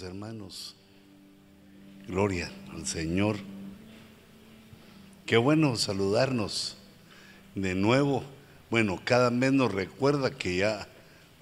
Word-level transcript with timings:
hermanos. 0.00 0.74
Gloria 2.08 2.50
al 2.72 2.86
Señor. 2.86 3.36
Qué 5.26 5.36
bueno 5.36 5.76
saludarnos 5.76 6.78
de 7.54 7.74
nuevo. 7.74 8.24
Bueno, 8.70 8.98
cada 9.04 9.30
mes 9.30 9.52
nos 9.52 9.70
recuerda 9.70 10.30
que 10.30 10.56
ya 10.56 10.88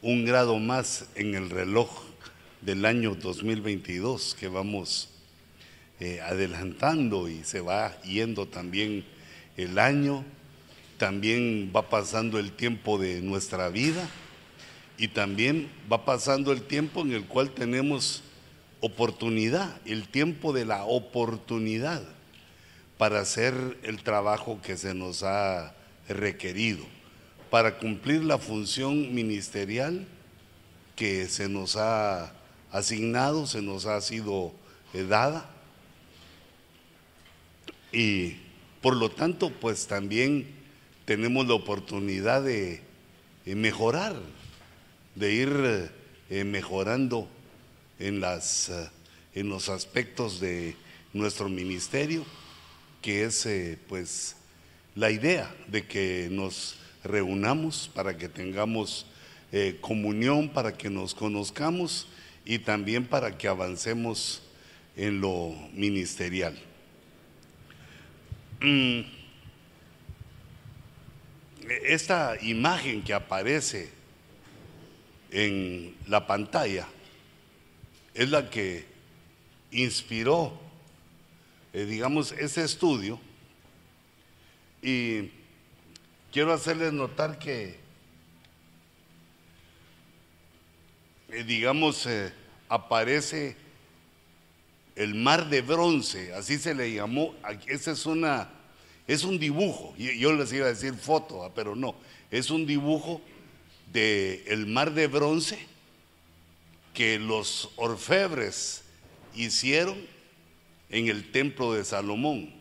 un 0.02 0.24
grado 0.24 0.58
más 0.58 1.06
en 1.14 1.36
el 1.36 1.48
reloj 1.48 1.88
del 2.60 2.86
año 2.86 3.14
2022 3.14 4.34
que 4.34 4.48
vamos 4.48 5.10
eh, 6.00 6.20
adelantando 6.20 7.28
y 7.28 7.44
se 7.44 7.60
va 7.60 8.02
yendo 8.02 8.48
también 8.48 9.04
el 9.56 9.78
año, 9.78 10.24
también 10.98 11.70
va 11.74 11.88
pasando 11.88 12.40
el 12.40 12.50
tiempo 12.50 12.98
de 12.98 13.20
nuestra 13.20 13.68
vida 13.68 14.08
y 14.98 15.06
también 15.06 15.70
va 15.90 16.04
pasando 16.04 16.50
el 16.50 16.62
tiempo 16.62 17.02
en 17.02 17.12
el 17.12 17.26
cual 17.26 17.50
tenemos 17.52 18.24
oportunidad, 18.80 19.80
el 19.84 20.08
tiempo 20.08 20.52
de 20.52 20.64
la 20.64 20.84
oportunidad 20.84 22.02
para 22.98 23.20
hacer 23.20 23.78
el 23.82 24.02
trabajo 24.02 24.60
que 24.62 24.76
se 24.76 24.94
nos 24.94 25.22
ha 25.22 25.74
requerido, 26.08 26.84
para 27.50 27.78
cumplir 27.78 28.24
la 28.24 28.38
función 28.38 29.14
ministerial 29.14 30.06
que 30.96 31.26
se 31.28 31.48
nos 31.48 31.76
ha 31.76 32.32
asignado, 32.70 33.46
se 33.46 33.62
nos 33.62 33.86
ha 33.86 34.00
sido 34.00 34.52
eh, 34.92 35.04
dada. 35.04 35.48
Y 37.92 38.36
por 38.82 38.96
lo 38.96 39.10
tanto, 39.10 39.50
pues 39.50 39.86
también 39.86 40.46
tenemos 41.04 41.46
la 41.46 41.54
oportunidad 41.54 42.42
de 42.42 42.82
mejorar, 43.46 44.14
de 45.14 45.32
ir 45.32 45.90
eh, 46.28 46.44
mejorando 46.44 47.28
eh, 48.00 48.88
en 49.34 49.48
los 49.50 49.68
aspectos 49.68 50.40
de 50.40 50.74
nuestro 51.12 51.50
ministerio, 51.50 52.24
que 53.02 53.24
es 53.24 53.44
eh, 53.44 53.78
pues 53.88 54.36
la 54.94 55.10
idea 55.10 55.54
de 55.68 55.86
que 55.86 56.28
nos 56.30 56.76
reunamos 57.04 57.90
para 57.94 58.16
que 58.16 58.28
tengamos 58.28 59.06
eh, 59.52 59.76
comunión, 59.82 60.48
para 60.48 60.76
que 60.76 60.88
nos 60.88 61.14
conozcamos 61.14 62.06
y 62.46 62.58
también 62.60 63.06
para 63.06 63.36
que 63.36 63.48
avancemos 63.48 64.42
en 64.96 65.20
lo 65.20 65.54
ministerial. 65.74 66.58
Mm. 68.60 69.00
Esta 71.84 72.34
imagen 72.40 73.02
que 73.02 73.12
aparece 73.12 73.90
en 75.30 75.94
la 76.08 76.26
pantalla 76.26 76.88
es 78.14 78.28
la 78.28 78.50
que 78.50 78.84
inspiró, 79.70 80.58
eh, 81.72 81.84
digamos, 81.84 82.32
ese 82.32 82.64
estudio. 82.64 83.20
Y 84.82 85.30
quiero 86.32 86.52
hacerles 86.52 86.92
notar 86.92 87.38
que, 87.38 87.78
eh, 91.28 91.44
digamos, 91.44 92.06
eh, 92.06 92.32
aparece 92.68 93.56
el 94.96 95.14
mar 95.14 95.48
de 95.48 95.62
bronce, 95.62 96.34
así 96.34 96.58
se 96.58 96.74
le 96.74 96.92
llamó. 96.92 97.34
Ese 97.66 97.92
es 97.92 98.06
una, 98.06 98.50
es 99.06 99.24
un 99.24 99.38
dibujo. 99.38 99.94
Yo 99.96 100.32
les 100.32 100.52
iba 100.52 100.66
a 100.66 100.70
decir 100.70 100.94
foto, 100.94 101.44
ah, 101.44 101.52
pero 101.54 101.76
no, 101.76 101.94
es 102.30 102.50
un 102.50 102.66
dibujo 102.66 103.20
del 103.92 104.42
el 104.46 104.66
mar 104.66 104.92
de 104.92 105.06
bronce 105.06 105.69
que 106.94 107.18
los 107.18 107.70
orfebres 107.76 108.82
hicieron 109.34 109.98
en 110.90 111.08
el 111.08 111.30
templo 111.30 111.72
de 111.72 111.84
Salomón. 111.84 112.52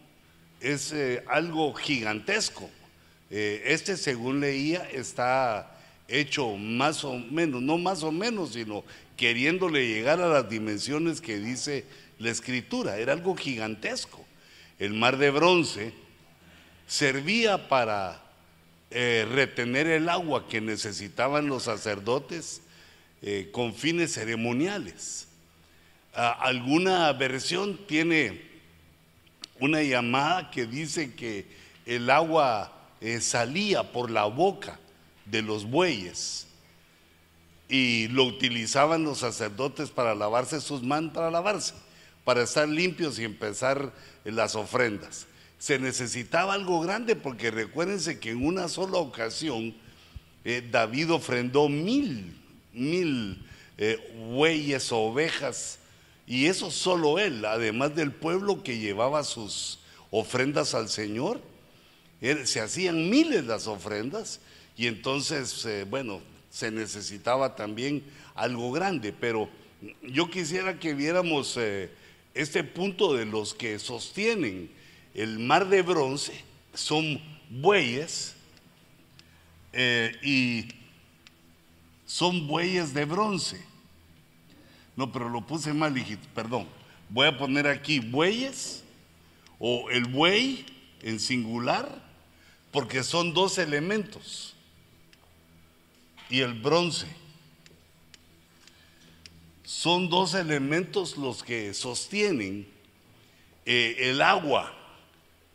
Es 0.59 0.91
eh, 0.91 1.23
algo 1.27 1.73
gigantesco. 1.73 2.69
Eh, 3.31 3.63
este, 3.65 3.97
según 3.97 4.39
leía, 4.39 4.87
está 4.91 5.75
hecho 6.07 6.55
más 6.55 7.03
o 7.03 7.17
menos, 7.17 7.61
no 7.61 7.77
más 7.77 8.03
o 8.03 8.11
menos, 8.11 8.53
sino 8.53 8.83
queriéndole 9.15 9.87
llegar 9.87 10.21
a 10.21 10.27
las 10.29 10.49
dimensiones 10.49 11.21
que 11.21 11.37
dice 11.37 11.85
la 12.17 12.29
escritura. 12.29 12.97
Era 12.97 13.13
algo 13.13 13.35
gigantesco. 13.35 14.25
El 14.79 14.93
mar 14.93 15.17
de 15.17 15.29
bronce 15.29 15.93
servía 16.87 17.67
para 17.67 18.23
eh, 18.91 19.27
retener 19.31 19.87
el 19.87 20.09
agua 20.09 20.47
que 20.47 20.61
necesitaban 20.61 21.47
los 21.47 21.63
sacerdotes 21.63 22.61
eh, 23.21 23.49
con 23.51 23.73
fines 23.73 24.13
ceremoniales. 24.13 25.27
Ah, 26.13 26.37
alguna 26.41 27.11
versión 27.13 27.79
tiene 27.85 28.41
una 29.59 29.83
llamada 29.83 30.51
que 30.51 30.65
dice 30.65 31.13
que 31.15 31.45
el 31.85 32.09
agua 32.09 32.71
eh, 33.01 33.19
salía 33.19 33.91
por 33.91 34.09
la 34.09 34.25
boca 34.25 34.79
de 35.25 35.41
los 35.41 35.65
bueyes 35.65 36.47
y 37.67 38.07
lo 38.07 38.23
utilizaban 38.23 39.03
los 39.03 39.19
sacerdotes 39.19 39.89
para 39.89 40.15
lavarse 40.15 40.61
sus 40.61 40.81
manos, 40.81 41.13
para 41.13 41.29
lavarse, 41.29 41.73
para 42.23 42.43
estar 42.43 42.67
limpios 42.67 43.19
y 43.19 43.25
empezar 43.25 43.93
las 44.23 44.55
ofrendas. 44.55 45.27
Se 45.59 45.77
necesitaba 45.77 46.53
algo 46.53 46.79
grande 46.79 47.15
porque 47.15 47.51
recuérdense 47.51 48.19
que 48.19 48.31
en 48.31 48.45
una 48.45 48.69
sola 48.69 48.97
ocasión 48.97 49.75
eh, 50.45 50.67
David 50.71 51.11
ofrendó 51.11 51.67
mil 51.67 52.38
mil 52.73 53.45
eh, 53.77 53.97
bueyes 54.33 54.91
ovejas, 54.91 55.79
y 56.27 56.47
eso 56.47 56.69
solo 56.69 57.17
él, 57.17 57.45
además 57.45 57.95
del 57.95 58.11
pueblo 58.11 58.61
que 58.61 58.77
llevaba 58.77 59.23
sus 59.23 59.79
ofrendas 60.11 60.73
al 60.73 60.89
Señor. 60.89 61.41
se 62.43 62.59
hacían 62.59 63.09
miles 63.09 63.45
las 63.45 63.67
ofrendas 63.67 64.41
y 64.75 64.87
entonces, 64.87 65.65
eh, 65.65 65.85
bueno, 65.89 66.21
se 66.49 66.71
necesitaba 66.71 67.55
también 67.55 68.03
algo 68.35 68.71
grande, 68.71 69.13
pero 69.17 69.49
yo 70.03 70.29
quisiera 70.29 70.77
que 70.77 70.93
viéramos 70.93 71.55
eh, 71.57 71.89
este 72.33 72.63
punto 72.63 73.13
de 73.13 73.25
los 73.25 73.53
que 73.53 73.79
sostienen 73.79 74.69
el 75.13 75.39
mar 75.39 75.69
de 75.69 75.81
bronce, 75.81 76.33
son 76.73 77.21
bueyes 77.49 78.35
y 80.21 80.78
son 82.09 82.47
bueyes 82.47 82.91
de 82.95 83.05
bronce. 83.05 83.63
No, 84.95 85.11
pero 85.11 85.29
lo 85.29 85.45
puse 85.45 85.71
mal, 85.73 85.93
perdón. 86.33 86.67
Voy 87.07 87.27
a 87.27 87.37
poner 87.37 87.67
aquí 87.67 87.99
bueyes 87.99 88.83
o 89.59 89.91
el 89.91 90.05
buey 90.05 90.65
en 91.03 91.19
singular, 91.19 92.01
porque 92.71 93.03
son 93.03 93.35
dos 93.35 93.59
elementos. 93.59 94.55
Y 96.31 96.39
el 96.39 96.55
bronce. 96.55 97.05
Son 99.63 100.09
dos 100.09 100.33
elementos 100.33 101.15
los 101.15 101.43
que 101.43 101.75
sostienen 101.75 102.67
eh, 103.67 103.95
el 103.99 104.23
agua 104.23 104.73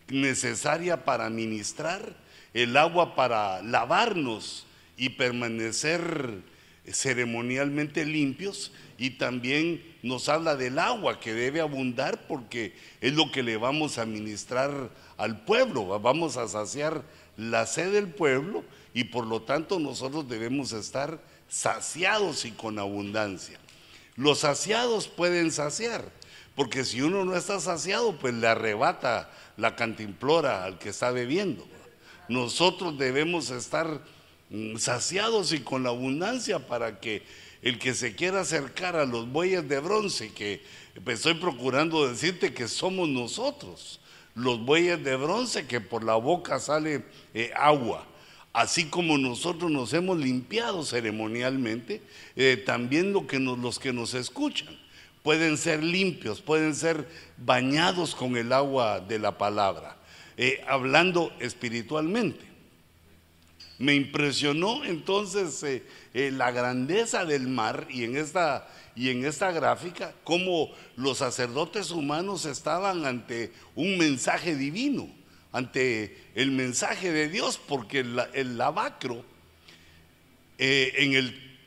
necesaria 0.07 1.05
para 1.05 1.29
ministrar, 1.31 2.17
el 2.53 2.77
agua 2.77 3.17
para 3.17 3.61
lavarnos 3.61 4.67
y 4.97 5.11
permanecer 5.11 6.43
ceremonialmente 6.91 8.05
limpios 8.05 8.73
y 8.99 9.11
también 9.11 9.83
nos 10.03 10.29
habla 10.29 10.57
del 10.57 10.79
agua 10.79 11.19
que 11.19 11.33
debe 11.33 11.61
abundar 11.61 12.27
porque 12.27 12.75
es 13.01 13.15
lo 13.15 13.31
que 13.33 13.43
le 13.43 13.57
vamos 13.57 13.99
a 13.99 14.07
ministrar 14.07 14.91
al 15.17 15.45
pueblo, 15.45 15.99
vamos 15.99 16.37
a 16.37 16.47
saciar 16.47 17.03
la 17.37 17.67
sed 17.67 17.93
del 17.93 18.09
pueblo 18.09 18.65
y 18.93 19.05
por 19.05 19.27
lo 19.27 19.43
tanto 19.43 19.79
nosotros 19.79 20.29
debemos 20.29 20.73
estar 20.73 21.21
saciados 21.49 22.45
y 22.45 22.53
con 22.53 22.79
abundancia. 22.79 23.59
Los 24.17 24.41
saciados 24.41 25.09
pueden 25.09 25.51
saciar, 25.51 26.05
porque 26.55 26.85
si 26.85 27.01
uno 27.01 27.25
no 27.25 27.35
está 27.35 27.59
saciado, 27.59 28.17
pues 28.19 28.35
le 28.35 28.47
arrebata 28.47 29.31
la 29.57 29.75
cantimplora 29.75 30.65
al 30.65 30.79
que 30.79 30.91
está 30.91 31.11
bebiendo. 31.11 31.67
Nosotros 32.29 32.97
debemos 32.97 33.51
estar 33.51 34.01
saciados 34.79 35.53
y 35.53 35.61
con 35.61 35.83
la 35.83 35.91
abundancia 35.91 36.59
para 36.59 37.01
que 37.01 37.23
el 37.63 37.79
que 37.79 37.95
se 37.95 38.15
quiera 38.15 38.43
acercar 38.43 38.95
a 38.95 39.07
los 39.07 39.31
bueyes 39.31 39.67
de 39.69 39.81
bronce, 39.81 40.33
que 40.33 40.63
pues, 41.03 41.19
estoy 41.19 41.35
procurando 41.35 42.07
decirte 42.07 42.53
que 42.53 42.69
somos 42.69 43.09
nosotros, 43.09 44.01
los 44.35 44.61
bueyes 44.65 45.03
de 45.03 45.17
bronce 45.17 45.67
que 45.67 45.81
por 45.81 46.05
la 46.05 46.17
boca 46.17 46.61
sale 46.61 47.05
eh, 47.33 47.53
agua. 47.57 48.07
Así 48.53 48.85
como 48.85 49.19
nosotros 49.19 49.71
nos 49.71 49.93
hemos 49.95 50.19
limpiado 50.19 50.85
ceremonialmente, 50.85 52.03
eh, 52.37 52.63
también 52.65 53.13
lo 53.13 53.27
que 53.27 53.41
los 53.41 53.79
que 53.79 53.93
nos 53.93 54.15
escuchan 54.15 54.79
pueden 55.25 55.57
ser 55.57 55.83
limpios, 55.83 56.43
pueden 56.43 56.75
ser 56.75 57.09
bañados 57.39 58.15
con 58.15 58.37
el 58.37 58.53
agua 58.53 59.01
de 59.01 59.19
la 59.19 59.39
palabra, 59.39 59.97
eh, 60.37 60.63
hablando 60.69 61.33
espiritualmente. 61.41 62.54
Me 63.79 63.95
impresionó 63.95 64.85
entonces 64.85 65.63
eh, 65.65 65.83
eh, 66.13 66.31
la 66.31 66.53
grandeza 66.53 67.25
del 67.25 67.49
mar 67.49 67.87
y 67.91 68.05
en 68.05 68.17
esta 68.17 68.69
y 68.97 69.11
en 69.11 69.25
esta 69.25 69.51
gráfica 69.51 70.15
cómo 70.23 70.71
los 70.97 71.19
sacerdotes 71.19 71.91
humanos 71.91 72.45
estaban 72.45 73.05
ante 73.05 73.53
un 73.75 73.99
mensaje 73.99 74.55
divino, 74.55 75.09
ante 75.51 76.17
el 76.37 76.53
mensaje 76.53 77.11
de 77.11 77.29
Dios, 77.29 77.59
porque 77.59 78.01
el, 78.01 78.57
lavacro 78.57 79.25
eh, 80.59 80.93
en 80.99 81.15
el 81.15 81.59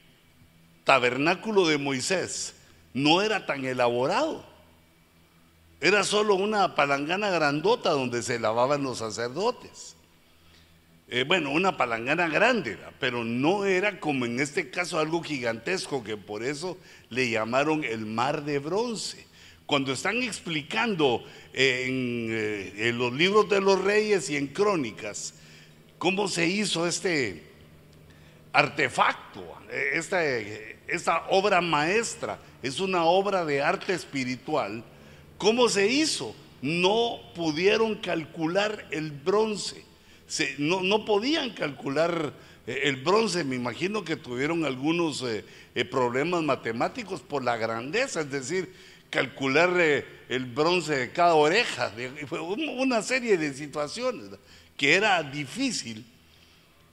tabernáculo 0.85 1.67
de 1.67 1.77
Moisés 1.77 2.53
no 2.93 3.21
era 3.21 3.45
tan 3.45 3.65
elaborado. 3.65 4.45
Era 5.79 6.03
solo 6.05 6.35
una 6.35 6.75
palangana 6.75 7.29
grandota 7.29 7.91
donde 7.91 8.23
se 8.23 8.39
lavaban 8.39 8.81
los 8.83 8.99
sacerdotes. 8.99 9.96
Eh, 11.09 11.23
bueno, 11.23 11.51
una 11.51 11.77
palangana 11.77 12.27
grande, 12.27 12.77
pero 12.99 13.23
no 13.23 13.63
era 13.63 13.97
como 13.97 14.25
en 14.25 14.41
este 14.41 14.69
caso 14.69 14.99
algo 14.99 15.23
gigantesco, 15.23 16.03
que 16.03 16.17
por 16.17 16.43
eso 16.43 16.77
le 17.09 17.29
llamaron 17.29 17.85
el 17.85 18.05
mar 18.05 18.43
de 18.43 18.59
bronce. 18.59 19.25
Cuando 19.65 19.93
están 19.93 20.21
explicando 20.21 21.23
eh, 21.53 21.85
en, 21.87 22.27
eh, 22.29 22.89
en 22.89 22.97
los 22.97 23.13
libros 23.13 23.47
de 23.47 23.61
los 23.61 23.81
reyes 23.81 24.29
y 24.29 24.35
en 24.35 24.47
crónicas 24.47 25.33
cómo 25.97 26.27
se 26.27 26.45
hizo 26.45 26.85
este 26.85 27.41
artefacto, 28.51 29.43
esta 30.87 31.25
obra 31.29 31.61
maestra, 31.61 32.37
es 32.61 32.79
una 32.81 33.05
obra 33.05 33.45
de 33.45 33.61
arte 33.61 33.93
espiritual, 33.93 34.83
¿cómo 35.37 35.69
se 35.69 35.87
hizo? 35.87 36.35
No 36.61 37.19
pudieron 37.33 37.95
calcular 37.95 38.87
el 38.91 39.11
bronce 39.11 39.86
no, 40.57 41.05
podían 41.05 41.51
calcular 41.51 42.33
eh, 42.65 42.81
el 42.83 42.97
bronce, 42.97 43.43
me 43.43 43.55
imagino 43.55 44.03
que 44.03 44.17
tuvieron 44.17 44.65
algunos 44.65 45.21
eh, 45.23 45.45
eh, 45.73 45.85
problemas 45.85 46.43
matemáticos 46.43 47.21
por 47.21 47.43
la 47.43 47.55
grandeza, 47.55 48.21
es 48.21 48.31
decir, 48.31 48.73
calcular 49.09 49.69
el 50.27 50.45
bronce 50.45 50.97
de 50.97 51.11
cada 51.11 51.35
oreja, 51.35 51.93
fue 52.27 52.41
una 52.41 53.01
serie 53.01 53.37
de 53.37 53.53
situaciones 53.53 54.31
que 54.75 54.95
era 54.95 55.23
difícil 55.23 56.05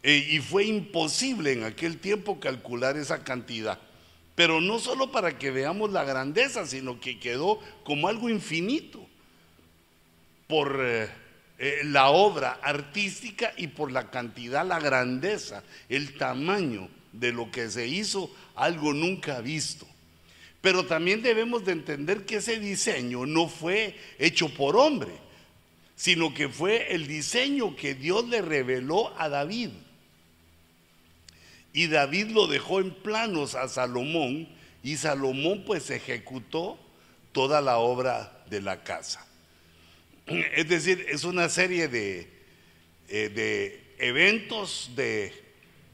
y 0.01 0.39
fue 0.39 0.67
imposible 0.67 1.53
en 1.53 1.65
aquel 1.65 1.99
tiempo 1.99 2.39
calcular 2.39 2.97
esa 2.97 3.25
cantidad. 3.25 3.81
Pero 4.37 4.61
no 4.61 4.79
solo 4.79 5.11
para 5.11 5.37
que 5.37 5.51
veamos 5.51 5.91
la 5.91 6.05
grandeza, 6.05 6.67
sino 6.67 7.01
que 7.01 7.19
quedó 7.19 7.59
como 7.83 8.07
algo 8.07 8.29
infinito 8.29 9.05
por 10.47 10.79
eh, 11.59 11.83
la 11.85 12.11
obra 12.11 12.59
artística 12.63 13.53
y 13.57 13.69
por 13.69 13.93
la 13.93 14.11
cantidad, 14.11 14.67
la 14.67 14.81
grandeza, 14.81 15.63
el 15.89 16.17
tamaño 16.19 16.89
de 17.13 17.33
lo 17.33 17.51
que 17.51 17.71
se 17.71 17.87
hizo, 17.87 18.31
algo 18.57 18.93
nunca 18.93 19.41
visto. 19.41 19.87
Pero 20.61 20.87
también 20.87 21.23
debemos 21.23 21.65
de 21.65 21.73
entender 21.73 22.25
que 22.25 22.37
ese 22.37 22.59
diseño 22.59 23.27
no 23.27 23.49
fue 23.49 23.97
hecho 24.19 24.49
por 24.49 24.77
hombre, 24.77 25.13
sino 25.95 26.35
que 26.35 26.49
fue 26.49 26.95
el 26.95 27.07
diseño 27.07 27.77
que 27.77 27.95
Dios 27.95 28.29
le 28.29 28.43
reveló 28.43 29.13
a 29.19 29.29
David. 29.29 29.71
Y 31.73 31.87
David 31.87 32.29
lo 32.29 32.47
dejó 32.47 32.81
en 32.81 32.93
planos 32.95 33.55
a 33.55 33.69
Salomón 33.69 34.49
y 34.83 34.97
Salomón 34.97 35.65
pues 35.67 35.91
ejecutó 35.91 36.79
toda 37.33 37.61
la 37.61 37.79
obra 37.79 38.45
de 38.49 38.61
la 38.61 38.83
casa. 38.83 39.27
Es 40.55 40.69
decir, 40.69 41.05
es 41.09 41.25
una 41.25 41.49
serie 41.49 41.89
de, 41.89 42.29
eh, 43.09 43.95
eventos, 43.99 44.91
de 44.97 45.33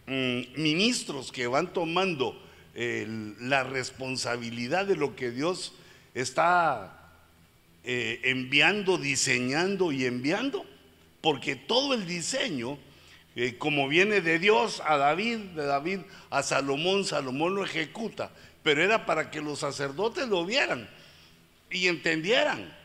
mm, 0.06 0.60
ministros 0.60 1.32
que 1.32 1.46
van 1.46 1.72
tomando 1.72 2.46
la 2.72 3.64
responsabilidad 3.64 4.86
de 4.86 4.96
lo 4.96 5.14
que 5.16 5.32
Dios 5.32 5.74
está 6.14 7.00
eh, 7.82 8.20
enviando, 8.24 8.98
diseñando 8.98 9.90
y 9.90 10.04
enviando, 10.04 10.64
porque 11.20 11.56
todo 11.56 11.94
el 11.94 12.06
diseño, 12.06 12.78
eh, 13.36 13.56
como 13.58 13.88
viene 13.88 14.20
de 14.20 14.38
Dios 14.38 14.82
a 14.84 14.96
David, 14.96 15.38
de 15.38 15.64
David 15.64 16.00
a 16.30 16.42
Salomón, 16.42 17.04
Salomón 17.04 17.54
lo 17.54 17.64
ejecuta, 17.64 18.30
pero 18.62 18.82
era 18.82 19.06
para 19.06 19.30
que 19.30 19.40
los 19.40 19.60
sacerdotes 19.60 20.28
lo 20.28 20.44
vieran 20.44 20.88
y 21.70 21.88
entendieran 21.88 22.79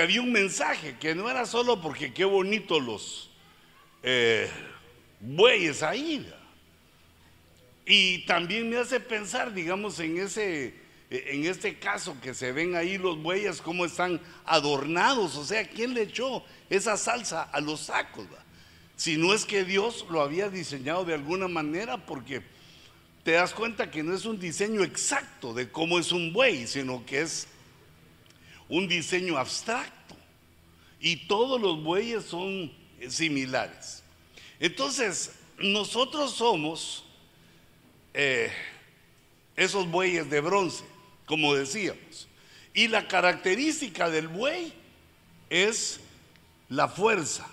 había 0.00 0.20
un 0.20 0.32
mensaje, 0.32 0.96
que 0.98 1.14
no 1.14 1.30
era 1.30 1.46
solo 1.46 1.80
porque 1.80 2.12
qué 2.12 2.24
bonitos 2.24 2.82
los 2.82 3.30
eh, 4.02 4.48
bueyes 5.20 5.82
ahí. 5.82 6.30
Y 7.86 8.24
también 8.26 8.68
me 8.68 8.76
hace 8.76 9.00
pensar, 9.00 9.54
digamos, 9.54 9.98
en 10.00 10.18
ese, 10.18 10.74
en 11.10 11.46
este 11.46 11.78
caso 11.78 12.16
que 12.20 12.34
se 12.34 12.52
ven 12.52 12.76
ahí 12.76 12.98
los 12.98 13.22
bueyes, 13.22 13.62
cómo 13.62 13.86
están 13.86 14.20
adornados. 14.44 15.36
O 15.36 15.44
sea, 15.44 15.66
¿quién 15.66 15.94
le 15.94 16.02
echó 16.02 16.44
esa 16.68 16.96
salsa 16.96 17.44
a 17.44 17.60
los 17.60 17.80
sacos? 17.80 18.26
Si 18.96 19.16
no 19.16 19.32
es 19.32 19.44
que 19.44 19.64
Dios 19.64 20.04
lo 20.10 20.20
había 20.20 20.50
diseñado 20.50 21.04
de 21.04 21.14
alguna 21.14 21.48
manera, 21.48 22.04
porque 22.04 22.42
te 23.24 23.32
das 23.32 23.54
cuenta 23.54 23.90
que 23.90 24.02
no 24.02 24.14
es 24.14 24.24
un 24.24 24.38
diseño 24.38 24.82
exacto 24.82 25.54
de 25.54 25.70
cómo 25.70 25.98
es 25.98 26.12
un 26.12 26.32
buey, 26.32 26.66
sino 26.66 27.06
que 27.06 27.22
es 27.22 27.46
un 28.68 28.88
diseño 28.88 29.38
abstracto 29.38 30.16
y 31.00 31.26
todos 31.26 31.60
los 31.60 31.82
bueyes 31.82 32.24
son 32.24 32.72
similares. 33.08 34.02
Entonces, 34.60 35.32
nosotros 35.58 36.32
somos 36.32 37.04
eh, 38.14 38.50
esos 39.56 39.88
bueyes 39.90 40.28
de 40.30 40.40
bronce, 40.40 40.84
como 41.26 41.54
decíamos. 41.54 42.28
Y 42.74 42.88
la 42.88 43.08
característica 43.08 44.10
del 44.10 44.28
buey 44.28 44.72
es 45.50 46.00
la 46.68 46.88
fuerza. 46.88 47.48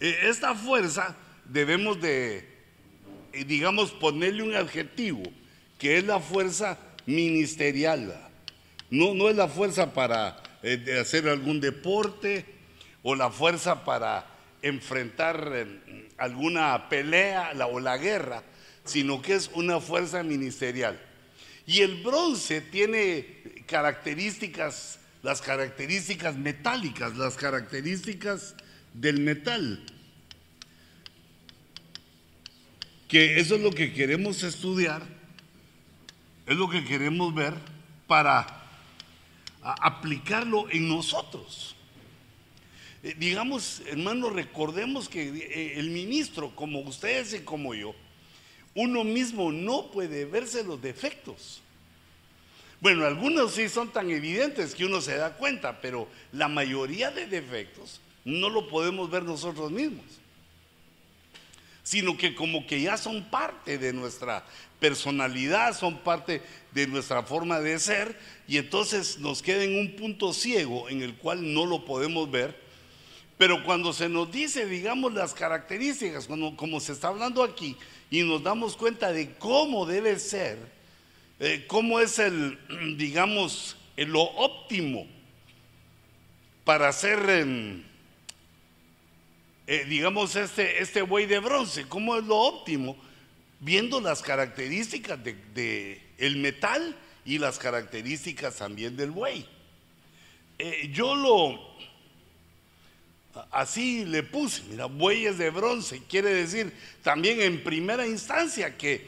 E, 0.00 0.28
esta 0.28 0.54
fuerza 0.54 1.16
debemos 1.44 2.00
de, 2.00 2.48
eh, 3.32 3.44
digamos, 3.44 3.92
ponerle 3.92 4.42
un 4.42 4.54
adjetivo, 4.54 5.22
que 5.78 5.98
es 5.98 6.04
la 6.04 6.20
fuerza 6.20 6.78
ministerial. 7.06 8.31
No, 8.92 9.30
es 9.30 9.36
la 9.36 9.48
fuerza 9.48 9.94
para 9.94 10.42
eh, 10.62 10.98
hacer 11.00 11.26
algún 11.26 11.62
deporte 11.62 12.44
o 13.02 13.14
la 13.14 13.30
fuerza 13.30 13.86
para 13.86 14.26
enfrentar 14.60 15.50
eh, 15.54 16.08
alguna 16.18 16.90
pelea 16.90 17.54
o 17.72 17.80
la 17.80 17.96
guerra, 17.96 18.42
sino 18.84 19.22
que 19.22 19.32
es 19.32 19.50
una 19.54 19.80
fuerza 19.80 20.22
ministerial. 20.22 21.00
Y 21.66 21.80
el 21.80 22.02
bronce 22.02 22.60
tiene 22.60 23.64
características, 23.64 24.98
las 25.22 25.40
características 25.40 26.36
metálicas, 26.36 27.16
las 27.16 27.36
características 27.36 28.56
del 28.92 29.20
metal. 29.20 29.86
Que 33.08 33.40
eso 33.40 33.54
es 33.54 33.62
lo 33.62 33.70
que 33.70 33.94
queremos 33.94 34.42
estudiar, 34.42 35.02
es 36.46 36.56
lo 36.58 36.68
que 36.68 36.84
queremos 36.84 37.34
ver 37.34 37.54
para 38.06 38.58
aplicarlo 39.62 40.68
en 40.70 40.88
nosotros. 40.88 41.76
Eh, 43.02 43.14
digamos, 43.18 43.82
hermanos, 43.86 44.32
recordemos 44.32 45.08
que 45.08 45.22
eh, 45.22 45.78
el 45.78 45.90
ministro, 45.90 46.54
como 46.54 46.80
ustedes 46.80 47.34
y 47.34 47.40
como 47.40 47.74
yo, 47.74 47.94
uno 48.74 49.04
mismo 49.04 49.52
no 49.52 49.90
puede 49.90 50.24
verse 50.24 50.64
los 50.64 50.80
defectos. 50.80 51.60
Bueno, 52.80 53.06
algunos 53.06 53.54
sí 53.54 53.68
son 53.68 53.92
tan 53.92 54.10
evidentes 54.10 54.74
que 54.74 54.84
uno 54.84 55.00
se 55.00 55.16
da 55.16 55.36
cuenta, 55.36 55.80
pero 55.80 56.08
la 56.32 56.48
mayoría 56.48 57.10
de 57.10 57.26
defectos 57.26 58.00
no 58.24 58.50
lo 58.50 58.68
podemos 58.68 59.10
ver 59.10 59.22
nosotros 59.22 59.70
mismos, 59.70 60.04
sino 61.82 62.16
que 62.16 62.34
como 62.34 62.66
que 62.66 62.80
ya 62.80 62.96
son 62.96 63.28
parte 63.30 63.78
de 63.78 63.92
nuestra 63.92 64.44
personalidad, 64.82 65.78
son 65.78 65.98
parte 65.98 66.42
de 66.72 66.88
nuestra 66.88 67.22
forma 67.22 67.60
de 67.60 67.78
ser 67.78 68.18
y 68.48 68.58
entonces 68.58 69.20
nos 69.20 69.40
queda 69.40 69.62
en 69.62 69.78
un 69.78 69.94
punto 69.94 70.32
ciego 70.32 70.88
en 70.88 71.02
el 71.02 71.14
cual 71.14 71.54
no 71.54 71.66
lo 71.66 71.84
podemos 71.84 72.28
ver. 72.28 72.60
Pero 73.38 73.62
cuando 73.62 73.92
se 73.92 74.08
nos 74.08 74.32
dice, 74.32 74.66
digamos, 74.66 75.12
las 75.12 75.34
características, 75.34 76.26
como 76.56 76.80
se 76.80 76.92
está 76.92 77.08
hablando 77.08 77.44
aquí, 77.44 77.76
y 78.10 78.22
nos 78.22 78.42
damos 78.42 78.76
cuenta 78.76 79.12
de 79.12 79.32
cómo 79.34 79.86
debe 79.86 80.18
ser, 80.18 80.58
eh, 81.38 81.64
cómo 81.68 82.00
es 82.00 82.18
el, 82.18 82.58
digamos, 82.98 83.76
lo 83.96 84.22
óptimo 84.22 85.06
para 86.64 86.88
hacer, 86.88 87.18
em, 87.30 87.84
eh, 89.68 89.84
digamos, 89.88 90.34
este, 90.34 90.82
este 90.82 91.02
buey 91.02 91.26
de 91.26 91.38
bronce, 91.38 91.86
cómo 91.88 92.16
es 92.16 92.24
lo 92.24 92.36
óptimo, 92.36 92.96
viendo 93.62 94.00
las 94.00 94.20
características 94.20 95.24
del 95.24 95.54
de, 95.54 96.02
el 96.18 96.36
metal 96.36 96.94
y 97.24 97.38
las 97.38 97.58
características 97.58 98.56
también 98.56 98.96
del 98.96 99.10
buey. 99.10 99.46
Eh, 100.58 100.90
yo 100.92 101.14
lo, 101.14 101.72
Así 103.50 104.04
le 104.04 104.22
puse, 104.22 104.62
mira, 104.68 104.86
bueyes 104.86 105.38
de 105.38 105.48
bronce, 105.48 106.02
quiere 106.06 106.34
decir 106.34 106.70
también 107.02 107.40
en 107.40 107.64
primera 107.64 108.06
instancia 108.06 108.76
que 108.76 109.06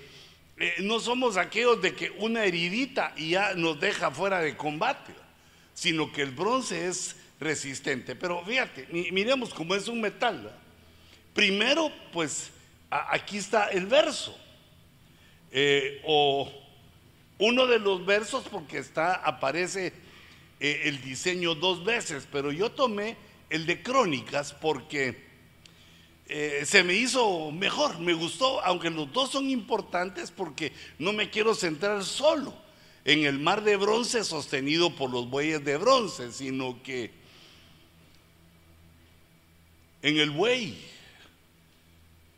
eh, 0.56 0.74
no 0.78 0.98
somos 0.98 1.36
aquellos 1.36 1.82
de 1.82 1.94
que 1.94 2.10
una 2.10 2.44
heridita 2.44 3.14
ya 3.16 3.52
nos 3.54 3.78
deja 3.78 4.10
fuera 4.10 4.40
de 4.40 4.56
combate, 4.56 5.12
sino 5.74 6.10
que 6.10 6.22
el 6.22 6.30
bronce 6.30 6.86
es 6.86 7.16
resistente. 7.38 8.16
Pero 8.16 8.42
fíjate, 8.46 8.88
miremos 9.12 9.52
cómo 9.52 9.74
es 9.74 9.88
un 9.88 10.00
metal. 10.00 10.50
Primero, 11.34 11.92
pues 12.10 12.50
aquí 12.88 13.36
está 13.36 13.66
el 13.66 13.84
verso, 13.84 14.38
eh, 15.56 16.02
o 16.04 16.50
uno 17.38 17.68
de 17.68 17.78
los 17.78 18.04
versos 18.04 18.44
porque 18.50 18.78
está, 18.78 19.14
aparece 19.14 19.92
eh, 20.58 20.82
el 20.86 21.00
diseño 21.00 21.54
dos 21.54 21.84
veces, 21.84 22.26
pero 22.30 22.50
yo 22.50 22.72
tomé 22.72 23.16
el 23.50 23.64
de 23.64 23.80
Crónicas 23.80 24.52
porque 24.52 25.16
eh, 26.26 26.62
se 26.66 26.82
me 26.82 26.94
hizo 26.94 27.52
mejor, 27.52 28.00
me 28.00 28.14
gustó, 28.14 28.62
aunque 28.64 28.90
los 28.90 29.12
dos 29.12 29.30
son 29.30 29.48
importantes 29.48 30.32
porque 30.32 30.72
no 30.98 31.12
me 31.12 31.30
quiero 31.30 31.54
centrar 31.54 32.02
solo 32.02 32.52
en 33.04 33.24
el 33.24 33.38
mar 33.38 33.62
de 33.62 33.76
bronce 33.76 34.24
sostenido 34.24 34.96
por 34.96 35.08
los 35.08 35.30
bueyes 35.30 35.64
de 35.64 35.76
bronce, 35.76 36.32
sino 36.32 36.82
que 36.82 37.12
en 40.02 40.18
el 40.18 40.30
buey. 40.30 40.76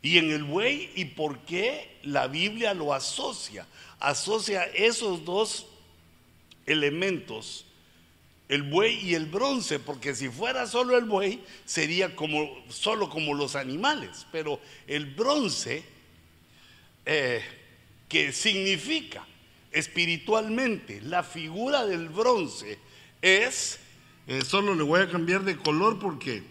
Y 0.03 0.19
en 0.19 0.31
el 0.31 0.43
buey, 0.43 0.91
¿y 0.95 1.05
por 1.05 1.39
qué 1.39 1.96
la 2.07 2.27
Biblia 2.27 2.73
lo 2.73 2.93
asocia? 2.93 3.65
Asocia 3.99 4.63
esos 4.63 5.23
dos 5.25 5.67
elementos 6.65 7.65
el 8.49 8.63
buey 8.63 8.95
y 9.05 9.13
el 9.13 9.25
bronce, 9.25 9.79
porque 9.79 10.15
si 10.15 10.29
fuera 10.29 10.67
solo 10.67 10.97
el 10.97 11.05
buey 11.05 11.43
sería 11.65 12.15
como 12.15 12.49
solo 12.69 13.09
como 13.09 13.33
los 13.33 13.55
animales, 13.55 14.25
pero 14.31 14.59
el 14.87 15.05
bronce 15.07 15.83
eh, 17.05 17.43
que 18.07 18.31
significa 18.31 19.25
espiritualmente 19.71 21.01
la 21.01 21.23
figura 21.23 21.85
del 21.85 22.07
bronce 22.07 22.79
es 23.21 23.79
eh, 24.27 24.41
solo 24.45 24.75
le 24.75 24.83
voy 24.83 25.01
a 25.01 25.09
cambiar 25.09 25.43
de 25.43 25.57
color 25.57 25.99
porque 25.99 26.43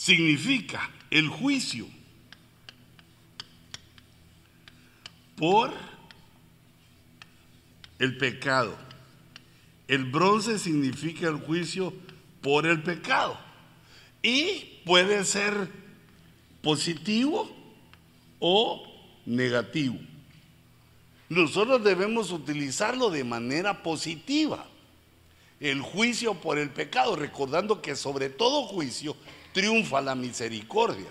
significa 0.00 0.90
el 1.10 1.28
juicio 1.28 1.86
por 5.36 5.70
el 7.98 8.16
pecado. 8.16 8.78
El 9.86 10.06
bronce 10.06 10.58
significa 10.58 11.28
el 11.28 11.34
juicio 11.34 11.92
por 12.40 12.66
el 12.66 12.82
pecado. 12.82 13.38
Y 14.22 14.80
puede 14.86 15.22
ser 15.26 15.68
positivo 16.62 17.54
o 18.38 18.82
negativo. 19.26 19.98
Nosotros 21.28 21.84
debemos 21.84 22.30
utilizarlo 22.30 23.10
de 23.10 23.24
manera 23.24 23.82
positiva. 23.82 24.66
El 25.60 25.82
juicio 25.82 26.40
por 26.40 26.58
el 26.58 26.70
pecado, 26.70 27.16
recordando 27.16 27.82
que 27.82 27.96
sobre 27.96 28.30
todo 28.30 28.62
juicio 28.62 29.14
triunfa 29.52 30.00
la 30.00 30.14
misericordia. 30.14 31.08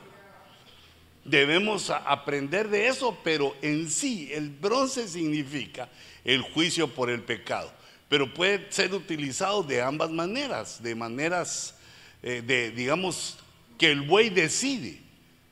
Debemos 1.25 1.89
aprender 1.89 2.69
de 2.69 2.87
eso, 2.87 3.17
pero 3.23 3.55
en 3.61 3.89
sí 3.89 4.29
el 4.33 4.49
bronce 4.49 5.07
significa 5.07 5.89
el 6.23 6.41
juicio 6.41 6.87
por 6.87 7.09
el 7.09 7.21
pecado. 7.21 7.71
Pero 8.07 8.33
puede 8.33 8.71
ser 8.71 8.93
utilizado 8.93 9.61
de 9.61 9.81
ambas 9.81 10.09
maneras, 10.09 10.81
de 10.81 10.95
maneras 10.95 11.75
eh, 12.23 12.41
de, 12.45 12.71
digamos, 12.71 13.37
que 13.77 13.91
el 13.91 14.01
buey 14.01 14.29
decide, 14.29 14.99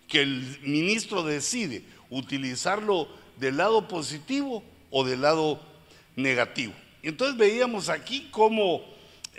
que 0.08 0.22
el 0.22 0.60
ministro 0.64 1.24
decide 1.24 1.84
utilizarlo 2.10 3.08
del 3.38 3.58
lado 3.58 3.88
positivo 3.88 4.64
o 4.90 5.04
del 5.04 5.22
lado 5.22 5.62
negativo. 6.16 6.74
Entonces 7.04 7.38
veíamos 7.38 7.90
aquí 7.90 8.30
cómo 8.32 8.84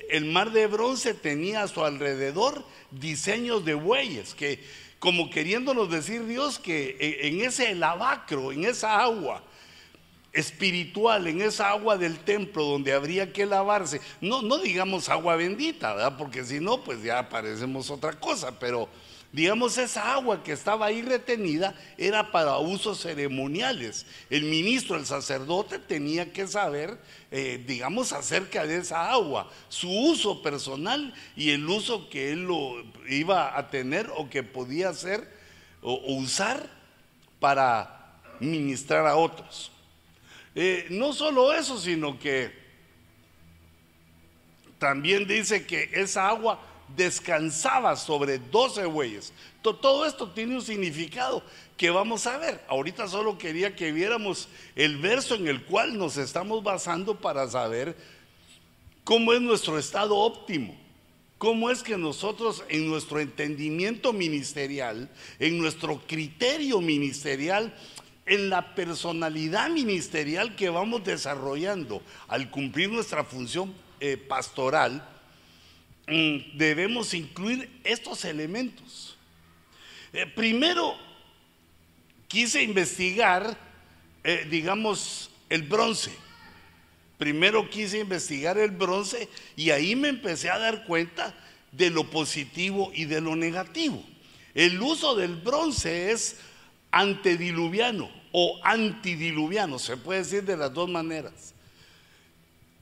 el 0.09 0.25
mar 0.26 0.52
de 0.52 0.67
bronce 0.67 1.14
tenía 1.14 1.62
a 1.62 1.69
su 1.69 1.85
alrededor 1.85 2.64
diseños 2.90 3.64
de 3.64 3.75
bueyes 3.75 4.35
que 4.35 4.62
como 4.99 5.30
queriéndonos 5.30 5.90
decir 5.90 6.26
Dios 6.26 6.59
que 6.59 6.97
en 7.23 7.40
ese 7.40 7.75
lavacro, 7.75 8.50
en 8.50 8.64
esa 8.64 9.00
agua 9.00 9.45
espiritual, 10.33 11.26
en 11.26 11.40
esa 11.40 11.71
agua 11.71 11.97
del 11.97 12.18
templo 12.18 12.64
donde 12.64 12.92
habría 12.92 13.33
que 13.33 13.47
lavarse, 13.47 14.00
no, 14.21 14.42
no 14.42 14.59
digamos 14.59 15.09
agua 15.09 15.37
bendita, 15.37 15.95
¿verdad? 15.95 16.16
porque 16.18 16.45
si 16.45 16.61
no, 16.61 16.83
pues 16.83 17.02
ya 17.02 17.28
parecemos 17.28 17.90
otra 17.90 18.12
cosa, 18.12 18.59
pero 18.59 18.88
Digamos, 19.31 19.77
esa 19.77 20.15
agua 20.15 20.43
que 20.43 20.53
estaba 20.53 20.87
ahí 20.87 21.03
retenida 21.03 21.75
era 21.99 22.33
para 22.33 22.57
usos 22.59 23.01
ceremoniales. 23.01 24.07
El 24.31 24.45
ministro, 24.45 24.97
el 24.97 25.05
sacerdote, 25.05 25.79
tenía 25.79 26.33
que 26.33 26.47
saber, 26.47 26.99
eh, 27.31 27.63
digamos, 27.67 28.15
acerca 28.15 28.67
de 28.67 28.79
esa 28.79 29.11
agua, 29.11 29.51
su 29.69 29.91
uso 29.91 30.43
personal 30.43 31.13
y 31.37 31.51
el 31.51 31.69
uso 31.69 32.09
que 32.09 32.33
él 32.33 32.45
lo 32.45 32.83
iba 33.07 33.59
a 33.59 33.69
tener 33.69 34.11
o 34.17 34.31
que 34.31 34.43
podía 34.43 34.89
hacer 34.89 35.29
o, 35.83 36.15
usar 36.15 36.67
para 37.39 38.21
ministrar 38.41 39.07
a 39.07 39.17
otros. 39.17 39.71
Eh, 40.55 40.87
no 40.89 41.13
solo 41.13 41.53
eso, 41.53 41.79
sino 41.79 42.19
que 42.19 42.51
también 44.79 45.27
dice 45.27 45.67
que 45.67 45.91
esa 45.93 46.29
agua 46.29 46.61
descansaba 46.97 47.97
sobre 47.97 48.38
12 48.38 48.87
bueyes. 48.87 49.33
Todo 49.62 50.07
esto 50.07 50.30
tiene 50.30 50.57
un 50.57 50.62
significado 50.62 51.42
que 51.76 51.90
vamos 51.90 52.26
a 52.26 52.38
ver. 52.38 52.64
Ahorita 52.68 53.07
solo 53.09 53.38
quería 53.38 53.76
que 53.76 53.92
viéramos 53.92 54.49
el 54.75 54.99
verso 54.99 55.35
en 55.35 55.49
el 55.49 55.64
cual 55.64 55.97
nos 55.99 56.16
estamos 56.16 56.62
basando 56.62 57.18
para 57.18 57.49
saber 57.49 57.97
cómo 59.04 59.33
es 59.33 59.40
nuestro 59.40 59.78
estado 59.78 60.16
óptimo. 60.16 60.76
¿Cómo 61.38 61.71
es 61.71 61.85
que 61.85 61.97
nosotros 61.97 62.64
en 62.68 62.88
nuestro 62.88 63.21
entendimiento 63.21 64.12
ministerial, 64.12 65.09
en 65.38 65.59
nuestro 65.59 66.02
criterio 66.04 66.80
ministerial, 66.80 67.73
en 68.26 68.50
la 68.50 68.75
personalidad 68.75 69.71
ministerial 69.71 70.57
que 70.57 70.68
vamos 70.68 71.04
desarrollando 71.04 72.02
al 72.26 72.50
cumplir 72.50 72.90
nuestra 72.90 73.23
función 73.23 73.73
eh, 74.00 74.16
pastoral, 74.16 75.09
debemos 76.55 77.15
incluir 77.15 77.71
estos 77.85 78.25
elementos. 78.25 79.17
Eh, 80.12 80.27
primero, 80.27 80.97
quise 82.29 82.62
investigar, 82.62 83.57
eh, 84.25 84.47
digamos, 84.50 85.31
el 85.49 85.62
bronce. 85.62 86.12
Primero 87.19 87.69
quise 87.69 87.99
investigar 87.99 88.59
el 88.59 88.71
bronce 88.71 89.29
y 89.57 89.71
ahí 89.71 89.97
me 89.97 90.09
empecé 90.09 90.50
a 90.50 90.59
dar 90.59 90.85
cuenta 90.85 91.35
de 91.73 91.91
lo 91.91 92.09
positivo 92.09 92.91
y 92.95 93.05
de 93.05 93.21
lo 93.21 93.37
negativo. 93.37 94.03
El 94.55 94.81
uso 94.81 95.15
del 95.15 95.37
bronce 95.37 96.12
es 96.12 96.37
antediluviano 96.91 98.09
o 98.33 98.61
antidiluviano, 98.62 99.79
se 99.79 99.97
puede 99.97 100.21
decir 100.21 100.45
de 100.45 100.57
las 100.57 100.73
dos 100.73 100.88
maneras. 100.88 101.55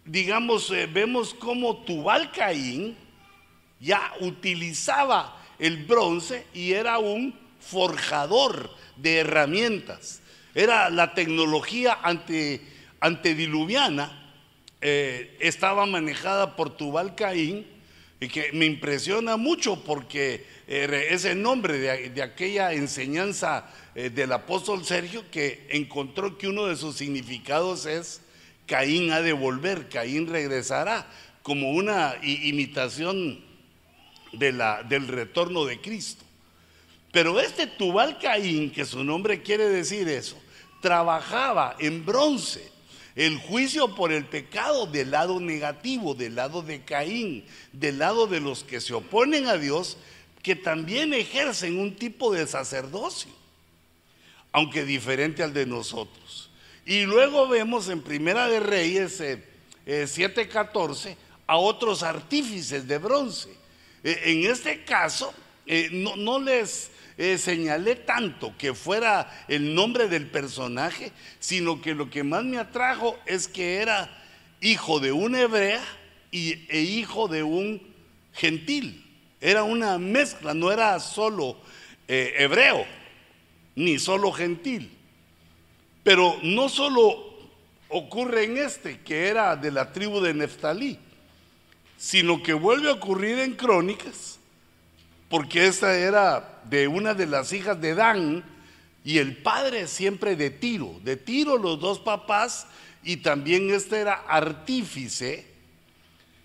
Digamos, 0.05 0.71
eh, 0.71 0.87
vemos 0.87 1.35
cómo 1.35 1.79
Tubal 1.79 2.31
Caín, 2.31 2.97
ya 3.87 4.13
utilizaba 4.21 5.43
el 5.59 5.85
bronce 5.85 6.45
y 6.53 6.73
era 6.73 6.99
un 6.99 7.35
forjador 7.61 8.71
de 8.97 9.19
herramientas. 9.19 10.21
Era 10.55 10.91
la 10.91 11.15
tecnología 11.15 11.99
ante, 12.03 12.61
antediluviana, 13.01 14.35
eh, 14.81 15.37
estaba 15.41 15.87
manejada 15.87 16.57
por 16.57 16.77
Tubal 16.77 17.15
Caín, 17.15 17.67
y 18.21 18.29
que 18.29 18.51
me 18.53 18.65
impresiona 18.65 19.37
mucho 19.37 19.83
porque 19.85 20.47
eh, 20.67 21.09
es 21.11 21.25
el 21.27 21.43
nombre 21.43 21.79
de, 21.79 22.23
aquella 22.23 22.73
enseñanza 22.73 23.67
eh, 23.95 24.09
del 24.09 24.33
apóstol 24.33 24.85
Sergio 24.85 25.25
que 25.31 25.67
encontró 25.71 26.39
que 26.39 26.49
uno 26.49 26.67
de 26.67 26.77
sus 26.77 26.97
significados 26.97 27.85
es 27.85 28.23
Caín 28.67 29.13
ha 29.13 29.21
de 29.21 29.35
volver, 29.35 29.89
Caín 29.89 30.27
regresará, 30.27 31.07
como 31.43 31.71
una 31.73 32.15
imitación 32.23 33.46
del 34.33 35.09
retorno 35.09 35.65
de 35.65 35.81
Cristo. 35.81 36.25
Pero 37.13 37.41
este 37.41 37.67
Tubal 37.67 38.19
Caín, 38.19 38.71
que 38.71 38.85
su 38.85 39.03
nombre 39.03 39.43
quiere 39.43 39.69
decir 39.69 40.09
eso, 40.09 40.37
trabajaba 40.81 41.77
en 41.79 42.05
bronce 42.05 42.71
el 43.15 43.39
juicio 43.39 43.95
por 43.95 44.13
el 44.13 44.27
pecado 44.27 44.87
del 44.87 45.11
lado 45.11 45.41
negativo, 45.41 46.15
del 46.15 46.35
lado 46.35 46.61
de 46.61 46.85
Caín, 46.85 47.47
del 47.73 47.99
lado 47.99 48.27
de 48.27 48.41
los 48.41 48.63
que 48.63 48.81
se 48.83 48.93
oponen 48.93 49.47
a 49.47 49.57
Dios, 49.57 49.97
que 50.43 50.55
también 50.55 51.15
ejercen 51.15 51.79
un 51.79 51.97
tipo 51.97 52.33
de 52.33 52.47
sacerdocio, 52.47 53.31
aunque 54.53 54.85
diferente 54.85 55.43
al 55.43 55.55
de 55.55 55.65
nosotros. 55.65 56.51
Y 56.85 57.05
luego 57.05 57.49
vemos 57.49 57.89
en 57.89 58.03
Primera 58.03 58.47
de 58.47 58.61
Reyes 58.61 59.21
7:14 59.87 61.07
eh, 61.09 61.17
a 61.47 61.57
otros 61.57 62.03
artífices 62.03 62.87
de 62.87 62.99
bronce. 62.99 63.66
En 64.03 64.45
este 64.45 64.85
caso, 64.85 65.35
no, 65.93 66.17
no, 66.17 66.39
les 66.39 66.91
señalé 67.39 67.97
tanto 67.97 68.55
que 68.59 68.75
fuera 68.75 69.45
el 69.49 69.75
nombre 69.75 70.09
del 70.09 70.27
personaje, 70.27 71.13
sino 71.41 71.81
que 71.81 71.95
lo 71.95 72.11
que 72.11 72.23
más 72.23 72.45
me 72.45 72.59
atrajo 72.59 73.19
es 73.27 73.49
que 73.49 73.77
era 73.77 74.11
hijo 74.61 75.01
de 75.01 75.13
una 75.13 75.41
hebrea 75.41 75.83
y, 76.31 76.67
e 76.69 76.81
hijo 76.81 77.29
de 77.29 77.43
un 77.43 77.83
gentil. 78.33 79.03
Era 79.41 79.63
una 79.63 79.99
mezcla, 79.99 80.55
no 80.55 80.73
era 80.73 80.99
solo 81.01 81.57
eh, 82.09 82.35
hebreo, 82.39 82.85
ni 83.75 83.99
solo 83.99 84.33
gentil. 84.33 84.91
Pero 86.03 86.39
no 86.43 86.69
solo 86.69 87.35
ocurre 87.89 88.45
en 88.45 88.59
este, 88.59 89.01
que 89.01 89.29
era 89.29 89.57
de 89.57 89.71
la 89.71 89.93
tribu 89.93 90.21
de 90.21 90.35
Neftalí, 90.35 90.99
sino 91.97 92.43
que 92.43 92.53
vuelve 92.53 92.89
a 92.91 92.95
ocurrir 92.95 93.39
en 93.39 93.55
Crónicas, 93.55 94.39
porque 95.29 95.67
esta 95.67 95.97
era 95.97 96.61
de 96.65 96.89
una 96.89 97.15
de 97.15 97.27
las 97.27 97.53
hijas 97.53 97.81
de 97.81 97.95
Dan 97.95 98.45
y 99.05 99.19
el 99.19 99.37
padre 99.37 99.87
siempre 99.87 100.37
de 100.37 100.51
Tiro. 100.51 101.01
De 101.03 101.17
Tiro 101.17 101.59
los 101.59 101.81
dos 101.81 101.99
papás 101.99 102.67
y 103.03 103.19
también 103.19 103.71
este 103.71 104.01
era 104.01 104.15
artífice, 104.15 105.47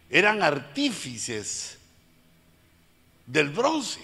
eran 0.10 0.42
artífices 0.42 1.78
del 3.26 3.50
bronce. 3.50 4.00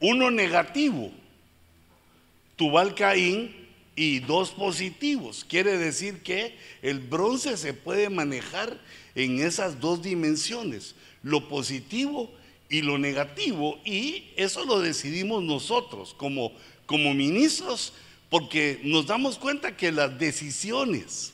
Uno 0.00 0.30
negativo, 0.30 1.10
Tubal 2.56 2.94
Caín, 2.94 3.58
y 3.98 4.20
dos 4.20 4.52
positivos. 4.52 5.44
Quiere 5.44 5.76
decir 5.76 6.22
que 6.22 6.56
el 6.82 7.00
bronce 7.00 7.56
se 7.56 7.74
puede 7.74 8.08
manejar 8.08 8.80
en 9.18 9.40
esas 9.40 9.80
dos 9.80 10.00
dimensiones, 10.00 10.94
lo 11.22 11.48
positivo 11.48 12.32
y 12.68 12.82
lo 12.82 12.98
negativo, 12.98 13.80
y 13.84 14.30
eso 14.36 14.64
lo 14.64 14.80
decidimos 14.80 15.42
nosotros 15.42 16.14
como, 16.14 16.52
como 16.86 17.12
ministros 17.14 17.92
porque 18.30 18.80
nos 18.84 19.06
damos 19.06 19.38
cuenta 19.38 19.76
que 19.76 19.90
las 19.90 20.18
decisiones 20.18 21.32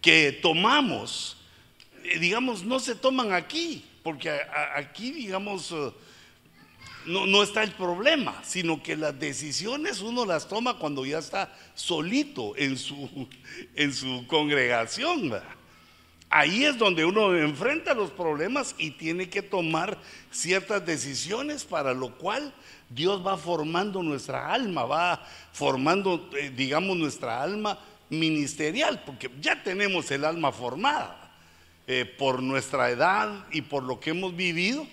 que 0.00 0.32
tomamos, 0.32 1.36
eh, 2.04 2.18
digamos, 2.18 2.62
no 2.62 2.78
se 2.78 2.94
toman 2.94 3.32
aquí, 3.32 3.84
porque 4.02 4.30
aquí, 4.76 5.10
digamos, 5.10 5.72
eh, 5.72 5.90
no, 7.06 7.26
no, 7.26 7.42
está 7.42 7.62
el 7.62 7.72
problema, 7.72 8.40
sino 8.44 8.82
que 8.82 8.96
las 8.96 9.18
decisiones 9.18 10.00
uno 10.00 10.24
las 10.24 10.46
toma 10.46 10.78
cuando 10.78 11.04
ya 11.04 11.18
está 11.18 11.54
solito 11.74 12.54
en 12.56 12.78
su, 12.78 13.28
en 13.74 13.92
su 13.92 14.26
congregación. 14.28 15.32
Ahí 16.36 16.64
es 16.64 16.76
donde 16.76 17.04
uno 17.04 17.32
enfrenta 17.32 17.94
los 17.94 18.10
problemas 18.10 18.74
y 18.76 18.90
tiene 18.90 19.28
que 19.30 19.40
tomar 19.40 19.96
ciertas 20.32 20.84
decisiones 20.84 21.62
para 21.64 21.94
lo 21.94 22.18
cual 22.18 22.52
Dios 22.90 23.24
va 23.24 23.36
formando 23.36 24.02
nuestra 24.02 24.52
alma, 24.52 24.84
va 24.84 25.24
formando, 25.52 26.28
eh, 26.36 26.50
digamos, 26.50 26.96
nuestra 26.96 27.40
alma 27.40 27.78
ministerial, 28.10 29.04
porque 29.06 29.30
ya 29.40 29.62
tenemos 29.62 30.10
el 30.10 30.24
alma 30.24 30.50
formada 30.50 31.36
eh, 31.86 32.04
por 32.04 32.42
nuestra 32.42 32.90
edad 32.90 33.46
y 33.52 33.62
por 33.62 33.84
lo 33.84 34.00
que 34.00 34.10
hemos 34.10 34.34
vivido, 34.34 34.88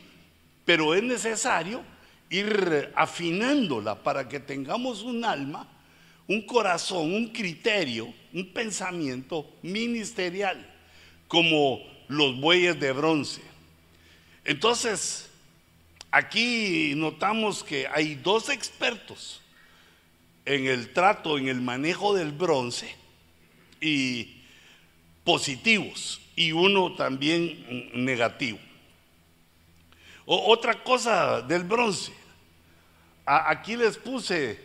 pero 0.64 0.94
es 0.94 1.02
necesario 1.02 1.82
ir 2.30 2.92
afinándola 2.94 3.96
para 3.96 4.30
que 4.30 4.40
tengamos 4.40 5.02
un 5.02 5.26
alma, 5.26 5.68
un 6.28 6.46
corazón, 6.46 7.12
un 7.12 7.30
criterio, 7.30 8.14
un 8.32 8.54
pensamiento 8.54 9.56
ministerial, 9.64 10.71
como 11.32 11.80
los 12.10 12.38
bueyes 12.42 12.78
de 12.78 12.92
bronce. 12.92 13.42
Entonces, 14.44 15.32
Aquí 16.12 16.94
notamos 16.98 17.64
que 17.64 17.88
hay 17.88 18.16
dos 18.16 18.50
expertos 18.50 19.42
en 20.44 20.68
el 20.68 20.92
trato, 20.92 21.38
en 21.38 21.48
el 21.48 21.62
manejo 21.62 22.14
del 22.14 22.34
bronce 22.34 22.94
y 23.80 24.42
positivos 25.24 26.20
y 26.36 26.52
uno 26.52 26.96
también 26.96 27.92
negativo. 27.94 28.60
otra 30.26 30.84
cosa 30.84 31.42
del 31.42 31.64
bronce, 31.64 32.12
aquí 33.26 33.78
les 33.78 33.98
puse 33.98 34.60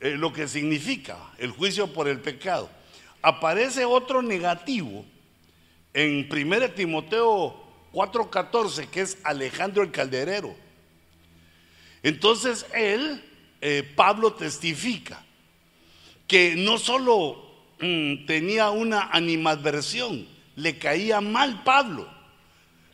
eh, 0.00 0.10
lo 0.10 0.32
que 0.32 0.46
significa 0.46 1.18
el 1.38 1.50
juicio 1.50 1.92
por 1.92 2.06
el 2.06 2.20
pecado. 2.20 2.70
Aparece 3.20 3.84
otro 3.84 4.22
negativo 4.22 5.04
en 5.94 6.28
1 6.30 6.70
Timoteo 6.72 7.64
4.14, 7.92 8.88
que 8.88 9.00
es 9.02 9.18
Alejandro 9.22 9.82
el 9.84 9.92
Calderero. 9.92 10.54
Entonces 12.02 12.66
él, 12.74 13.24
eh, 13.60 13.88
Pablo 13.94 14.34
testifica 14.34 15.24
que 16.26 16.56
no 16.56 16.76
solo 16.78 17.64
mm, 17.80 18.26
tenía 18.26 18.70
una 18.70 19.10
animadversión, 19.10 20.26
le 20.56 20.78
caía 20.78 21.20
mal 21.20 21.62
Pablo, 21.62 22.08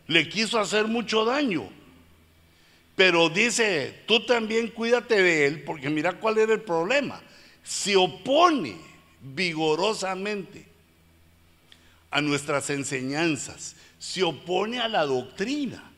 le 0.07 0.29
quiso 0.29 0.61
hacer 0.61 0.87
mucho 0.87 1.25
daño, 1.25 1.69
pero 2.95 3.31
dice, 3.31 4.03
tú 4.07 4.21
también 4.27 4.69
cuídate 4.69 5.23
de 5.23 5.47
él, 5.47 5.65
porque 5.65 5.89
mira 5.89 6.13
cuál 6.13 6.37
era 6.37 6.53
el 6.53 6.61
problema. 6.61 7.23
Se 7.63 7.97
opone 7.97 8.77
vigorosamente 9.23 10.70
a 12.11 12.21
nuestras 12.21 12.71
enseñanzas, 12.71 13.77
se 13.99 14.23
opone 14.23 14.81
a 14.81 14.89
la 14.89 15.07
doctrina, 15.07 15.93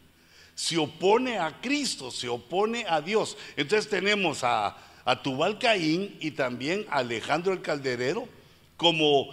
se 0.55 0.77
opone 0.77 1.38
a 1.38 1.61
Cristo, 1.61 2.11
se 2.11 2.29
opone 2.29 2.85
a 2.88 3.01
Dios. 3.01 3.37
Entonces 3.57 3.88
tenemos 3.88 4.40
a, 4.42 4.77
Tubal 5.22 5.59
Caín 5.59 6.16
y 6.20 6.33
también 6.33 6.87
a 6.88 6.98
Alejandro 6.98 7.53
el 7.53 7.61
Calderero 7.61 8.29
como 8.77 9.31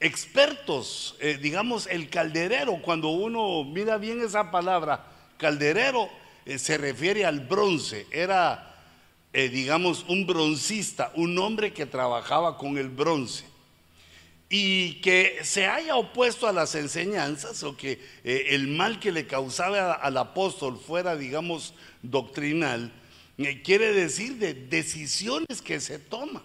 expertos, 0.00 1.16
eh, 1.20 1.38
digamos, 1.40 1.86
el 1.86 2.08
calderero, 2.08 2.80
cuando 2.82 3.08
uno 3.08 3.62
mira 3.62 3.98
bien 3.98 4.20
esa 4.20 4.50
palabra, 4.50 5.06
calderero 5.36 6.08
eh, 6.44 6.58
se 6.58 6.76
refiere 6.76 7.24
al 7.24 7.40
bronce, 7.40 8.06
era, 8.10 8.74
eh, 9.32 9.48
digamos, 9.48 10.04
un 10.08 10.26
broncista, 10.26 11.12
un 11.14 11.38
hombre 11.38 11.72
que 11.72 11.86
trabajaba 11.86 12.56
con 12.58 12.78
el 12.78 12.88
bronce 12.88 13.51
y 14.54 14.96
que 15.00 15.38
se 15.44 15.66
haya 15.66 15.96
opuesto 15.96 16.46
a 16.46 16.52
las 16.52 16.74
enseñanzas 16.74 17.62
o 17.62 17.74
que 17.74 17.98
eh, 18.22 18.48
el 18.50 18.68
mal 18.68 19.00
que 19.00 19.10
le 19.10 19.26
causaba 19.26 19.94
al 19.94 20.18
apóstol 20.18 20.78
fuera, 20.78 21.16
digamos, 21.16 21.72
doctrinal, 22.02 22.92
eh, 23.38 23.62
quiere 23.62 23.94
decir 23.94 24.36
de 24.36 24.52
decisiones 24.52 25.62
que 25.62 25.80
se 25.80 25.98
toman. 25.98 26.42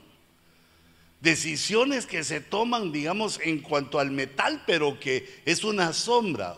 Decisiones 1.20 2.06
que 2.06 2.24
se 2.24 2.40
toman, 2.40 2.94
digamos, 2.94 3.42
en 3.44 3.60
cuanto 3.60 4.00
al 4.00 4.12
metal, 4.12 4.64
pero 4.66 4.98
que 5.02 5.42
es 5.44 5.66
una 5.66 5.92
sombra, 5.92 6.56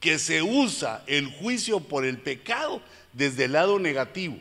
que 0.00 0.18
se 0.18 0.42
usa 0.42 1.02
el 1.06 1.28
juicio 1.28 1.80
por 1.80 2.04
el 2.04 2.18
pecado 2.18 2.82
desde 3.14 3.46
el 3.46 3.52
lado 3.52 3.78
negativo. 3.78 4.36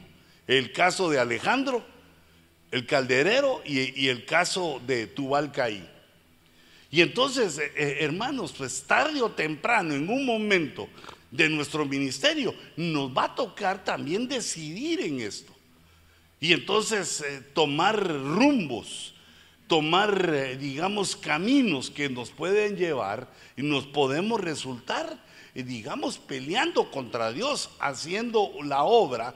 El 0.45 0.73
caso 0.73 1.09
de 1.09 1.19
Alejandro, 1.19 1.85
el 2.71 2.85
calderero 2.85 3.61
y, 3.65 3.97
y 3.97 4.09
el 4.09 4.25
caso 4.25 4.81
de 4.85 5.07
Tubal 5.07 5.53
Caí. 5.53 5.89
Y 6.91 7.01
entonces, 7.01 7.57
eh, 7.59 7.71
eh, 7.75 7.97
hermanos, 8.01 8.53
pues 8.57 8.83
tarde 8.83 9.21
o 9.21 9.29
temprano, 9.29 9.93
en 9.93 10.09
un 10.09 10.25
momento 10.25 10.87
de 11.29 11.47
nuestro 11.47 11.85
ministerio, 11.85 12.55
nos 12.75 13.15
va 13.15 13.25
a 13.25 13.35
tocar 13.35 13.83
también 13.83 14.27
decidir 14.27 15.01
en 15.01 15.19
esto. 15.19 15.53
Y 16.39 16.53
entonces 16.53 17.21
eh, 17.21 17.41
tomar 17.53 18.07
rumbos, 18.07 19.13
tomar, 19.67 20.57
digamos, 20.57 21.15
caminos 21.15 21.91
que 21.91 22.09
nos 22.09 22.31
pueden 22.31 22.75
llevar 22.75 23.27
y 23.55 23.61
nos 23.61 23.85
podemos 23.85 24.41
resultar, 24.41 25.23
digamos, 25.53 26.17
peleando 26.17 26.89
contra 26.89 27.31
Dios, 27.31 27.69
haciendo 27.79 28.51
la 28.63 28.83
obra 28.83 29.35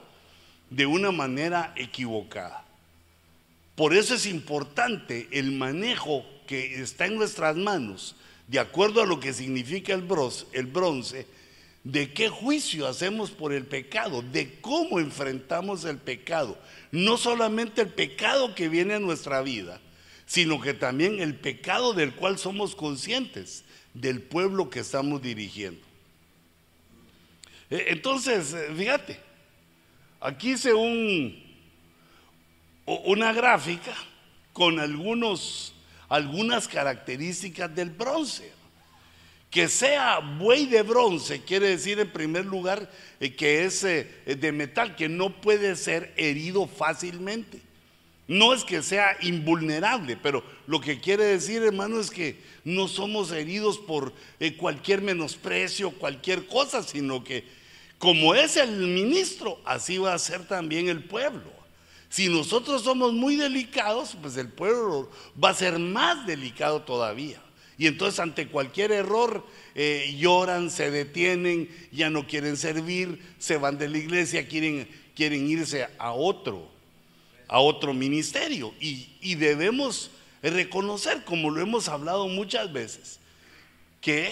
de 0.70 0.86
una 0.86 1.12
manera 1.12 1.72
equivocada. 1.76 2.64
Por 3.76 3.94
eso 3.94 4.14
es 4.16 4.26
importante 4.26 5.28
el 5.30 5.52
manejo 5.52 6.24
que 6.46 6.80
está 6.82 7.06
en 7.06 7.16
nuestras 7.16 7.56
manos, 7.56 8.16
de 8.48 8.58
acuerdo 8.58 9.02
a 9.02 9.06
lo 9.06 9.20
que 9.20 9.32
significa 9.32 9.94
el 9.94 10.02
bronce, 10.02 10.46
el 10.52 10.66
bronce, 10.66 11.26
de 11.82 12.12
qué 12.12 12.28
juicio 12.28 12.86
hacemos 12.86 13.30
por 13.30 13.52
el 13.52 13.66
pecado, 13.66 14.22
de 14.22 14.58
cómo 14.60 15.00
enfrentamos 15.00 15.84
el 15.84 15.98
pecado. 15.98 16.58
No 16.90 17.16
solamente 17.16 17.82
el 17.82 17.88
pecado 17.88 18.54
que 18.54 18.68
viene 18.68 18.94
a 18.94 19.00
nuestra 19.00 19.42
vida, 19.42 19.80
sino 20.26 20.60
que 20.60 20.72
también 20.72 21.20
el 21.20 21.34
pecado 21.34 21.92
del 21.92 22.14
cual 22.14 22.38
somos 22.38 22.74
conscientes, 22.74 23.64
del 23.92 24.22
pueblo 24.22 24.70
que 24.70 24.80
estamos 24.80 25.22
dirigiendo. 25.22 25.84
E, 27.70 27.86
entonces, 27.88 28.54
eh, 28.54 28.70
fíjate, 28.76 29.20
aquí 30.20 30.52
hice 30.52 30.72
un, 30.72 31.42
una 32.86 33.32
gráfica 33.32 33.94
con 34.52 34.80
algunos, 34.80 35.73
algunas 36.14 36.68
características 36.68 37.74
del 37.74 37.90
bronce. 37.90 38.52
Que 39.50 39.68
sea 39.68 40.18
buey 40.18 40.66
de 40.66 40.82
bronce 40.82 41.42
quiere 41.42 41.68
decir 41.68 42.00
en 42.00 42.10
primer 42.10 42.44
lugar 42.44 42.90
eh, 43.20 43.34
que 43.34 43.64
es 43.64 43.84
eh, 43.84 44.08
de 44.26 44.52
metal, 44.52 44.96
que 44.96 45.08
no 45.08 45.40
puede 45.40 45.76
ser 45.76 46.12
herido 46.16 46.66
fácilmente. 46.66 47.60
No 48.26 48.54
es 48.54 48.64
que 48.64 48.82
sea 48.82 49.16
invulnerable, 49.20 50.16
pero 50.16 50.42
lo 50.66 50.80
que 50.80 50.98
quiere 50.98 51.24
decir, 51.24 51.62
hermano, 51.62 52.00
es 52.00 52.10
que 52.10 52.38
no 52.64 52.88
somos 52.88 53.30
heridos 53.30 53.78
por 53.78 54.12
eh, 54.40 54.56
cualquier 54.56 55.02
menosprecio, 55.02 55.90
cualquier 55.90 56.46
cosa, 56.46 56.82
sino 56.82 57.22
que 57.22 57.44
como 57.98 58.34
es 58.34 58.56
el 58.56 58.70
ministro, 58.70 59.60
así 59.64 59.98
va 59.98 60.14
a 60.14 60.18
ser 60.18 60.46
también 60.46 60.88
el 60.88 61.04
pueblo. 61.04 61.53
Si 62.14 62.28
nosotros 62.28 62.84
somos 62.84 63.12
muy 63.12 63.34
delicados, 63.34 64.16
pues 64.22 64.36
el 64.36 64.46
pueblo 64.46 65.10
va 65.42 65.48
a 65.48 65.54
ser 65.54 65.80
más 65.80 66.24
delicado 66.28 66.82
todavía. 66.82 67.42
Y 67.76 67.88
entonces 67.88 68.20
ante 68.20 68.46
cualquier 68.46 68.92
error 68.92 69.44
eh, 69.74 70.14
lloran, 70.16 70.70
se 70.70 70.92
detienen, 70.92 71.68
ya 71.90 72.10
no 72.10 72.28
quieren 72.28 72.56
servir, 72.56 73.20
se 73.40 73.56
van 73.56 73.78
de 73.78 73.88
la 73.88 73.98
iglesia, 73.98 74.46
quieren, 74.46 74.88
quieren 75.16 75.48
irse 75.48 75.88
a 75.98 76.12
otro, 76.12 76.70
a 77.48 77.58
otro 77.58 77.92
ministerio. 77.92 78.72
Y, 78.78 79.08
y 79.20 79.34
debemos 79.34 80.12
reconocer, 80.40 81.24
como 81.24 81.50
lo 81.50 81.60
hemos 81.62 81.88
hablado 81.88 82.28
muchas 82.28 82.72
veces, 82.72 83.18
que 84.00 84.30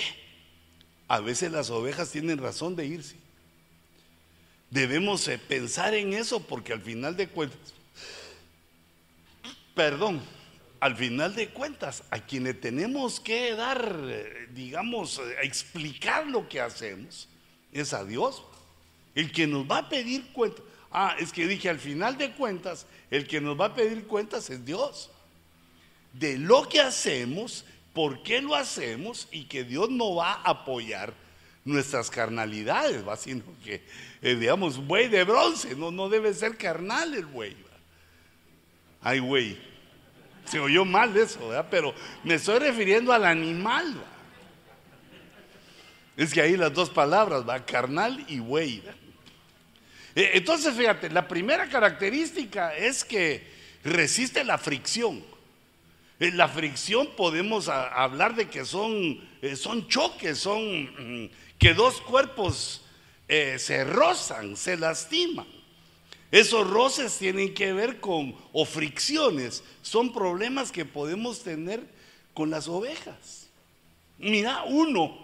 a 1.09 1.19
veces 1.19 1.51
las 1.51 1.69
ovejas 1.69 2.13
tienen 2.13 2.39
razón 2.39 2.77
de 2.77 2.87
irse. 2.87 3.22
Debemos 4.73 5.29
pensar 5.49 5.93
en 5.93 6.15
eso 6.15 6.41
porque 6.41 6.73
al 6.73 6.81
final 6.81 7.15
de 7.15 7.29
cuentas, 7.29 7.75
perdón, 9.75 10.23
al 10.81 10.97
final 10.97 11.35
de 11.35 11.51
cuentas, 11.51 12.05
a 12.11 12.19
quienes 12.21 12.59
tenemos 12.59 13.21
que 13.21 13.55
dar, 13.55 14.01
eh, 14.05 14.49
digamos, 14.55 15.19
eh, 15.19 15.37
explicar 15.43 16.27
lo 16.27 16.49
que 16.49 16.63
hacemos, 16.63 17.29
es 17.71 17.93
a 17.93 18.03
Dios. 18.07 18.43
El 19.15 19.31
que 19.31 19.47
nos 19.47 19.71
va 19.71 19.77
a 19.77 19.89
pedir 19.91 20.33
cuentas. 20.33 20.65
Ah, 20.91 21.17
es 21.19 21.33
que 21.33 21.47
dije, 21.47 21.69
al 21.69 21.79
final 21.79 22.17
de 22.17 22.33
cuentas, 22.33 22.87
el 23.11 23.27
que 23.27 23.43
nos 23.43 23.61
va 23.61 23.67
a 23.67 23.75
pedir 23.75 24.07
cuentas 24.07 24.49
es 24.49 24.65
Dios. 24.65 25.11
De 26.15 26.39
lo 26.39 26.67
que 26.67 26.81
hacemos, 26.81 27.67
por 27.93 28.23
qué 28.23 28.41
lo 28.41 28.55
hacemos 28.55 29.29
y 29.31 29.45
que 29.45 29.65
Dios 29.65 29.91
no 29.91 30.15
va 30.15 30.33
a 30.33 30.51
apoyar 30.51 31.22
nuestras 31.65 32.11
carnalidades, 32.11 33.07
¿va? 33.07 33.17
sino 33.17 33.45
que, 33.65 33.83
eh, 34.21 34.35
digamos, 34.35 34.85
buey 34.85 35.09
de 35.09 35.25
bronce, 35.25 35.77
no, 35.77 35.91
no 35.91 36.09
debe 36.09 36.35
ser 36.35 36.57
carnal 36.57 37.15
el 37.15 37.27
buey. 37.27 37.57
Ay, 39.01 39.19
güey. 39.19 39.59
Se 40.45 40.59
oyó 40.59 40.85
mal 40.85 41.17
eso, 41.17 41.49
¿verdad? 41.49 41.69
pero 41.71 41.95
me 42.25 42.35
estoy 42.35 42.59
refiriendo 42.59 43.13
al 43.13 43.25
animal. 43.25 44.03
Es 46.17 46.35
que 46.35 46.43
ahí 46.43 46.57
las 46.57 46.75
dos 46.75 46.91
palabras, 46.91 47.49
va, 47.49 47.65
carnal 47.65 48.25
y 48.29 48.39
buey. 48.39 48.83
Eh, 50.15 50.33
entonces, 50.35 50.75
fíjate, 50.75 51.11
la 51.11 51.27
primera 51.27 51.69
característica 51.69 52.77
es 52.77 53.05
que 53.05 53.47
resiste 53.83 54.45
la 54.45 54.59
fricción. 54.59 55.25
Eh, 56.21 56.31
la 56.33 56.49
fricción 56.49 57.09
podemos 57.17 57.69
hablar 57.69 58.35
de 58.35 58.49
que 58.49 58.65
son, 58.65 59.21
eh, 59.41 59.57
son 59.57 59.89
choques, 59.89 60.39
son 60.39 61.25
mm, 61.25 61.31
que 61.63 61.75
dos 61.75 62.01
cuerpos 62.01 62.83
se 63.29 63.85
rozan, 63.85 64.57
se 64.57 64.77
lastiman. 64.77 65.47
Esos 66.33 66.69
roces 66.69 67.17
tienen 67.17 67.55
que 67.55 67.73
ver 67.73 68.01
con, 68.01 68.35
o 68.53 68.65
fricciones, 68.65 69.63
son 69.81 70.13
problemas 70.13 70.73
que 70.73 70.85
podemos 70.85 71.45
tener 71.45 71.87
con 72.35 72.51
las 72.51 72.67
ovejas. 72.67 73.49
Mira, 74.19 74.65
uno, 74.65 75.17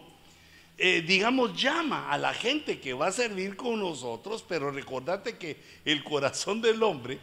eh, 0.76 1.02
digamos, 1.04 1.60
llama 1.60 2.08
a 2.08 2.16
la 2.18 2.32
gente 2.32 2.78
que 2.78 2.92
va 2.92 3.08
a 3.08 3.12
servir 3.12 3.56
con 3.56 3.80
nosotros, 3.80 4.44
pero 4.48 4.70
recordate 4.70 5.38
que 5.38 5.56
el 5.84 6.04
corazón 6.04 6.60
del 6.60 6.80
hombre, 6.84 7.18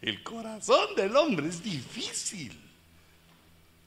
el 0.00 0.22
corazón 0.22 0.94
del 0.94 1.16
hombre 1.16 1.48
es 1.48 1.60
difícil. 1.60 2.56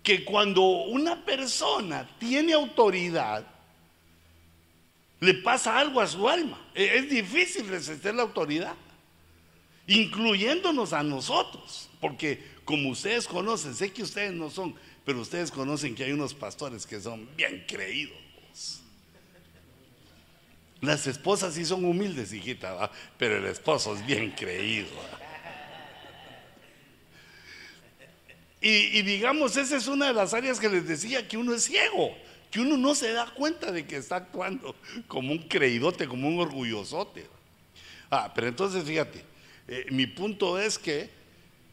Que 0.04 0.26
cuando 0.26 0.62
una 0.64 1.24
persona 1.24 2.10
tiene 2.20 2.52
autoridad, 2.52 3.53
le 5.24 5.34
pasa 5.36 5.78
algo 5.80 6.02
a 6.02 6.08
su 6.08 6.28
alma. 6.28 6.60
E, 6.76 6.98
es 6.98 7.10
difícil 7.10 7.68
resistir 7.68 8.14
la 8.14 8.24
autoridad 8.24 8.76
incluyéndonos 9.88 10.94
a 10.94 11.04
nosotros, 11.04 11.90
porque 12.00 12.42
como 12.64 12.90
ustedes 12.90 13.28
conocen, 13.28 13.76
sé 13.76 13.92
que 13.92 14.04
ustedes 14.04 14.32
no 14.32 14.50
son, 14.50 14.76
pero 15.06 15.20
ustedes 15.20 15.52
conocen 15.52 15.96
que 15.96 16.06
hay 16.06 16.12
unos 16.14 16.34
pastores 16.34 16.86
que 16.86 17.02
son 17.02 17.28
bien 17.36 17.66
creídos. 17.68 18.18
Las 20.80 21.08
esposas 21.08 21.54
sí 21.54 21.66
son 21.66 21.86
humildes, 21.86 22.34
hijita, 22.34 22.92
pero 23.18 23.38
el 23.38 23.46
esposo 23.46 23.96
es 23.96 24.06
bien 24.06 24.32
creído. 24.32 24.90
Y, 28.62 28.98
y, 28.98 29.02
digamos, 29.02 29.58
esa 29.58 29.76
es 29.76 29.88
una 29.88 30.08
de 30.08 30.14
las 30.14 30.34
áreas 30.34 30.60
que 30.60 30.70
les 30.70 30.88
decía 30.88 31.28
que 31.28 31.36
uno 31.36 31.54
es 31.54 31.66
ciego, 31.66 32.16
que 32.54 32.60
uno 32.60 32.78
no 32.78 32.94
se 32.94 33.12
da 33.12 33.26
cuenta 33.26 33.72
de 33.72 33.88
que 33.88 33.98
está 33.98 34.18
actuando 34.18 34.76
como 35.08 35.32
un 35.32 35.40
creídote, 35.40 36.08
como 36.08 36.28
un 36.28 36.40
orgullosote. 36.40 37.26
Ah, 38.12 38.32
pero 38.36 38.48
entonces 38.48 38.84
fíjate, 38.84 39.26
eh, 39.68 39.88
mi 39.90 40.06
punto 40.06 40.60
es 40.60 40.78
que 40.78 41.10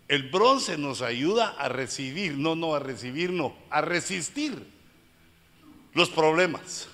el 0.09 0.31
bronce 0.31 0.79
nos 0.79 1.03
ayuda 1.03 1.51
a 1.59 1.69
recibir, 1.69 2.39
no, 2.39 2.57
no, 2.57 2.75
a 2.75 2.79
recibir, 2.79 3.31
no, 3.31 3.55
a 3.69 3.83
resistir 3.83 4.55
los 5.93 6.09
problemas. 6.09 6.89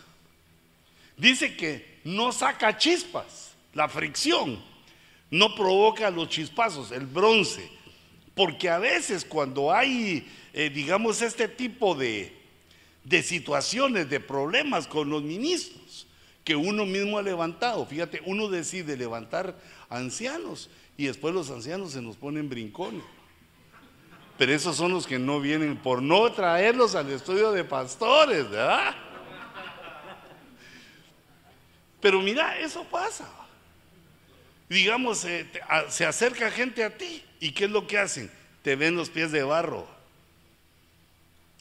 Dice 1.16 1.57
que 1.57 2.01
no 2.03 2.33
saca 2.33 2.77
chispas, 2.77 3.53
la 3.72 3.88
fricción 3.88 4.61
no 5.31 5.55
provoca 5.55 6.11
los 6.11 6.29
chispazos, 6.29 6.90
el 6.90 7.07
bronce, 7.07 7.70
porque 8.35 8.68
a 8.68 8.79
veces 8.79 9.25
cuando 9.25 9.72
hay, 9.72 10.29
eh, 10.53 10.70
digamos, 10.70 11.22
este 11.22 11.46
tipo 11.46 11.94
de, 11.94 12.36
de 13.07 13.23
situaciones, 13.23 14.11
de 14.11 14.19
problemas 14.19 14.88
con 14.88 15.09
los 15.09 15.23
ministros, 15.23 16.09
que 16.45 16.57
uno 16.57 16.85
mismo 16.85 17.19
ha 17.19 17.23
levantado, 17.23 17.87
fíjate, 17.87 18.21
uno 18.27 18.49
decide 18.49 18.97
levantar 18.97 19.57
ancianos 19.88 20.69
y 20.97 21.07
después 21.07 21.33
los 21.33 21.51
ancianos 21.51 21.92
se 21.92 22.03
nos 22.03 22.16
ponen 22.16 22.49
brincones. 22.49 23.05
Pero 24.37 24.53
esos 24.53 24.77
son 24.77 24.92
los 24.92 25.07
que 25.07 25.19
no 25.19 25.40
vienen 25.40 25.77
por 25.77 26.03
no 26.03 26.31
traerlos 26.33 26.95
al 26.95 27.11
estudio 27.11 27.53
de 27.53 27.64
pastores, 27.64 28.51
¿verdad? 28.51 28.95
Pero 32.01 32.21
mira, 32.21 32.59
eso 32.59 32.85
pasa. 32.85 33.29
Digamos, 34.69 35.25
eh, 35.25 35.49
se 35.88 36.05
acerca 36.05 36.51
gente 36.51 36.85
a 36.85 36.97
ti 36.97 37.23
y 37.40 37.53
¿qué 37.53 37.64
es 37.64 37.71
lo 37.71 37.87
que 37.87 37.99
hacen? 37.99 38.31
Te 38.62 38.77
ven 38.77 38.97
los 38.97 39.11
pies 39.11 39.31
de 39.33 39.42
barro. 39.42 39.95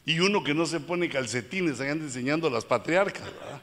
Y 0.06 0.20
uno 0.20 0.44
que 0.44 0.54
no 0.54 0.64
se 0.66 0.78
pone 0.78 1.08
calcetines, 1.08 1.80
ahí 1.80 1.88
enseñando 1.88 2.48
las 2.48 2.64
patriarcas, 2.64 3.24
¿verdad? 3.24 3.60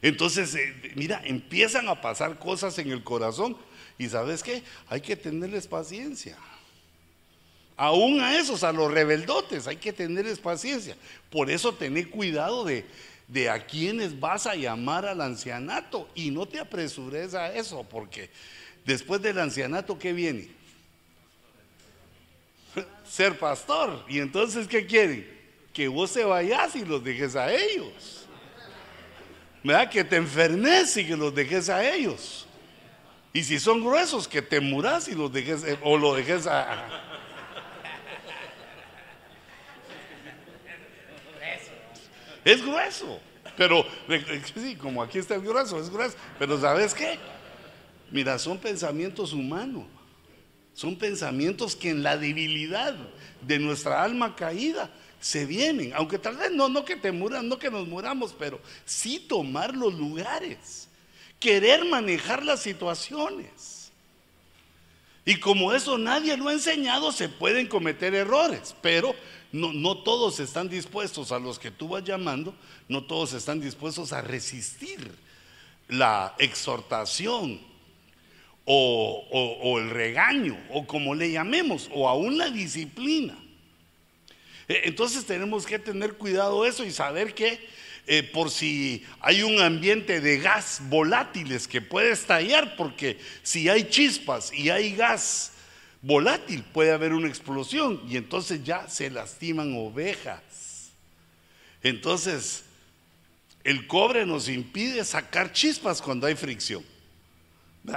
Entonces, 0.00 0.54
eh, 0.54 0.92
mira, 0.96 1.20
empiezan 1.22 1.86
a 1.86 2.00
pasar 2.00 2.38
cosas 2.38 2.78
en 2.78 2.90
el 2.90 3.04
corazón 3.04 3.58
y 3.98 4.08
sabes 4.08 4.42
qué, 4.42 4.62
hay 4.88 5.02
que 5.02 5.16
tenerles 5.16 5.66
paciencia. 5.66 6.38
Aún 7.76 8.20
a 8.20 8.38
esos, 8.38 8.64
a 8.64 8.72
los 8.72 8.90
rebeldotes, 8.90 9.66
hay 9.66 9.76
que 9.76 9.92
tenerles 9.92 10.38
paciencia. 10.38 10.96
Por 11.30 11.50
eso 11.50 11.74
tener 11.74 12.08
cuidado 12.08 12.64
de, 12.64 12.86
de 13.28 13.50
a 13.50 13.66
quienes 13.66 14.18
vas 14.18 14.46
a 14.46 14.54
llamar 14.54 15.04
al 15.04 15.20
ancianato 15.20 16.08
y 16.14 16.30
no 16.30 16.46
te 16.46 16.58
apresures 16.58 17.34
a 17.34 17.54
eso, 17.54 17.84
porque 17.84 18.30
después 18.86 19.20
del 19.20 19.38
ancianato, 19.38 19.98
¿qué 19.98 20.14
viene? 20.14 20.59
Ser 23.04 23.38
pastor. 23.38 24.04
Y 24.08 24.18
entonces, 24.18 24.66
¿qué 24.66 24.86
quieren? 24.86 25.38
Que 25.72 25.88
vos 25.88 26.12
te 26.12 26.24
vayas 26.24 26.74
y 26.76 26.84
los 26.84 27.02
dejes 27.02 27.36
a 27.36 27.52
ellos. 27.52 28.20
¿verdad? 29.62 29.90
Que 29.90 30.04
te 30.04 30.16
enfermes 30.16 30.96
y 30.96 31.06
que 31.06 31.16
los 31.16 31.34
dejes 31.34 31.68
a 31.68 31.86
ellos. 31.88 32.46
Y 33.32 33.44
si 33.44 33.58
son 33.60 33.80
gruesos, 33.80 34.26
que 34.26 34.42
te 34.42 34.60
muras 34.60 35.08
y 35.08 35.14
los 35.14 35.32
dejes, 35.32 35.62
eh, 35.64 35.78
o 35.82 35.96
lo 35.96 36.14
dejes 36.14 36.46
a... 36.46 36.88
Es 42.42 42.64
grueso, 42.64 43.20
pero 43.54 43.84
sí, 44.54 44.74
como 44.74 45.02
aquí 45.02 45.18
está 45.18 45.34
el 45.34 45.42
grueso, 45.42 45.78
es 45.78 45.90
grueso. 45.90 46.16
Pero 46.38 46.58
¿sabes 46.58 46.94
qué? 46.94 47.18
Mira, 48.10 48.38
son 48.38 48.56
pensamientos 48.56 49.34
humanos. 49.34 49.84
Son 50.80 50.96
pensamientos 50.96 51.76
que 51.76 51.90
en 51.90 52.02
la 52.02 52.16
debilidad 52.16 52.96
de 53.42 53.58
nuestra 53.58 54.02
alma 54.02 54.34
caída 54.34 54.90
se 55.20 55.44
vienen, 55.44 55.92
aunque 55.94 56.18
tal 56.18 56.38
vez 56.38 56.52
no, 56.52 56.70
no 56.70 56.86
que 56.86 56.96
te 56.96 57.12
muran, 57.12 57.50
no 57.50 57.58
que 57.58 57.70
nos 57.70 57.86
muramos, 57.86 58.34
pero 58.38 58.58
sí 58.86 59.18
tomar 59.18 59.76
los 59.76 59.92
lugares, 59.92 60.88
querer 61.38 61.84
manejar 61.84 62.42
las 62.46 62.62
situaciones. 62.62 63.92
Y 65.26 65.38
como 65.38 65.74
eso 65.74 65.98
nadie 65.98 66.34
lo 66.38 66.48
ha 66.48 66.54
enseñado, 66.54 67.12
se 67.12 67.28
pueden 67.28 67.66
cometer 67.66 68.14
errores, 68.14 68.74
pero 68.80 69.14
no, 69.52 69.74
no, 69.74 69.98
todos 69.98 70.40
están 70.40 70.70
dispuestos, 70.70 71.30
a 71.30 71.38
los 71.38 71.58
que 71.58 71.70
tú 71.70 71.88
vas 71.88 72.04
llamando, 72.04 72.54
no 72.88 73.04
todos 73.04 73.34
están 73.34 73.60
dispuestos 73.60 74.14
a 74.14 74.22
resistir 74.22 75.12
la 75.88 76.34
exhortación 76.38 77.69
o, 78.64 79.78
el 79.78 79.90
regaño, 79.90 80.56
o 80.70 80.86
como 80.86 81.14
le 81.14 81.32
llamemos, 81.32 81.88
o 81.92 82.08
aún 82.08 82.38
la 82.38 82.50
disciplina. 82.50 83.36
E, 84.68 84.82
entonces 84.84 85.24
tenemos 85.24 85.66
que 85.66 85.78
tener 85.78 86.14
cuidado 86.14 86.64
eso 86.64 86.84
y 86.84 86.90
saber 86.90 87.34
que 87.34 87.58
eh, 88.06 88.22
por 88.22 88.50
si 88.50 89.04
hay 89.20 89.42
un 89.42 89.60
ambiente 89.60 90.20
de 90.20 90.38
gas 90.38 90.80
volátiles 90.84 91.68
que 91.68 91.80
puede 91.80 92.12
estallar, 92.12 92.76
porque 92.76 93.18
si 93.42 93.68
hay 93.68 93.84
chispas 93.88 94.52
y 94.52 94.70
hay 94.70 94.94
gas 94.94 95.52
volátil 96.02 96.62
puede 96.62 96.92
haber 96.92 97.12
una 97.12 97.28
explosión 97.28 98.00
y 98.08 98.16
entonces 98.16 98.64
ya 98.64 98.88
se 98.88 99.10
lastiman 99.10 99.74
ovejas. 99.76 100.90
Entonces, 101.82 102.64
el 103.64 103.86
cobre 103.86 104.26
nos 104.26 104.48
impide 104.48 105.04
sacar 105.04 105.52
chispas 105.52 106.00
cuando 106.00 106.26
hay 106.26 106.34
fricción. 106.34 106.84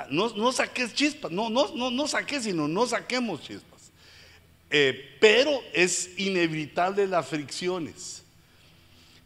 No, 0.10 0.52
saques 0.52 0.94
chispas, 0.94 1.32
no, 1.32 1.50
no, 1.50 1.74
no, 1.76 1.92
no 1.92 2.08
saques, 2.08 2.44
sino 2.44 2.68
no 2.68 2.86
saquemos 2.88 3.42
chispas. 3.42 3.92
Eh, 4.70 5.18
pero 5.20 5.62
es 5.74 6.18
inevitable 6.18 7.08
las 7.08 7.28
fricciones. 7.28 8.24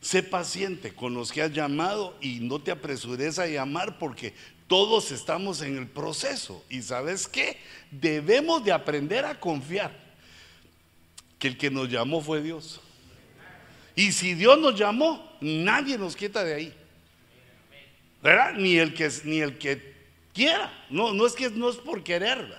Sé 0.01 0.23
paciente 0.23 0.93
con 0.93 1.13
los 1.13 1.31
que 1.31 1.41
has 1.41 1.51
llamado 1.51 2.15
y 2.21 2.39
no 2.39 2.59
te 2.59 2.71
apresures 2.71 3.39
a 3.39 3.47
llamar 3.47 3.97
porque 3.97 4.33
todos 4.67 5.11
estamos 5.11 5.61
en 5.61 5.77
el 5.77 5.87
proceso. 5.87 6.63
Y 6.69 6.81
sabes 6.81 7.27
qué? 7.27 7.57
Debemos 7.89 8.63
de 8.63 8.71
aprender 8.71 9.25
a 9.25 9.39
confiar 9.39 9.97
que 11.39 11.47
el 11.47 11.57
que 11.57 11.71
nos 11.71 11.89
llamó 11.89 12.21
fue 12.21 12.41
Dios. 12.41 12.81
Y 13.95 14.11
si 14.11 14.33
Dios 14.33 14.59
nos 14.59 14.77
llamó, 14.77 15.35
nadie 15.41 15.97
nos 15.97 16.15
quita 16.15 16.43
de 16.43 16.53
ahí. 16.53 16.73
¿Verdad? 18.21 18.53
Ni 18.53 18.77
el 18.77 18.93
que, 18.93 19.09
ni 19.23 19.39
el 19.39 19.57
que 19.57 19.96
quiera. 20.37 20.71
No, 20.89 21.13
no 21.13 21.25
es 21.25 21.33
que 21.33 21.49
no 21.49 21.69
es 21.69 21.77
por 21.77 22.03
querer. 22.03 22.55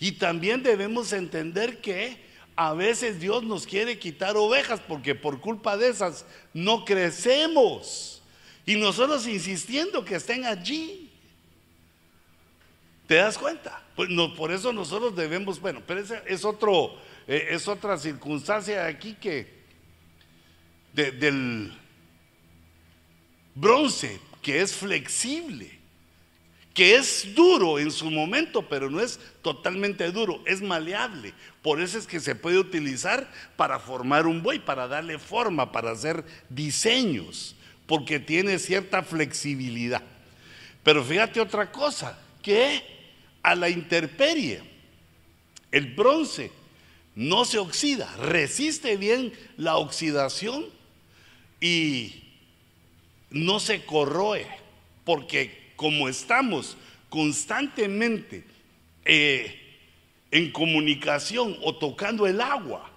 Y 0.00 0.12
también 0.12 0.62
debemos 0.62 1.12
entender 1.12 1.80
que 1.80 2.16
a 2.56 2.74
veces 2.74 3.20
Dios 3.20 3.44
nos 3.44 3.66
quiere 3.66 3.98
quitar 3.98 4.36
ovejas 4.36 4.80
porque 4.86 5.14
por 5.14 5.40
culpa 5.40 5.76
de 5.76 5.88
esas 5.88 6.26
no 6.52 6.84
crecemos. 6.84 8.20
Y 8.66 8.74
nosotros 8.74 9.26
insistiendo 9.28 10.04
que 10.04 10.16
estén 10.16 10.44
allí. 10.44 11.10
¿Te 13.06 13.14
das 13.14 13.38
cuenta? 13.38 13.82
Pues 13.94 14.08
no, 14.08 14.34
por 14.34 14.52
eso 14.52 14.72
nosotros 14.72 15.14
debemos, 15.14 15.60
bueno, 15.60 15.82
pero 15.86 16.00
ese 16.00 16.22
es 16.26 16.44
otro, 16.44 16.96
eh, 17.26 17.48
es 17.50 17.68
otra 17.68 17.98
circunstancia 17.98 18.86
aquí 18.86 19.14
que 19.14 19.62
del 20.92 21.72
bronce 23.54 24.20
que 24.42 24.60
es 24.60 24.74
flexible 24.74 25.81
que 26.74 26.94
es 26.96 27.34
duro 27.34 27.78
en 27.78 27.90
su 27.90 28.10
momento, 28.10 28.66
pero 28.68 28.90
no 28.90 29.00
es 29.00 29.20
totalmente 29.42 30.10
duro, 30.10 30.42
es 30.46 30.62
maleable. 30.62 31.34
Por 31.60 31.80
eso 31.80 31.98
es 31.98 32.06
que 32.06 32.20
se 32.20 32.34
puede 32.34 32.58
utilizar 32.58 33.30
para 33.56 33.78
formar 33.78 34.26
un 34.26 34.42
buey, 34.42 34.58
para 34.58 34.88
darle 34.88 35.18
forma, 35.18 35.70
para 35.70 35.90
hacer 35.90 36.24
diseños, 36.48 37.54
porque 37.86 38.18
tiene 38.18 38.58
cierta 38.58 39.02
flexibilidad. 39.02 40.02
Pero 40.82 41.04
fíjate 41.04 41.40
otra 41.40 41.70
cosa, 41.70 42.18
que 42.42 42.82
a 43.42 43.54
la 43.54 43.68
intemperie, 43.68 44.62
el 45.70 45.94
bronce 45.94 46.50
no 47.14 47.44
se 47.44 47.58
oxida, 47.58 48.14
resiste 48.16 48.96
bien 48.96 49.32
la 49.58 49.76
oxidación 49.76 50.66
y 51.60 52.24
no 53.30 53.60
se 53.60 53.84
corroe, 53.84 54.46
porque 55.04 55.61
como 55.82 56.08
estamos 56.08 56.76
constantemente 57.08 58.44
eh, 59.04 59.80
en 60.30 60.52
comunicación 60.52 61.56
o 61.60 61.74
tocando 61.74 62.24
el 62.28 62.40
agua, 62.40 62.88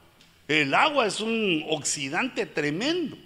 el 0.47 0.71
agua 0.71 1.07
es 1.07 1.19
un 1.19 1.65
oxidante 1.67 2.45
tremendo. 2.45 3.17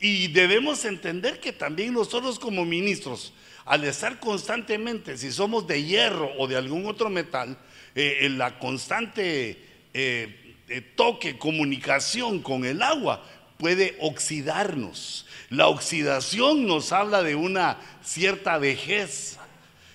Y 0.00 0.28
debemos 0.28 0.82
entender 0.86 1.40
que 1.40 1.52
también 1.52 1.92
nosotros 1.92 2.38
como 2.38 2.64
ministros, 2.64 3.34
al 3.66 3.84
estar 3.84 4.18
constantemente, 4.18 5.18
si 5.18 5.30
somos 5.30 5.66
de 5.66 5.84
hierro 5.84 6.32
o 6.38 6.48
de 6.48 6.56
algún 6.56 6.86
otro 6.86 7.10
metal, 7.10 7.58
eh, 7.94 8.20
en 8.22 8.38
la 8.38 8.58
constante 8.58 9.62
eh, 9.92 10.94
toque, 10.96 11.36
comunicación 11.36 12.40
con 12.40 12.64
el 12.64 12.80
agua, 12.80 13.22
puede 13.62 13.96
oxidarnos. 14.00 15.24
La 15.48 15.68
oxidación 15.68 16.66
nos 16.66 16.90
habla 16.90 17.22
de 17.22 17.36
una 17.36 17.78
cierta 18.02 18.58
vejez. 18.58 19.38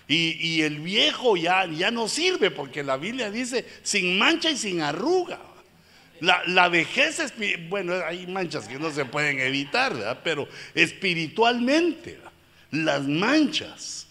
Y, 0.08 0.62
el 0.62 0.80
viejo 0.80 1.36
ya, 1.36 1.66
ya 1.66 1.92
no 1.92 2.08
sirve 2.08 2.50
porque 2.50 2.82
la 2.82 2.96
Biblia 2.96 3.30
dice 3.30 3.66
sin 3.84 4.18
mancha 4.18 4.50
y 4.50 4.56
sin 4.56 4.80
arruga. 4.80 5.42
La, 6.22 6.70
vejez, 6.70 7.20
es, 7.20 7.34
bueno, 7.68 7.94
hay 8.06 8.26
manchas 8.26 8.70
que 8.70 8.80
no 8.80 8.90
se 8.90 9.04
pueden 9.04 9.42
evitar, 9.42 10.22
pero 10.24 10.48
espiritualmente, 10.74 12.20
las 12.72 13.04
manchas, 13.04 14.08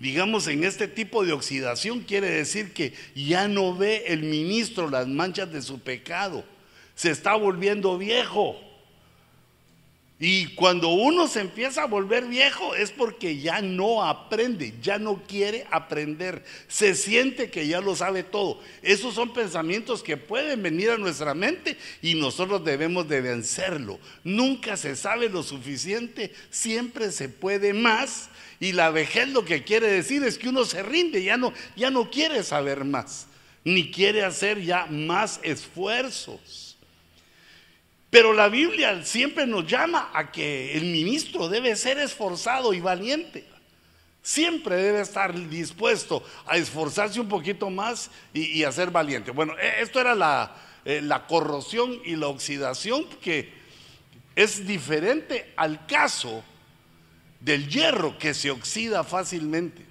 digamos, 0.00 0.48
en 0.48 0.64
este 0.64 0.88
tipo 0.88 1.24
de 1.24 1.32
oxidación 1.32 2.00
quiere 2.00 2.28
decir 2.28 2.72
que 2.72 2.92
ya 3.14 3.46
no 3.46 3.72
ve 3.76 4.02
el 4.08 4.24
ministro 4.24 4.90
las 4.90 5.06
manchas 5.06 5.52
de 5.52 5.62
su 5.62 5.78
pecado, 5.78 6.44
se 6.96 7.12
está 7.12 7.36
volviendo 7.36 7.96
viejo. 7.96 8.69
Y 10.22 10.48
cuando 10.48 10.90
uno 10.90 11.28
se 11.28 11.40
empieza 11.40 11.84
a 11.84 11.86
volver 11.86 12.26
viejo 12.26 12.74
es 12.74 12.90
porque 12.90 13.38
ya 13.38 13.62
no 13.62 14.04
aprende, 14.04 14.74
ya 14.82 14.98
no 14.98 15.22
quiere 15.26 15.66
aprender, 15.70 16.44
se 16.68 16.94
siente 16.94 17.50
que 17.50 17.66
ya 17.66 17.80
lo 17.80 17.96
sabe 17.96 18.22
todo. 18.22 18.60
Esos 18.82 19.14
son 19.14 19.32
pensamientos 19.32 20.02
que 20.02 20.18
pueden 20.18 20.62
venir 20.62 20.90
a 20.90 20.98
nuestra 20.98 21.32
mente 21.32 21.78
y 22.02 22.16
nosotros 22.16 22.62
debemos 22.62 23.08
de 23.08 23.22
vencerlo. 23.22 23.98
Nunca 24.22 24.76
se 24.76 24.94
sabe 24.94 25.30
lo 25.30 25.42
suficiente, 25.42 26.34
siempre 26.50 27.12
se 27.12 27.30
puede 27.30 27.72
más. 27.72 28.28
Y 28.60 28.72
la 28.72 28.90
vejez 28.90 29.26
lo 29.30 29.46
que 29.46 29.64
quiere 29.64 29.86
decir 29.90 30.22
es 30.22 30.36
que 30.36 30.50
uno 30.50 30.66
se 30.66 30.82
rinde, 30.82 31.24
ya 31.24 31.38
no, 31.38 31.54
ya 31.76 31.90
no 31.90 32.10
quiere 32.10 32.42
saber 32.42 32.84
más, 32.84 33.26
ni 33.64 33.90
quiere 33.90 34.22
hacer 34.22 34.60
ya 34.60 34.84
más 34.84 35.40
esfuerzos. 35.42 36.69
Pero 38.10 38.32
la 38.32 38.48
Biblia 38.48 39.04
siempre 39.04 39.46
nos 39.46 39.66
llama 39.66 40.10
a 40.12 40.32
que 40.32 40.76
el 40.76 40.84
ministro 40.86 41.48
debe 41.48 41.76
ser 41.76 41.98
esforzado 41.98 42.74
y 42.74 42.80
valiente. 42.80 43.46
Siempre 44.20 44.76
debe 44.76 45.00
estar 45.00 45.32
dispuesto 45.48 46.22
a 46.46 46.56
esforzarse 46.56 47.20
un 47.20 47.28
poquito 47.28 47.70
más 47.70 48.10
y, 48.34 48.64
a 48.64 48.72
ser 48.72 48.90
valiente. 48.90 49.30
Bueno, 49.30 49.56
e, 49.58 49.80
esto 49.80 50.00
era 50.00 50.16
la, 50.16 50.56
eh, 50.84 51.00
la 51.00 51.26
corrosión 51.26 52.00
y 52.04 52.16
la 52.16 52.26
oxidación 52.26 53.06
que 53.22 53.52
es 54.34 54.66
diferente 54.66 55.52
al 55.56 55.86
caso 55.86 56.42
del 57.38 57.68
hierro 57.68 58.18
que 58.18 58.34
se 58.34 58.50
oxida 58.50 59.04
fácilmente. 59.04 59.86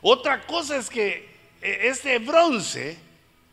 Otra 0.00 0.46
cosa 0.46 0.78
es 0.78 0.88
que 0.88 1.28
eh, 1.60 1.80
este 1.82 2.18
bronce 2.18 2.96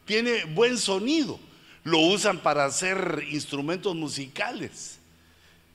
tiene 0.06 0.46
buen 0.46 0.78
sonido 0.78 1.38
lo 1.84 2.00
usan 2.00 2.39
para 2.39 2.65
hacer 2.65 3.24
instrumentos 3.30 3.96
musicales, 3.96 5.00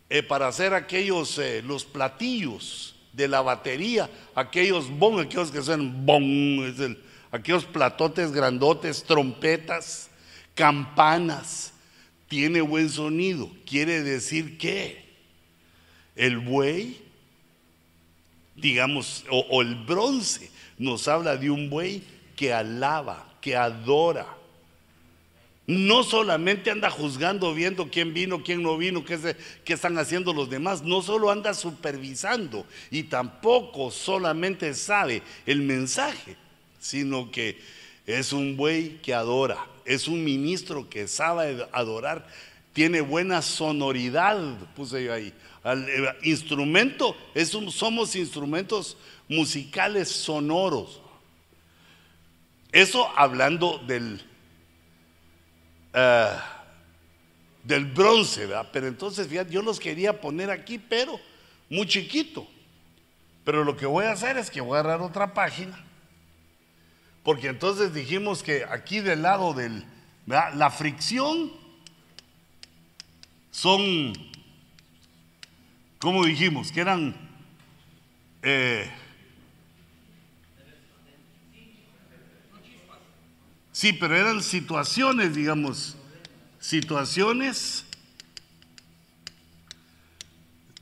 eh, 0.09 0.23
para 0.23 0.49
hacer 0.49 0.75
aquellos, 0.75 1.39
eh, 1.39 1.63
los 1.63 1.85
platillos 1.85 2.95
de 3.13 3.29
la 3.29 3.41
batería, 3.41 4.09
aquellos 4.35 4.89
bon, 4.91 5.19
aquellos 5.19 5.51
que 5.51 5.63
son 5.63 6.07
bon, 6.07 6.97
aquellos 7.33 7.65
platotes 7.65 8.31
grandotes, 8.31 9.03
trompetas, 9.03 10.11
campanas, 10.55 11.73
tiene 12.29 12.61
buen 12.61 12.89
sonido. 12.89 13.51
Quiere 13.65 14.03
decir 14.03 14.59
que 14.59 15.05
el 16.15 16.39
buey, 16.39 17.01
digamos, 18.55 19.25
o 19.31 19.63
el 19.63 19.75
bronce, 19.75 20.51
nos 20.79 21.09
habla 21.09 21.37
de 21.37 21.51
un 21.51 21.71
buey 21.71 22.03
que 22.37 22.53
alaba, 22.53 23.35
que 23.41 23.57
adora 23.57 24.37
no 25.67 26.05
solamente 26.05 26.71
anda 26.71 26.91
juzgando, 26.91 27.53
viendo 27.53 27.91
quién 27.91 28.15
vino, 28.15 28.43
quién 28.43 28.63
no 28.63 28.77
vino, 28.79 29.05
qué, 29.05 29.37
están 29.67 29.99
haciendo 29.99 30.33
los 30.33 30.49
demás. 30.49 30.83
No 30.83 31.03
solo 31.03 31.31
anda 31.31 31.55
supervisando 31.55 32.65
y 32.91 33.05
tampoco 33.05 33.91
solamente 33.91 34.75
sabe 34.75 35.23
el 35.45 35.63
mensaje, 35.63 36.37
sino 36.79 37.31
que 37.31 37.59
es 38.07 38.33
un 38.33 38.57
buey 38.57 39.01
que 39.03 39.13
adora, 39.13 39.67
es 39.85 40.07
un 40.07 40.23
ministro 40.23 40.89
que 40.89 41.09
sabe 41.09 41.67
adorar, 41.73 42.29
tiene 42.73 43.01
buena 43.01 43.43
sonoridad, 43.43 44.39
puse 44.77 45.05
yo 45.05 45.13
ahí. 45.13 45.33
Eh, 45.65 46.13
instrumento, 46.23 47.17
somos 47.71 48.15
instrumentos 48.15 48.97
musicales 49.29 50.09
sonoros. 50.09 51.01
Eso 52.71 53.09
hablando 53.17 53.79
del, 53.87 54.23
eh, 55.99 56.29
del 57.65 57.87
bronce, 57.87 58.45
¿verdad? 58.47 58.69
Pero 58.71 58.87
entonces, 58.87 59.27
fíjate, 59.27 59.51
yo 59.51 59.63
los 59.63 59.81
quería 59.81 60.21
poner 60.21 60.51
aquí, 60.51 60.79
pero 60.79 61.19
muy 61.71 61.87
chiquito. 61.87 62.47
Pero 63.45 63.65
lo 63.65 63.77
que 63.77 63.87
voy 63.87 64.05
a 64.05 64.13
hacer 64.13 64.37
es 64.37 64.51
que 64.51 64.61
voy 64.61 64.77
a 64.77 64.81
agarrar 64.81 65.01
otra 65.01 65.33
página. 65.33 65.83
Porque 67.23 67.49
entonces 67.49 67.95
dijimos 67.95 68.43
que 68.43 68.65
aquí 68.65 69.01
del 69.01 69.23
lado 69.23 69.55
del, 69.55 69.85
¿verdad? 70.27 70.53
la 70.55 70.71
fricción 70.71 71.51
son, 73.51 74.13
¿cómo 75.99 76.25
dijimos? 76.27 76.71
Que 76.71 76.81
eran... 76.83 77.17
Eh, 78.43 78.89
Sí, 83.77 83.93
pero 83.93 84.17
eran 84.17 84.43
situaciones, 84.43 85.35
digamos, 85.35 85.99
situaciones, 86.59 87.85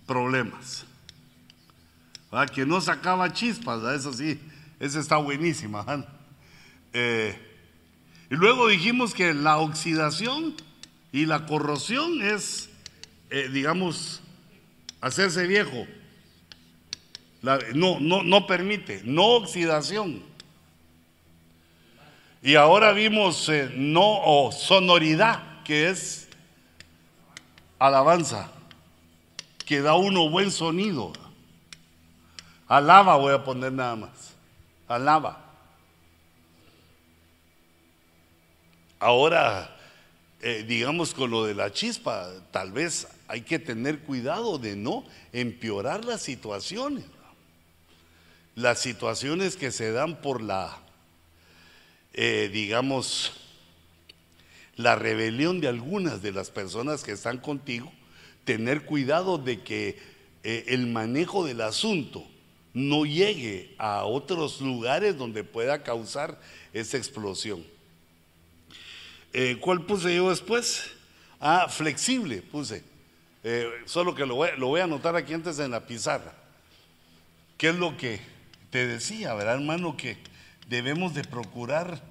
problemas. 0.06 0.86
Que 2.54 2.64
no 2.64 2.80
sacaba 2.80 3.32
chispas, 3.32 3.82
eso 3.96 4.12
sí, 4.12 4.38
esa 4.78 5.00
está 5.00 5.16
buenísima. 5.16 6.06
Eh, 6.92 7.36
y 8.30 8.36
luego 8.36 8.68
dijimos 8.68 9.12
que 9.12 9.34
la 9.34 9.56
oxidación 9.56 10.54
y 11.10 11.26
la 11.26 11.46
corrosión 11.46 12.22
es, 12.22 12.70
eh, 13.28 13.48
digamos, 13.52 14.22
hacerse 15.00 15.48
viejo. 15.48 15.84
no, 17.42 17.98
no, 17.98 18.22
no 18.22 18.46
permite, 18.46 19.02
no 19.04 19.24
oxidación. 19.30 20.33
Y 22.44 22.56
ahora 22.56 22.92
vimos 22.92 23.48
eh, 23.48 23.72
no 23.74 24.20
o 24.22 24.52
sonoridad, 24.52 25.62
que 25.62 25.88
es 25.88 26.28
alabanza, 27.78 28.50
que 29.64 29.80
da 29.80 29.94
uno 29.94 30.28
buen 30.28 30.50
sonido. 30.50 31.14
Alaba 32.68 33.16
voy 33.16 33.32
a 33.32 33.42
poner 33.42 33.72
nada 33.72 33.96
más. 33.96 34.34
Alaba. 34.86 35.42
Ahora, 39.00 39.74
eh, 40.42 40.66
digamos 40.68 41.14
con 41.14 41.30
lo 41.30 41.46
de 41.46 41.54
la 41.54 41.72
chispa, 41.72 42.28
tal 42.50 42.72
vez 42.72 43.08
hay 43.26 43.40
que 43.40 43.58
tener 43.58 44.00
cuidado 44.00 44.58
de 44.58 44.76
no 44.76 45.06
empeorar 45.32 46.04
las 46.04 46.20
situaciones. 46.20 47.06
Las 48.54 48.80
situaciones 48.80 49.56
que 49.56 49.70
se 49.70 49.92
dan 49.92 50.20
por 50.20 50.42
la 50.42 50.83
eh, 52.16 52.48
digamos, 52.52 53.32
la 54.76 54.94
rebelión 54.94 55.60
de 55.60 55.66
algunas 55.66 56.22
de 56.22 56.30
las 56.30 56.50
personas 56.50 57.02
que 57.02 57.10
están 57.10 57.38
contigo, 57.38 57.92
tener 58.44 58.84
cuidado 58.84 59.36
de 59.36 59.62
que 59.62 59.98
eh, 60.44 60.66
el 60.68 60.86
manejo 60.86 61.44
del 61.44 61.60
asunto 61.60 62.24
no 62.72 63.04
llegue 63.04 63.74
a 63.78 64.04
otros 64.04 64.60
lugares 64.60 65.18
donde 65.18 65.42
pueda 65.42 65.82
causar 65.82 66.40
esa 66.72 66.96
explosión. 66.96 67.64
Eh, 69.32 69.58
¿Cuál 69.60 69.84
puse 69.84 70.14
yo 70.14 70.30
después? 70.30 70.90
Ah, 71.40 71.66
flexible 71.68 72.42
puse. 72.42 72.84
solo 73.86 74.14
que 74.14 74.24
lo 74.24 74.36
voy, 74.36 74.50
lo 74.56 74.68
voy, 74.68 74.80
a 74.80 74.84
anotar 74.84 75.16
aquí 75.16 75.34
antes 75.34 75.58
en 75.58 75.72
la 75.72 75.84
pizarra. 75.84 76.32
¿Qué 77.58 77.70
es 77.70 77.74
lo 77.76 77.96
que 77.96 78.20
te 78.70 78.86
decía, 78.86 79.34
verdad, 79.34 79.54
hermano? 79.54 79.96
Que 79.96 80.16
debemos 80.68 81.14
de 81.14 81.24
procurar 81.24 82.02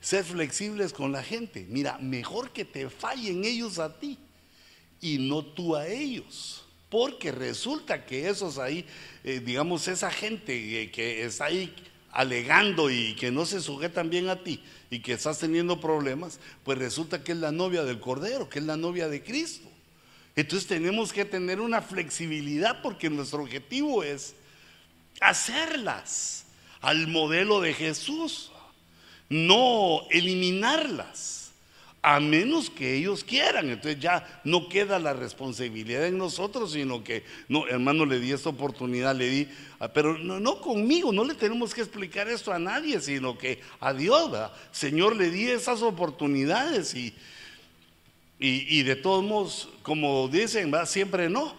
ser 0.00 0.24
flexibles 0.24 0.92
con 0.92 1.12
la 1.12 1.22
gente. 1.22 1.66
Mira, 1.68 1.98
mejor 1.98 2.50
que 2.50 2.64
te 2.64 2.88
fallen 2.88 3.44
ellos 3.44 3.78
a 3.78 3.98
ti 3.98 4.18
y 5.00 5.18
no 5.18 5.44
tú 5.44 5.76
a 5.76 5.86
ellos. 5.86 6.64
Porque 6.88 7.30
resulta 7.30 8.04
que 8.04 8.28
esos 8.28 8.58
ahí, 8.58 8.84
eh, 9.22 9.40
digamos, 9.44 9.86
esa 9.86 10.10
gente 10.10 10.82
eh, 10.82 10.90
que 10.90 11.24
está 11.24 11.46
ahí 11.46 11.72
alegando 12.10 12.90
y 12.90 13.14
que 13.14 13.30
no 13.30 13.46
se 13.46 13.60
sujetan 13.60 14.10
bien 14.10 14.28
a 14.28 14.42
ti 14.42 14.60
y 14.90 14.98
que 14.98 15.12
estás 15.12 15.38
teniendo 15.38 15.80
problemas, 15.80 16.40
pues 16.64 16.78
resulta 16.78 17.22
que 17.22 17.32
es 17.32 17.38
la 17.38 17.52
novia 17.52 17.84
del 17.84 18.00
Cordero, 18.00 18.48
que 18.48 18.58
es 18.58 18.64
la 18.64 18.76
novia 18.76 19.08
de 19.08 19.22
Cristo. 19.22 19.68
Entonces 20.34 20.66
tenemos 20.66 21.12
que 21.12 21.24
tener 21.24 21.60
una 21.60 21.82
flexibilidad 21.82 22.82
porque 22.82 23.08
nuestro 23.08 23.42
objetivo 23.42 24.02
es 24.02 24.34
hacerlas 25.20 26.46
al 26.80 27.08
modelo 27.08 27.60
de 27.60 27.74
Jesús, 27.74 28.50
no 29.28 30.02
eliminarlas, 30.10 31.52
a 32.02 32.18
menos 32.18 32.70
que 32.70 32.96
ellos 32.96 33.24
quieran. 33.24 33.68
Entonces 33.68 34.00
ya 34.00 34.40
no 34.44 34.68
queda 34.68 34.98
la 34.98 35.12
responsabilidad 35.12 36.06
en 36.06 36.18
nosotros, 36.18 36.72
sino 36.72 37.04
que, 37.04 37.24
no, 37.48 37.68
hermano, 37.68 38.06
le 38.06 38.18
di 38.18 38.32
esta 38.32 38.48
oportunidad, 38.48 39.14
le 39.14 39.28
di, 39.28 39.48
ah, 39.78 39.88
pero 39.88 40.18
no, 40.18 40.40
no 40.40 40.60
conmigo, 40.60 41.12
no 41.12 41.24
le 41.24 41.34
tenemos 41.34 41.74
que 41.74 41.82
explicar 41.82 42.28
esto 42.28 42.52
a 42.52 42.58
nadie, 42.58 43.00
sino 43.00 43.36
que 43.36 43.60
a 43.80 43.92
Dios, 43.92 44.30
Señor, 44.72 45.16
le 45.16 45.30
di 45.30 45.48
esas 45.48 45.82
oportunidades 45.82 46.94
y, 46.94 47.14
y, 48.38 48.82
de 48.82 48.96
todos 48.96 49.22
modos, 49.22 49.68
como 49.82 50.26
dicen, 50.28 50.72
¿va? 50.72 50.86
siempre 50.86 51.28
no. 51.28 51.54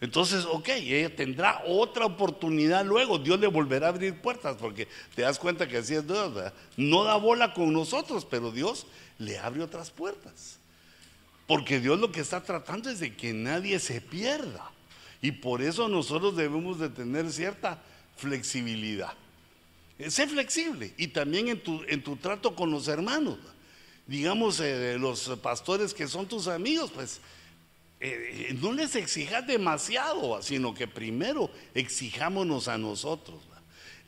Entonces, 0.00 0.44
ok, 0.44 0.68
ella 0.68 1.14
tendrá 1.14 1.62
otra 1.66 2.06
oportunidad 2.06 2.84
luego, 2.84 3.18
Dios 3.18 3.40
le 3.40 3.48
volverá 3.48 3.86
a 3.86 3.90
abrir 3.90 4.14
puertas, 4.20 4.56
porque 4.58 4.86
te 5.14 5.22
das 5.22 5.38
cuenta 5.38 5.66
que 5.66 5.78
así 5.78 5.94
es 5.94 6.06
Dios, 6.06 6.32
no 6.76 7.04
da 7.04 7.16
bola 7.16 7.52
con 7.52 7.72
nosotros, 7.72 8.24
pero 8.24 8.52
Dios 8.52 8.86
le 9.18 9.38
abre 9.38 9.62
otras 9.62 9.90
puertas. 9.90 10.58
Porque 11.48 11.80
Dios 11.80 11.98
lo 11.98 12.12
que 12.12 12.20
está 12.20 12.42
tratando 12.42 12.90
es 12.90 13.00
de 13.00 13.16
que 13.16 13.32
nadie 13.32 13.78
se 13.80 14.00
pierda. 14.00 14.70
Y 15.20 15.32
por 15.32 15.62
eso 15.62 15.88
nosotros 15.88 16.36
debemos 16.36 16.78
de 16.78 16.90
tener 16.90 17.32
cierta 17.32 17.82
flexibilidad. 18.16 19.14
Eh, 19.98 20.10
sé 20.10 20.28
flexible 20.28 20.92
y 20.96 21.08
también 21.08 21.48
en 21.48 21.60
tu, 21.60 21.82
en 21.88 22.04
tu 22.04 22.16
trato 22.16 22.54
con 22.54 22.70
los 22.70 22.86
hermanos. 22.86 23.38
Digamos, 24.06 24.60
eh, 24.60 24.96
los 24.98 25.28
pastores 25.42 25.92
que 25.92 26.06
son 26.06 26.26
tus 26.26 26.46
amigos, 26.46 26.92
pues 26.94 27.20
eh, 28.00 28.56
no 28.60 28.72
les 28.72 28.94
exijas 28.94 29.46
demasiado, 29.46 30.40
sino 30.42 30.72
que 30.72 30.86
primero 30.86 31.50
exijámonos 31.74 32.68
a 32.68 32.78
nosotros. 32.78 33.42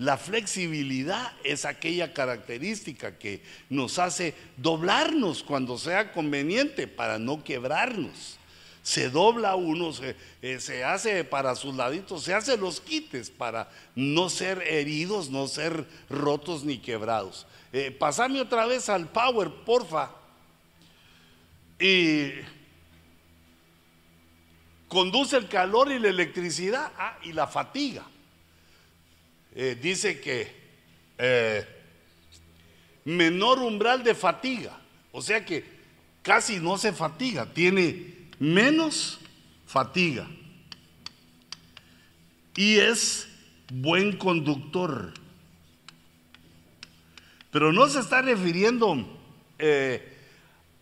La 0.01 0.17
flexibilidad 0.17 1.33
es 1.45 1.67
aquella 1.67 2.15
característica 2.15 3.19
que 3.19 3.43
nos 3.69 3.99
hace 3.99 4.35
doblarnos 4.57 5.43
cuando 5.43 5.77
sea 5.77 6.13
conveniente 6.13 6.87
para 6.87 7.19
no 7.19 7.45
quebrarnos. 7.45 8.39
Se 8.83 9.11
dobla 9.11 9.57
uno, 9.57 9.93
se, 9.93 10.17
eh, 10.41 10.85
hace 10.85 11.23
para 11.25 11.55
sus 11.55 11.75
laditos, 11.75 12.23
se 12.23 12.33
hace 12.33 12.57
los 12.57 12.81
quites 12.81 13.29
para 13.29 13.71
no 13.95 14.31
ser 14.31 14.63
heridos, 14.63 15.29
no 15.29 15.47
ser 15.49 15.85
rotos 16.09 16.65
ni 16.65 16.79
quebrados. 16.79 17.47
Eh, 17.73 17.91
pasame 17.91 18.41
otra 18.41 18.65
vez 18.65 18.89
al 18.89 19.07
power, 19.09 19.51
porfa. 19.67 20.13
Y 21.79 22.31
conduce 24.91 25.37
el 25.37 25.49
calor 25.49 25.91
y 25.93 26.01
la 26.01 26.09
electricidad 26.09 26.93
ah, 26.99 27.17
y 27.23 27.33
la 27.33 27.47
fatiga. 27.47 28.03
Eh, 29.55 29.79
dice 29.81 30.21
que 30.21 30.53
eh, 31.17 31.65
menor 33.05 33.61
umbral 33.61 34.03
de 34.03 34.15
fatiga, 34.15 34.77
o 35.13 35.23
sea 35.23 35.45
que 35.45 35.65
casi 36.23 36.59
no 36.59 36.77
se 36.77 36.93
fatiga, 36.93 37.47
tiene 37.47 38.29
menos 38.41 39.21
fatiga 39.67 40.27
y 42.57 42.79
es 42.79 43.29
buen 43.73 44.17
conductor. 44.17 45.15
Pero 47.51 47.73
no 47.73 47.89
se 47.89 48.01
está 48.01 48.23
refiriendo 48.23 49.07
eh, 49.59 50.17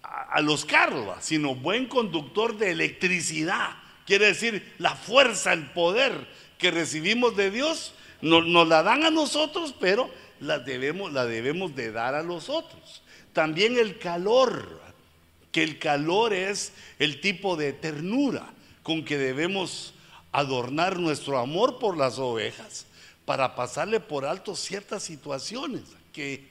a, 0.03 0.41
los 0.41 0.65
carros, 0.65 1.17
sino 1.21 1.55
buen 1.55 1.87
conductor 1.87 2.57
de 2.57 2.73
electricidad. 2.73 3.77
Quiere 4.09 4.29
decir, 4.29 4.75
la 4.79 4.95
fuerza, 4.95 5.53
el 5.53 5.67
poder 5.73 6.27
que 6.57 6.71
recibimos 6.71 7.37
de 7.37 7.51
Dios, 7.51 7.93
nos, 8.23 8.67
la 8.67 8.83
dan 8.83 9.05
a 9.05 9.11
nosotros, 9.11 9.75
pero 9.79 10.09
la 10.41 10.59
debemos, 10.59 11.13
la 11.13 11.27
debemos 11.27 11.77
de 11.77 11.93
dar 11.93 12.15
a 12.15 12.23
los 12.23 12.49
otros. 12.49 13.03
También 13.35 13.77
el 13.77 13.99
calor, 13.99 14.81
que 15.53 15.63
el 15.63 15.79
calor 15.79 16.33
es 16.33 16.73
el 16.99 17.21
tipo 17.21 17.55
de 17.57 17.75
ternura 17.75 18.49
con 18.83 19.05
que 19.05 19.19
debemos 19.19 19.93
adornar 20.33 20.99
nuestro 20.99 21.39
amor 21.39 21.79
por 21.79 21.99
las 21.99 22.19
ovejas 22.19 22.87
para 23.27 23.55
pasarle 23.55 24.01
por 24.01 24.25
alto 24.25 24.57
ciertas 24.57 25.03
situaciones 25.03 25.83
que 26.15 26.49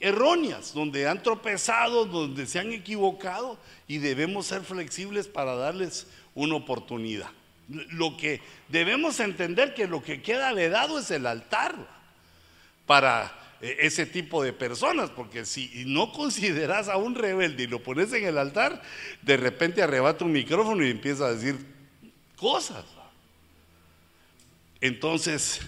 erróneas, 0.00 0.72
donde 0.72 1.06
han 1.06 1.22
tropezado, 1.22 2.06
donde 2.06 2.46
se 2.46 2.58
han 2.58 2.72
equivocado 2.72 3.58
y 3.86 3.98
debemos 3.98 4.46
ser 4.46 4.62
flexibles 4.62 5.28
para 5.28 5.54
darles 5.54 6.06
una 6.34 6.56
oportunidad. 6.56 7.30
Lo 7.68 8.16
que 8.16 8.40
debemos 8.68 9.20
entender 9.20 9.74
que 9.74 9.86
lo 9.86 10.02
que 10.02 10.22
queda 10.22 10.52
vedado 10.52 10.98
es 10.98 11.10
el 11.10 11.26
altar 11.26 11.74
para 12.86 13.32
eh, 13.60 13.76
ese 13.80 14.06
tipo 14.06 14.42
de 14.42 14.52
personas, 14.52 15.10
porque 15.10 15.44
si 15.44 15.84
no 15.86 16.12
consideras 16.12 16.88
a 16.88 16.96
un 16.96 17.14
rebelde 17.14 17.64
y 17.64 17.66
lo 17.66 17.82
pones 17.82 18.12
en 18.12 18.24
el 18.24 18.38
altar, 18.38 18.82
de 19.22 19.36
repente 19.36 19.82
arrebata 19.82 20.24
un 20.24 20.32
micrófono 20.32 20.84
y 20.84 20.90
empieza 20.90 21.26
a 21.26 21.34
decir 21.34 21.58
cosas. 22.36 22.84
Entonces, 24.80 25.60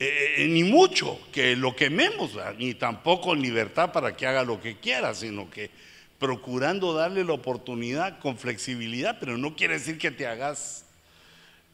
eh, 0.00 0.34
eh, 0.38 0.48
ni 0.48 0.64
mucho 0.64 1.20
que 1.32 1.54
lo 1.54 1.76
quememos, 1.76 2.32
ni 2.58 2.74
tampoco 2.74 3.34
libertad 3.34 3.92
para 3.92 4.16
que 4.16 4.26
haga 4.26 4.42
lo 4.42 4.60
que 4.60 4.76
quiera, 4.78 5.14
sino 5.14 5.48
que 5.48 5.70
procurando 6.18 6.94
darle 6.94 7.24
la 7.24 7.32
oportunidad 7.32 8.18
con 8.18 8.38
flexibilidad, 8.38 9.18
pero 9.20 9.36
no 9.36 9.56
quiere 9.56 9.74
decir 9.74 9.98
que 9.98 10.10
te 10.10 10.26
hagas 10.26 10.84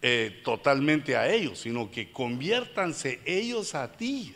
eh, 0.03 0.41
totalmente 0.45 1.17
a 1.17 1.29
ellos, 1.31 1.59
sino 1.59 1.91
que 1.91 2.11
conviértanse 2.11 3.21
ellos 3.25 3.75
a 3.75 3.93
ti. 3.93 4.35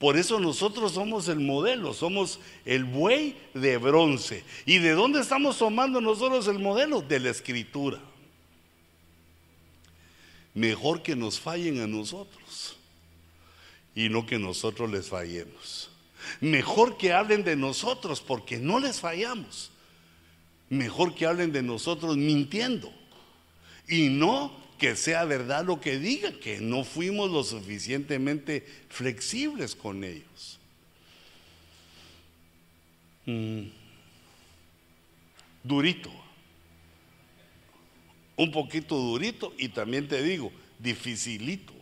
Por 0.00 0.16
eso 0.16 0.40
nosotros 0.40 0.92
somos 0.92 1.28
el 1.28 1.40
modelo, 1.40 1.92
somos 1.92 2.40
el 2.64 2.84
buey 2.84 3.36
de 3.52 3.76
bronce. 3.76 4.42
¿Y 4.64 4.78
de 4.78 4.92
dónde 4.92 5.20
estamos 5.20 5.58
tomando 5.58 6.00
nosotros 6.00 6.48
el 6.48 6.58
modelo? 6.58 7.02
De 7.02 7.20
la 7.20 7.28
escritura. 7.28 8.00
Mejor 10.54 11.02
que 11.02 11.14
nos 11.14 11.38
fallen 11.38 11.80
a 11.80 11.86
nosotros 11.86 12.76
y 13.94 14.08
no 14.08 14.24
que 14.24 14.38
nosotros 14.38 14.90
les 14.90 15.06
fallemos. 15.06 15.89
Mejor 16.40 16.96
que 16.96 17.12
hablen 17.12 17.44
de 17.44 17.56
nosotros 17.56 18.20
porque 18.20 18.58
no 18.58 18.78
les 18.78 19.00
fallamos. 19.00 19.70
Mejor 20.68 21.14
que 21.14 21.26
hablen 21.26 21.52
de 21.52 21.62
nosotros 21.62 22.16
mintiendo. 22.16 22.92
Y 23.88 24.08
no 24.08 24.58
que 24.78 24.96
sea 24.96 25.24
verdad 25.24 25.64
lo 25.66 25.80
que 25.80 25.98
digan, 25.98 26.34
que 26.40 26.60
no 26.60 26.84
fuimos 26.84 27.30
lo 27.30 27.44
suficientemente 27.44 28.66
flexibles 28.88 29.74
con 29.74 30.04
ellos. 30.04 30.58
Mm. 33.26 33.64
Durito. 35.62 36.10
Un 38.36 38.50
poquito 38.50 38.96
durito 38.96 39.52
y 39.58 39.68
también 39.68 40.08
te 40.08 40.22
digo, 40.22 40.50
dificilito. 40.78 41.74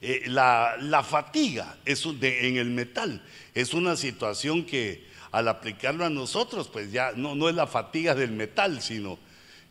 Eh, 0.00 0.24
la, 0.26 1.02
fatiga 1.08 1.76
en 1.84 2.56
el 2.56 2.70
metal 2.70 3.22
es 3.54 3.72
una 3.72 3.96
situación 3.96 4.64
que 4.64 5.06
al 5.32 5.48
aplicarlo 5.48 6.04
a 6.04 6.10
nosotros, 6.10 6.68
pues 6.68 6.92
ya 6.92 7.12
no, 7.12 7.34
no 7.34 7.48
es 7.48 7.54
la 7.54 7.66
fatiga 7.66 8.14
del 8.14 8.32
metal, 8.32 8.80
sino 8.80 9.18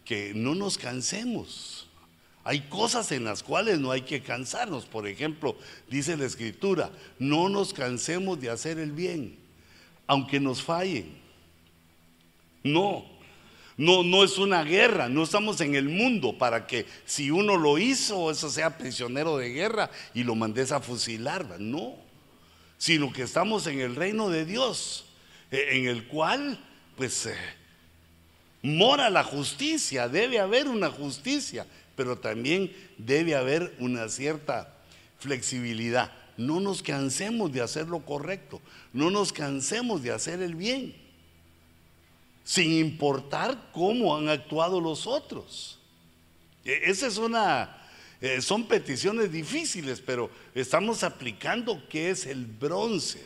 que 0.03 0.33
no 0.35 0.55
nos 0.55 0.77
cansemos. 0.77 1.87
Hay 2.43 2.61
cosas 2.61 3.11
en 3.11 3.23
las 3.23 3.41
cuales 3.41 3.79
no 3.79 3.91
hay 3.91 4.01
que 4.01 4.21
cansarnos. 4.21 4.85
Por 4.85 5.07
ejemplo, 5.07 5.57
dice 5.89 6.15
la 6.15 6.25
escritura, 6.25 6.91
no 7.17 7.49
nos 7.49 7.73
cansemos 7.73 8.39
de 8.39 8.51
hacer 8.51 8.77
el 8.77 8.91
bien, 8.91 9.35
aunque 10.05 10.39
nos 10.39 10.61
fallen. 10.61 11.17
No, 12.63 13.05
no, 13.77 14.03
no 14.03 14.23
es 14.23 14.37
una 14.37 14.63
guerra, 14.63 15.09
no 15.09 15.23
estamos 15.23 15.59
en 15.59 15.75
el 15.75 15.89
mundo 15.89 16.37
para 16.37 16.65
que 16.65 16.85
si 17.05 17.29
uno 17.29 17.57
lo 17.57 17.77
hizo, 17.77 18.31
eso 18.31 18.49
sea 18.49 18.77
prisionero 18.77 19.37
de 19.37 19.49
guerra 19.49 19.89
y 20.13 20.23
lo 20.23 20.35
mandes 20.35 20.71
a 20.71 20.79
fusilar, 20.79 21.59
no, 21.59 21.95
sino 22.77 23.11
que 23.11 23.23
estamos 23.23 23.67
en 23.67 23.81
el 23.81 23.95
reino 23.95 24.29
de 24.29 24.45
Dios, 24.45 25.05
eh, 25.51 25.69
en 25.71 25.87
el 25.87 26.07
cual, 26.07 26.57
pues, 26.95 27.25
eh, 27.25 27.35
mora 28.61 29.09
la 29.09 29.23
justicia, 29.23 30.07
debe 30.07 30.39
haber 30.39 30.69
una 30.69 30.89
justicia, 30.89 31.67
pero 31.97 32.17
también 32.17 32.71
debe 32.97 33.35
haber 33.35 33.75
una 33.79 34.07
cierta 34.07 34.73
flexibilidad. 35.19 36.13
No 36.37 36.61
nos 36.61 36.81
cansemos 36.81 37.51
de 37.51 37.61
hacer 37.61 37.87
lo 37.87 38.05
correcto, 38.05 38.61
no 38.93 39.11
nos 39.11 39.33
cansemos 39.33 40.01
de 40.01 40.11
hacer 40.11 40.41
el 40.41 40.55
bien 40.55 41.04
sin 42.45 42.71
importar 42.73 43.71
cómo 43.73 44.15
han 44.15 44.29
actuado 44.29 44.79
los 44.79 45.07
otros. 45.07 45.79
E, 46.63 46.79
esa 46.85 47.07
es 47.07 47.17
una, 47.17 47.75
eh, 48.21 48.39
son 48.39 48.67
peticiones 48.67 49.31
difíciles, 49.31 49.99
pero 49.99 50.29
estamos 50.53 51.03
aplicando 51.03 51.81
qué 51.89 52.11
es 52.11 52.27
el 52.27 52.45
bronce 52.45 53.25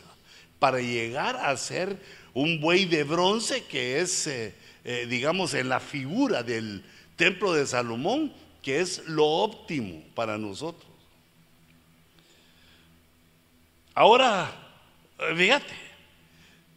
para 0.58 0.80
llegar 0.80 1.36
a 1.36 1.54
ser 1.58 2.00
un 2.32 2.60
buey 2.60 2.86
de 2.86 3.04
bronce 3.04 3.64
que 3.64 4.00
es, 4.00 4.26
eh, 4.26 4.54
eh, 4.84 5.06
digamos, 5.08 5.52
en 5.52 5.68
la 5.68 5.80
figura 5.80 6.42
del 6.42 6.82
templo 7.16 7.52
de 7.52 7.66
Salomón, 7.66 8.32
que 8.62 8.80
es 8.80 9.06
lo 9.06 9.26
óptimo 9.26 10.02
para 10.14 10.38
nosotros. 10.38 10.90
Ahora, 13.94 14.50
fíjate, 15.36 15.74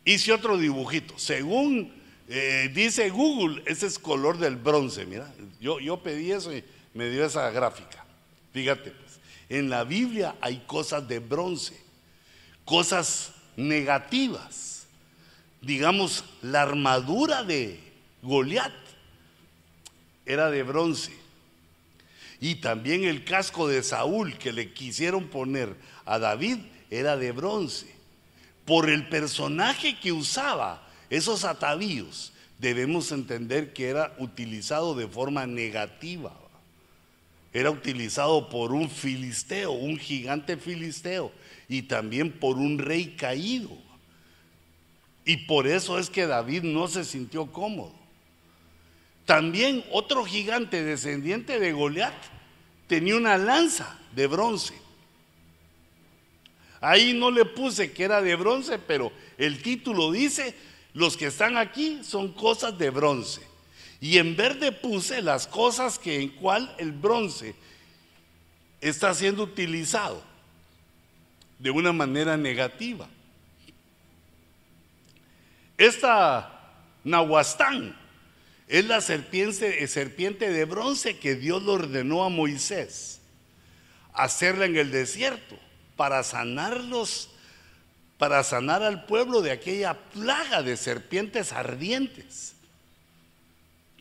hice 0.04 0.34
otro 0.34 0.58
dibujito. 0.58 1.18
Según 1.18 2.03
eh, 2.36 2.72
dice 2.74 3.12
Google, 3.12 3.62
ese 3.68 3.86
es 3.86 4.00
color 4.00 4.40
del 4.40 4.56
bronce, 4.56 5.06
mira. 5.06 5.32
Yo, 5.62 5.80
yo 5.80 6.02
pedí 6.02 6.32
eso 6.32 6.52
y 6.52 6.64
me 6.96 7.08
dio 7.12 7.24
esa 7.24 7.52
gráfica. 7.52 8.04
Fíjate, 8.52 8.90
pues, 8.90 9.20
en 9.50 9.70
la 9.70 9.84
Biblia 9.84 10.36
hay 10.42 10.64
cosas 10.66 11.08
de 11.08 11.20
bronce, 11.20 11.80
cosas 12.66 13.34
negativas. 13.56 14.88
Digamos, 15.62 16.26
la 16.42 16.64
armadura 16.64 17.44
de 17.44 17.80
Goliat 18.24 18.74
era 20.26 20.50
de 20.50 20.64
bronce. 20.64 21.14
Y 22.42 22.56
también 22.56 23.04
el 23.04 23.26
casco 23.26 23.68
de 23.68 23.84
Saúl 23.84 24.40
que 24.40 24.52
le 24.52 24.74
quisieron 24.74 25.28
poner 25.28 25.76
a 26.04 26.18
David 26.18 26.58
era 26.90 27.16
de 27.16 27.32
bronce. 27.32 27.94
Por 28.66 28.90
el 28.90 29.08
personaje 29.08 30.00
que 30.00 30.12
usaba 30.12 30.90
esos 31.14 31.44
atavíos 31.44 32.34
debemos 32.58 33.12
entender 33.12 33.72
que 33.72 33.88
era 33.88 34.16
utilizado 34.18 34.96
de 34.96 35.08
forma 35.08 35.46
negativa. 35.46 36.34
Era 37.54 37.70
utilizado 37.70 38.50
por 38.50 38.74
un 38.74 38.90
filisteo, 38.90 39.74
un 39.74 40.00
gigante 40.00 40.58
filisteo, 40.58 41.32
y 41.70 41.84
también 41.84 42.32
por 42.32 42.58
un 42.58 42.80
rey 42.80 43.16
caído. 43.16 43.70
Y 45.24 45.38
por 45.38 45.68
eso 45.68 46.00
es 46.00 46.10
que 46.10 46.26
David 46.26 46.64
no 46.64 46.88
se 46.88 47.04
sintió 47.04 47.46
cómodo. 47.52 47.94
También 49.26 49.86
otro 49.92 50.26
gigante 50.26 50.84
descendiente 50.84 51.60
de 51.60 51.74
Goliat 51.74 52.16
tenía 52.88 53.18
una 53.18 53.38
lanza 53.38 54.00
de 54.16 54.26
bronce. 54.26 54.74
Ahí 56.82 57.14
no 57.14 57.30
le 57.30 57.46
puse 57.46 57.92
que 57.92 58.04
era 58.04 58.20
de 58.20 58.36
bronce, 58.36 58.80
pero 58.80 59.14
el 59.38 59.62
título 59.62 60.12
dice 60.12 60.73
los 60.94 61.18
que 61.18 61.28
están 61.28 61.58
aquí 61.58 62.02
son 62.04 62.32
cosas 62.34 62.78
de 62.78 62.90
bronce. 62.90 63.42
Y 64.00 64.18
en 64.18 64.36
verde 64.36 64.72
puse 64.72 65.22
las 65.22 65.48
cosas 65.48 65.98
que 65.98 66.22
en 66.22 66.30
cual 66.30 66.76
el 66.78 66.92
bronce 66.92 67.56
está 68.82 69.14
siendo 69.14 69.44
utilizado 69.44 70.22
de 71.58 71.72
una 71.72 71.94
manera 71.94 72.36
negativa. 72.36 73.08
Esta 75.78 76.74
Nahuastán 77.04 77.98
es 78.68 78.86
la 78.86 79.02
serpiente, 79.02 79.88
serpiente 79.88 80.50
de 80.50 80.66
bronce 80.66 81.18
que 81.18 81.36
Dios 81.36 81.64
le 81.64 81.72
ordenó 81.72 82.24
a 82.24 82.30
Moisés 82.30 83.22
hacerla 84.14 84.66
en 84.66 84.76
el 84.76 84.92
desierto 84.92 85.58
para 85.96 86.24
sanarlos 86.24 87.30
para 88.18 88.44
sanar 88.44 88.84
al 88.84 89.06
pueblo 89.06 89.42
de 89.42 89.52
aquella 89.52 89.94
plaga 89.94 90.62
de 90.62 90.78
serpientes 90.78 91.52
ardientes 91.52 92.56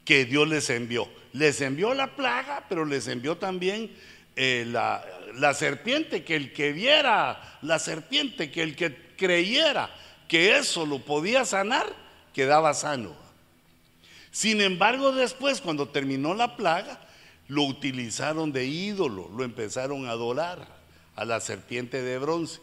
que 0.05 0.25
Dios 0.25 0.49
les 0.49 0.71
envió. 0.71 1.09
Les 1.33 1.61
envió 1.61 1.95
la 1.95 2.15
plaga, 2.15 2.67
pero 2.69 2.85
les 2.85 3.09
envió 3.09 3.39
también 3.39 3.91
eh, 4.37 4.65
la, 4.67 5.05
la 5.35 5.55
serpiente, 5.55 6.25
que 6.25 6.37
el 6.37 6.53
que 6.53 6.73
viera 6.73 7.59
la 7.63 7.79
serpiente, 7.79 8.51
que 8.51 8.63
el 8.63 8.77
que 8.77 8.95
creyera 9.17 9.91
que 10.29 10.57
eso 10.57 10.87
lo 10.87 10.99
podía 11.01 11.45
sanar, 11.45 11.87
quedaba 12.33 12.73
sano. 12.73 13.15
Sin 14.31 14.63
embargo, 14.63 15.13
después, 15.13 15.61
cuando 15.61 15.89
terminó 15.91 16.33
la 16.33 16.57
plaga, 16.57 17.01
lo 17.49 17.65
utilizaron 17.65 18.51
de 18.51 18.65
ídolo, 18.65 19.29
lo 19.37 19.45
empezaron 19.45 20.07
a 20.07 20.13
adorar 20.13 20.67
a 21.17 21.27
la 21.27 21.39
serpiente 21.41 22.01
de 22.01 22.17
bronce. 22.17 22.61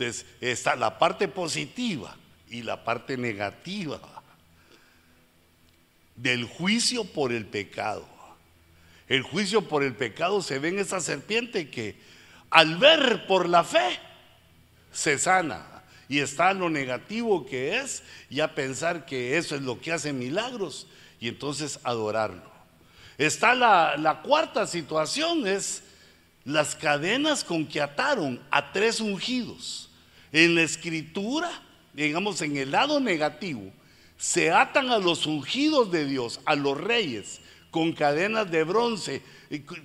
Entonces 0.00 0.24
está 0.40 0.76
la 0.76 0.98
parte 0.98 1.28
positiva 1.28 2.16
y 2.48 2.62
la 2.62 2.84
parte 2.84 3.18
negativa 3.18 4.00
del 6.16 6.46
juicio 6.46 7.04
por 7.04 7.32
el 7.32 7.44
pecado. 7.44 8.08
El 9.08 9.20
juicio 9.22 9.68
por 9.68 9.82
el 9.82 9.94
pecado 9.94 10.40
se 10.40 10.58
ve 10.58 10.68
en 10.68 10.78
esa 10.78 11.00
serpiente 11.00 11.68
que 11.68 11.96
al 12.48 12.78
ver 12.78 13.26
por 13.26 13.46
la 13.46 13.62
fe 13.62 13.98
se 14.90 15.18
sana. 15.18 15.66
Y 16.08 16.20
está 16.20 16.54
lo 16.54 16.70
negativo 16.70 17.44
que 17.44 17.76
es, 17.76 18.02
ya 18.30 18.54
pensar 18.54 19.04
que 19.04 19.36
eso 19.36 19.54
es 19.54 19.60
lo 19.60 19.82
que 19.82 19.92
hace 19.92 20.14
milagros 20.14 20.86
y 21.20 21.28
entonces 21.28 21.78
adorarlo. 21.84 22.50
Está 23.18 23.54
la, 23.54 23.98
la 23.98 24.22
cuarta 24.22 24.66
situación, 24.66 25.46
es 25.46 25.82
las 26.46 26.74
cadenas 26.74 27.44
con 27.44 27.66
que 27.66 27.82
ataron 27.82 28.40
a 28.50 28.72
tres 28.72 29.00
ungidos. 29.00 29.89
En 30.32 30.54
la 30.54 30.62
escritura, 30.62 31.50
digamos 31.92 32.40
en 32.42 32.56
el 32.56 32.70
lado 32.70 33.00
negativo, 33.00 33.72
se 34.16 34.50
atan 34.50 34.90
a 34.90 34.98
los 34.98 35.26
ungidos 35.26 35.90
de 35.90 36.04
Dios, 36.04 36.40
a 36.44 36.54
los 36.54 36.78
reyes, 36.78 37.40
con 37.70 37.92
cadenas 37.92 38.50
de 38.50 38.64
bronce, 38.64 39.22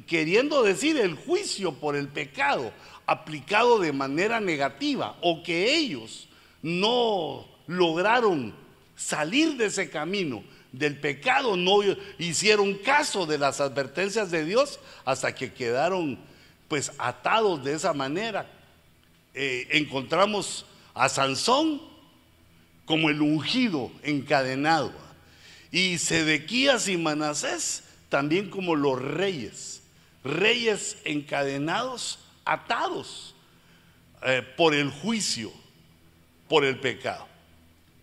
queriendo 0.08 0.64
decir 0.64 0.98
el 0.98 1.16
juicio 1.16 1.74
por 1.74 1.96
el 1.96 2.08
pecado 2.08 2.72
aplicado 3.06 3.80
de 3.80 3.94
manera 3.94 4.40
negativa 4.40 5.18
o 5.22 5.44
que 5.44 5.76
ellos 5.76 6.28
no 6.62 7.48
lograron 7.68 8.54
salir 8.96 9.56
de 9.58 9.66
ese 9.66 9.90
camino 9.90 10.44
del 10.72 11.00
pecado, 11.00 11.56
no 11.56 11.80
hicieron 12.18 12.74
caso 12.76 13.26
de 13.26 13.38
las 13.38 13.62
advertencias 13.62 14.32
de 14.32 14.44
Dios 14.44 14.80
hasta 15.06 15.34
que 15.34 15.54
quedaron 15.54 16.20
pues 16.68 16.92
atados 16.98 17.64
de 17.64 17.74
esa 17.74 17.94
manera. 17.94 18.52
Eh, 19.38 19.68
encontramos 19.72 20.66
a 20.94 21.10
Sansón 21.10 21.82
como 22.86 23.10
el 23.10 23.22
ungido 23.22 23.92
encadenado 24.02 24.94
y 25.72 25.98
Sedequías 25.98 26.88
y 26.88 26.96
Manasés 26.96 27.84
también 28.08 28.50
como 28.50 28.78
los 28.78 29.02
reyes, 29.02 29.82
reyes 30.24 30.98
encadenados, 31.04 32.20
atados 32.46 33.36
eh, 34.24 34.42
por 34.56 34.74
el 34.74 34.90
juicio, 34.90 35.52
por 36.48 36.64
el 36.64 36.80
pecado. 36.80 37.28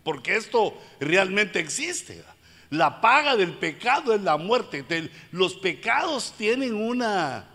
Porque 0.04 0.36
esto 0.36 0.78
realmente 1.00 1.60
existe. 1.60 2.22
La 2.68 3.00
paga 3.00 3.36
del 3.36 3.52
pecado 3.52 4.14
es 4.14 4.20
la 4.20 4.36
muerte. 4.36 4.84
Los 5.30 5.54
pecados 5.54 6.34
tienen 6.36 6.74
una, 6.74 7.48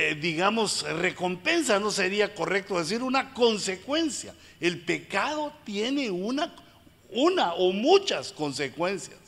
eh, 0.00 0.14
digamos, 0.14 0.82
recompensa, 0.82 1.80
no 1.80 1.90
sería 1.90 2.32
correcto 2.32 2.78
decir 2.78 3.02
una 3.02 3.34
consecuencia. 3.34 4.32
El 4.60 4.80
pecado 4.80 5.52
tiene 5.64 6.08
una, 6.08 6.54
una 7.10 7.54
o 7.54 7.72
muchas 7.72 8.32
consecuencias. 8.32 9.18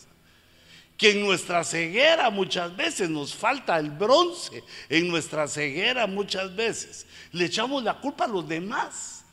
Que 0.97 1.11
en 1.11 1.23
nuestra 1.23 1.65
ceguera 1.65 2.31
muchas 2.31 2.77
veces 2.77 3.11
nos 3.11 3.35
falta 3.35 3.79
el 3.79 3.91
bronce, 3.91 4.63
en 4.89 5.09
nuestra 5.09 5.49
ceguera 5.49 6.07
muchas 6.07 6.55
veces 6.55 7.07
le 7.33 7.47
echamos 7.47 7.83
la 7.83 7.99
culpa 7.99 8.27
a 8.27 8.29
los 8.29 8.47
demás 8.49 9.25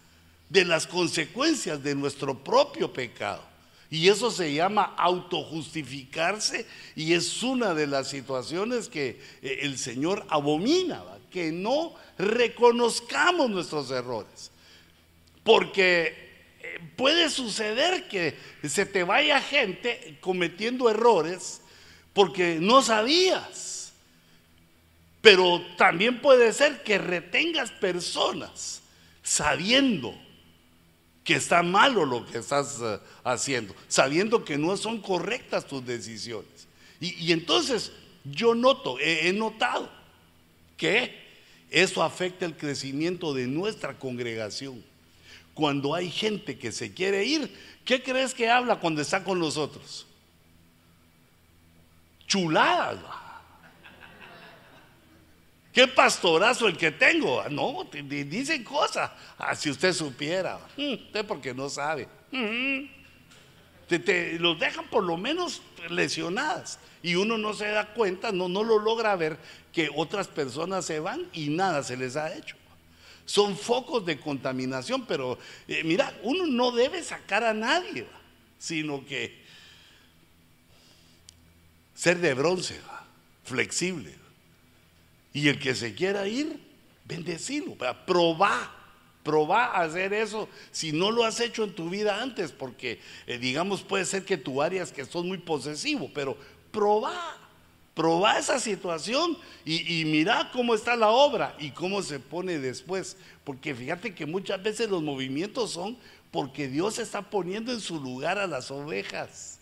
de 0.49 0.65
las 0.65 0.87
consecuencias 0.87 1.83
de 1.83 1.93
nuestro 1.93 2.41
propio 2.43 2.91
pecado. 2.91 3.43
Y 3.89 4.09
eso 4.09 4.31
se 4.31 4.53
llama 4.53 4.95
autojustificarse 4.97 6.65
y 6.95 7.13
es 7.13 7.43
una 7.43 7.73
de 7.73 7.87
las 7.87 8.09
situaciones 8.09 8.89
que 8.89 9.21
eh, 9.41 9.59
el 9.61 9.77
Señor 9.77 10.25
abomina, 10.29 11.03
que 11.31 11.51
no 11.51 11.93
reconozcamos 12.17 13.49
nuestros 13.49 13.91
errores. 13.91 14.51
Porque 15.43 16.57
eh, 16.59 16.79
puede 16.95 17.29
suceder 17.29 18.07
que 18.07 18.37
se 18.67 18.85
te 18.85 19.03
vaya 19.03 19.41
gente 19.41 20.17
cometiendo 20.21 20.89
errores 20.89 21.61
porque 22.13 22.57
no 22.59 22.81
sabías. 22.81 23.93
Pero 25.21 25.61
también 25.77 26.21
puede 26.21 26.53
ser 26.53 26.83
que 26.83 26.97
retengas 26.97 27.71
personas 27.71 28.81
sabiendo 29.23 30.17
que 31.27 31.35
está 31.35 31.61
malo 31.61 32.05
lo 32.05 32.25
que 32.25 32.37
estás 32.37 32.79
eh, 32.81 32.99
haciendo, 33.25 33.75
sabiendo 33.89 34.45
que 34.45 34.57
no 34.57 34.77
son 34.77 35.01
correctas 35.01 35.67
tus 35.67 35.85
decisiones. 35.85 36.67
Y, 37.01 37.33
entonces 37.33 37.91
yo 38.23 38.55
noto, 38.55 38.97
he, 38.99 39.31
notado 39.33 39.91
que 40.77 41.27
eso 41.69 42.01
afecta 42.01 42.45
el 42.45 42.55
crecimiento 42.55 43.33
de 43.33 43.47
nuestra 43.47 43.97
congregación. 43.97 44.83
Cuando 45.53 45.95
hay 45.95 46.09
gente 46.09 46.57
que 46.57 46.71
se 46.71 46.93
quiere 46.93 47.25
ir, 47.25 47.51
¿qué 47.83 48.01
crees 48.01 48.33
que 48.33 48.49
habla 48.49 48.79
cuando 48.79 49.01
está 49.01 49.23
con 49.23 49.39
nosotros? 49.39 50.05
Chuladas. 52.27 52.99
¿Qué 55.73 55.87
pastorazo 55.87 56.67
el 56.67 56.77
que 56.77 56.91
tengo? 56.91 57.43
No, 57.49 57.87
dicen 58.03 58.63
cosas. 58.63 59.11
Ah, 59.37 59.55
si 59.55 59.69
usted 59.69 59.93
supiera. 59.93 60.59
Mm, 60.75 60.93
usted 60.93 61.25
porque 61.25 61.53
no 61.53 61.69
sabe. 61.69 62.07
Mm. 62.31 62.85
Te, 63.87 64.39
los 64.39 64.59
dejan 64.59 64.87
por 64.89 65.03
lo 65.03 65.17
menos 65.17 65.61
lesionadas. 65.89 66.79
Y 67.03 67.15
uno 67.15 67.37
no 67.37 67.53
se 67.53 67.67
da 67.67 67.93
cuenta, 67.93 68.31
no, 68.31 68.49
no 68.49 68.63
lo 68.63 68.79
logra 68.79 69.15
ver 69.15 69.37
que 69.77 69.91
otras 69.95 70.27
personas 70.27 70.85
se 70.85 70.99
van 70.99 71.29
y 71.33 71.49
nada 71.49 71.83
se 71.83 71.95
les 71.95 72.15
ha 72.15 72.35
hecho. 72.35 72.55
Son 73.25 73.55
focos 73.55 74.03
de 74.07 74.19
contaminación, 74.19 75.05
pero 75.05 75.37
eh, 75.67 75.83
mira, 75.83 76.19
uno 76.23 76.47
no 76.47 76.71
debe 76.71 77.03
sacar 77.03 77.43
a 77.43 77.53
nadie, 77.53 78.07
sino 78.57 79.05
que 79.05 79.39
ser 81.93 82.17
de 82.17 82.33
bronce, 82.33 82.81
flexible. 83.43 84.15
Y 85.31 85.47
el 85.47 85.59
que 85.59 85.75
se 85.75 85.93
quiera 85.93 86.27
ir, 86.27 86.59
bendecilo, 87.05 87.77
probá, 88.07 88.75
probá 89.21 89.65
a 89.65 89.83
hacer 89.83 90.11
eso 90.11 90.49
si 90.71 90.91
no 90.91 91.11
lo 91.11 91.23
has 91.23 91.39
hecho 91.39 91.63
en 91.63 91.75
tu 91.75 91.91
vida 91.91 92.19
antes, 92.19 92.51
porque 92.51 92.99
eh, 93.27 93.37
digamos 93.37 93.83
puede 93.83 94.05
ser 94.05 94.25
que 94.25 94.37
tu 94.37 94.59
área 94.59 94.81
es 94.81 94.91
que 94.91 95.05
sos 95.05 95.23
muy 95.23 95.37
posesivo, 95.37 96.09
pero 96.15 96.35
probá, 96.71 97.37
probá 97.97 98.37
esa 98.37 98.59
situación 98.59 99.37
y, 99.65 100.01
y 100.01 100.05
mira 100.05 100.51
cómo 100.53 100.75
está 100.75 100.95
la 100.95 101.09
obra 101.09 101.55
y 101.59 101.71
cómo 101.71 102.03
se 102.03 102.19
pone 102.19 102.59
después, 102.59 103.17
porque 103.43 103.73
fíjate 103.73 104.13
que 104.13 104.27
muchas 104.27 104.61
veces 104.61 104.89
los 104.89 105.01
movimientos 105.01 105.71
son 105.71 105.97
porque 106.31 106.67
Dios 106.67 106.99
está 106.99 107.23
poniendo 107.23 107.71
en 107.71 107.81
su 107.81 107.99
lugar 107.99 108.37
a 108.37 108.45
las 108.45 108.69
ovejas. 108.69 109.57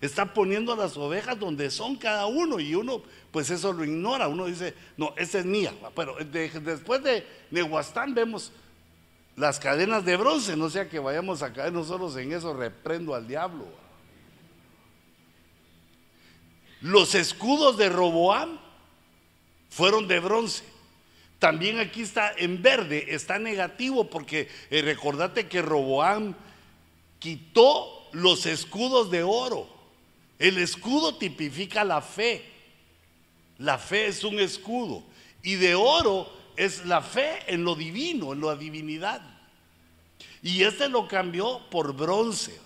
Está 0.00 0.32
poniendo 0.32 0.72
a 0.72 0.76
las 0.76 0.96
ovejas 0.96 1.38
donde 1.38 1.70
son 1.70 1.96
cada 1.96 2.26
uno 2.26 2.60
y 2.60 2.74
uno 2.74 3.02
pues 3.30 3.50
eso 3.50 3.72
lo 3.72 3.84
ignora. 3.84 4.28
Uno 4.28 4.46
dice, 4.46 4.74
no, 4.96 5.12
esa 5.16 5.40
es 5.40 5.44
mía. 5.44 5.74
Pero 5.94 6.16
después 6.24 7.02
de 7.02 7.26
Nehuastán 7.50 8.14
vemos 8.14 8.52
las 9.36 9.58
cadenas 9.58 10.04
de 10.04 10.16
bronce, 10.16 10.56
no 10.56 10.70
sea 10.70 10.88
que 10.88 10.98
vayamos 10.98 11.42
a 11.42 11.52
caer 11.52 11.72
nosotros 11.72 12.16
en 12.16 12.32
eso, 12.32 12.54
reprendo 12.54 13.14
al 13.14 13.26
diablo. 13.28 13.66
Los 16.80 17.14
escudos 17.14 17.76
de 17.76 17.88
Roboam 17.88 18.58
fueron 19.70 20.06
de 20.06 20.20
bronce. 20.20 20.64
También 21.38 21.78
aquí 21.78 22.02
está 22.02 22.32
en 22.36 22.62
verde, 22.62 23.14
está 23.14 23.38
negativo 23.38 24.08
porque 24.10 24.48
eh, 24.70 24.82
recordate 24.82 25.46
que 25.46 25.62
Roboam 25.62 26.34
quitó 27.18 28.08
los 28.12 28.46
escudos 28.46 29.10
de 29.10 29.22
oro. 29.22 29.68
El 30.38 30.58
escudo 30.58 31.16
tipifica 31.16 31.84
la 31.84 32.00
fe. 32.00 32.44
La 33.58 33.78
fe 33.78 34.06
es 34.06 34.24
un 34.24 34.38
escudo. 34.38 35.02
Y 35.42 35.54
de 35.56 35.74
oro 35.74 36.32
es 36.56 36.84
la 36.86 37.02
fe 37.02 37.40
en 37.46 37.64
lo 37.64 37.74
divino, 37.74 38.32
en 38.32 38.40
la 38.40 38.56
divinidad. 38.56 39.22
Y 40.42 40.62
este 40.62 40.88
lo 40.88 41.06
cambió 41.08 41.68
por 41.70 41.94
bronce. 41.94 42.58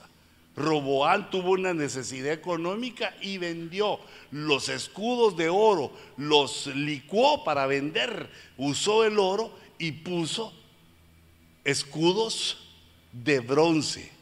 Roboán 0.55 1.31
tuvo 1.31 1.53
una 1.53 1.73
necesidad 1.73 2.33
económica 2.33 3.15
y 3.23 3.39
vendió 3.39 3.99
los 4.31 4.69
escudos 4.69 5.37
de 5.37 5.49
oro, 5.49 5.93
los 6.17 6.67
licuó 6.67 7.43
para 7.43 7.67
vender, 7.67 8.31
usó 8.59 9.05
el 9.05 9.19
oro 9.19 9.57
y 9.79 9.93
puso 9.93 10.53
escudos 11.65 12.59
de 13.13 13.41
bronce. 13.41 14.13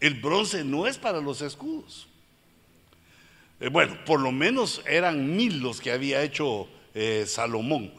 El 0.00 0.14
bronce 0.14 0.64
no 0.64 0.86
es 0.86 0.98
para 0.98 1.20
los 1.20 1.42
escudos. 1.42 2.06
Eh, 3.60 3.68
bueno, 3.68 3.96
por 4.04 4.20
lo 4.20 4.32
menos 4.32 4.82
eran 4.86 5.36
mil 5.36 5.60
los 5.60 5.80
que 5.80 5.92
había 5.92 6.22
hecho 6.22 6.68
eh, 6.94 7.24
Salomón. 7.26 7.92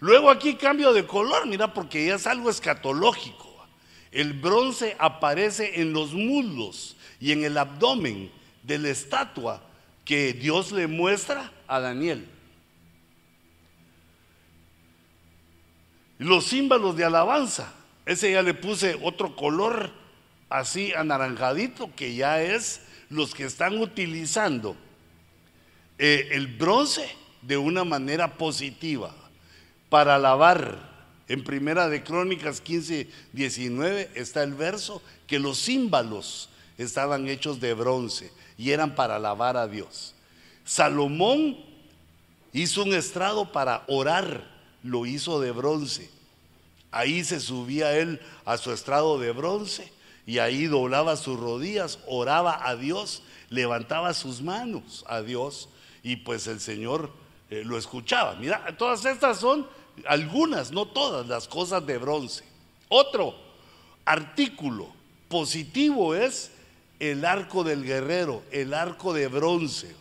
Luego 0.00 0.30
aquí 0.30 0.54
cambio 0.54 0.92
de 0.92 1.06
color, 1.06 1.46
mira, 1.46 1.72
porque 1.72 2.06
ya 2.06 2.16
es 2.16 2.26
algo 2.26 2.50
escatológico. 2.50 3.47
El 4.10 4.32
bronce 4.32 4.96
aparece 4.98 5.80
en 5.80 5.92
los 5.92 6.14
muslos 6.14 6.96
y 7.20 7.32
en 7.32 7.44
el 7.44 7.58
abdomen 7.58 8.30
de 8.62 8.78
la 8.78 8.88
estatua 8.88 9.62
que 10.04 10.32
Dios 10.32 10.72
le 10.72 10.86
muestra 10.86 11.52
a 11.66 11.80
Daniel. 11.80 12.26
Los 16.18 16.46
símbolos 16.46 16.96
de 16.96 17.04
alabanza, 17.04 17.72
ese 18.06 18.32
ya 18.32 18.42
le 18.42 18.54
puse 18.54 18.98
otro 19.02 19.36
color 19.36 19.92
así 20.48 20.92
anaranjadito, 20.94 21.94
que 21.94 22.14
ya 22.14 22.42
es 22.42 22.80
los 23.10 23.34
que 23.34 23.44
están 23.44 23.78
utilizando 23.78 24.76
eh, 25.98 26.28
el 26.32 26.46
bronce 26.46 27.08
de 27.42 27.56
una 27.56 27.84
manera 27.84 28.36
positiva 28.36 29.14
para 29.88 30.18
lavar. 30.18 30.87
En 31.28 31.44
Primera 31.44 31.88
de 31.88 32.02
Crónicas 32.02 32.60
15, 32.62 33.06
19 33.32 34.10
está 34.14 34.42
el 34.42 34.54
verso 34.54 35.02
que 35.26 35.38
los 35.38 35.58
símbolos 35.58 36.48
estaban 36.78 37.28
hechos 37.28 37.60
de 37.60 37.74
bronce 37.74 38.32
y 38.56 38.70
eran 38.70 38.94
para 38.94 39.16
alabar 39.16 39.56
a 39.58 39.68
Dios. 39.68 40.14
Salomón 40.64 41.58
hizo 42.52 42.82
un 42.82 42.94
estrado 42.94 43.52
para 43.52 43.84
orar, 43.88 44.48
lo 44.82 45.04
hizo 45.04 45.40
de 45.40 45.50
bronce. 45.50 46.10
Ahí 46.90 47.22
se 47.24 47.40
subía 47.40 47.98
él 47.98 48.20
a 48.46 48.56
su 48.56 48.72
estrado 48.72 49.18
de 49.18 49.32
bronce 49.32 49.92
y 50.26 50.38
ahí 50.38 50.66
doblaba 50.66 51.16
sus 51.16 51.38
rodillas, 51.38 51.98
oraba 52.06 52.66
a 52.66 52.74
Dios, 52.76 53.22
levantaba 53.50 54.14
sus 54.14 54.40
manos 54.40 55.04
a 55.08 55.20
Dios 55.20 55.68
y 56.02 56.16
pues 56.16 56.46
el 56.46 56.60
Señor 56.60 57.12
eh, 57.50 57.62
lo 57.64 57.76
escuchaba. 57.76 58.34
Mira, 58.36 58.76
todas 58.78 59.04
estas 59.04 59.40
son 59.40 59.66
algunas, 60.06 60.70
no 60.72 60.86
todas 60.86 61.26
las 61.26 61.48
cosas 61.48 61.86
de 61.86 61.98
bronce. 61.98 62.44
Otro 62.88 63.34
artículo 64.04 64.88
positivo 65.28 66.14
es 66.14 66.50
el 66.98 67.24
arco 67.24 67.64
del 67.64 67.84
guerrero, 67.84 68.42
el 68.50 68.74
arco 68.74 69.12
de 69.12 69.28
bronce. 69.28 69.94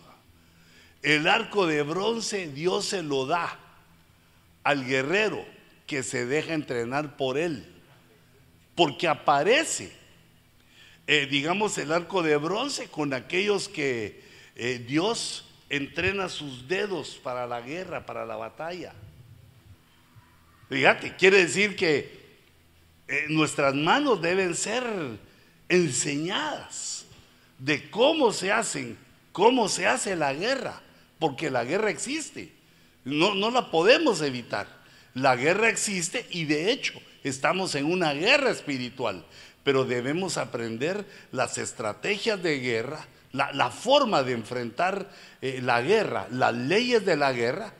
El 1.03 1.27
arco 1.27 1.67
de 1.67 1.83
bronce 1.83 2.47
Dios 2.47 2.85
se 2.85 3.03
lo 3.03 3.25
da 3.25 3.59
al 4.63 4.85
guerrero 4.85 5.45
que 5.85 6.03
se 6.03 6.25
deja 6.25 6.53
entrenar 6.53 7.15
por 7.17 7.37
él. 7.37 7.65
Porque 8.75 9.07
aparece, 9.07 9.91
eh, 11.07 11.27
digamos, 11.29 11.77
el 11.77 11.91
arco 11.91 12.23
de 12.23 12.37
bronce 12.37 12.89
con 12.89 13.13
aquellos 13.13 13.69
que 13.69 14.23
eh, 14.55 14.83
Dios 14.85 15.45
entrena 15.69 16.29
sus 16.29 16.67
dedos 16.67 17.19
para 17.21 17.47
la 17.47 17.61
guerra, 17.61 18.05
para 18.05 18.25
la 18.25 18.35
batalla. 18.35 18.93
Fíjate, 20.69 21.15
quiere 21.15 21.39
decir 21.39 21.75
que 21.75 22.17
eh, 23.07 23.25
nuestras 23.29 23.73
manos 23.73 24.21
deben 24.21 24.53
ser 24.53 24.83
enseñadas 25.69 27.05
de 27.57 27.89
cómo 27.89 28.33
se 28.33 28.51
hacen, 28.51 28.97
cómo 29.31 29.69
se 29.69 29.87
hace 29.87 30.15
la 30.15 30.33
guerra, 30.33 30.81
porque 31.19 31.49
la 31.49 31.63
guerra 31.63 31.89
existe, 31.89 32.51
no, 33.05 33.33
no 33.33 33.49
la 33.49 33.71
podemos 33.71 34.21
evitar. 34.21 34.67
La 35.13 35.35
guerra 35.35 35.69
existe 35.69 36.27
y 36.29 36.45
de 36.45 36.71
hecho 36.71 36.93
estamos 37.23 37.73
en 37.75 37.85
una 37.85 38.13
guerra 38.13 38.51
espiritual, 38.51 39.25
pero 39.63 39.85
debemos 39.85 40.37
aprender 40.37 41.05
las 41.31 41.57
estrategias 41.57 42.41
de 42.43 42.59
guerra, 42.59 43.07
la, 43.31 43.71
forma 43.71 44.23
de 44.23 44.33
enfrentar 44.33 45.09
eh, 45.41 45.59
la 45.63 45.81
guerra, 45.81 46.27
las 46.31 46.53
leyes 46.53 47.05
de 47.05 47.15
la 47.15 47.31
guerra, 47.31 47.73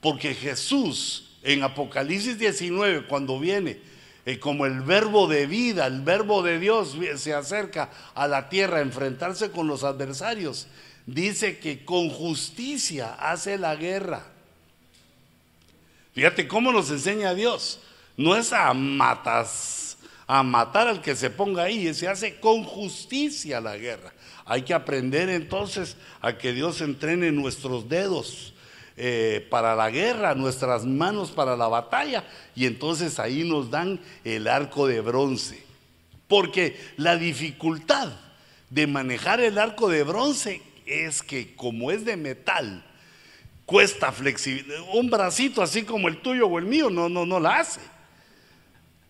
porque 0.00 0.34
Jesús 0.34 1.33
en 1.44 1.62
Apocalipsis 1.62 2.38
19, 2.38 3.06
cuando 3.06 3.38
viene 3.38 3.78
eh, 4.26 4.40
como 4.40 4.64
el 4.64 4.80
verbo 4.80 5.28
de 5.28 5.46
vida, 5.46 5.86
el 5.86 6.00
verbo 6.00 6.42
de 6.42 6.58
Dios 6.58 6.96
se 7.16 7.34
acerca 7.34 7.90
a 8.14 8.26
la 8.26 8.48
tierra 8.48 8.78
a 8.78 8.82
enfrentarse 8.82 9.50
con 9.50 9.66
los 9.66 9.84
adversarios, 9.84 10.66
dice 11.06 11.58
que 11.58 11.84
con 11.84 12.08
justicia 12.08 13.14
hace 13.14 13.58
la 13.58 13.76
guerra. 13.76 14.24
Fíjate 16.14 16.48
cómo 16.48 16.72
nos 16.72 16.90
enseña 16.90 17.34
Dios. 17.34 17.80
No 18.16 18.36
es 18.36 18.52
a 18.52 18.72
matas, 18.72 19.98
a 20.26 20.42
matar 20.42 20.88
al 20.88 21.02
que 21.02 21.14
se 21.14 21.28
ponga 21.28 21.64
ahí, 21.64 21.92
se 21.92 22.08
hace 22.08 22.40
con 22.40 22.64
justicia 22.64 23.60
la 23.60 23.76
guerra. 23.76 24.14
Hay 24.46 24.62
que 24.62 24.72
aprender 24.72 25.28
entonces 25.28 25.96
a 26.22 26.38
que 26.38 26.54
Dios 26.54 26.80
entrene 26.80 27.32
nuestros 27.32 27.88
dedos 27.88 28.53
eh, 28.96 29.46
para 29.50 29.74
la 29.74 29.90
guerra, 29.90 30.34
nuestras 30.34 30.84
manos 30.84 31.30
para 31.30 31.56
la 31.56 31.68
batalla, 31.68 32.24
y 32.54 32.66
entonces 32.66 33.18
ahí 33.18 33.42
nos 33.42 33.70
dan 33.70 34.00
el 34.24 34.46
arco 34.46 34.86
de 34.86 35.00
bronce. 35.00 35.64
Porque 36.28 36.78
la 36.96 37.16
dificultad 37.16 38.12
de 38.70 38.86
manejar 38.86 39.40
el 39.40 39.58
arco 39.58 39.88
de 39.88 40.02
bronce 40.04 40.62
es 40.86 41.22
que 41.22 41.54
como 41.56 41.90
es 41.90 42.04
de 42.04 42.16
metal, 42.16 42.84
cuesta 43.66 44.12
flexibilidad. 44.12 44.80
Un 44.92 45.10
bracito 45.10 45.62
así 45.62 45.82
como 45.82 46.08
el 46.08 46.20
tuyo 46.20 46.46
o 46.46 46.58
el 46.58 46.66
mío 46.66 46.90
no, 46.90 47.08
no, 47.08 47.26
no 47.26 47.40
la 47.40 47.58
hace. 47.58 47.80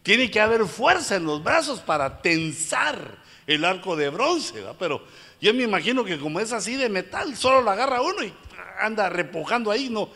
Tiene 0.02 0.30
que 0.30 0.40
haber 0.40 0.66
fuerza 0.66 1.16
en 1.16 1.24
los 1.24 1.42
brazos 1.42 1.80
para 1.80 2.20
tensar 2.20 3.18
el 3.46 3.64
arco 3.64 3.96
de 3.96 4.08
bronce, 4.08 4.62
pero 4.78 5.02
yo 5.40 5.52
me 5.52 5.64
imagino 5.64 6.04
que 6.04 6.18
como 6.18 6.40
es 6.40 6.52
así 6.52 6.76
de 6.76 6.88
metal, 6.88 7.36
solo 7.36 7.62
la 7.62 7.72
agarra 7.72 8.00
uno 8.00 8.22
y 8.22 8.32
anda 8.80 9.08
repujando 9.08 9.70
ahí, 9.70 9.88
no, 9.90 10.08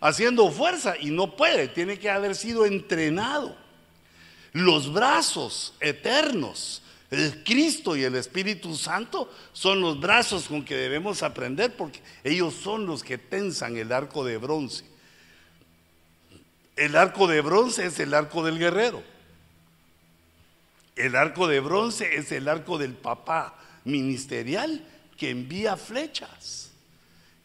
haciendo 0.00 0.50
fuerza 0.50 0.94
y 0.98 1.10
no 1.10 1.36
puede, 1.36 1.68
tiene 1.68 1.98
que 1.98 2.10
haber 2.10 2.34
sido 2.34 2.66
entrenado. 2.66 3.56
Los 4.52 4.92
brazos 4.92 5.74
eternos, 5.80 6.82
el 7.10 7.44
Cristo 7.44 7.96
y 7.96 8.04
el 8.04 8.16
Espíritu 8.16 8.76
Santo 8.76 9.32
son 9.52 9.80
los 9.80 10.00
brazos 10.00 10.48
con 10.48 10.64
que 10.64 10.76
debemos 10.76 11.22
aprender 11.22 11.76
porque 11.76 12.00
ellos 12.24 12.54
son 12.54 12.86
los 12.86 13.02
que 13.02 13.18
tensan 13.18 13.76
el 13.76 13.92
arco 13.92 14.24
de 14.24 14.36
bronce. 14.38 14.84
El 16.76 16.96
arco 16.96 17.26
de 17.26 17.40
bronce 17.40 17.86
es 17.86 18.00
el 18.00 18.14
arco 18.14 18.44
del 18.44 18.58
guerrero. 18.58 19.02
El 20.96 21.16
arco 21.16 21.46
de 21.46 21.60
bronce 21.60 22.16
es 22.16 22.32
el 22.32 22.48
arco 22.48 22.78
del 22.78 22.94
papá 22.94 23.54
ministerial 23.84 24.86
que 25.16 25.30
envía 25.30 25.76
flechas, 25.76 26.69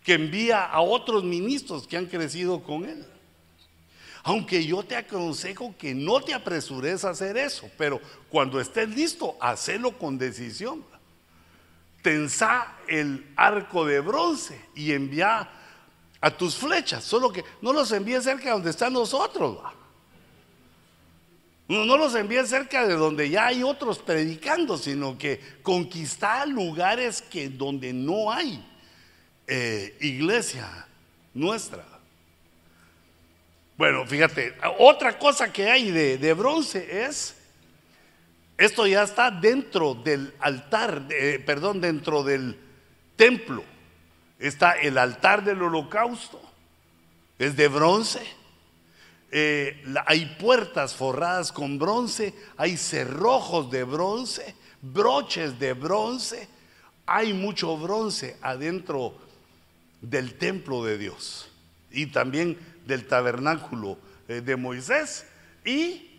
que 0.05 0.13
envía 0.13 0.63
a 0.63 0.81
otros 0.81 1.23
ministros 1.23 1.87
que 1.87 1.97
han 1.97 2.05
crecido 2.05 2.61
con 2.61 2.85
él. 2.85 3.03
Aunque 4.23 4.63
yo 4.63 4.83
te 4.83 4.95
aconsejo 4.95 5.75
que 5.77 5.95
no 5.95 6.21
te 6.21 6.33
apresures 6.33 7.03
a 7.03 7.09
hacer 7.09 7.37
eso, 7.37 7.69
pero 7.75 7.99
cuando 8.29 8.61
estés 8.61 8.87
listo, 8.89 9.35
hacelo 9.41 9.97
con 9.97 10.17
decisión. 10.17 10.85
Tensa 12.03 12.75
el 12.87 13.25
arco 13.35 13.83
de 13.83 13.99
bronce 13.99 14.59
y 14.75 14.91
envía 14.91 15.49
a 16.21 16.31
tus 16.31 16.55
flechas, 16.55 17.03
solo 17.03 17.31
que 17.31 17.43
no 17.61 17.73
los 17.73 17.91
envíes 17.91 18.23
cerca 18.23 18.45
de 18.45 18.51
donde 18.51 18.69
están 18.69 18.93
nosotros. 18.93 19.57
No, 21.67 21.83
no, 21.83 21.97
los 21.97 22.13
envíes 22.13 22.49
cerca 22.49 22.87
de 22.87 22.93
donde 22.93 23.27
ya 23.31 23.47
hay 23.47 23.63
otros 23.63 23.97
predicando, 23.97 24.77
sino 24.77 25.17
que 25.17 25.39
conquistar 25.63 26.47
lugares 26.47 27.23
que 27.23 27.49
donde 27.49 27.91
no 27.91 28.31
hay 28.31 28.63
eh, 29.47 29.95
iglesia 30.01 30.87
nuestra. 31.33 31.83
Bueno, 33.77 34.05
fíjate, 34.05 34.55
otra 34.79 35.19
cosa 35.19 35.51
que 35.51 35.69
hay 35.69 35.91
de, 35.91 36.33
bronce 36.33 37.05
es, 37.05 37.35
esto 38.57 38.87
ya 38.87 39.03
está 39.03 39.29
dentro 39.29 39.95
del 39.95 40.33
altar, 40.39 41.07
perdón, 41.45 41.81
dentro 41.81 42.23
del 42.23 42.57
templo. 43.17 43.63
Está 44.39 44.73
el 44.73 44.97
altar 44.97 45.43
del 45.43 45.61
holocausto, 45.61 46.41
es 47.37 47.55
de 47.55 47.67
bronce. 47.67 48.21
Eh, 49.31 49.83
hay 50.05 50.25
puertas 50.39 50.95
forradas 50.95 51.51
con 51.51 51.77
bronce, 51.77 52.33
hay 52.55 52.77
cerrojos 52.77 53.69
de 53.69 53.83
bronce, 53.83 54.55
broches 54.81 55.59
de 55.59 55.73
bronce, 55.73 56.47
hay 57.05 57.33
mucho 57.33 57.75
bronce 57.75 58.37
adentro 58.41 59.24
del 60.01 60.35
templo 60.35 60.83
de 60.83 60.97
Dios. 60.97 61.49
Y 61.91 62.07
también 62.07 62.57
del 62.85 63.07
tabernáculo 63.07 63.97
eh, 64.27 64.41
de 64.41 64.55
Moisés. 64.55 65.25
Y 65.63 66.11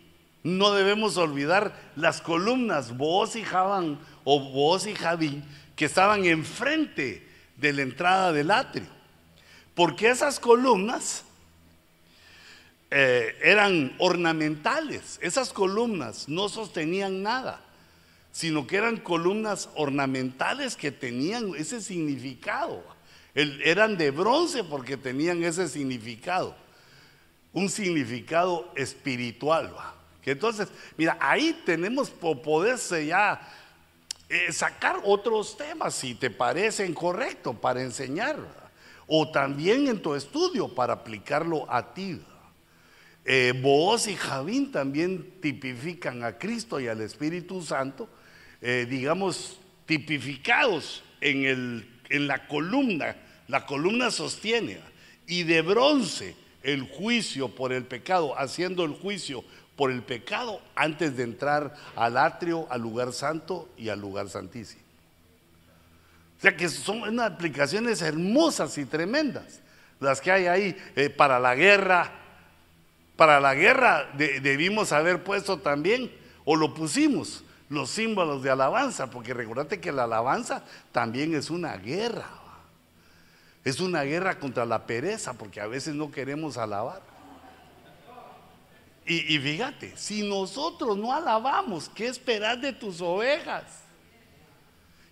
no 0.42 0.72
debemos 0.72 1.16
olvidar 1.16 1.74
las 1.96 2.20
columnas 2.20 2.96
Boaz 2.96 3.36
y 3.36 3.42
Javán 3.42 3.98
o 4.24 4.40
Boaz 4.40 4.86
y 4.86 4.94
Javín 4.94 5.44
que 5.74 5.84
estaban 5.84 6.24
enfrente 6.24 7.26
de 7.56 7.72
la 7.72 7.82
entrada 7.82 8.32
del 8.32 8.50
atrio. 8.50 8.86
Porque 9.74 10.08
esas 10.08 10.40
columnas 10.40 11.24
eh, 12.90 13.36
eran 13.42 13.94
ornamentales. 13.98 15.18
Esas 15.20 15.52
columnas 15.52 16.28
no 16.28 16.48
sostenían 16.48 17.22
nada, 17.22 17.60
sino 18.32 18.66
que 18.66 18.76
eran 18.76 18.96
columnas 18.98 19.68
ornamentales 19.74 20.76
que 20.76 20.92
tenían 20.92 21.52
ese 21.56 21.80
significado 21.80 22.95
eran 23.36 23.98
de 23.98 24.10
bronce 24.10 24.64
porque 24.64 24.96
tenían 24.96 25.44
ese 25.44 25.68
significado, 25.68 26.56
un 27.52 27.68
significado 27.68 28.72
espiritual. 28.74 29.74
Que 30.22 30.32
entonces, 30.32 30.68
mira, 30.96 31.18
ahí 31.20 31.62
tenemos 31.66 32.08
por 32.10 32.40
poderse 32.40 33.06
ya 33.06 33.40
eh, 34.28 34.52
sacar 34.52 35.00
otros 35.04 35.56
temas 35.56 35.94
si 35.94 36.14
te 36.14 36.30
parecen 36.30 36.94
correctos 36.94 37.54
para 37.56 37.82
enseñar, 37.82 38.36
o 39.06 39.30
también 39.30 39.86
en 39.86 40.00
tu 40.00 40.14
estudio 40.14 40.74
para 40.74 40.94
aplicarlo 40.94 41.70
a 41.70 41.92
ti. 41.92 42.20
Eh, 43.26 43.52
Boaz 43.60 44.08
y 44.08 44.16
Javín 44.16 44.72
también 44.72 45.40
tipifican 45.42 46.24
a 46.24 46.38
Cristo 46.38 46.80
y 46.80 46.88
al 46.88 47.02
Espíritu 47.02 47.60
Santo, 47.60 48.08
eh, 48.62 48.86
digamos, 48.88 49.58
tipificados 49.84 51.04
en, 51.20 51.44
el, 51.44 51.90
en 52.08 52.26
la 52.26 52.46
columna 52.48 53.16
la 53.48 53.66
columna 53.66 54.10
sostiene 54.10 54.80
y 55.26 55.42
de 55.42 55.62
bronce 55.62 56.36
el 56.62 56.82
juicio 56.82 57.48
por 57.48 57.72
el 57.72 57.84
pecado, 57.84 58.38
haciendo 58.38 58.84
el 58.84 58.92
juicio 58.92 59.44
por 59.76 59.90
el 59.90 60.02
pecado 60.02 60.60
antes 60.74 61.16
de 61.16 61.22
entrar 61.22 61.76
al 61.94 62.16
atrio, 62.16 62.66
al 62.70 62.80
lugar 62.80 63.12
santo 63.12 63.68
y 63.76 63.88
al 63.88 64.00
lugar 64.00 64.28
santísimo. 64.28 64.82
O 66.38 66.42
sea 66.42 66.56
que 66.56 66.68
son 66.68 67.02
unas 67.02 67.32
aplicaciones 67.32 68.02
hermosas 68.02 68.76
y 68.78 68.84
tremendas. 68.84 69.60
las 69.98 70.20
que 70.20 70.30
hay 70.30 70.46
ahí, 70.46 70.76
eh, 70.94 71.08
para 71.08 71.38
la 71.38 71.54
guerra. 71.54 72.12
Para 73.16 73.40
la 73.40 73.54
guerra 73.54 74.10
debimos 74.14 74.92
haber 74.92 75.24
puesto 75.24 75.58
también, 75.58 76.12
o 76.44 76.54
lo 76.54 76.74
pusimos, 76.74 77.42
los 77.70 77.88
símbolos 77.88 78.42
de 78.42 78.50
alabanza, 78.50 79.08
porque 79.08 79.32
recordate 79.32 79.80
que 79.80 79.90
la 79.90 80.04
alabanza 80.04 80.62
también 80.92 81.34
es 81.34 81.48
una 81.48 81.78
guerra. 81.78 82.28
Es 83.66 83.80
una 83.80 84.04
guerra 84.04 84.38
contra 84.38 84.64
la 84.64 84.86
pereza, 84.86 85.32
porque 85.32 85.60
a 85.60 85.66
veces 85.66 85.92
no 85.92 86.12
queremos 86.12 86.56
alabar. 86.56 87.02
Y, 89.04 89.36
fíjate, 89.40 89.92
si 89.96 90.22
nosotros 90.22 90.96
no 90.96 91.12
alabamos, 91.12 91.88
¿qué 91.88 92.06
esperas 92.06 92.60
de 92.60 92.72
tus 92.72 93.00
ovejas? 93.00 93.64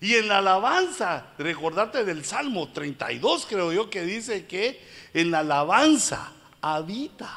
Y 0.01 0.15
en 0.15 0.29
la 0.29 0.39
alabanza, 0.39 1.33
recordate 1.37 2.05
del 2.05 2.25
Salmo 2.25 2.69
32, 2.69 3.45
creo 3.47 3.73
yo, 3.73 3.91
que 3.91 4.03
dice 4.03 4.47
que 4.47 4.81
en 5.15 5.33
la 5.33 5.41
alabanza 5.41 6.33
habita 6.61 7.37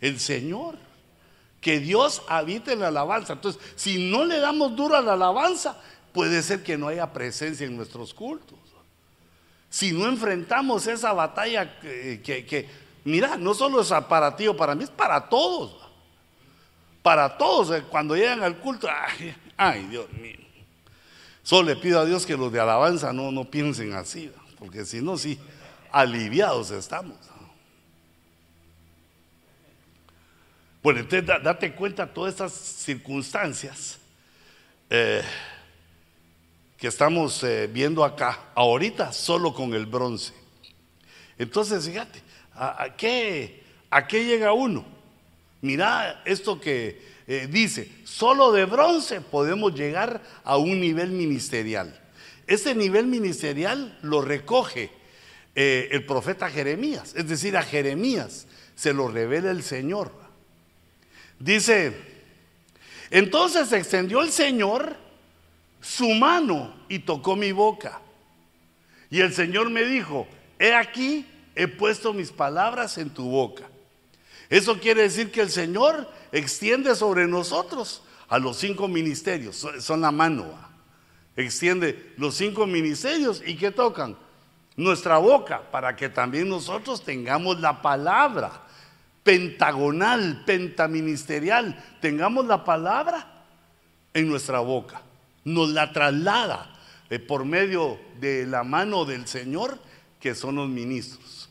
el 0.00 0.18
Señor. 0.18 0.78
Que 1.60 1.78
Dios 1.78 2.22
habita 2.26 2.72
en 2.72 2.80
la 2.80 2.88
alabanza. 2.88 3.34
Entonces, 3.34 3.62
si 3.76 4.10
no 4.10 4.24
le 4.24 4.40
damos 4.40 4.74
duro 4.74 4.96
a 4.96 5.00
la 5.00 5.12
alabanza, 5.12 5.80
puede 6.12 6.42
ser 6.42 6.64
que 6.64 6.76
no 6.76 6.88
haya 6.88 7.12
presencia 7.12 7.64
en 7.64 7.76
nuestros 7.76 8.12
cultos. 8.12 8.67
Si 9.70 9.92
no 9.92 10.06
enfrentamos 10.06 10.86
esa 10.86 11.12
batalla 11.12 11.78
que, 11.80 12.68
mira, 13.04 13.36
no 13.36 13.54
solo 13.54 13.80
es 13.80 13.92
para 14.08 14.34
ti 14.34 14.46
o 14.46 14.56
para 14.56 14.74
mí, 14.74 14.84
es 14.84 14.90
para 14.90 15.28
todos. 15.28 15.76
Para 17.02 17.36
todos, 17.36 17.70
eh, 17.76 17.84
cuando 17.88 18.16
llegan 18.16 18.42
al 18.42 18.58
culto, 18.58 18.88
ay, 19.56 19.86
Dios 19.86 20.10
mío. 20.12 20.38
Solo 21.42 21.68
le 21.68 21.76
pido 21.76 22.00
a 22.00 22.04
Dios 22.04 22.26
que 22.26 22.36
los 22.36 22.52
de 22.52 22.60
alabanza 22.60 23.12
no, 23.12 23.30
no 23.30 23.44
piensen 23.44 23.94
así, 23.94 24.30
porque 24.58 24.84
si 24.84 25.00
no, 25.00 25.16
sí, 25.16 25.38
aliviados 25.90 26.70
estamos. 26.70 27.16
Bueno, 30.82 31.00
entonces 31.00 31.26
date 31.26 31.74
cuenta 31.74 32.06
de 32.06 32.12
todas 32.12 32.34
estas 32.34 32.52
circunstancias. 32.52 33.98
Eh, 34.90 35.22
que 36.78 36.86
estamos 36.86 37.42
eh, 37.42 37.68
viendo 37.70 38.04
acá, 38.04 38.50
ahorita 38.54 39.12
solo 39.12 39.52
con 39.52 39.74
el 39.74 39.86
bronce. 39.86 40.32
Entonces, 41.36 41.84
fíjate, 41.84 42.22
¿a, 42.54 42.94
qué, 42.96 43.64
¿a 43.90 44.06
qué, 44.06 44.24
llega 44.24 44.52
uno? 44.52 44.84
Mira 45.60 46.22
esto 46.24 46.60
que 46.60 47.02
eh, 47.26 47.48
dice, 47.50 47.90
solo 48.04 48.52
de 48.52 48.64
bronce 48.64 49.20
podemos 49.20 49.74
llegar 49.74 50.22
a 50.44 50.56
un 50.56 50.80
nivel 50.80 51.10
ministerial. 51.10 52.00
Ese 52.46 52.76
nivel 52.76 53.06
ministerial 53.06 53.98
lo 54.02 54.22
recoge 54.22 54.90
eh, 55.56 55.88
el 55.90 56.06
profeta 56.06 56.48
Jeremías, 56.48 57.12
es 57.16 57.28
decir, 57.28 57.56
a 57.56 57.62
Jeremías 57.62 58.46
se 58.76 58.92
lo 58.92 59.08
revela 59.08 59.50
el 59.50 59.64
Señor. 59.64 60.12
Dice, 61.40 61.92
entonces 63.10 63.72
extendió 63.72 64.22
el 64.22 64.30
Señor 64.30 65.07
su 65.80 66.08
mano 66.10 66.74
y 66.88 67.00
tocó 67.00 67.36
mi 67.36 67.52
boca. 67.52 68.00
Y 69.10 69.20
el 69.20 69.32
Señor 69.32 69.70
me 69.70 69.84
dijo, 69.84 70.26
he 70.58 70.74
aquí, 70.74 71.26
he 71.54 71.68
puesto 71.68 72.12
mis 72.12 72.30
palabras 72.30 72.98
en 72.98 73.10
tu 73.10 73.30
boca. 73.30 73.64
Eso 74.50 74.78
quiere 74.78 75.02
decir 75.02 75.30
que 75.30 75.42
el 75.42 75.50
Señor 75.50 76.10
extiende 76.32 76.94
sobre 76.94 77.26
nosotros 77.26 78.02
a 78.28 78.38
los 78.38 78.58
cinco 78.58 78.88
ministerios, 78.88 79.66
son 79.80 80.00
la 80.00 80.10
mano. 80.10 80.46
Extiende 81.36 82.12
los 82.16 82.34
cinco 82.34 82.66
ministerios 82.66 83.42
y 83.46 83.56
que 83.56 83.70
tocan 83.70 84.16
nuestra 84.76 85.18
boca 85.18 85.62
para 85.70 85.94
que 85.94 86.08
también 86.08 86.48
nosotros 86.48 87.04
tengamos 87.04 87.60
la 87.60 87.80
palabra 87.80 88.64
pentagonal, 89.22 90.42
pentaministerial, 90.44 91.82
tengamos 92.00 92.46
la 92.46 92.64
palabra 92.64 93.44
en 94.14 94.28
nuestra 94.28 94.60
boca 94.60 95.02
nos 95.48 95.70
la 95.70 95.92
traslada 95.92 96.74
eh, 97.10 97.18
por 97.18 97.44
medio 97.44 97.98
de 98.20 98.46
la 98.46 98.64
mano 98.64 99.04
del 99.04 99.26
Señor, 99.26 99.78
que 100.20 100.34
son 100.34 100.56
los 100.56 100.68
ministros. 100.68 101.48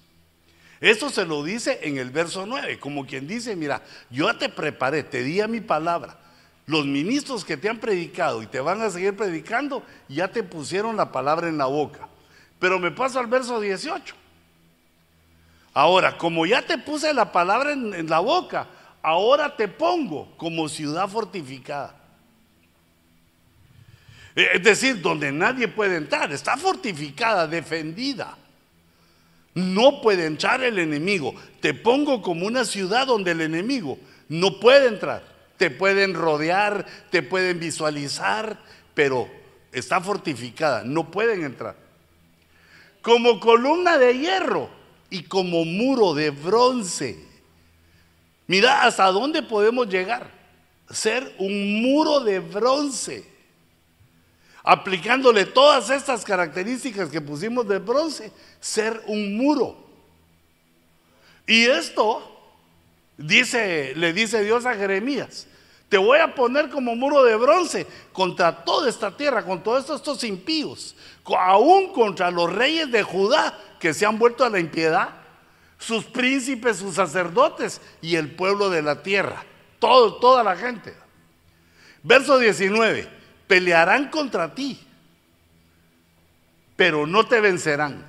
Eso 0.80 1.10
se 1.10 1.26
lo 1.26 1.44
dice 1.44 1.80
en 1.84 1.98
el 1.98 2.12
verso 2.12 2.46
9, 2.46 2.80
como 2.80 3.06
quien 3.06 3.28
dice, 3.28 3.56
mira, 3.56 3.82
yo 4.12 4.32
ya 4.32 4.38
te 4.38 4.50
preparé, 4.50 5.04
te 5.04 5.24
di 5.24 5.42
a 5.42 5.48
mi 5.48 5.60
palabra. 5.60 6.20
Los 6.68 6.86
ministros 6.86 7.44
que 7.44 7.58
te 7.58 7.70
han 7.70 7.80
predicado 7.80 8.44
y 8.44 8.48
te 8.48 8.60
van 8.60 8.82
a 8.82 8.90
seguir 8.90 9.16
predicando, 9.16 9.84
ya 10.08 10.28
te 10.28 10.44
pusieron 10.44 10.96
la 10.96 11.12
palabra 11.12 11.48
en 11.48 11.58
la 11.58 11.66
boca. 11.66 12.08
Pero 12.60 12.78
me 12.78 12.92
paso 12.92 13.20
al 13.20 13.28
verso 13.28 13.60
18. 13.60 14.14
Ahora, 15.74 16.18
como 16.18 16.46
ya 16.46 16.62
te 16.62 16.78
puse 16.78 17.14
la 17.14 17.32
palabra 17.32 17.72
en 17.72 18.10
la 18.10 18.20
boca, 18.20 18.68
ahora 19.02 19.56
te 19.56 19.68
pongo 19.68 20.36
como 20.38 20.68
ciudad 20.68 21.08
fortificada. 21.08 22.07
Es 24.38 24.62
decir, 24.62 25.02
donde 25.02 25.32
nadie 25.32 25.68
puede 25.68 25.96
entrar, 25.96 26.32
está 26.32 26.58
fortificada, 26.58 27.48
defendida. 27.48 28.38
No 29.56 30.00
puede 30.00 30.28
entrar 30.28 30.62
el 30.62 30.78
enemigo. 30.78 31.34
Te 31.60 31.74
pongo 31.74 32.22
como 32.22 32.46
una 32.46 32.64
ciudad 32.64 33.08
donde 33.08 33.32
el 33.32 33.42
enemigo 33.42 33.98
no 34.30 34.60
puede 34.60 34.90
entrar. 34.90 35.24
Te 35.58 35.72
pueden 35.72 36.14
rodear, 36.14 36.86
te 37.10 37.24
pueden 37.24 37.60
visualizar, 37.60 38.60
pero 38.94 39.28
está 39.72 40.00
fortificada, 40.02 40.84
no 40.84 41.10
pueden 41.10 41.44
entrar. 41.44 41.76
Como 43.02 43.40
columna 43.40 43.98
de 43.98 44.20
hierro 44.20 44.70
y 45.10 45.24
como 45.24 45.66
muro 45.66 46.14
de 46.14 46.30
bronce. 46.30 47.18
Mira 48.46 48.84
hasta 48.84 49.08
dónde 49.08 49.42
podemos 49.42 49.90
llegar. 49.90 50.30
Ser 50.92 51.34
un 51.40 51.82
muro 51.82 52.20
de 52.20 52.38
bronce 52.40 53.37
aplicándole 54.68 55.46
todas 55.46 55.90
estas 55.90 56.26
características 56.26 57.08
que 57.08 57.22
pusimos 57.22 57.66
de 57.70 57.80
bronce, 57.80 58.34
ser 58.60 59.02
un 59.08 59.38
muro. 59.38 59.78
Y 61.48 61.68
esto 61.68 62.22
dice, 63.16 63.94
le 63.96 64.12
dice 64.12 64.44
Dios 64.44 64.66
a 64.66 64.76
Jeremías, 64.76 65.48
te 65.88 65.98
voy 65.98 66.20
a 66.20 66.36
poner 66.36 66.70
como 66.70 66.98
muro 66.98 67.24
de 67.24 67.38
bronce 67.38 67.88
contra 68.12 68.66
toda 68.66 68.90
esta 68.90 69.16
tierra, 69.16 69.46
con 69.46 69.64
todos 69.64 69.90
estos 69.90 70.22
impíos, 70.26 70.98
aún 71.24 71.94
contra 71.94 72.30
los 72.30 72.52
reyes 72.52 72.92
de 72.92 73.04
Judá 73.04 73.58
que 73.80 73.94
se 73.94 74.06
han 74.06 74.20
vuelto 74.20 74.44
a 74.44 74.50
la 74.50 74.60
impiedad, 74.60 75.12
sus 75.78 76.04
príncipes, 76.04 76.76
sus 76.76 76.96
sacerdotes 76.96 77.80
y 78.02 78.18
el 78.18 78.36
pueblo 78.36 78.70
de 78.70 78.82
la 78.82 79.02
tierra, 79.02 79.46
todo, 79.80 80.16
toda 80.16 80.44
la 80.44 80.58
gente. 80.58 80.94
Verso 82.04 82.38
19 82.38 83.17
pelearán 83.48 84.10
contra 84.10 84.54
ti, 84.54 84.80
pero 86.76 87.08
no 87.08 87.26
te 87.26 87.40
vencerán. 87.40 88.06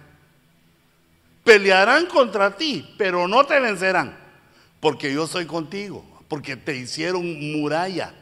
Pelearán 1.45 2.07
contra 2.07 2.57
ti, 2.57 2.95
pero 2.99 3.27
no 3.27 3.45
te 3.47 3.59
vencerán, 3.59 4.17
porque 4.81 5.13
yo 5.13 5.27
soy 5.27 5.47
contigo, 5.47 6.05
porque 6.29 6.57
te 6.57 6.77
hicieron 6.77 7.53
muralla 7.53 8.13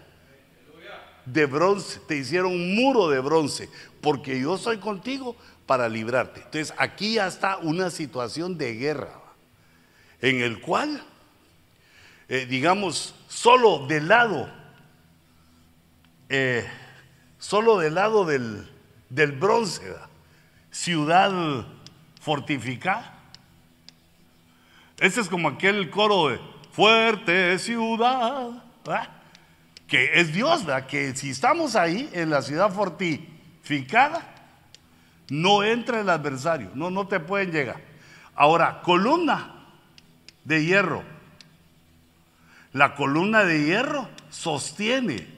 de 1.25 1.47
bronce, 1.47 1.99
te 2.07 2.17
hicieron 2.17 2.75
muro 2.77 3.09
de 3.09 3.19
bronce, 3.19 3.69
porque 4.01 4.41
yo 4.41 4.57
soy 4.57 4.79
contigo 4.79 5.35
para 5.67 5.89
librarte. 5.89 6.41
Entonces 6.43 6.73
aquí 6.79 7.15
ya 7.15 7.27
está 7.27 7.57
una 7.57 7.91
situación 7.91 8.57
de 8.57 8.75
guerra, 8.75 9.21
en 10.21 10.41
el 10.41 10.61
cual, 10.61 11.03
eh, 12.29 12.47
digamos, 12.49 13.15
solo 13.29 13.87
del 13.89 14.07
lado 14.07 14.49
eh, 16.29 16.65
solo 17.47 17.79
del 17.79 17.95
lado 17.95 18.25
del, 18.25 18.67
bronce, 19.39 19.95
ciudad 20.73 21.65
fortificada. 22.21 23.21
Ese 24.99 25.21
es 25.21 25.29
como 25.29 25.51
aquel 25.51 25.89
coro 25.91 26.31
de 26.31 26.41
fuerte 26.73 27.57
ciudad, 27.61 28.65
que 29.87 30.11
es 30.15 30.33
Dios, 30.33 30.65
que 30.89 31.15
si 31.15 31.31
estamos 31.31 31.77
ahí 31.77 32.11
en 32.13 32.31
la 32.31 32.43
ciudad 32.43 32.73
fortificada, 32.73 34.29
no 35.31 35.63
entra 35.63 36.01
el 36.01 36.11
adversario, 36.11 36.73
no, 36.75 36.91
no 36.91 37.07
te 37.07 37.21
pueden 37.21 37.53
llegar. 37.53 37.81
Ahora, 38.35 38.83
columna 38.83 39.69
de 40.43 40.65
hierro. 40.65 41.05
La 42.73 42.97
columna 42.97 43.45
de 43.45 43.67
hierro 43.67 44.09
sostiene 44.31 45.36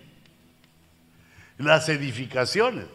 las 1.59 1.88
edificaciones. 1.88 2.86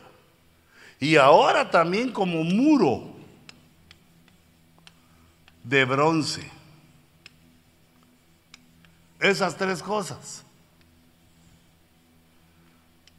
Y 1.00 1.18
ahora 1.18 1.70
también 1.70 2.12
como 2.12 2.44
muro 2.44 3.14
de 5.64 5.86
bronce. 5.86 6.50
Esas 9.20 9.58
tres 9.58 9.82
cosas. 9.82 10.44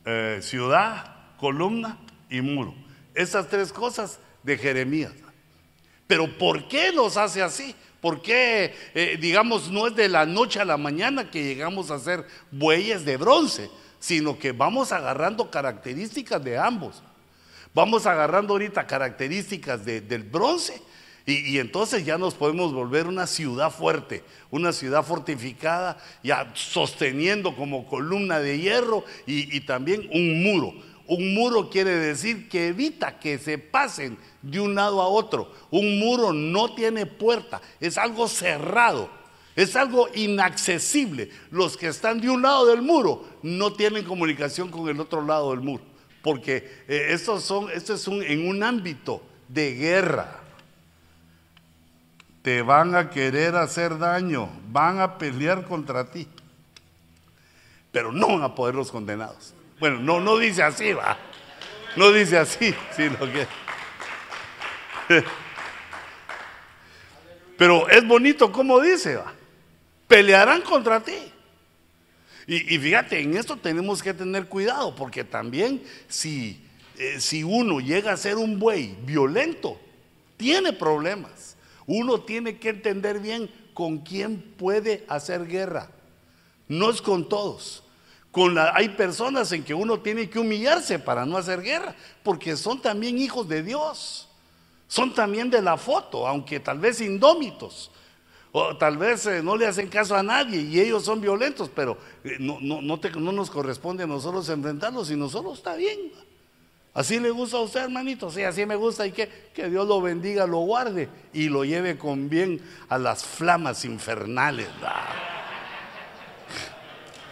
Eh, 0.05 0.41
ciudad, 0.43 1.15
columna 1.39 1.99
y 2.29 2.41
muro. 2.41 2.75
Esas 3.15 3.49
tres 3.49 3.73
cosas 3.73 4.19
de 4.43 4.59
Jeremías. 4.59 5.13
Pero 6.07 6.37
¿por 6.37 6.69
qué 6.69 6.93
los 6.93 7.17
hace 7.17 7.43
así? 7.43 7.75
¿Por 8.01 8.21
qué, 8.21 8.75
eh, 8.95 9.17
digamos, 9.19 9.71
no 9.71 9.87
es 9.87 9.97
de 9.97 10.11
la 10.11 10.27
noche 10.27 10.61
a 10.61 10.65
la 10.67 10.77
mañana 10.77 11.31
que 11.31 11.43
llegamos 11.43 11.91
a 11.91 11.99
ser 11.99 12.27
bueyes 12.51 13.07
de 13.07 13.17
bronce, 13.17 13.71
sino 14.05 14.39
que 14.39 14.53
vamos 14.53 14.93
agarrando 14.93 15.51
características 15.51 16.45
de 16.45 16.59
ambos? 16.59 17.03
Vamos 17.73 18.05
agarrando 18.05 18.53
ahorita 18.53 18.87
características 18.87 19.83
del 19.83 20.25
bronce 20.25 20.83
y, 21.25 21.59
entonces 21.59 22.05
ya 22.05 22.19
nos 22.19 22.35
podemos 22.35 22.75
volver 22.75 23.07
una 23.07 23.27
ciudad 23.27 23.71
fuerte, 23.71 24.23
una 24.51 24.75
ciudad 24.75 25.03
fortificada, 25.05 25.97
ya 26.23 26.53
sosteniendo 26.53 27.57
como 27.57 27.87
columna 27.87 28.41
de 28.41 28.59
hierro 28.59 29.07
y, 29.27 29.57
y 29.57 29.61
también 29.63 30.07
un 30.13 30.43
muro. 30.43 30.75
Un 31.07 31.33
muro 31.33 31.71
quiere 31.71 31.93
decir 31.93 32.51
que 32.51 32.69
evita 32.69 33.19
que 33.19 33.39
se 33.39 33.57
pasen 33.57 34.19
de 34.43 34.61
un 34.61 34.75
lado 34.75 35.01
a 35.01 35.09
otro. 35.09 35.51
Un 35.71 35.99
muro 35.99 36.35
no 36.35 36.75
tiene 36.75 37.07
puerta, 37.07 37.63
es 37.81 37.97
algo 37.97 38.29
cerrado, 38.29 39.09
es 39.57 39.77
algo 39.77 40.09
inaccesible. 40.15 41.31
Los 41.51 41.77
que 41.77 41.89
están 41.89 42.21
de 42.21 42.31
un 42.31 42.43
lado 42.43 42.67
del 42.67 42.83
muro 42.83 43.25
no 43.43 43.73
tienen 43.73 44.05
comunicación 44.05 44.71
con 44.71 44.89
el 44.89 45.01
otro 45.01 45.25
lado 45.25 45.51
del 45.51 45.61
muro, 45.61 45.83
porque 46.23 46.85
eh, 46.89 47.09
estos 47.11 47.45
son, 47.45 47.71
esto 47.71 47.95
es 47.95 48.07
un, 48.09 48.23
en 48.23 48.49
un 48.49 48.63
ámbito 48.63 49.23
de 49.49 49.75
guerra. 49.75 50.41
Te 52.43 52.63
van 52.63 52.95
a 52.95 53.11
querer 53.11 53.57
hacer 53.57 53.99
daño, 53.99 54.51
van 54.71 55.01
a 55.01 55.17
pelear 55.17 55.65
contra 55.67 56.11
ti, 56.11 56.29
pero 57.91 58.13
no 58.13 58.29
van 58.29 58.43
a 58.43 58.55
poder 58.55 58.75
los 58.75 58.91
condenados. 58.91 59.55
Bueno, 59.81 59.99
no, 59.99 60.21
no 60.21 60.37
dice 60.37 60.63
así, 60.63 60.93
va. 60.93 61.17
No 61.97 62.11
dice 62.13 62.39
así, 62.39 62.75
sino 62.97 63.19
que 63.19 63.47
Pero 67.57 67.89
es 67.89 68.07
bonito 68.07 68.53
como 68.53 68.81
dice, 68.81 69.17
va. 69.17 69.33
Pelearán 70.09 70.63
contra 70.63 71.01
ti. 71.01 71.17
Y, 72.47 72.79
fíjate, 72.79 73.21
en 73.21 73.37
esto 73.37 73.57
tenemos 73.57 74.03
que 74.03 74.13
tener 74.13 74.47
cuidado, 74.49 74.95
porque 74.95 75.25
también 75.25 75.83
si, 76.09 76.63
eh, 76.99 77.19
si 77.19 77.43
uno 77.43 77.81
llega 77.81 78.13
a 78.13 78.17
ser 78.19 78.37
un 78.37 78.59
buey 78.59 78.97
violento, 79.07 79.81
tiene 80.37 80.75
problemas. 80.75 81.57
Uno 81.87 82.21
tiene 82.21 82.59
que 82.59 82.69
entender 82.69 83.19
bien 83.19 83.51
con 83.73 83.99
quién 83.99 84.41
puede 84.59 85.05
hacer 85.09 85.47
guerra. 85.47 85.91
No 86.69 86.91
es 86.91 87.01
con 87.01 87.29
todos. 87.29 87.83
Con 88.31 88.55
la, 88.55 88.75
hay 88.75 88.91
personas 88.91 89.51
en 89.53 89.65
que 89.65 89.73
uno 89.73 90.01
tiene 90.01 90.29
que 90.29 90.39
humillarse 90.39 90.99
para 90.99 91.25
no 91.25 91.39
hacer 91.39 91.63
guerra, 91.63 91.97
porque 92.23 92.57
son 92.57 92.83
también 92.83 93.17
hijos 93.17 93.49
de 93.49 93.63
Dios 93.63 94.29
son 94.95 95.13
también 95.13 95.51
de 95.51 95.63
la 95.63 95.77
foto, 95.77 96.27
aunque 96.27 96.61
tal 96.61 96.79
vez 96.79 97.01
indómitos. 97.01 97.91
O 98.57 98.77
tal 98.77 98.97
vez 98.97 99.27
eh, 99.27 99.43
no 99.43 99.57
le 99.57 99.67
hacen 99.67 99.89
caso 99.89 100.15
a 100.15 100.23
nadie 100.23 100.61
y 100.61 100.79
ellos 100.79 101.05
son 101.05 101.21
violentos, 101.21 101.69
pero 101.75 101.99
eh, 102.23 102.37
no, 102.39 102.59
no, 102.61 102.81
no, 102.81 103.33
nos 103.33 103.51
corresponde 103.51 104.05
a 104.05 104.07
nosotros 104.07 104.49
enfrentarlos 104.49 105.11
y 105.11 105.17
nosotros 105.17 105.59
está 105.59 105.75
bien. 105.75 106.13
Así 106.95 107.19
le 107.19 107.31
gusta 107.31 107.57
a 107.57 107.63
usted, 107.63 107.81
hermanito. 107.81 108.31
Sí, 108.31 108.45
así 108.45 108.65
me 108.65 108.77
gusta 108.77 109.09
y 109.09 109.11
que, 109.11 109.29
que 109.53 109.69
Dios 109.69 109.89
lo 109.89 110.01
bendiga, 110.01 110.47
lo 110.47 110.59
guarde 110.59 111.09
y 111.33 111.49
lo 111.49 111.65
lleve 111.65 111.99
con 111.99 112.29
bien 112.29 112.61
a 112.89 112.97
las 112.97 113.25
flamas 113.25 113.85
infernales. 113.85 114.69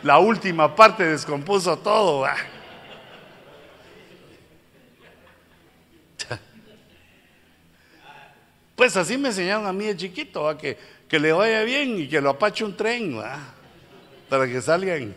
La 0.02 0.18
última 0.18 0.74
parte 0.74 1.04
descompuso 1.04 1.78
todo. 1.78 2.26
Pues 8.74 8.96
así 8.96 9.16
me 9.16 9.28
enseñaron 9.28 9.64
a 9.66 9.72
mí 9.72 9.84
de 9.84 9.96
chiquito, 9.96 10.58
que, 10.58 10.76
que 11.12 11.18
le 11.18 11.30
vaya 11.30 11.62
bien 11.62 11.98
y 11.98 12.08
que 12.08 12.22
lo 12.22 12.30
apache 12.30 12.64
un 12.64 12.74
tren, 12.74 13.20
para 14.30 14.46
que 14.46 14.62
salgan. 14.62 15.14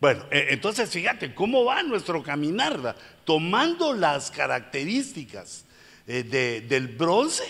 Bueno, 0.00 0.24
e, 0.30 0.50
entonces 0.50 0.88
fíjate 0.88 1.34
cómo 1.34 1.64
va 1.64 1.82
nuestro 1.82 2.22
caminar, 2.22 2.94
tomando 3.24 3.92
las 3.92 4.30
características 4.30 5.64
eh, 6.06 6.22
del 6.68 6.86
bronce 6.86 7.42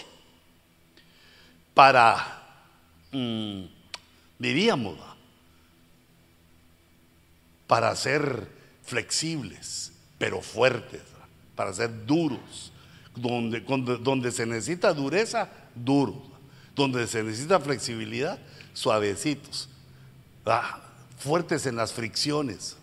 para, 1.74 2.16
mm, 3.12 3.64
diríamos, 4.38 4.98
para 7.66 7.94
ser 7.94 8.48
flexibles, 8.86 9.92
pero 10.16 10.40
fuertes, 10.40 11.02
para 11.54 11.74
ser 11.74 12.06
duros. 12.06 12.72
Donde, 13.14 13.60
donde 13.60 14.30
se 14.30 14.46
necesita 14.46 14.94
dureza, 14.94 15.50
duro. 15.74 16.27
Donde 16.78 17.08
se 17.08 17.24
necesita 17.24 17.58
flexibilidad, 17.58 18.38
suavecitos. 18.72 19.68
Fuertes 21.18 21.66
en 21.66 21.74
las 21.74 21.92
fricciones. 21.92 22.76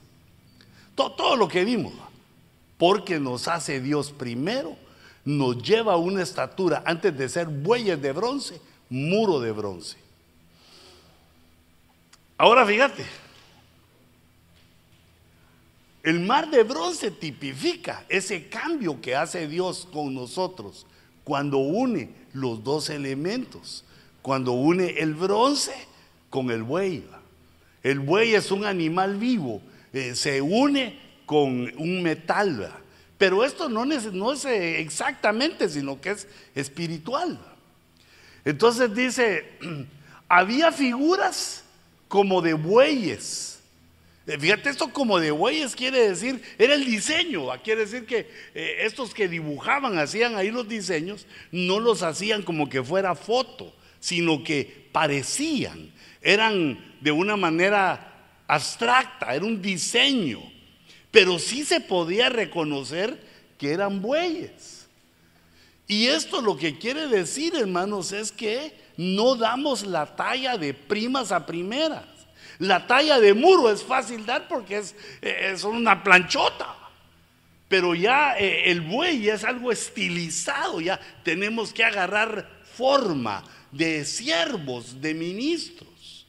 Todo, 0.96 1.14
todo 1.14 1.36
lo 1.38 1.48
que 1.48 1.64
vimos. 1.64 1.94
Porque 2.78 3.22
nos 3.22 3.48
hace 3.48 3.80
Dios 3.80 4.12
primero, 4.12 4.76
nos 5.24 5.64
lleva 5.64 5.94
a 5.94 5.98
una 5.98 6.22
estatura, 6.22 6.84
antes 6.86 7.18
de 7.18 7.30
ser 7.30 7.48
bueyes 7.48 8.02
de 8.02 8.12
bronce, 8.12 8.60
muro 8.90 9.40
de 9.40 9.54
bronce. 9.54 9.96
Ahora 12.38 12.66
fíjate, 12.66 13.06
el 16.04 16.20
mar 16.20 16.50
de 16.50 16.64
bronce 16.64 17.12
tipifica 17.12 18.06
ese 18.10 18.50
cambio 18.50 19.00
que 19.00 19.16
hace 19.16 19.48
Dios 19.48 19.88
con 19.90 20.14
nosotros 20.14 20.86
cuando 21.24 21.60
une 21.60 22.26
los 22.34 22.62
dos 22.64 22.90
elementos, 22.90 23.85
cuando 24.26 24.54
une 24.54 24.90
el 24.98 25.14
bronce 25.14 25.72
con 26.32 26.50
el 26.50 26.64
buey. 26.64 27.04
El 27.84 28.00
buey 28.00 28.34
es 28.34 28.50
un 28.50 28.66
animal 28.66 29.18
vivo, 29.18 29.62
eh, 29.94 30.16
se 30.16 30.42
une 30.42 31.00
con 31.28 31.72
un 31.78 32.02
metal, 32.02 32.74
pero 33.20 33.46
esto 33.46 33.70
no 33.70 33.84
es, 33.84 34.46
eh, 34.46 34.80
exactamente, 34.80 35.70
sino 35.70 36.02
que 36.02 36.10
es 36.10 36.28
espiritual. 36.56 37.40
Entonces 38.44 38.96
dice, 38.96 39.46
había 40.28 40.72
figuras 40.72 41.64
como 42.08 42.42
de 42.42 42.56
bueyes 42.56 43.60
eh, 44.26 44.40
fíjate, 44.40 44.72
esto 44.72 44.92
como 44.92 45.20
de 45.20 45.30
bueyes 45.30 45.76
quiere 45.76 46.10
decir, 46.10 46.42
era 46.58 46.74
el 46.74 46.84
diseño, 46.84 47.46
quiere 47.64 47.82
decir 47.82 48.08
que 48.08 48.28
estos 48.56 49.14
que 49.14 49.28
dibujaban, 49.28 50.00
hacían 50.00 50.36
ahí 50.36 50.50
los 50.50 50.68
diseños, 50.68 51.28
no 51.52 51.80
los 51.80 52.02
hacían 52.02 52.42
como 52.42 52.68
que 52.68 52.82
fuera 52.82 53.14
foto, 53.14 53.72
sino 54.06 54.44
que 54.44 54.88
parecían, 54.92 55.92
eran 56.22 56.78
de 57.02 57.12
una 57.12 57.36
manera 57.36 58.14
abstracta, 58.46 59.34
era 59.34 59.44
un 59.44 59.64
diseño, 59.64 60.44
pero 61.10 61.40
sí 61.40 61.66
se 61.66 61.82
podía 61.82 62.30
reconocer 62.30 63.20
que 63.58 63.72
eran 63.72 64.04
bueyes. 64.04 64.88
Y 65.88 66.06
esto 66.06 66.40
lo 66.40 66.56
que 66.56 66.78
quiere 66.78 67.08
decir, 67.08 67.56
hermanos, 67.56 68.12
es 68.12 68.32
que 68.32 68.76
no 68.96 69.34
damos 69.34 69.84
la 69.84 70.16
talla 70.16 70.56
de 70.56 70.76
primas 70.76 71.32
a 71.32 71.48
primeras. 71.48 72.06
La 72.60 72.86
talla 72.86 73.20
de 73.20 73.34
muro 73.34 73.72
es 73.72 73.84
fácil 73.84 74.24
dar 74.24 74.48
porque 74.48 74.78
es, 74.78 74.96
es 75.22 75.64
una 75.64 76.04
planchota. 76.04 76.76
Pero 77.68 77.96
ya 77.96 78.38
eh, 78.38 78.70
el 78.70 78.82
buey 78.82 79.30
es 79.30 79.44
algo 79.44 79.72
estilizado, 79.72 80.80
ya 80.80 81.00
tenemos 81.24 81.74
que 81.74 81.84
agarrar 81.84 82.48
forma 82.78 83.44
de 83.76 84.06
siervos, 84.06 85.02
de 85.02 85.14
ministros, 85.14 86.26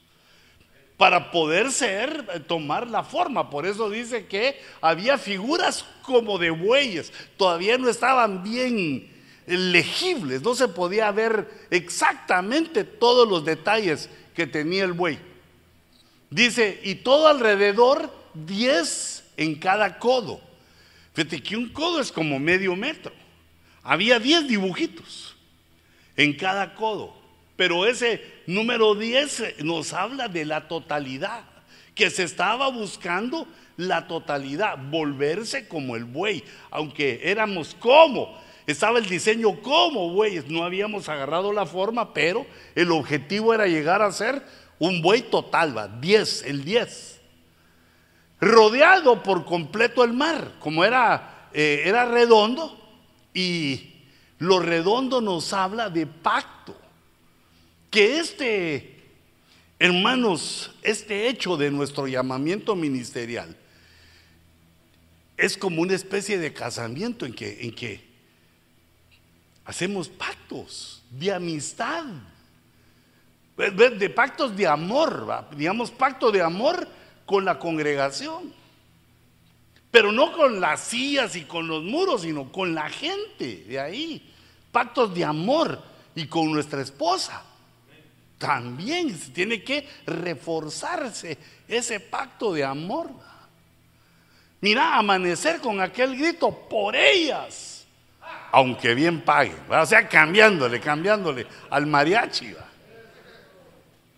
para 0.97 1.31
poder 1.31 1.71
ser, 1.71 2.27
eh, 2.33 2.39
tomar 2.39 2.87
la 2.87 3.03
forma. 3.03 3.49
Por 3.49 3.65
eso 3.65 3.89
dice 3.89 4.25
que 4.25 4.59
había 4.81 5.17
figuras 5.17 5.85
como 6.01 6.37
de 6.37 6.49
bueyes, 6.49 7.13
todavía 7.37 7.77
no 7.77 7.89
estaban 7.89 8.43
bien 8.43 9.09
legibles, 9.45 10.41
no 10.41 10.55
se 10.55 10.67
podía 10.67 11.09
ver 11.11 11.49
exactamente 11.69 12.83
todos 12.83 13.27
los 13.29 13.45
detalles 13.45 14.09
que 14.35 14.45
tenía 14.45 14.83
el 14.83 14.93
buey. 14.93 15.17
Dice, 16.29 16.81
y 16.83 16.95
todo 16.95 17.27
alrededor, 17.27 18.11
10 18.33 19.23
en 19.37 19.55
cada 19.55 19.99
codo. 19.99 20.41
Fíjate 21.13 21.41
que 21.41 21.55
un 21.55 21.69
codo 21.69 22.01
es 22.01 22.11
como 22.11 22.37
medio 22.37 22.75
metro. 22.75 23.13
Había 23.83 24.19
10 24.19 24.49
dibujitos 24.49 25.35
en 26.17 26.33
cada 26.33 26.75
codo. 26.75 27.16
Pero 27.57 27.85
ese 27.85 28.23
número 28.45 28.95
10 28.95 29.63
nos 29.65 29.91
habla 29.91 30.29
de 30.29 30.45
la 30.45 30.69
totalidad, 30.69 31.43
que 31.93 32.09
se 32.09 32.23
estaba 32.23 32.69
buscando 32.69 33.47
la 33.75 34.07
totalidad, 34.07 34.77
volverse 34.89 35.67
como 35.67 35.95
el 35.95 36.05
buey, 36.05 36.43
aunque 36.71 37.19
éramos 37.23 37.75
como, 37.79 38.39
estaba 38.67 38.99
el 38.99 39.07
diseño 39.07 39.61
como 39.61 40.11
bueyes, 40.11 40.47
no 40.49 40.63
habíamos 40.63 41.09
agarrado 41.09 41.51
la 41.51 41.65
forma, 41.65 42.13
pero 42.13 42.45
el 42.75 42.91
objetivo 42.91 43.53
era 43.53 43.67
llegar 43.67 44.01
a 44.01 44.11
ser 44.11 44.43
un 44.79 45.01
buey 45.01 45.23
total, 45.23 45.75
va, 45.75 45.87
10, 45.87 46.43
el 46.43 46.63
10. 46.63 47.21
Rodeado 48.39 49.23
por 49.23 49.45
completo 49.45 50.03
el 50.03 50.13
mar, 50.13 50.53
como 50.59 50.85
era, 50.85 51.49
eh, 51.53 51.83
era 51.85 52.05
redondo 52.05 52.77
y 53.33 53.93
Lo 54.39 54.59
redondo 54.59 55.19
nos 55.19 55.51
habla 55.51 55.89
de 55.89 56.05
pacto. 56.05 56.75
Que 57.89 58.19
este, 58.19 59.01
hermanos, 59.79 60.71
este 60.81 61.27
hecho 61.27 61.57
de 61.57 61.71
nuestro 61.71 62.07
llamamiento 62.07 62.75
ministerial 62.75 63.55
es 65.37 65.55
como 65.55 65.81
una 65.81 65.93
especie 65.93 66.39
de 66.39 66.51
casamiento 66.51 67.25
en 67.25 67.33
que, 67.33 68.07
hacemos 69.65 70.09
pactos 70.09 71.03
de 71.11 71.31
amistad, 71.31 72.05
de 73.55 74.09
pactos 74.09 74.55
de 74.55 74.67
amor, 74.67 75.47
digamos 75.55 75.91
pacto 75.91 76.31
de 76.31 76.41
amor 76.41 76.87
con 77.25 77.45
la 77.45 77.59
congregación. 77.59 78.53
Pero 79.91 80.11
no 80.11 80.33
con 80.33 80.59
las 80.59 80.81
sillas 80.81 81.35
y 81.35 81.43
con 81.43 81.67
los 81.67 81.83
muros, 81.83 82.23
sino 82.23 82.51
con 82.51 82.75
la 82.75 82.89
gente 82.89 83.63
de 83.67 83.79
ahí. 83.79 84.33
Pactos 84.71 85.13
de 85.13 85.23
amor 85.23 85.81
y 86.13 86.27
con 86.27 86.51
nuestra 86.51 86.81
esposa. 86.81 87.43
También 88.37 89.17
tiene 89.33 89.63
que 89.63 89.87
reforzarse 90.05 91.37
ese 91.67 91.99
pacto 91.99 92.53
de 92.53 92.63
amor. 92.63 93.09
Mira, 94.61 94.97
amanecer 94.97 95.59
con 95.59 95.81
aquel 95.81 96.17
grito 96.17 96.51
por 96.51 96.95
ellas, 96.95 97.85
aunque 98.51 98.93
bien 98.95 99.21
paguen, 99.21 99.57
o 99.69 99.85
sea, 99.85 100.07
cambiándole, 100.07 100.79
cambiándole 100.79 101.47
al 101.69 101.85
mariachi. 101.85 102.55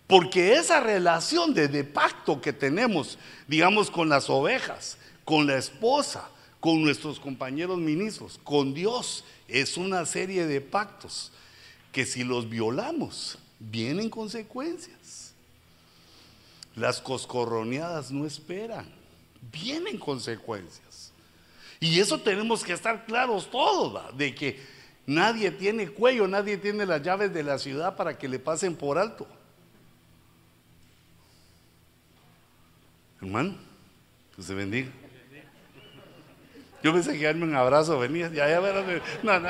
Porque 0.07 0.53
esa 0.53 0.79
relación 0.79 1.53
de, 1.53 1.67
de 1.67 1.83
pacto 1.83 2.41
que 2.41 2.51
tenemos, 2.51 3.19
digamos, 3.47 3.91
con 3.91 4.09
las 4.09 4.29
ovejas, 4.29 4.97
con 5.23 5.45
la 5.45 5.57
esposa, 5.57 6.29
con 6.59 6.81
nuestros 6.81 7.19
compañeros 7.19 7.77
ministros, 7.77 8.39
con 8.43 8.73
Dios. 8.73 9.23
Es 9.47 9.77
una 9.77 10.05
serie 10.05 10.45
de 10.45 10.61
pactos 10.61 11.31
que 11.91 12.05
si 12.05 12.23
los 12.23 12.49
violamos, 12.49 13.37
vienen 13.59 14.09
consecuencias. 14.09 15.33
Las 16.75 17.01
coscorroneadas 17.01 18.11
no 18.11 18.25
esperan, 18.25 18.85
vienen 19.51 19.97
consecuencias. 19.97 21.11
Y 21.79 21.99
eso 21.99 22.19
tenemos 22.19 22.63
que 22.63 22.73
estar 22.73 23.05
claros 23.05 23.49
todos, 23.49 24.17
de 24.17 24.33
que 24.33 24.59
nadie 25.05 25.51
tiene 25.51 25.89
cuello, 25.89 26.27
nadie 26.27 26.57
tiene 26.57 26.85
las 26.85 27.01
llaves 27.01 27.33
de 27.33 27.43
la 27.43 27.57
ciudad 27.57 27.95
para 27.95 28.17
que 28.17 28.27
le 28.27 28.39
pasen 28.39 28.75
por 28.75 28.97
alto. 28.97 29.27
Hermano, 33.21 33.55
que 34.35 34.41
se 34.41 34.53
bendiga. 34.53 34.89
Yo 36.81 36.93
pensé 36.93 37.17
que 37.17 37.25
darme 37.25 37.43
un 37.43 37.55
abrazo, 37.55 37.99
venía, 37.99 38.29
ya, 38.29 38.47
ya, 38.47 38.61
no, 39.23 39.39
no. 39.39 39.49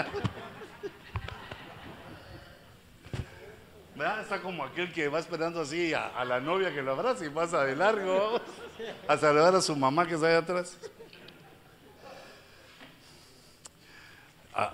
Está 4.21 4.41
como 4.41 4.63
aquel 4.63 4.91
que 4.93 5.07
va 5.07 5.19
esperando 5.19 5.61
así 5.61 5.93
a, 5.93 6.23
la 6.25 6.39
novia 6.39 6.73
que 6.73 6.81
lo 6.81 6.91
abraza 6.91 7.25
y 7.25 7.29
pasa 7.29 7.63
de 7.63 7.75
largo 7.75 8.39
a 9.07 9.17
saludar 9.17 9.55
a 9.55 9.61
su 9.61 9.75
mamá 9.75 10.07
que 10.07 10.15
está 10.15 10.27
allá 10.27 10.39
atrás. 10.39 10.77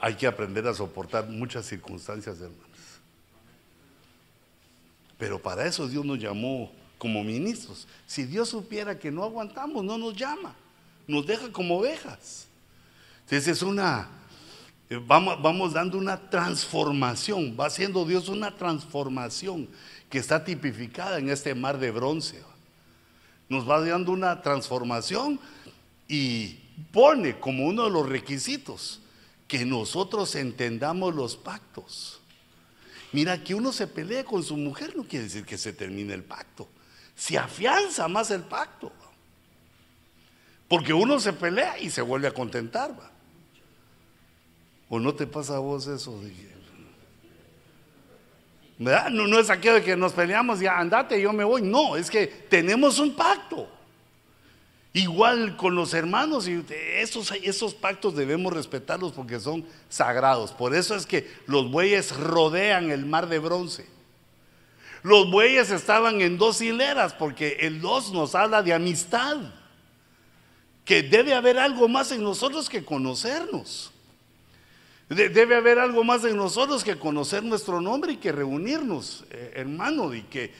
hay 0.01 0.15
que 0.15 0.25
aprender 0.25 0.65
a 0.67 0.73
soportar 0.73 1.27
muchas 1.27 1.65
circunstancias, 1.65 2.39
hermanos. 2.39 2.65
Pero 5.17 5.39
para 5.39 5.65
eso 5.65 5.87
Dios 5.87 6.03
nos 6.03 6.17
llamó 6.17 6.71
como 6.97 7.23
ministros. 7.23 7.87
Si 8.07 8.25
Dios 8.25 8.49
supiera 8.49 8.97
que 8.97 9.11
no 9.11 9.23
aguantamos, 9.23 9.83
no 9.83 9.97
nos 9.97 10.15
llama 10.15 10.55
nos 11.07 11.25
deja 11.25 11.51
como 11.51 11.77
ovejas. 11.79 12.47
Entonces 13.23 13.47
es 13.47 13.61
una, 13.61 14.07
vamos, 14.89 15.41
vamos 15.41 15.73
dando 15.73 15.97
una 15.97 16.29
transformación, 16.29 17.55
va 17.59 17.67
haciendo 17.67 18.05
Dios 18.05 18.29
una 18.29 18.55
transformación 18.55 19.67
que 20.09 20.19
está 20.19 20.43
tipificada 20.43 21.17
en 21.17 21.29
este 21.29 21.55
mar 21.55 21.79
de 21.79 21.91
bronce. 21.91 22.41
Nos 23.49 23.69
va 23.69 23.79
dando 23.81 24.11
una 24.11 24.41
transformación 24.41 25.39
y 26.07 26.59
pone 26.91 27.39
como 27.39 27.65
uno 27.65 27.85
de 27.85 27.89
los 27.89 28.07
requisitos 28.07 29.01
que 29.47 29.65
nosotros 29.65 30.35
entendamos 30.35 31.15
los 31.15 31.35
pactos. 31.35 32.19
Mira, 33.11 33.43
que 33.43 33.55
uno 33.55 33.71
se 33.71 33.87
pelee 33.87 34.25
con 34.25 34.43
su 34.43 34.57
mujer 34.57 34.95
no 34.95 35.03
quiere 35.03 35.25
decir 35.25 35.45
que 35.45 35.57
se 35.57 35.73
termine 35.73 36.13
el 36.13 36.23
pacto. 36.23 36.67
Se 37.15 37.37
afianza 37.37 38.07
más 38.07 38.29
el 38.31 38.43
pacto. 38.43 38.91
Porque 40.67 40.93
uno 40.93 41.19
se 41.19 41.31
pelea 41.31 41.79
y 41.79 41.89
se 41.89 42.01
vuelve 42.01 42.27
a 42.27 42.33
contentar. 42.33 42.91
¿va? 42.99 43.11
¿O 44.89 44.99
no 44.99 45.13
te 45.13 45.25
pasa 45.25 45.55
a 45.55 45.59
vos 45.59 45.87
eso? 45.87 46.19
¿Verdad? 48.77 49.09
No, 49.09 49.27
no 49.27 49.39
es 49.39 49.49
aquello 49.49 49.75
de 49.75 49.83
que 49.83 49.95
nos 49.95 50.13
peleamos 50.13 50.61
y 50.61 50.67
andate, 50.67 51.19
yo 51.19 51.33
me 51.33 51.43
voy. 51.43 51.61
No, 51.61 51.95
es 51.95 52.09
que 52.09 52.27
tenemos 52.27 52.99
un 52.99 53.15
pacto. 53.15 53.69
Igual 54.93 55.57
con 55.57 55.75
los 55.75 55.93
hermanos, 55.93 56.47
y 56.47 56.63
esos, 56.69 57.31
esos 57.43 57.73
pactos 57.73 58.15
debemos 58.15 58.53
respetarlos 58.53 59.11
porque 59.11 59.39
son 59.39 59.65
sagrados. 59.89 60.51
Por 60.51 60.73
eso 60.73 60.95
es 60.95 61.05
que 61.05 61.29
los 61.47 61.69
bueyes 61.69 62.15
rodean 62.15 62.91
el 62.91 63.05
mar 63.05 63.27
de 63.27 63.39
bronce. 63.39 63.87
Los 65.03 65.29
bueyes 65.29 65.69
estaban 65.69 66.21
en 66.21 66.37
dos 66.37 66.61
hileras 66.61 67.13
porque 67.13 67.57
el 67.61 67.81
dos 67.81 68.11
nos 68.13 68.35
habla 68.35 68.63
de 68.63 68.73
amistad 68.73 69.37
que 70.85 71.03
debe 71.03 71.33
haber 71.33 71.59
algo 71.59 71.87
más 71.87 72.11
en 72.11 72.23
nosotros 72.23 72.69
que 72.69 72.85
conocernos. 72.85 73.91
Debe 75.09 75.55
haber 75.55 75.79
algo 75.79 76.03
más 76.03 76.23
en 76.25 76.35
nosotros 76.35 76.83
que 76.83 76.97
conocer 76.97 77.43
nuestro 77.43 77.79
nombre 77.81 78.13
y 78.13 78.17
que 78.17 78.31
reunirnos, 78.31 79.25
eh, 79.31 79.53
hermano, 79.55 80.13
y 80.13 80.23
que 80.23 80.53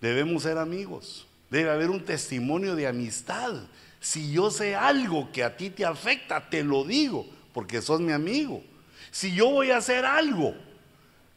debemos 0.00 0.42
ser 0.42 0.58
amigos. 0.58 1.26
Debe 1.48 1.70
haber 1.70 1.90
un 1.90 2.04
testimonio 2.04 2.76
de 2.76 2.86
amistad. 2.86 3.54
Si 4.00 4.32
yo 4.32 4.50
sé 4.50 4.76
algo 4.76 5.30
que 5.32 5.42
a 5.42 5.56
ti 5.56 5.70
te 5.70 5.84
afecta, 5.84 6.48
te 6.48 6.62
lo 6.62 6.84
digo, 6.84 7.26
porque 7.52 7.82
sos 7.82 8.00
mi 8.00 8.12
amigo. 8.12 8.62
Si 9.10 9.34
yo 9.34 9.50
voy 9.50 9.70
a 9.70 9.78
hacer 9.78 10.04
algo 10.04 10.54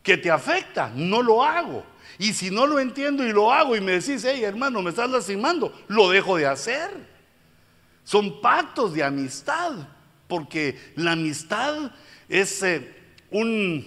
que 0.04 0.18
te 0.18 0.30
afecta, 0.30 0.92
no 0.94 1.22
lo 1.22 1.44
hago. 1.44 1.84
Y 2.20 2.34
si 2.34 2.52
no 2.52 2.68
lo 2.68 2.80
entiendo 2.80 3.26
y 3.26 3.32
lo 3.32 3.52
hago 3.52 3.76
y 3.76 3.82
me 3.82 3.94
decís, 3.94 4.24
hey 4.26 4.44
hermano, 4.44 4.82
me 4.82 4.92
estás 4.92 5.10
lastimando, 5.10 5.74
lo 5.88 6.10
dejo 6.10 6.38
de 6.38 6.46
hacer. 6.46 6.92
Son 8.04 8.42
pactos 8.42 8.94
de 8.94 9.04
amistad, 9.04 9.72
porque 10.34 10.80
la 10.96 11.12
amistad 11.12 11.92
es 12.28 12.64
eh, 12.64 12.92
un 13.30 13.86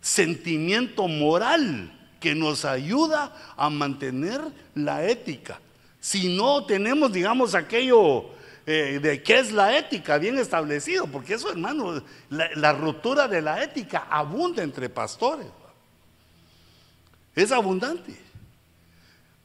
sentimiento 0.00 1.08
moral 1.08 1.92
que 2.20 2.32
nos 2.32 2.64
ayuda 2.64 3.34
a 3.56 3.70
mantener 3.70 4.40
la 4.76 5.04
ética. 5.04 5.58
Si 5.98 6.36
no 6.36 6.64
tenemos, 6.64 7.12
digamos, 7.12 7.56
aquello 7.56 8.26
eh, 8.66 9.00
de 9.02 9.20
qué 9.20 9.40
es 9.40 9.50
la 9.50 9.76
ética 9.76 10.16
bien 10.18 10.38
establecido, 10.38 11.08
porque 11.08 11.34
eso, 11.34 11.50
hermano, 11.50 12.00
la, 12.30 12.50
la 12.54 12.72
ruptura 12.72 13.26
de 13.26 13.42
la 13.42 13.64
ética 13.64 14.06
abunda 14.08 14.62
entre 14.62 14.88
pastores. 14.88 15.48
Es 17.34 17.50
abundante. 17.50 18.16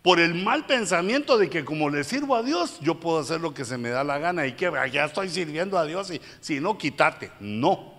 Por 0.01 0.19
el 0.19 0.35
mal 0.35 0.65
pensamiento 0.65 1.37
de 1.37 1.49
que 1.49 1.65
como 1.65 1.89
le 1.89 2.03
sirvo 2.03 2.35
a 2.35 2.43
Dios, 2.43 2.79
yo 2.79 2.99
puedo 2.99 3.19
hacer 3.19 3.41
lo 3.41 3.53
que 3.53 3.65
se 3.65 3.77
me 3.77 3.89
da 3.89 4.03
la 4.03 4.17
gana 4.17 4.47
y 4.47 4.53
que 4.53 4.71
ya 4.91 5.05
estoy 5.05 5.29
sirviendo 5.29 5.77
a 5.77 5.85
Dios 5.85 6.09
y 6.11 6.21
si 6.39 6.59
no, 6.61 6.77
quítate. 6.77 7.31
No, 7.41 7.93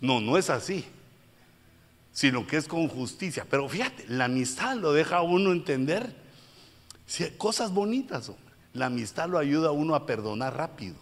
no, 0.00 0.20
no 0.20 0.38
es 0.38 0.48
así, 0.48 0.86
sino 2.10 2.46
que 2.46 2.56
es 2.56 2.66
con 2.66 2.88
justicia. 2.88 3.46
Pero 3.48 3.68
fíjate, 3.68 4.06
la 4.08 4.24
amistad 4.24 4.76
lo 4.76 4.92
deja 4.94 5.18
a 5.18 5.22
uno 5.22 5.52
entender 5.52 6.14
cosas 7.36 7.70
bonitas. 7.70 8.32
La 8.72 8.86
amistad 8.86 9.28
lo 9.28 9.38
ayuda 9.38 9.68
a 9.68 9.72
uno 9.72 9.94
a 9.94 10.06
perdonar 10.06 10.56
rápido. 10.56 10.96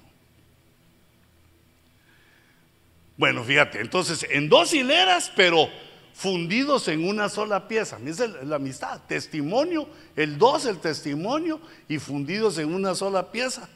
Bueno, 3.17 3.45
fíjate, 3.45 3.81
entonces 3.81 4.27
en 4.31 4.49
dos 4.49 4.75
hileras, 4.75 5.31
pero 5.37 5.69
fundidos 6.15 6.89
en 6.89 7.09
una 7.09 7.29
sola 7.29 7.69
pieza. 7.69 7.99
Es 8.05 8.19
la 8.45 8.57
amistad. 8.57 9.01
Testimonio, 9.07 9.89
el 10.17 10.39
dos, 10.39 10.67
el 10.67 10.79
testimonio, 10.79 11.61
y 11.89 11.99
fundidos 11.99 12.59
en 12.59 12.75
una 12.75 12.95
sola 12.95 13.33
pieza 13.33 13.69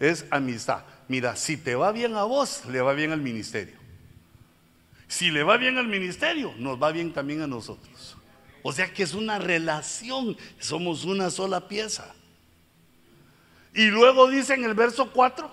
es 0.00 0.26
amistad. 0.30 0.82
Mira, 1.08 1.36
si 1.36 1.56
te 1.56 1.74
va 1.74 1.92
bien 1.92 2.14
a 2.14 2.24
vos, 2.24 2.62
le 2.70 2.80
va 2.80 2.92
bien 2.92 3.12
al 3.12 3.20
ministerio. 3.20 3.76
Si 5.08 5.30
le 5.30 5.42
va 5.42 5.56
bien 5.56 5.78
al 5.78 5.88
ministerio, 5.88 6.52
nos 6.58 6.80
va 6.80 6.92
bien 6.92 7.12
también 7.12 7.40
a 7.42 7.46
nosotros. 7.46 8.16
O 8.62 8.72
sea 8.72 8.92
que 8.92 9.02
es 9.02 9.14
una 9.14 9.38
relación, 9.38 10.36
somos 10.58 11.04
una 11.04 11.30
sola 11.30 11.68
pieza. 11.68 12.14
Y 13.74 13.86
luego 13.86 14.28
dice 14.28 14.54
en 14.54 14.64
el 14.64 14.74
verso 14.74 15.10
4 15.12 15.50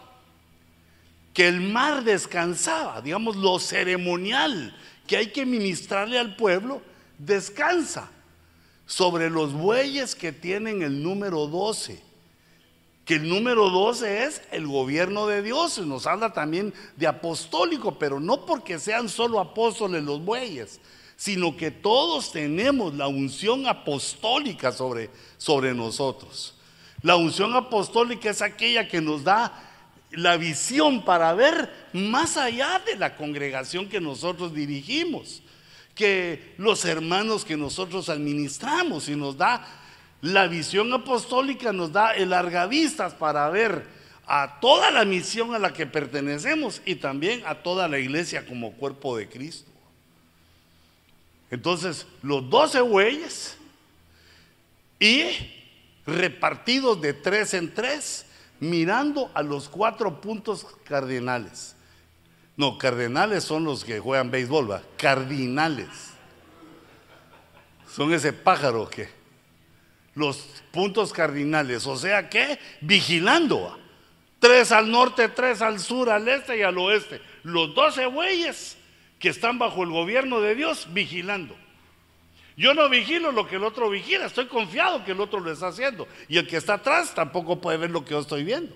que 1.34 1.48
el 1.48 1.62
mar 1.62 2.04
descansaba, 2.04 3.02
digamos 3.02 3.36
lo 3.36 3.60
ceremonial, 3.60 4.76
que 5.08 5.18
hay 5.18 5.28
que 5.28 5.46
ministrarle 5.46 6.20
al 6.20 6.36
pueblo, 6.36 6.82
descansa 7.18 8.10
sobre 8.86 9.30
los 9.30 9.54
bueyes 9.54 10.16
que 10.16 10.32
tienen 10.32 10.82
el 10.82 11.02
número 11.04 11.48
12. 11.48 12.04
que 13.06 13.16
el 13.16 13.30
número 13.30 13.70
12 13.70 14.24
es 14.24 14.42
el 14.52 14.66
gobierno 14.66 15.28
de 15.28 15.44
Dios. 15.44 15.78
Nos 15.78 16.08
habla 16.08 16.34
también 16.34 16.74
de 16.98 17.06
apostólico, 17.06 18.00
pero 18.00 18.20
no 18.20 18.48
porque 18.48 18.80
sean 18.80 19.10
solo 19.10 19.40
apóstoles 19.40 20.04
los 20.04 20.26
bueyes, 20.26 20.80
sino 21.16 21.56
que 21.56 21.70
todos 21.70 22.32
tenemos 22.32 22.96
la 22.96 23.08
unción 23.08 23.68
apostólica 23.68 24.72
sobre, 24.72 25.12
sobre 25.38 25.76
nosotros. 25.76 26.56
La 27.04 27.16
unción 27.16 27.54
apostólica 27.54 28.32
es 28.32 28.42
aquella 28.42 28.88
que 28.88 29.02
nos 29.02 29.24
da 29.24 29.54
la 30.16 30.38
visión 30.38 31.04
para 31.04 31.34
ver 31.34 31.70
más 31.94 32.38
allá 32.38 32.82
de 32.86 32.96
la 32.96 33.16
congregación 33.16 33.88
que 33.90 34.02
nosotros 34.02 34.54
dirigimos, 34.54 35.42
que 35.94 36.54
los 36.58 36.86
hermanos 36.86 37.46
que 37.46 37.58
nosotros 37.58 38.10
administramos 38.10 39.08
y 39.10 39.16
nos 39.16 39.38
da 39.38 39.66
la 40.22 40.48
visión 40.48 40.92
apostólica 40.92 41.72
nos 41.72 41.92
da 41.92 42.16
el 42.16 42.32
largavistas 42.32 43.14
para 43.14 43.50
ver 43.50 43.86
a 44.26 44.60
toda 44.60 44.90
la 44.90 45.06
misión 45.06 45.54
a 45.54 45.60
la 45.60 45.72
que 45.72 45.86
pertenecemos 45.86 46.82
y 46.86 46.96
también 46.96 47.44
a 47.46 47.56
toda 47.56 47.88
la 47.88 48.00
iglesia 48.00 48.46
como 48.46 48.74
cuerpo 48.74 49.18
de 49.18 49.30
Cristo. 49.30 49.70
Entonces, 51.52 52.08
los 52.24 52.50
doce 52.50 52.82
bueyes 52.82 53.56
y 55.00 55.26
repartidos 56.06 57.00
de 57.02 57.14
tres 57.14 57.54
en 57.54 57.74
tres, 57.74 58.25
mirando 58.60 59.32
a 59.34 59.42
los 59.42 59.70
cuatro 59.70 60.22
puntos 60.22 60.66
cardinales. 60.84 61.76
No, 62.58 62.78
cardinales 62.78 63.44
son 63.44 63.66
los 63.66 63.84
que 63.84 64.00
juegan 64.00 64.32
béisbol, 64.32 64.72
¿va? 64.72 64.82
Cardinales. 64.98 66.14
Son 67.90 68.14
ese 68.14 68.34
pájaro 68.34 68.90
que 68.90 69.10
los 70.16 70.38
puntos 70.72 71.12
cardinales, 71.12 71.86
o 71.86 71.98
sea 71.98 72.30
que 72.30 72.58
vigilando. 72.82 73.78
Tres 74.40 74.72
al 74.72 74.90
norte, 74.92 75.30
tres 75.30 75.62
al 75.62 75.80
sur, 75.80 76.10
al 76.10 76.28
este 76.28 76.58
y 76.58 76.62
al 76.62 76.78
oeste. 76.78 77.22
Los 77.44 77.74
doce 77.74 78.06
bueyes 78.06 78.78
que 79.20 79.30
están 79.30 79.60
bajo 79.60 79.84
el 79.84 79.90
gobierno 79.90 80.40
de 80.40 80.56
Dios 80.56 80.88
vigilando. 80.92 81.56
Yo 82.58 82.74
no 82.74 82.90
vigilo 82.90 83.32
lo 83.32 83.48
que 83.48 83.58
el 83.58 83.64
otro 83.64 83.90
vigila, 83.90 84.26
estoy 84.26 84.48
confiado 84.48 85.04
que 85.04 85.12
el 85.12 85.20
otro 85.20 85.40
lo 85.40 85.52
está 85.52 85.68
haciendo. 85.68 86.08
Y 86.30 86.38
el 86.38 86.48
que 86.48 86.58
está 86.58 86.76
atrás 86.76 87.14
tampoco 87.14 87.60
puede 87.60 87.78
ver 87.78 87.92
lo 87.92 88.06
que 88.06 88.12
yo 88.12 88.20
estoy 88.20 88.44
viendo. 88.44 88.74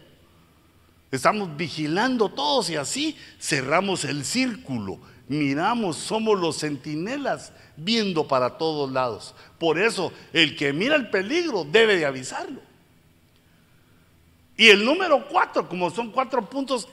Estamos 1.11 1.55
vigilando 1.55 2.29
todos 2.29 2.69
y 2.69 2.75
así 2.75 3.17
cerramos 3.39 4.03
el 4.03 4.25
círculo. 4.25 4.99
Miramos, 5.27 5.95
somos 5.95 6.39
los 6.39 6.59
centinelas 6.59 7.53
viendo 7.77 8.27
para 8.27 8.57
todos 8.57 8.91
lados. 8.91 9.33
Por 9.57 9.79
eso, 9.79 10.11
el 10.33 10.55
que 10.55 10.73
mira 10.73 10.95
el 10.95 11.09
peligro 11.09 11.63
debe 11.63 11.95
de 11.95 12.05
avisarlo. 12.05 12.61
Y 14.57 14.67
el 14.69 14.83
número 14.83 15.25
cuatro, 15.29 15.69
como 15.69 15.89
son 15.89 16.11
cuatro 16.11 16.47
puntos 16.49 16.87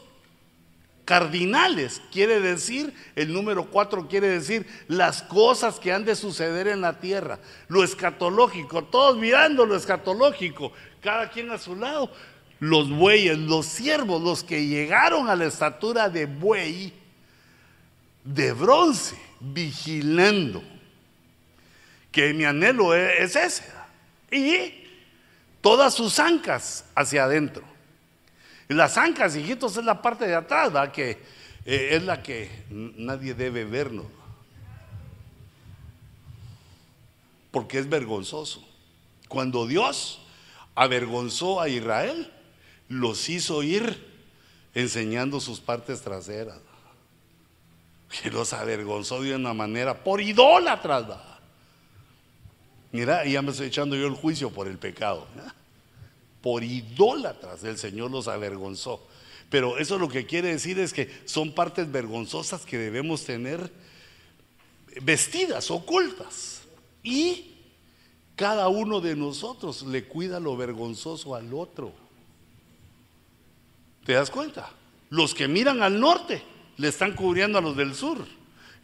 cardinales, 1.06 2.02
quiere 2.12 2.40
decir, 2.40 2.92
el 3.14 3.32
número 3.32 3.70
cuatro 3.70 4.08
quiere 4.08 4.28
decir 4.28 4.66
las 4.88 5.22
cosas 5.22 5.80
que 5.80 5.92
han 5.92 6.04
de 6.04 6.14
suceder 6.14 6.68
en 6.68 6.82
la 6.82 7.00
tierra, 7.00 7.38
lo 7.68 7.82
escatológico, 7.82 8.84
todos 8.84 9.16
mirando 9.16 9.64
lo 9.64 9.76
escatológico, 9.76 10.72
cada 11.00 11.30
quien 11.30 11.50
a 11.50 11.56
su 11.56 11.74
lado, 11.76 12.10
los 12.60 12.90
bueyes, 12.90 13.38
los 13.38 13.64
siervos, 13.64 14.20
los 14.20 14.44
que 14.44 14.66
llegaron 14.66 15.30
a 15.30 15.36
la 15.36 15.46
estatura 15.46 16.10
de 16.10 16.26
buey, 16.26 16.92
de 18.24 18.52
bronce, 18.52 19.16
vigilando 19.40 20.62
que 22.16 22.32
mi 22.32 22.44
anhelo 22.44 22.94
e-, 22.94 23.22
es, 23.22 23.36
ese. 23.36 23.62
Y 24.30 24.86
todas 25.60 25.92
sus 25.94 26.18
ancas 26.18 26.86
hacia 26.94 27.24
adentro. 27.24 27.75
Y 28.68 28.74
las 28.74 28.96
ancas, 28.96 29.36
hijitos, 29.36 29.76
es 29.76 29.84
la 29.84 30.02
parte 30.02 30.26
de 30.26 30.34
atrás, 30.34 30.72
¿verdad? 30.72 30.92
que 30.92 31.10
eh, 31.64 31.88
es 31.92 32.02
la 32.02 32.22
que 32.22 32.50
nadie 32.70 33.34
debe 33.34 33.64
vernos. 33.64 34.06
Porque 37.50 37.78
es 37.78 37.88
vergonzoso. 37.88 38.62
Cuando 39.28 39.66
Dios 39.66 40.20
avergonzó 40.74 41.60
a 41.60 41.68
Israel, 41.68 42.32
los 42.88 43.28
hizo 43.28 43.62
ir 43.62 44.04
enseñando 44.74 45.40
sus 45.40 45.60
partes 45.60 46.02
traseras. 46.02 46.58
Que 48.22 48.30
los 48.30 48.52
avergonzó 48.52 49.22
de 49.22 49.34
una 49.34 49.54
manera 49.54 50.04
por 50.04 50.20
idólatras. 50.20 51.08
¿verdad? 51.08 51.38
Mira, 52.92 53.24
ya 53.24 53.42
me 53.42 53.50
estoy 53.50 53.66
echando 53.66 53.96
yo 53.96 54.06
el 54.06 54.14
juicio 54.14 54.50
por 54.50 54.68
el 54.68 54.78
pecado. 54.78 55.26
Por 56.46 56.62
idólatras 56.62 57.64
el 57.64 57.76
Señor 57.76 58.12
los 58.12 58.28
avergonzó. 58.28 59.04
Pero 59.50 59.78
eso 59.78 59.98
lo 59.98 60.08
que 60.08 60.26
quiere 60.26 60.52
decir 60.52 60.78
es 60.78 60.92
que 60.92 61.10
son 61.24 61.52
partes 61.52 61.90
vergonzosas 61.90 62.64
que 62.64 62.78
debemos 62.78 63.24
tener 63.24 63.68
vestidas, 65.02 65.72
ocultas. 65.72 66.62
Y 67.02 67.56
cada 68.36 68.68
uno 68.68 69.00
de 69.00 69.16
nosotros 69.16 69.82
le 69.82 70.04
cuida 70.04 70.38
lo 70.38 70.56
vergonzoso 70.56 71.34
al 71.34 71.52
otro. 71.52 71.92
¿Te 74.04 74.12
das 74.12 74.30
cuenta? 74.30 74.70
Los 75.10 75.34
que 75.34 75.48
miran 75.48 75.82
al 75.82 75.98
norte 75.98 76.44
le 76.76 76.86
están 76.86 77.16
cubriendo 77.16 77.58
a 77.58 77.60
los 77.60 77.76
del 77.76 77.92
sur. 77.92 78.24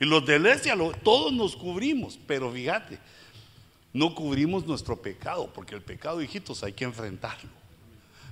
Y 0.01 0.05
los 0.05 0.27
del 0.27 0.47
este, 0.47 0.73
todos 1.05 1.33
nos 1.33 1.55
cubrimos. 1.55 2.19
Pero 2.27 2.51
fíjate, 2.51 2.99
no 3.93 4.15
cubrimos 4.15 4.67
nuestro 4.67 5.01
pecado, 5.01 5.51
porque 5.53 5.75
el 5.75 5.83
pecado, 5.83 6.23
hijitos, 6.23 6.63
hay 6.63 6.73
que 6.73 6.85
enfrentarlo. 6.85 7.51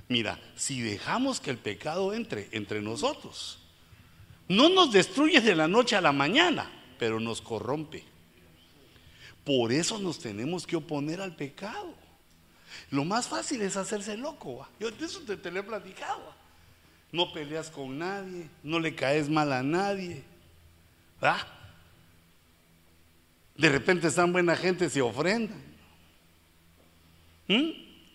Mira, 0.07 0.39
si 0.55 0.81
dejamos 0.81 1.39
que 1.39 1.51
el 1.51 1.57
pecado 1.57 2.13
entre 2.13 2.49
entre 2.51 2.81
nosotros, 2.81 3.59
no 4.47 4.69
nos 4.69 4.91
destruye 4.91 5.39
de 5.39 5.55
la 5.55 5.67
noche 5.67 5.95
a 5.95 6.01
la 6.01 6.11
mañana, 6.11 6.69
pero 6.99 7.19
nos 7.19 7.41
corrompe. 7.41 8.03
Por 9.45 9.71
eso 9.71 9.97
nos 9.99 10.19
tenemos 10.19 10.67
que 10.67 10.75
oponer 10.75 11.21
al 11.21 11.35
pecado. 11.35 11.95
Lo 12.89 13.05
más 13.05 13.27
fácil 13.27 13.61
es 13.61 13.77
hacerse 13.77 14.17
loco. 14.17 14.67
Yo 14.79 14.91
de 14.91 15.05
eso 15.05 15.21
te, 15.21 15.37
te 15.37 15.51
lo 15.51 15.61
he 15.61 15.63
platicado. 15.63 16.33
No 17.11 17.31
peleas 17.31 17.69
con 17.69 17.97
nadie, 17.97 18.49
no 18.63 18.79
le 18.79 18.95
caes 18.95 19.29
mal 19.29 19.51
a 19.53 19.63
nadie. 19.63 20.23
¿verdad? 21.21 21.47
De 23.61 23.69
repente 23.69 24.07
están 24.07 24.33
buena 24.33 24.55
gente, 24.55 24.89
se 24.89 25.03
ofrendan. 25.03 25.61
¿Mm? 27.47 27.69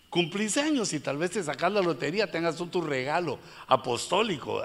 Cumplís 0.09 0.57
años 0.57 0.91
y 0.91 0.99
tal 0.99 1.15
vez 1.15 1.31
te 1.31 1.41
sacas 1.41 1.71
la 1.71 1.81
lotería, 1.81 2.29
tengas 2.29 2.57
tu 2.57 2.81
regalo 2.81 3.39
apostólico. 3.65 4.61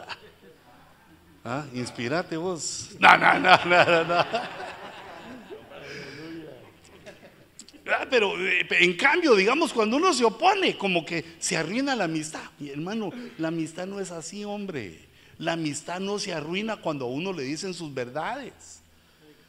¿Ah? 1.45 1.65
Inspirate 1.73 2.37
vos. 2.37 2.97
No, 2.99 3.17
no, 3.17 3.39
no, 3.39 3.57
no, 3.65 4.05
no. 4.05 4.25
Ah, 7.87 8.07
pero 8.11 8.37
eh, 8.45 8.67
en 8.81 8.97
cambio, 8.97 9.37
digamos, 9.37 9.73
cuando 9.73 9.97
uno 9.99 10.13
se 10.13 10.25
opone, 10.25 10.77
como 10.77 11.07
que 11.07 11.37
se 11.39 11.57
arruina 11.57 11.95
la 11.95 12.05
amistad. 12.05 12.43
Mi 12.59 12.71
hermano, 12.71 13.13
la 13.39 13.49
amistad 13.49 13.87
no 13.87 14.01
es 14.01 14.11
así, 14.11 14.45
hombre. 14.45 15.09
La 15.39 15.53
amistad 15.53 16.01
no 16.01 16.19
se 16.19 16.33
arruina 16.33 16.79
cuando 16.79 17.05
a 17.05 17.09
uno 17.09 17.33
le 17.33 17.45
dicen 17.45 17.73
sus 17.73 17.95
verdades. 17.95 18.82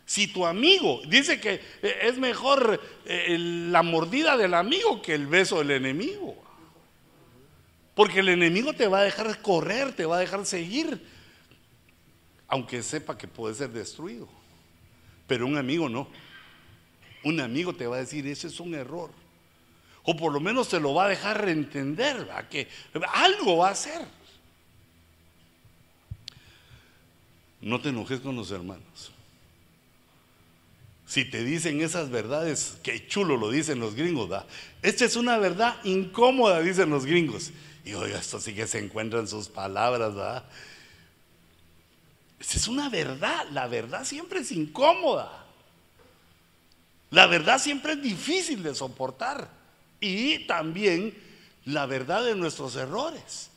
Si 0.05 0.27
tu 0.27 0.45
amigo 0.45 1.01
dice 1.07 1.39
que 1.39 1.61
eh, 1.81 1.99
es 2.03 2.17
mejor 2.17 2.81
eh, 3.05 3.37
la 3.37 3.83
mordida 3.83 4.35
del 4.37 4.53
amigo 4.53 5.01
que 5.01 5.13
el 5.15 5.27
beso 5.27 5.59
del 5.59 5.71
enemigo. 5.71 6.35
Porque 7.95 8.19
el 8.19 8.29
enemigo 8.29 8.73
te 8.73 8.87
va 8.87 8.99
a 8.99 9.03
dejar 9.03 9.41
correr, 9.41 9.95
te 9.95 10.05
va 10.05 10.17
a 10.17 10.19
dejar 10.19 10.45
seguir, 10.45 11.05
aunque 12.47 12.81
sepa 12.81 13.17
que 13.17 13.27
puede 13.27 13.53
ser 13.53 13.69
destruido. 13.69 14.27
Pero 15.27 15.45
un 15.45 15.57
amigo 15.57 15.87
no. 15.87 16.07
Un 17.23 17.39
amigo 17.39 17.73
te 17.73 17.87
va 17.87 17.97
a 17.97 17.99
decir, 17.99 18.27
ese 18.27 18.47
es 18.47 18.59
un 18.59 18.73
error. 18.73 19.11
O 20.03 20.17
por 20.17 20.33
lo 20.33 20.41
menos 20.41 20.67
te 20.67 20.79
lo 20.79 20.93
va 20.93 21.05
a 21.05 21.09
dejar 21.09 21.47
entender, 21.47 22.29
que 22.49 22.67
algo 23.13 23.57
va 23.57 23.69
a 23.69 23.71
hacer. 23.71 24.05
No 27.61 27.79
te 27.79 27.89
enojes 27.89 28.19
con 28.19 28.35
los 28.35 28.51
hermanos. 28.51 29.12
Si 31.13 31.25
te 31.25 31.43
dicen 31.43 31.79
esas 31.81 32.09
verdades, 32.09 32.77
qué 32.81 33.07
chulo 33.07 33.37
lo 33.37 33.51
dicen 33.51 33.79
los 33.79 33.93
gringos, 33.93 34.29
¿da? 34.29 34.47
Esta 34.81 35.05
es 35.05 35.15
una 35.15 35.37
verdad 35.37 35.75
incómoda, 35.83 36.59
dicen 36.59 36.89
los 36.89 37.05
gringos. 37.05 37.51
Y 37.85 37.93
oiga, 37.93 38.17
esto 38.17 38.39
sí 38.39 38.55
que 38.55 38.65
se 38.65 38.79
encuentran 38.79 39.27
sus 39.27 39.47
palabras, 39.47 40.15
¿verdad? 40.15 40.43
Esta 42.39 42.57
es 42.57 42.67
una 42.67 42.89
verdad, 42.89 43.47
la 43.51 43.67
verdad 43.67 44.05
siempre 44.05 44.39
es 44.39 44.51
incómoda. 44.51 45.45
La 47.11 47.27
verdad 47.27 47.59
siempre 47.59 47.93
es 47.93 48.01
difícil 48.01 48.63
de 48.63 48.73
soportar. 48.73 49.47
Y 49.99 50.47
también 50.47 51.15
la 51.65 51.85
verdad 51.85 52.25
de 52.25 52.33
nuestros 52.33 52.75
errores 52.75 53.51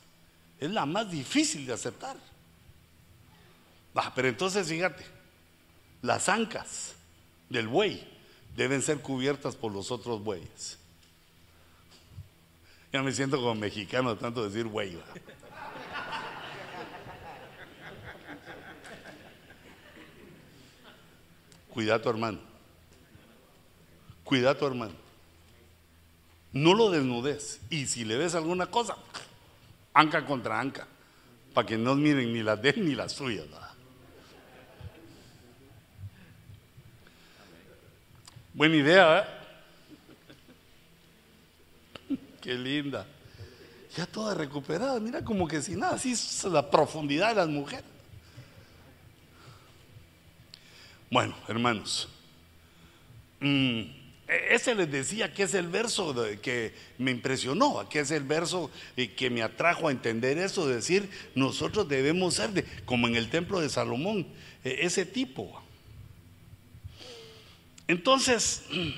es 0.59 0.69
la 0.69 0.85
más 0.85 1.09
difícil 1.09 1.65
de 1.65 1.73
aceptar. 1.73 2.17
pero 4.13 4.27
entonces 4.27 4.67
fíjate, 4.67 5.03
las 6.03 6.29
ancas 6.29 6.96
del 7.49 7.67
buey 7.67 8.05
deben 8.55 8.81
ser 8.81 8.99
cubiertas 9.01 9.55
por 9.55 9.71
los 9.71 9.91
otros 9.91 10.23
bueyes. 10.23 10.77
Ya 12.91 13.03
me 13.03 13.11
siento 13.11 13.37
como 13.37 13.55
mexicano 13.55 14.17
tanto 14.17 14.43
decir 14.47 14.65
güey. 14.65 14.97
Cuida 21.69 21.95
a 21.95 22.01
tu 22.01 22.09
hermano. 22.09 22.39
Cuida 24.23 24.57
tu 24.57 24.65
hermano. 24.65 24.95
No 26.51 26.73
lo 26.73 26.89
desnudes. 26.89 27.59
Y 27.69 27.85
si 27.85 28.03
le 28.03 28.17
ves 28.17 28.33
alguna 28.33 28.65
cosa, 28.65 28.97
anca 29.93 30.25
contra 30.25 30.59
anca. 30.59 30.87
Para 31.53 31.67
que 31.67 31.77
no 31.77 31.93
miren 31.93 32.33
ni 32.33 32.41
las 32.41 32.59
de 32.61 32.69
él 32.71 32.85
ni 32.85 32.95
las 32.95 33.11
suyas. 33.11 33.45
Buena 38.57 38.75
idea, 38.75 39.19
¿eh? 42.09 42.17
Qué 42.41 42.55
linda. 42.55 43.05
Ya 43.95 44.07
toda 44.07 44.33
recuperada, 44.33 44.99
mira 44.99 45.23
como 45.23 45.47
que 45.47 45.61
sin 45.61 45.77
nada, 45.77 45.93
así 45.93 46.13
es 46.13 46.43
la 46.45 46.67
profundidad 46.67 47.29
de 47.29 47.35
las 47.35 47.49
mujeres. 47.49 47.85
Bueno, 51.11 51.35
hermanos, 51.47 52.09
mm, 53.41 53.79
e-, 54.27 54.47
ese 54.49 54.73
les 54.73 54.91
decía 54.91 55.31
que 55.31 55.43
es 55.43 55.53
el 55.53 55.67
verso 55.67 56.15
que 56.41 56.73
me 56.97 57.11
impresionó, 57.11 57.87
que 57.87 57.99
es 57.99 58.09
el 58.09 58.23
verso 58.23 58.71
que 58.95 59.29
me 59.29 59.43
atrajo 59.43 59.87
a 59.87 59.91
entender 59.91 60.39
eso, 60.39 60.67
decir, 60.67 61.11
nosotros 61.35 61.87
debemos 61.87 62.33
ser 62.33 62.49
de, 62.49 62.63
como 62.85 63.07
en 63.07 63.17
el 63.17 63.29
templo 63.29 63.61
de 63.61 63.69
Salomón, 63.69 64.25
e-, 64.63 64.79
ese 64.81 65.05
tipo. 65.05 65.61
Entonces, 67.87 68.63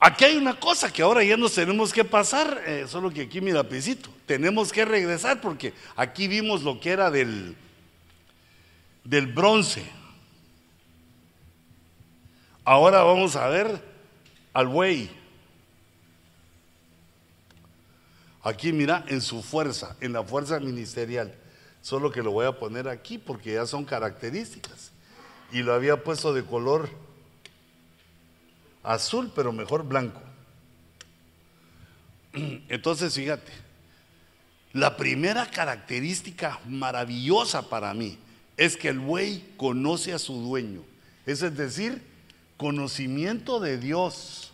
aquí 0.00 0.24
hay 0.24 0.36
una 0.36 0.58
cosa 0.58 0.92
que 0.92 1.02
ahora 1.02 1.22
ya 1.22 1.36
nos 1.36 1.54
tenemos 1.54 1.92
que 1.92 2.04
pasar, 2.04 2.62
eh, 2.66 2.86
solo 2.88 3.10
que 3.10 3.22
aquí 3.22 3.40
mi 3.40 3.52
lapicito, 3.52 4.10
tenemos 4.26 4.72
que 4.72 4.84
regresar 4.84 5.40
porque 5.40 5.74
aquí 5.96 6.28
vimos 6.28 6.62
lo 6.62 6.80
que 6.80 6.90
era 6.90 7.10
del 7.10 7.56
del 9.04 9.26
bronce. 9.26 9.84
Ahora 12.64 13.02
vamos 13.02 13.36
a 13.36 13.48
ver 13.48 13.82
al 14.52 14.68
buey. 14.68 15.10
Aquí 18.42 18.72
mira, 18.72 19.04
en 19.08 19.20
su 19.20 19.42
fuerza, 19.42 19.96
en 20.00 20.12
la 20.12 20.22
fuerza 20.22 20.60
ministerial. 20.60 21.34
Solo 21.82 22.12
que 22.12 22.22
lo 22.22 22.30
voy 22.30 22.46
a 22.46 22.52
poner 22.52 22.88
aquí 22.88 23.18
porque 23.18 23.54
ya 23.54 23.66
son 23.66 23.84
características. 23.84 24.92
Y 25.52 25.62
lo 25.62 25.74
había 25.74 26.02
puesto 26.04 26.32
de 26.32 26.44
color 26.44 26.88
azul, 28.82 29.32
pero 29.34 29.52
mejor 29.52 29.84
blanco. 29.84 30.20
Entonces, 32.68 33.14
fíjate, 33.14 33.52
la 34.72 34.96
primera 34.96 35.50
característica 35.50 36.60
maravillosa 36.66 37.68
para 37.68 37.92
mí 37.92 38.18
es 38.56 38.76
que 38.76 38.88
el 38.88 39.00
buey 39.00 39.54
conoce 39.56 40.12
a 40.12 40.18
su 40.18 40.34
dueño. 40.40 40.82
Es 41.26 41.40
decir, 41.56 42.02
conocimiento 42.56 43.58
de 43.58 43.78
Dios. 43.78 44.52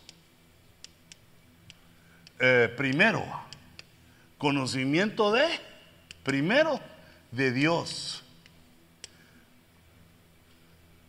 Eh, 2.39 2.73
primero, 2.75 3.23
conocimiento 4.37 5.31
de, 5.31 5.45
primero, 6.23 6.79
de 7.31 7.51
Dios. 7.51 8.23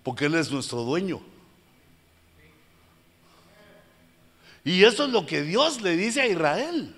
Porque 0.09 0.25
Él 0.25 0.37
es 0.37 0.51
nuestro 0.51 0.85
dueño. 0.85 1.21
Y 4.65 4.83
eso 4.83 5.05
es 5.05 5.11
lo 5.11 5.27
que 5.27 5.43
Dios 5.43 5.83
le 5.83 5.99
dice 5.99 6.23
a 6.23 6.27
Israel. 6.27 6.95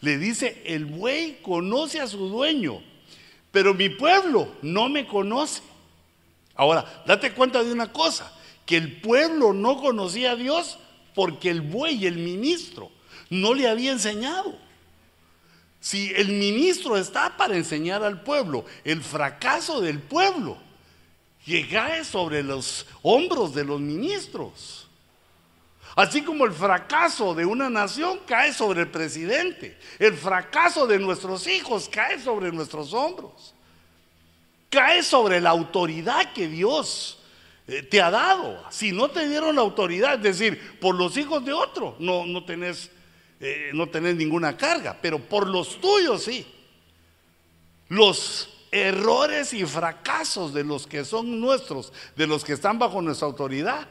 Le 0.00 0.18
dice, 0.18 0.62
el 0.64 0.84
buey 0.84 1.40
conoce 1.42 2.00
a 2.00 2.06
su 2.06 2.28
dueño. 2.28 2.80
Pero 3.50 3.74
mi 3.74 3.88
pueblo 3.88 4.54
no 4.62 4.88
me 4.88 5.04
conoce. 5.04 5.62
Ahora, 6.54 7.02
date 7.08 7.32
cuenta 7.32 7.64
de 7.64 7.72
una 7.72 7.92
cosa, 7.92 8.32
que 8.66 8.76
el 8.76 9.00
pueblo 9.00 9.52
no 9.52 9.78
conocía 9.78 10.30
a 10.30 10.36
Dios 10.36 10.78
porque 11.16 11.50
el 11.50 11.60
buey, 11.60 12.06
el 12.06 12.18
ministro, 12.18 12.92
no 13.30 13.52
le 13.52 13.66
había 13.66 13.90
enseñado. 13.90 14.56
Si 15.80 16.12
el 16.14 16.28
ministro 16.28 16.96
está 16.96 17.36
para 17.36 17.56
enseñar 17.56 18.04
al 18.04 18.22
pueblo, 18.22 18.64
el 18.84 19.02
fracaso 19.02 19.80
del 19.80 19.98
pueblo 19.98 20.70
que 21.44 21.68
cae 21.68 22.04
sobre 22.04 22.42
los 22.42 22.86
hombros 23.02 23.54
de 23.54 23.64
los 23.64 23.80
ministros. 23.80 24.86
Así 25.94 26.22
como 26.22 26.44
el 26.44 26.52
fracaso 26.52 27.34
de 27.34 27.44
una 27.44 27.68
nación 27.68 28.20
cae 28.26 28.52
sobre 28.52 28.82
el 28.82 28.88
presidente, 28.88 29.76
el 29.98 30.14
fracaso 30.14 30.86
de 30.86 30.98
nuestros 30.98 31.46
hijos 31.46 31.88
cae 31.88 32.18
sobre 32.20 32.50
nuestros 32.50 32.94
hombros. 32.94 33.54
Cae 34.70 35.02
sobre 35.02 35.40
la 35.40 35.50
autoridad 35.50 36.32
que 36.32 36.48
Dios 36.48 37.18
eh, 37.66 37.82
te 37.82 38.00
ha 38.00 38.10
dado. 38.10 38.64
Si 38.70 38.90
no 38.90 39.10
te 39.10 39.28
dieron 39.28 39.56
la 39.56 39.62
autoridad, 39.62 40.14
es 40.14 40.22
decir, 40.22 40.78
por 40.80 40.94
los 40.94 41.16
hijos 41.18 41.44
de 41.44 41.52
otro, 41.52 41.96
no, 41.98 42.24
no, 42.24 42.44
tenés, 42.44 42.90
eh, 43.38 43.70
no 43.74 43.88
tenés 43.88 44.16
ninguna 44.16 44.56
carga, 44.56 44.96
pero 45.00 45.18
por 45.18 45.46
los 45.46 45.78
tuyos 45.78 46.24
sí. 46.24 46.46
Los 47.88 48.51
errores 48.72 49.52
y 49.52 49.66
fracasos 49.66 50.54
de 50.54 50.64
los 50.64 50.86
que 50.86 51.04
son 51.04 51.40
nuestros, 51.40 51.92
de 52.16 52.26
los 52.26 52.42
que 52.42 52.54
están 52.54 52.78
bajo 52.78 53.02
nuestra 53.02 53.28
autoridad, 53.28 53.86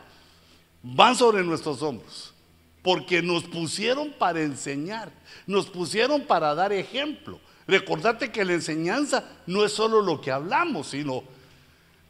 van 0.82 1.16
sobre 1.16 1.44
nuestros 1.44 1.84
hombros, 1.84 2.34
porque 2.82 3.22
nos 3.22 3.44
pusieron 3.44 4.12
para 4.12 4.42
enseñar, 4.42 5.12
nos 5.46 5.68
pusieron 5.68 6.24
para 6.24 6.56
dar 6.56 6.74
ejemplo. 6.74 7.40
Recordate 7.68 8.32
que 8.32 8.44
la 8.44 8.54
enseñanza 8.54 9.24
no 9.46 9.64
es 9.64 9.72
solo 9.72 10.02
lo 10.02 10.20
que 10.20 10.32
hablamos, 10.32 10.88
sino 10.88 11.24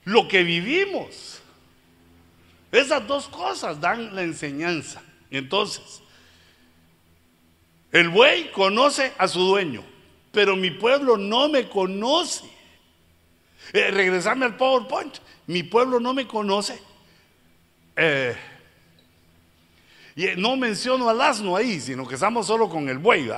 lo 0.06 0.28
que 0.30 0.44
vivimos. 0.44 1.42
Esas 2.72 3.06
dos 3.06 3.28
cosas 3.28 3.82
dan 3.82 4.16
la 4.16 4.24
enseñanza. 4.24 5.04
Entonces, 5.30 6.02
el 7.92 8.08
buey 8.08 8.50
conoce 8.54 9.12
a 9.18 9.28
su 9.28 9.42
dueño, 9.42 9.84
pero 10.32 10.56
mi 10.56 10.72
pueblo 10.72 11.18
no 11.18 11.50
me 11.50 11.68
conoce. 11.68 12.61
Eh, 13.74 13.90
regresarme 13.92 14.46
al 14.46 14.58
PowerPoint, 14.58 15.16
mi 15.48 15.64
pueblo 15.64 16.00
no 16.00 16.14
me 16.14 16.28
conoce. 16.28 16.82
Eh, 17.96 18.36
y 20.16 20.26
no 20.38 20.58
menciono 20.58 21.10
al 21.10 21.22
asno 21.22 21.56
ahí, 21.56 21.80
sino 21.80 22.08
que 22.08 22.16
estamos 22.16 22.48
solo 22.48 22.70
con 22.70 22.90
el 22.90 22.98
buey. 22.98 23.30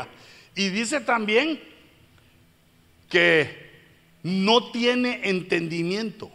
Y 0.55 0.69
dice 0.69 1.01
también 1.01 1.61
que 3.09 3.71
no 4.23 4.71
tiene 4.71 5.21
entendimiento. 5.29 6.31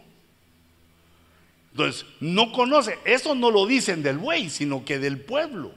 Entonces, 1.71 2.05
no 2.19 2.51
conoce. 2.51 2.99
Eso 3.05 3.35
no 3.35 3.51
lo 3.51 3.65
dicen 3.65 4.01
del 4.01 4.17
buey, 4.17 4.49
sino 4.49 4.85
que 4.85 4.97
del 4.99 5.19
pueblo. 5.19 5.73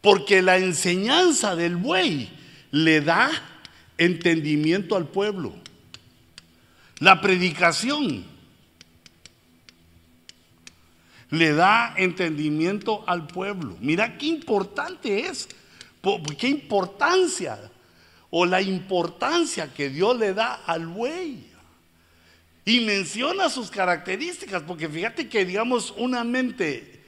Porque 0.00 0.42
la 0.42 0.58
enseñanza 0.58 1.56
del 1.56 1.76
buey 1.76 2.30
le 2.70 3.00
da 3.00 3.30
entendimiento 3.98 4.96
al 4.96 5.06
pueblo. 5.06 5.54
La 7.04 7.20
predicación 7.20 8.24
le 11.28 11.52
da 11.52 11.92
entendimiento 11.98 13.04
al 13.06 13.26
pueblo. 13.26 13.76
Mira 13.80 14.16
qué 14.16 14.24
importante 14.24 15.26
es, 15.26 15.46
qué 16.38 16.48
importancia 16.48 17.60
o 18.30 18.46
la 18.46 18.62
importancia 18.62 19.74
que 19.74 19.90
Dios 19.90 20.18
le 20.18 20.32
da 20.32 20.54
al 20.64 20.86
buey. 20.86 21.46
Y 22.64 22.80
menciona 22.86 23.50
sus 23.50 23.70
características, 23.70 24.62
porque 24.62 24.88
fíjate 24.88 25.28
que 25.28 25.44
digamos 25.44 25.92
una 25.98 26.24
mente 26.24 27.02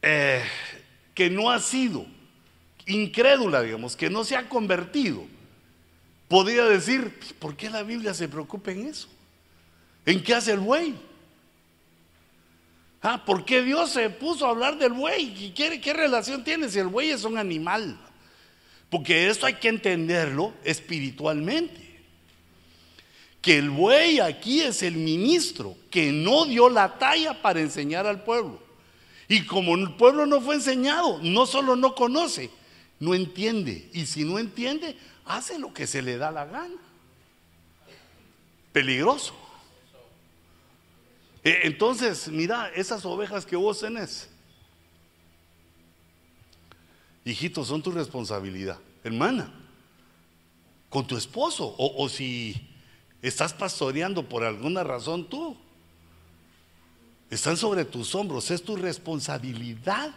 eh, 0.00 0.42
que 1.12 1.28
no 1.28 1.50
ha 1.50 1.58
sido 1.58 2.06
incrédula, 2.86 3.60
digamos, 3.60 3.94
que 3.94 4.08
no 4.08 4.24
se 4.24 4.36
ha 4.36 4.48
convertido, 4.48 5.26
podría 6.28 6.64
decir, 6.64 7.18
¿por 7.38 7.56
qué 7.56 7.70
la 7.70 7.82
Biblia 7.82 8.14
se 8.14 8.28
preocupa 8.28 8.70
en 8.70 8.86
eso? 8.86 9.08
¿En 10.06 10.22
qué 10.22 10.34
hace 10.34 10.52
el 10.52 10.60
buey? 10.60 10.94
Ah, 13.02 13.24
¿Por 13.24 13.44
qué 13.44 13.62
Dios 13.62 13.90
se 13.90 14.10
puso 14.10 14.46
a 14.46 14.50
hablar 14.50 14.78
del 14.78 14.92
buey? 14.92 15.52
¿Qué, 15.54 15.80
¿Qué 15.80 15.92
relación 15.92 16.44
tiene 16.44 16.68
si 16.68 16.78
el 16.78 16.88
buey 16.88 17.10
es 17.10 17.24
un 17.24 17.38
animal? 17.38 17.98
Porque 18.90 19.28
esto 19.28 19.46
hay 19.46 19.54
que 19.54 19.68
entenderlo 19.68 20.54
espiritualmente. 20.64 21.86
Que 23.40 23.58
el 23.58 23.70
buey 23.70 24.18
aquí 24.18 24.60
es 24.60 24.82
el 24.82 24.94
ministro 24.94 25.76
que 25.90 26.10
no 26.10 26.44
dio 26.44 26.68
la 26.68 26.98
talla 26.98 27.40
para 27.40 27.60
enseñar 27.60 28.06
al 28.06 28.24
pueblo. 28.24 28.60
Y 29.28 29.44
como 29.44 29.76
el 29.76 29.92
pueblo 29.92 30.26
no 30.26 30.40
fue 30.40 30.56
enseñado, 30.56 31.20
no 31.22 31.46
solo 31.46 31.76
no 31.76 31.94
conoce, 31.94 32.50
no 32.98 33.14
entiende. 33.14 33.88
Y 33.92 34.06
si 34.06 34.24
no 34.24 34.38
entiende, 34.38 34.96
hace 35.28 35.58
lo 35.58 35.72
que 35.72 35.86
se 35.86 36.02
le 36.02 36.16
da 36.16 36.30
la 36.30 36.46
gana. 36.46 36.76
Peligroso. 38.72 39.34
E, 41.44 41.60
entonces, 41.64 42.28
mira, 42.28 42.70
esas 42.74 43.04
ovejas 43.04 43.46
que 43.46 43.56
vos 43.56 43.80
tenés, 43.80 44.28
hijitos, 47.24 47.68
son 47.68 47.82
tu 47.82 47.90
responsabilidad. 47.90 48.78
Hermana, 49.04 49.52
con 50.88 51.06
tu 51.06 51.16
esposo, 51.16 51.74
o, 51.78 52.08
si 52.08 52.56
estás 53.20 53.52
pastoreando 53.52 54.28
por 54.28 54.44
alguna 54.44 54.82
razón 54.82 55.28
tú, 55.28 55.56
están 57.30 57.56
sobre 57.56 57.84
tus 57.84 58.14
hombros, 58.14 58.50
es 58.50 58.62
tu 58.62 58.76
responsabilidad 58.76 60.14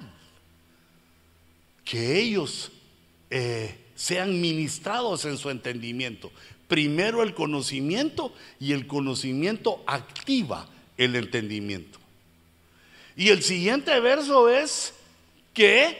que 1.83 2.17
ellos 2.17 2.71
eh, 3.29 3.80
sean 4.01 4.41
ministrados 4.41 5.25
en 5.25 5.37
su 5.37 5.51
entendimiento. 5.51 6.31
Primero 6.67 7.21
el 7.21 7.35
conocimiento 7.35 8.33
y 8.59 8.71
el 8.71 8.87
conocimiento 8.87 9.83
activa 9.85 10.67
el 10.97 11.15
entendimiento. 11.15 11.99
Y 13.15 13.29
el 13.29 13.43
siguiente 13.43 13.99
verso 13.99 14.49
es 14.49 14.95
que, 15.53 15.95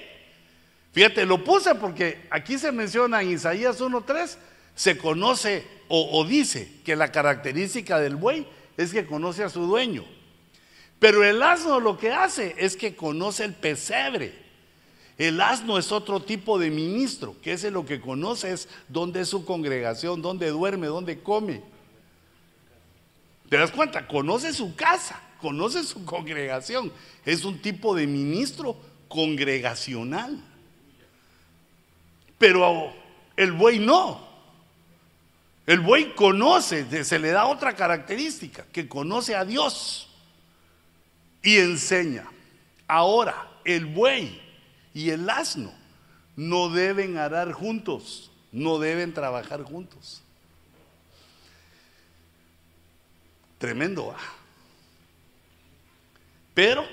fíjate, 0.94 1.28
lo 1.28 1.44
puse 1.44 1.76
porque 1.76 2.26
aquí 2.32 2.58
se 2.58 2.72
menciona 2.72 3.22
en 3.22 3.34
Isaías 3.34 3.80
1.3, 3.80 4.36
se 4.74 4.98
conoce 4.98 5.64
o, 5.88 6.20
o 6.20 6.26
dice 6.26 6.72
que 6.84 6.96
la 6.96 7.12
característica 7.12 8.00
del 8.00 8.16
buey 8.16 8.48
es 8.78 8.94
que 8.94 9.06
conoce 9.06 9.44
a 9.44 9.50
su 9.50 9.68
dueño. 9.68 10.06
Pero 10.98 11.24
el 11.24 11.44
asno 11.44 11.80
lo 11.80 12.00
que 12.00 12.12
hace 12.12 12.56
es 12.58 12.76
que 12.76 12.96
conoce 12.96 13.44
el 13.44 13.54
pesebre. 13.54 14.34
El 15.22 15.40
asno 15.40 15.78
es 15.78 15.92
otro 15.92 16.20
tipo 16.20 16.58
de 16.58 16.72
ministro, 16.72 17.36
que 17.44 17.54
ese 17.54 17.70
lo 17.70 17.86
que 17.86 18.02
conoce 18.02 18.54
es 18.54 18.68
dónde 18.88 19.22
es 19.22 19.28
su 19.28 19.46
congregación, 19.46 20.20
dónde 20.20 20.50
duerme, 20.50 20.88
dónde 20.88 21.22
come. 21.22 21.62
¿Te 23.48 23.56
das 23.56 23.70
cuenta? 23.70 24.08
Conoce 24.08 24.52
su 24.52 24.76
casa, 24.76 25.22
conoce 25.40 25.84
su 25.84 26.06
congregación. 26.06 26.92
Es 27.24 27.46
un 27.46 27.62
tipo 27.62 27.94
de 27.94 28.08
ministro 28.08 28.76
congregacional. 29.08 30.44
Pero 32.40 32.92
el 33.38 33.52
buey 33.52 33.78
no. 33.78 34.28
El 35.68 35.82
buey 35.82 36.16
conoce, 36.16 37.04
se 37.04 37.20
le 37.20 37.30
da 37.30 37.46
otra 37.46 37.76
característica, 37.76 38.66
que 38.72 38.88
conoce 38.88 39.36
a 39.36 39.46
Dios 39.46 40.10
y 41.44 41.60
enseña. 41.60 42.26
Ahora, 42.88 43.52
el 43.64 43.86
buey 43.86 44.41
y 44.94 45.10
el 45.10 45.30
asno 45.30 45.74
no 46.36 46.70
deben 46.70 47.18
arar 47.18 47.52
juntos, 47.52 48.32
no 48.52 48.80
deben 48.80 49.14
trabajar 49.14 49.64
juntos. 49.64 50.22
Tremendo. 53.58 54.16
Pero 56.54 56.84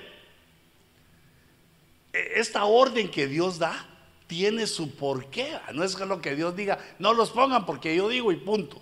e, 2.12 2.33
esta 2.37 2.65
orden 2.65 3.11
que 3.11 3.27
Dios 3.27 3.59
da 3.59 3.87
tiene 4.27 4.66
su 4.66 4.95
porqué. 4.95 5.59
No 5.73 5.83
es 5.83 5.99
lo 5.99 6.20
que 6.20 6.37
Dios 6.37 6.55
diga, 6.55 6.79
no 6.99 7.15
los 7.15 7.31
pongan 7.31 7.65
porque 7.65 7.97
yo 7.97 8.09
digo 8.09 8.31
y 8.31 8.37
punto. 8.37 8.81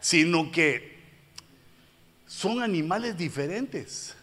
Sino 0.00 0.52
que 0.52 0.98
son 2.26 2.62
animales 2.62 3.16
diferentes. 3.16 4.14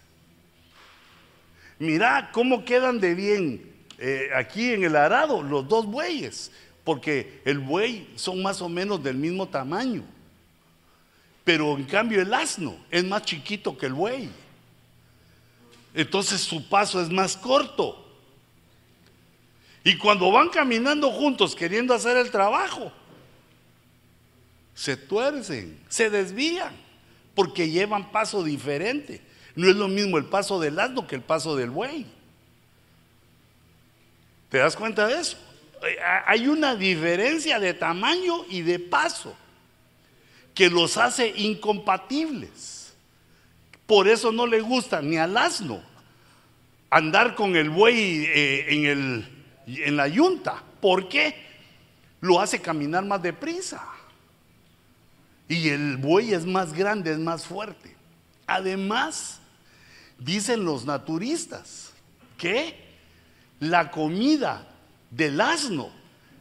Mira 1.78 2.30
cómo 2.32 2.64
quedan 2.64 3.00
de 3.00 3.14
bien 3.14 3.75
eh, 3.98 4.30
aquí 4.34 4.72
en 4.72 4.84
el 4.84 4.96
arado 4.96 5.42
los 5.42 5.68
dos 5.68 5.86
bueyes, 5.86 6.50
porque 6.84 7.40
el 7.44 7.58
buey 7.58 8.08
son 8.16 8.42
más 8.42 8.60
o 8.62 8.68
menos 8.68 9.02
del 9.02 9.16
mismo 9.16 9.48
tamaño. 9.48 10.04
Pero 11.44 11.76
en 11.76 11.84
cambio 11.84 12.20
el 12.20 12.32
asno 12.34 12.76
es 12.90 13.04
más 13.04 13.22
chiquito 13.22 13.76
que 13.78 13.86
el 13.86 13.92
buey. 13.92 14.28
Entonces 15.94 16.40
su 16.40 16.68
paso 16.68 17.00
es 17.00 17.08
más 17.08 17.36
corto. 17.36 18.04
Y 19.82 19.96
cuando 19.96 20.30
van 20.32 20.48
caminando 20.48 21.10
juntos 21.10 21.54
queriendo 21.54 21.94
hacer 21.94 22.16
el 22.16 22.30
trabajo, 22.30 22.92
se 24.74 24.96
tuercen, 24.96 25.78
se 25.88 26.10
desvían, 26.10 26.74
porque 27.34 27.70
llevan 27.70 28.10
paso 28.10 28.42
diferente. 28.42 29.22
No 29.54 29.68
es 29.70 29.76
lo 29.76 29.88
mismo 29.88 30.18
el 30.18 30.26
paso 30.26 30.60
del 30.60 30.78
asno 30.78 31.06
que 31.06 31.14
el 31.14 31.22
paso 31.22 31.56
del 31.56 31.70
buey. 31.70 32.04
¿Te 34.48 34.58
das 34.58 34.76
cuenta 34.76 35.06
de 35.06 35.20
eso? 35.20 35.36
Eh, 35.82 35.96
hay 36.26 36.48
una 36.48 36.74
diferencia 36.74 37.58
de 37.58 37.74
tamaño 37.74 38.44
y 38.48 38.62
de 38.62 38.78
paso 38.78 39.36
que 40.54 40.70
los 40.70 40.96
hace 40.96 41.28
incompatibles. 41.36 42.94
Por 43.86 44.08
eso 44.08 44.32
no 44.32 44.46
le 44.46 44.60
gusta 44.60 45.02
ni 45.02 45.16
al 45.16 45.36
asno 45.36 45.82
andar 46.90 47.34
con 47.34 47.56
el 47.56 47.70
buey 47.70 48.24
eh, 48.26 48.66
en, 48.68 48.84
el, 48.86 49.28
en 49.66 49.96
la 49.96 50.08
yunta. 50.08 50.62
¿Por 50.80 51.08
qué? 51.08 51.34
Lo 52.20 52.40
hace 52.40 52.60
caminar 52.60 53.04
más 53.04 53.22
deprisa. 53.22 53.84
Y 55.48 55.68
el 55.68 55.96
buey 55.96 56.32
es 56.32 56.44
más 56.44 56.72
grande, 56.72 57.12
es 57.12 57.18
más 57.18 57.44
fuerte. 57.44 57.94
Además, 58.46 59.40
Dicen 60.18 60.64
los 60.64 60.86
naturistas 60.86 61.92
que 62.38 62.85
la 63.60 63.90
comida 63.90 64.66
del 65.10 65.40
asno 65.40 65.90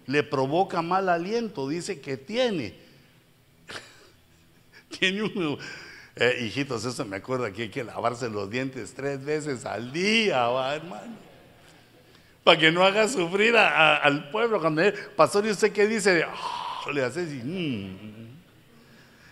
le 0.08 0.24
provoca 0.24 0.82
mal 0.82 1.10
aliento. 1.10 1.68
Dice 1.68 2.00
que 2.02 2.18
tiene. 2.18 2.76
tiene 5.00 5.24
un. 5.24 5.58
Eh, 6.18 6.46
hijitos, 6.46 6.86
eso 6.86 7.04
me 7.06 7.18
acuerda 7.18 7.52
que 7.52 7.64
hay 7.64 7.70
que 7.70 7.84
lavarse 7.84 8.30
los 8.30 8.50
dientes 8.50 8.94
tres 8.94 9.24
veces 9.24 9.66
al 9.66 9.92
día, 9.92 10.48
hermano. 10.74 11.14
Para 12.44 12.60
que 12.60 12.72
no 12.72 12.84
haga 12.84 13.08
sufrir 13.08 13.58
al 13.58 14.30
pueblo. 14.30 14.62
Cuando 14.62 14.82
pastor, 15.16 15.46
¿y 15.46 15.50
usted 15.50 15.74
qué 15.74 15.88
dice? 15.88 16.24
Ah", 16.26 16.84
le 16.94 17.04
hace 17.04 17.22
así. 17.22 17.42
Mm". 17.44 18.26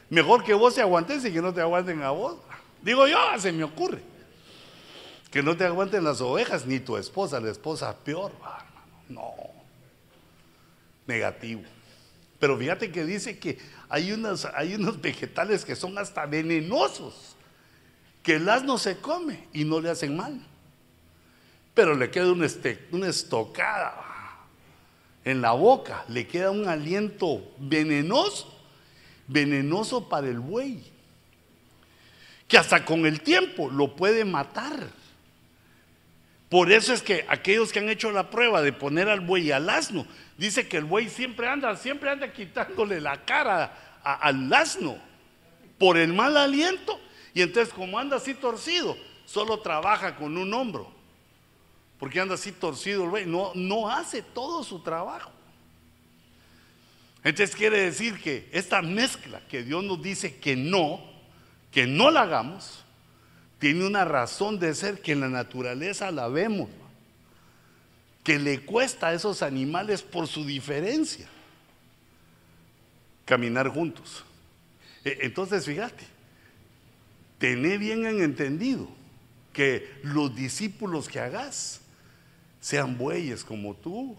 Mejor 0.09 0.43
que 0.43 0.53
vos 0.53 0.75
te 0.75 0.81
aguantes 0.81 1.23
y 1.23 1.31
que 1.31 1.41
no 1.41 1.53
te 1.53 1.61
aguanten 1.61 2.01
a 2.01 2.09
vos. 2.09 2.37
Digo 2.81 3.07
yo, 3.07 3.17
se 3.39 3.51
me 3.51 3.63
ocurre. 3.63 4.12
Que 5.33 5.41
no 5.41 5.57
te 5.57 5.65
aguanten 5.65 6.03
las 6.03 6.21
ovejas, 6.21 6.67
ni 6.67 6.79
tu 6.79 6.95
esposa, 6.95 7.39
la 7.39 7.49
esposa 7.49 7.97
peor, 7.97 8.31
No. 9.09 9.33
Negativo. 11.07 11.63
Pero 12.39 12.55
fíjate 12.55 12.91
que 12.91 13.03
dice 13.03 13.39
que 13.39 13.57
hay 13.89 14.11
unos, 14.11 14.45
hay 14.45 14.75
unos 14.75 15.01
vegetales 15.01 15.65
que 15.65 15.75
son 15.75 15.97
hasta 15.97 16.27
venenosos, 16.27 17.35
que 18.21 18.35
el 18.35 18.47
asno 18.47 18.77
se 18.77 18.99
come 18.99 19.47
y 19.53 19.63
no 19.63 19.81
le 19.81 19.89
hacen 19.89 20.15
mal. 20.15 20.39
Pero 21.73 21.95
le 21.95 22.11
queda 22.11 22.31
una, 22.31 22.45
este, 22.45 22.87
una 22.91 23.07
estocada 23.07 24.03
en 25.25 25.41
la 25.41 25.53
boca, 25.53 26.05
le 26.09 26.27
queda 26.27 26.51
un 26.51 26.67
aliento 26.67 27.55
venenoso, 27.57 28.53
venenoso 29.27 30.07
para 30.07 30.27
el 30.27 30.39
buey, 30.39 30.83
que 32.47 32.59
hasta 32.59 32.85
con 32.85 33.07
el 33.07 33.21
tiempo 33.21 33.71
lo 33.71 33.95
puede 33.95 34.25
matar. 34.25 35.01
Por 36.53 36.71
eso 36.71 36.93
es 36.93 37.01
que 37.01 37.25
aquellos 37.29 37.71
que 37.71 37.79
han 37.79 37.89
hecho 37.89 38.11
la 38.11 38.29
prueba 38.29 38.61
de 38.61 38.71
poner 38.71 39.09
al 39.09 39.21
buey 39.21 39.51
al 39.51 39.67
asno, 39.71 40.05
dice 40.37 40.67
que 40.67 40.77
el 40.77 40.85
buey 40.85 41.09
siempre 41.09 41.47
anda, 41.47 41.75
siempre 41.75 42.11
anda 42.11 42.31
quitándole 42.31 43.01
la 43.01 43.25
cara 43.25 43.99
al 44.03 44.53
asno 44.53 44.99
por 45.79 45.97
el 45.97 46.13
mal 46.13 46.37
aliento. 46.37 46.99
Y 47.33 47.41
entonces 47.41 47.73
como 47.73 47.97
anda 47.97 48.17
así 48.17 48.35
torcido, 48.35 48.95
solo 49.25 49.61
trabaja 49.61 50.15
con 50.15 50.37
un 50.37 50.53
hombro. 50.53 50.93
Porque 51.97 52.19
anda 52.19 52.35
así 52.35 52.51
torcido 52.51 53.05
el 53.05 53.09
buey, 53.09 53.25
no, 53.25 53.51
no 53.55 53.89
hace 53.89 54.21
todo 54.21 54.63
su 54.63 54.83
trabajo. 54.83 55.31
Entonces 57.23 57.55
quiere 57.55 57.81
decir 57.81 58.21
que 58.21 58.47
esta 58.51 58.83
mezcla 58.83 59.41
que 59.49 59.63
Dios 59.63 59.83
nos 59.83 60.03
dice 60.03 60.37
que 60.37 60.55
no, 60.55 61.01
que 61.71 61.87
no 61.87 62.11
la 62.11 62.21
hagamos, 62.21 62.82
tiene 63.63 63.87
una 63.87 64.03
razón 64.03 64.59
de 64.59 64.75
ser 64.75 64.99
que 64.99 65.13
en 65.13 65.21
la 65.21 65.29
naturaleza 65.29 66.11
la 66.11 66.27
vemos, 66.27 66.67
que 68.21 68.37
le 68.37 68.59
cuesta 68.65 69.07
a 69.07 69.13
esos 69.13 69.41
animales 69.41 70.01
por 70.01 70.27
su 70.27 70.45
diferencia 70.45 71.29
caminar 73.23 73.69
juntos. 73.69 74.25
E, 75.05 75.19
entonces, 75.21 75.65
fíjate, 75.65 76.03
tené 77.37 77.77
bien 77.77 78.05
en 78.05 78.21
entendido 78.21 78.89
que 79.53 79.89
los 80.03 80.35
discípulos 80.35 81.07
que 81.07 81.21
hagas 81.21 81.79
sean 82.59 82.97
bueyes 82.97 83.45
como 83.45 83.75
tú, 83.75 84.17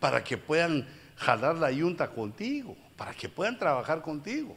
para 0.00 0.22
que 0.22 0.36
puedan 0.36 0.86
jalar 1.16 1.56
la 1.56 1.70
yunta 1.70 2.10
contigo, 2.10 2.76
para 2.94 3.14
que 3.14 3.30
puedan 3.30 3.58
trabajar 3.58 4.02
contigo. 4.02 4.54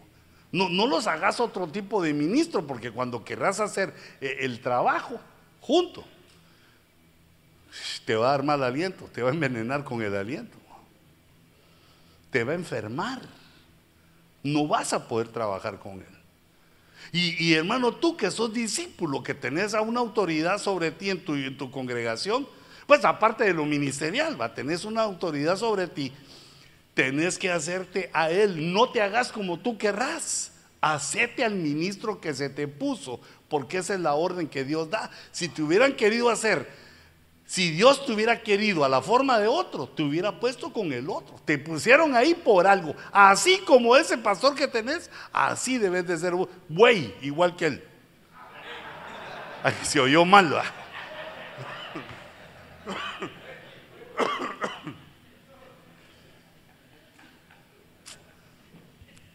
No, 0.51 0.69
no 0.69 0.85
los 0.85 1.07
hagas 1.07 1.39
otro 1.39 1.67
tipo 1.67 2.01
de 2.01 2.13
ministro, 2.13 2.67
porque 2.67 2.91
cuando 2.91 3.23
querrás 3.23 3.59
hacer 3.59 3.93
eh, 4.19 4.37
el 4.41 4.59
trabajo 4.59 5.19
junto, 5.61 6.03
te 8.05 8.15
va 8.15 8.27
a 8.27 8.31
dar 8.31 8.43
mal 8.43 8.63
aliento, 8.63 9.05
te 9.13 9.21
va 9.21 9.29
a 9.29 9.33
envenenar 9.33 9.83
con 9.83 10.01
el 10.01 10.15
aliento, 10.15 10.57
te 12.29 12.43
va 12.43 12.51
a 12.51 12.55
enfermar, 12.55 13.21
no 14.43 14.67
vas 14.67 14.91
a 14.91 15.07
poder 15.07 15.29
trabajar 15.29 15.79
con 15.79 15.99
él. 15.99 16.05
Y, 17.13 17.45
y, 17.45 17.53
hermano, 17.53 17.93
tú 17.93 18.15
que 18.15 18.31
sos 18.31 18.53
discípulo, 18.53 19.23
que 19.23 19.33
tenés 19.33 19.73
a 19.73 19.81
una 19.81 19.99
autoridad 19.99 20.57
sobre 20.57 20.91
ti 20.91 21.09
en 21.09 21.23
tu, 21.23 21.35
en 21.35 21.57
tu 21.57 21.71
congregación, 21.71 22.47
Pues 22.87 23.05
aparte 23.05 23.45
de 23.45 23.53
lo 23.53 23.65
ministerial, 23.65 24.39
va, 24.39 24.53
tenés 24.53 24.83
una 24.83 25.03
autoridad 25.03 25.55
sobre 25.55 25.87
ti, 25.87 26.11
tenés 26.93 27.37
que 27.37 27.51
hacerte 27.51 28.09
a 28.13 28.29
él, 28.29 28.73
no 28.73 28.89
te 28.91 29.01
hagas 29.01 29.31
como 29.31 29.59
tú 29.59 29.77
querrás, 29.77 30.51
hacete 30.81 31.43
al 31.43 31.55
ministro 31.55 32.19
que 32.19 32.33
se 32.33 32.49
te 32.49 32.67
puso, 32.67 33.19
porque 33.47 33.77
esa 33.77 33.93
es 33.93 33.99
la 33.99 34.13
orden 34.13 34.47
que 34.47 34.63
Dios 34.63 34.89
da. 34.89 35.11
Si 35.31 35.49
te 35.49 35.61
hubieran 35.61 35.95
querido 35.95 36.29
hacer, 36.29 36.67
si 37.45 37.69
Dios 37.71 38.05
te 38.05 38.13
hubiera 38.13 38.41
querido 38.41 38.85
a 38.85 38.89
la 38.89 39.01
forma 39.01 39.37
de 39.37 39.47
otro, 39.47 39.85
te 39.85 40.03
hubiera 40.03 40.39
puesto 40.39 40.71
con 40.71 40.93
el 40.93 41.09
otro. 41.09 41.35
Te 41.43 41.57
pusieron 41.57 42.15
ahí 42.15 42.33
por 42.33 42.65
algo. 42.65 42.95
Así 43.11 43.59
como 43.67 43.97
ese 43.97 44.17
pastor 44.17 44.55
que 44.55 44.69
tenés, 44.69 45.11
así 45.33 45.77
debes 45.77 46.07
de 46.07 46.17
ser 46.17 46.33
buey, 46.69 47.13
igual 47.21 47.57
que 47.57 47.65
él. 47.65 47.83
Se 49.83 49.99
oyó 49.99 50.23
mal. 50.23 50.61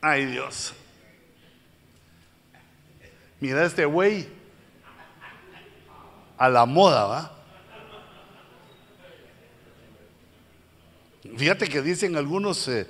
Ay 0.09 0.27
Dios. 0.27 0.73
Mira 3.41 3.65
este 3.65 3.85
güey 3.85 4.29
a 6.39 6.49
la 6.49 6.65
moda, 6.65 7.07
¿va? 7.07 7.33
Fíjate 11.37 11.69
que 11.69 11.83
dicen 11.83 12.15
algunos 12.15 12.69
eh, 12.69 12.87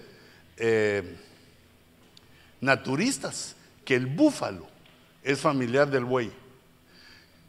eh, 0.58 1.16
naturistas 2.60 3.56
que 3.82 3.94
el 3.94 4.04
búfalo 4.04 4.66
es 5.22 5.40
familiar 5.40 5.88
del 5.88 6.04
buey. 6.04 6.30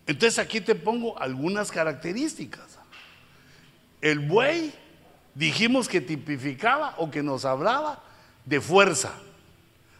Entonces 0.05 0.39
aquí 0.39 0.61
te 0.61 0.75
pongo 0.75 1.19
algunas 1.19 1.73
características. 1.73 2.79
El 3.99 4.19
buey 4.19 4.73
dijimos 5.35 5.89
que 5.89 5.99
tipificaba 5.99 6.95
o 6.99 7.11
que 7.11 7.21
nos 7.21 7.43
hablaba 7.43 8.01
de 8.45 8.61
fuerza. 8.61 9.11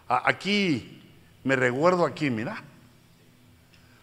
Aquí 0.07 1.01
me 1.43 1.55
recuerdo 1.55 2.05
aquí, 2.05 2.29
mira. 2.29 2.63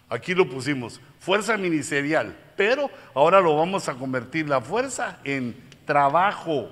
Aquí 0.09 0.35
lo 0.35 0.49
pusimos, 0.49 1.01
fuerza 1.19 1.57
ministerial, 1.57 2.37
pero 2.57 2.91
ahora 3.15 3.41
lo 3.41 3.57
vamos 3.57 3.89
a 3.89 3.95
convertir 3.95 4.49
la 4.49 4.61
fuerza 4.61 5.19
en 5.25 5.57
trabajo. 5.85 6.71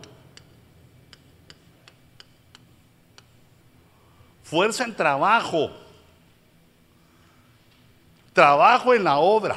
Fuerza 4.44 4.84
en 4.84 4.94
trabajo. 4.94 5.70
Trabajo 8.32 8.94
en 8.94 9.04
la 9.04 9.16
obra. 9.18 9.56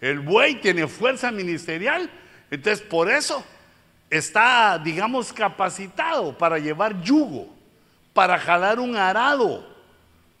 El 0.00 0.20
buey 0.20 0.60
tiene 0.60 0.88
fuerza 0.88 1.30
ministerial, 1.30 2.08
entonces 2.50 2.84
por 2.84 3.10
eso 3.10 3.44
está, 4.08 4.78
digamos, 4.78 5.32
capacitado 5.32 6.36
para 6.38 6.58
llevar 6.58 7.00
yugo 7.02 7.59
para 8.20 8.38
jalar 8.38 8.78
un 8.80 8.96
arado 8.96 9.66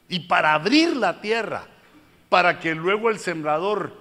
y 0.06 0.20
para 0.20 0.52
abrir 0.52 0.94
la 0.94 1.22
tierra, 1.22 1.64
para 2.28 2.58
que 2.58 2.74
luego 2.74 3.08
el 3.08 3.18
sembrador 3.18 3.96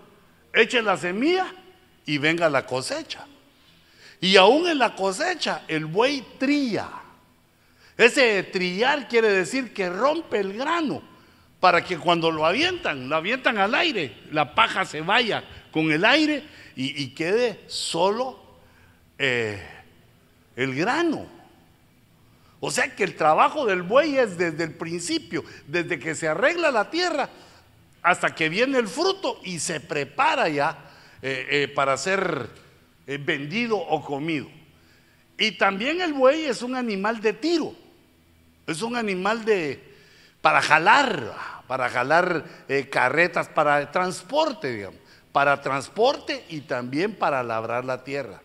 eche 0.51 0.81
la 0.81 0.97
semilla 0.97 1.47
y 2.05 2.17
venga 2.17 2.49
la 2.49 2.65
cosecha. 2.65 3.25
Y 4.19 4.35
aún 4.35 4.67
en 4.67 4.79
la 4.79 4.97
cosecha 4.97 5.61
el 5.69 5.85
buey 5.85 6.25
trilla. 6.37 6.89
Ese 7.95 8.43
trillar 8.43 9.07
quiere 9.07 9.29
decir 9.29 9.73
que 9.73 9.89
rompe 9.89 10.41
el 10.41 10.51
grano 10.57 11.01
para 11.61 11.81
que 11.81 11.97
cuando 11.97 12.31
lo 12.31 12.45
avientan, 12.45 13.07
lo 13.07 13.15
avientan 13.15 13.59
al 13.59 13.73
aire, 13.75 14.13
la 14.33 14.55
paja 14.55 14.83
se 14.83 14.99
vaya 14.99 15.41
con 15.71 15.89
el 15.89 16.03
aire 16.03 16.43
y, 16.75 17.07
quede 17.11 17.61
solo 17.67 18.41
eh, 19.17 19.65
el 20.57 20.75
grano. 20.75 21.38
O 22.59 22.71
sea 22.71 22.93
que 22.93 23.03
el 23.03 23.15
trabajo 23.15 23.65
del 23.65 23.83
buey 23.83 24.17
es 24.17 24.37
desde 24.37 24.65
el 24.65 24.73
principio, 24.73 25.45
desde 25.67 25.97
que 25.97 26.13
se 26.13 26.27
arregla 26.27 26.71
la 26.71 26.89
tierra 26.89 27.29
hasta 28.01 28.33
que 28.35 28.49
viene 28.49 28.77
el 28.77 28.87
fruto 28.87 29.39
y 29.43 29.59
se 29.59 29.79
prepara 29.79 30.49
ya 30.49 30.77
eh, 31.21 31.47
eh, 31.49 31.67
para 31.69 31.97
ser 31.97 32.49
eh, 33.07 33.17
vendido 33.17 33.77
o 33.77 34.03
comido. 34.03 34.47
Y 35.37 35.53
también 35.53 36.01
el 36.01 36.13
buey 36.13 36.45
es 36.45 36.61
un 36.61 36.75
animal 36.75 37.21
de 37.21 37.33
tiro, 37.33 37.73
es 38.67 38.81
un 38.81 38.97
animal 38.97 39.45
de 39.45 39.87
para 40.41 40.61
jalar, 40.61 41.33
para 41.67 41.89
jalar 41.89 42.45
carretas, 42.89 43.47
para 43.47 43.91
transporte, 43.91 44.73
digamos, 44.73 44.99
para 45.31 45.61
transporte 45.61 46.45
y 46.49 46.61
también 46.61 47.15
para 47.15 47.43
labrar 47.43 47.85
la 47.85 48.03
tierra. 48.03 48.41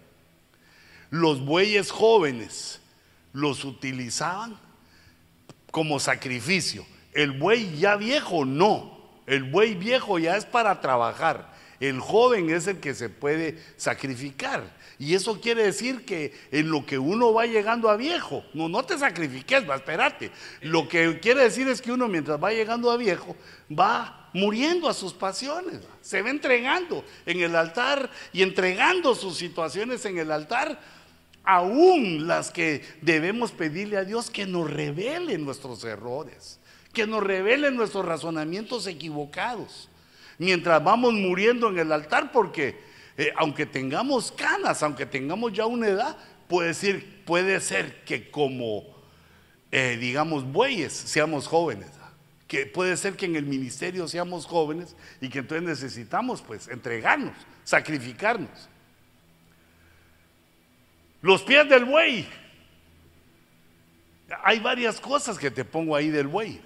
Los 1.10 1.44
bueyes 1.44 1.90
jóvenes 1.90 2.80
los 3.34 3.64
utilizaban 3.64 4.58
como 5.70 6.00
sacrificio. 6.00 6.86
El 7.12 7.32
buey 7.32 7.76
ya 7.76 7.96
viejo 7.96 8.46
no, 8.46 8.98
el 9.26 9.42
buey 9.42 9.74
viejo 9.74 10.18
ya 10.18 10.38
es 10.38 10.46
para 10.46 10.80
trabajar. 10.80 11.52
El 11.80 12.00
joven 12.00 12.48
es 12.48 12.66
el 12.68 12.78
que 12.78 12.94
se 12.94 13.10
puede 13.10 13.58
sacrificar. 13.76 14.62
Y 14.98 15.14
eso 15.14 15.40
quiere 15.40 15.64
decir 15.64 16.04
que 16.04 16.32
en 16.52 16.70
lo 16.70 16.86
que 16.86 16.98
uno 16.98 17.32
va 17.32 17.46
llegando 17.46 17.90
a 17.90 17.96
viejo, 17.96 18.44
no, 18.54 18.68
no 18.68 18.84
te 18.84 18.96
sacrifiques, 18.96 19.68
va, 19.68 19.76
espérate. 19.76 20.30
Lo 20.62 20.88
que 20.88 21.18
quiere 21.18 21.42
decir 21.42 21.66
es 21.66 21.82
que 21.82 21.92
uno 21.92 22.06
mientras 22.06 22.42
va 22.42 22.52
llegando 22.52 22.90
a 22.90 22.96
viejo, 22.96 23.36
va 23.70 24.30
muriendo 24.32 24.88
a 24.88 24.94
sus 24.94 25.12
pasiones, 25.12 25.80
se 26.00 26.22
va 26.22 26.30
entregando 26.30 27.04
en 27.26 27.40
el 27.40 27.56
altar 27.56 28.08
y 28.32 28.42
entregando 28.42 29.14
sus 29.14 29.36
situaciones 29.36 30.04
en 30.04 30.18
el 30.18 30.30
altar 30.30 30.78
aún 31.44 32.26
las 32.26 32.50
que 32.50 32.82
debemos 33.02 33.52
pedirle 33.52 33.98
a 33.98 34.04
Dios 34.04 34.30
que 34.30 34.46
nos 34.46 34.70
revele 34.70 35.38
nuestros 35.38 35.84
errores, 35.84 36.58
que 36.92 37.06
nos 37.06 37.22
revele 37.22 37.70
nuestros 37.70 38.04
razonamientos 38.04 38.86
equivocados, 38.86 39.88
mientras 40.38 40.82
vamos 40.82 41.12
muriendo 41.12 41.68
en 41.68 41.78
el 41.78 41.92
altar, 41.92 42.32
porque 42.32 42.78
eh, 43.16 43.32
aunque 43.36 43.66
tengamos 43.66 44.32
canas, 44.32 44.82
aunque 44.82 45.06
tengamos 45.06 45.52
ya 45.52 45.66
una 45.66 45.88
edad, 45.88 46.16
puede, 46.48 46.74
puede 47.24 47.60
ser 47.60 48.04
que 48.04 48.30
como, 48.30 48.84
eh, 49.70 49.96
digamos, 50.00 50.44
bueyes 50.44 50.92
seamos 50.92 51.46
jóvenes. 51.46 51.88
Que 52.48 52.66
puede 52.66 52.96
ser 52.96 53.16
que 53.16 53.26
en 53.26 53.36
el 53.36 53.46
ministerio 53.46 54.06
seamos 54.06 54.46
jóvenes 54.46 54.94
y 55.20 55.28
que 55.28 55.40
entonces 55.40 55.66
necesitamos 55.66 56.42
pues 56.42 56.68
entregarnos, 56.68 57.34
sacrificarnos. 57.64 58.68
Los 61.24 61.40
pies 61.42 61.66
del 61.70 61.86
buey. 61.86 62.28
Hay 64.42 64.60
varias 64.60 65.00
cosas 65.00 65.38
que 65.38 65.50
te 65.50 65.64
pongo 65.64 65.96
ahí 65.96 66.10
del 66.10 66.26
buey. 66.26 66.60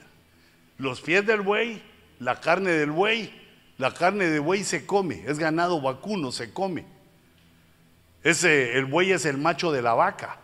Los 0.78 1.00
pies 1.00 1.24
del 1.24 1.42
buey, 1.42 1.80
la 2.18 2.40
carne 2.40 2.72
del 2.72 2.90
buey, 2.90 3.32
la 3.76 3.94
carne 3.94 4.26
de 4.26 4.40
buey 4.40 4.64
se 4.64 4.84
come, 4.84 5.22
es 5.28 5.38
ganado 5.38 5.80
vacuno, 5.80 6.32
se 6.32 6.52
come. 6.52 6.86
Ese, 8.24 8.76
el 8.76 8.86
buey 8.86 9.12
es 9.12 9.26
el 9.26 9.38
macho 9.38 9.70
de 9.70 9.80
la 9.80 9.94
vaca, 9.94 10.40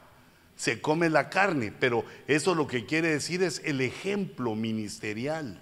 se 0.55 0.81
come 0.81 1.11
la 1.11 1.29
carne, 1.29 1.73
pero 1.77 2.05
eso 2.29 2.55
lo 2.55 2.69
que 2.69 2.87
quiere 2.87 3.09
decir 3.09 3.43
es 3.43 3.63
el 3.65 3.81
ejemplo 3.81 4.55
ministerial. 4.55 5.61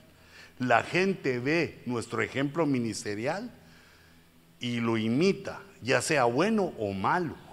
La 0.58 0.82
gente 0.82 1.38
ve 1.38 1.80
nuestro 1.86 2.20
ejemplo 2.20 2.66
ministerial 2.66 3.50
y 4.60 4.80
lo 4.80 4.98
imita, 4.98 5.62
ya 5.80 6.02
sea 6.02 6.24
bueno 6.24 6.74
o 6.78 6.92
malo. 6.92 7.51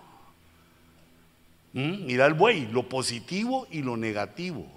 ¿Mm? 1.74 2.06
Mira 2.06 2.26
el 2.26 2.34
buey, 2.34 2.68
lo 2.72 2.90
positivo 2.90 3.68
y 3.72 3.82
lo 3.82 3.98
negativo. 3.98 4.68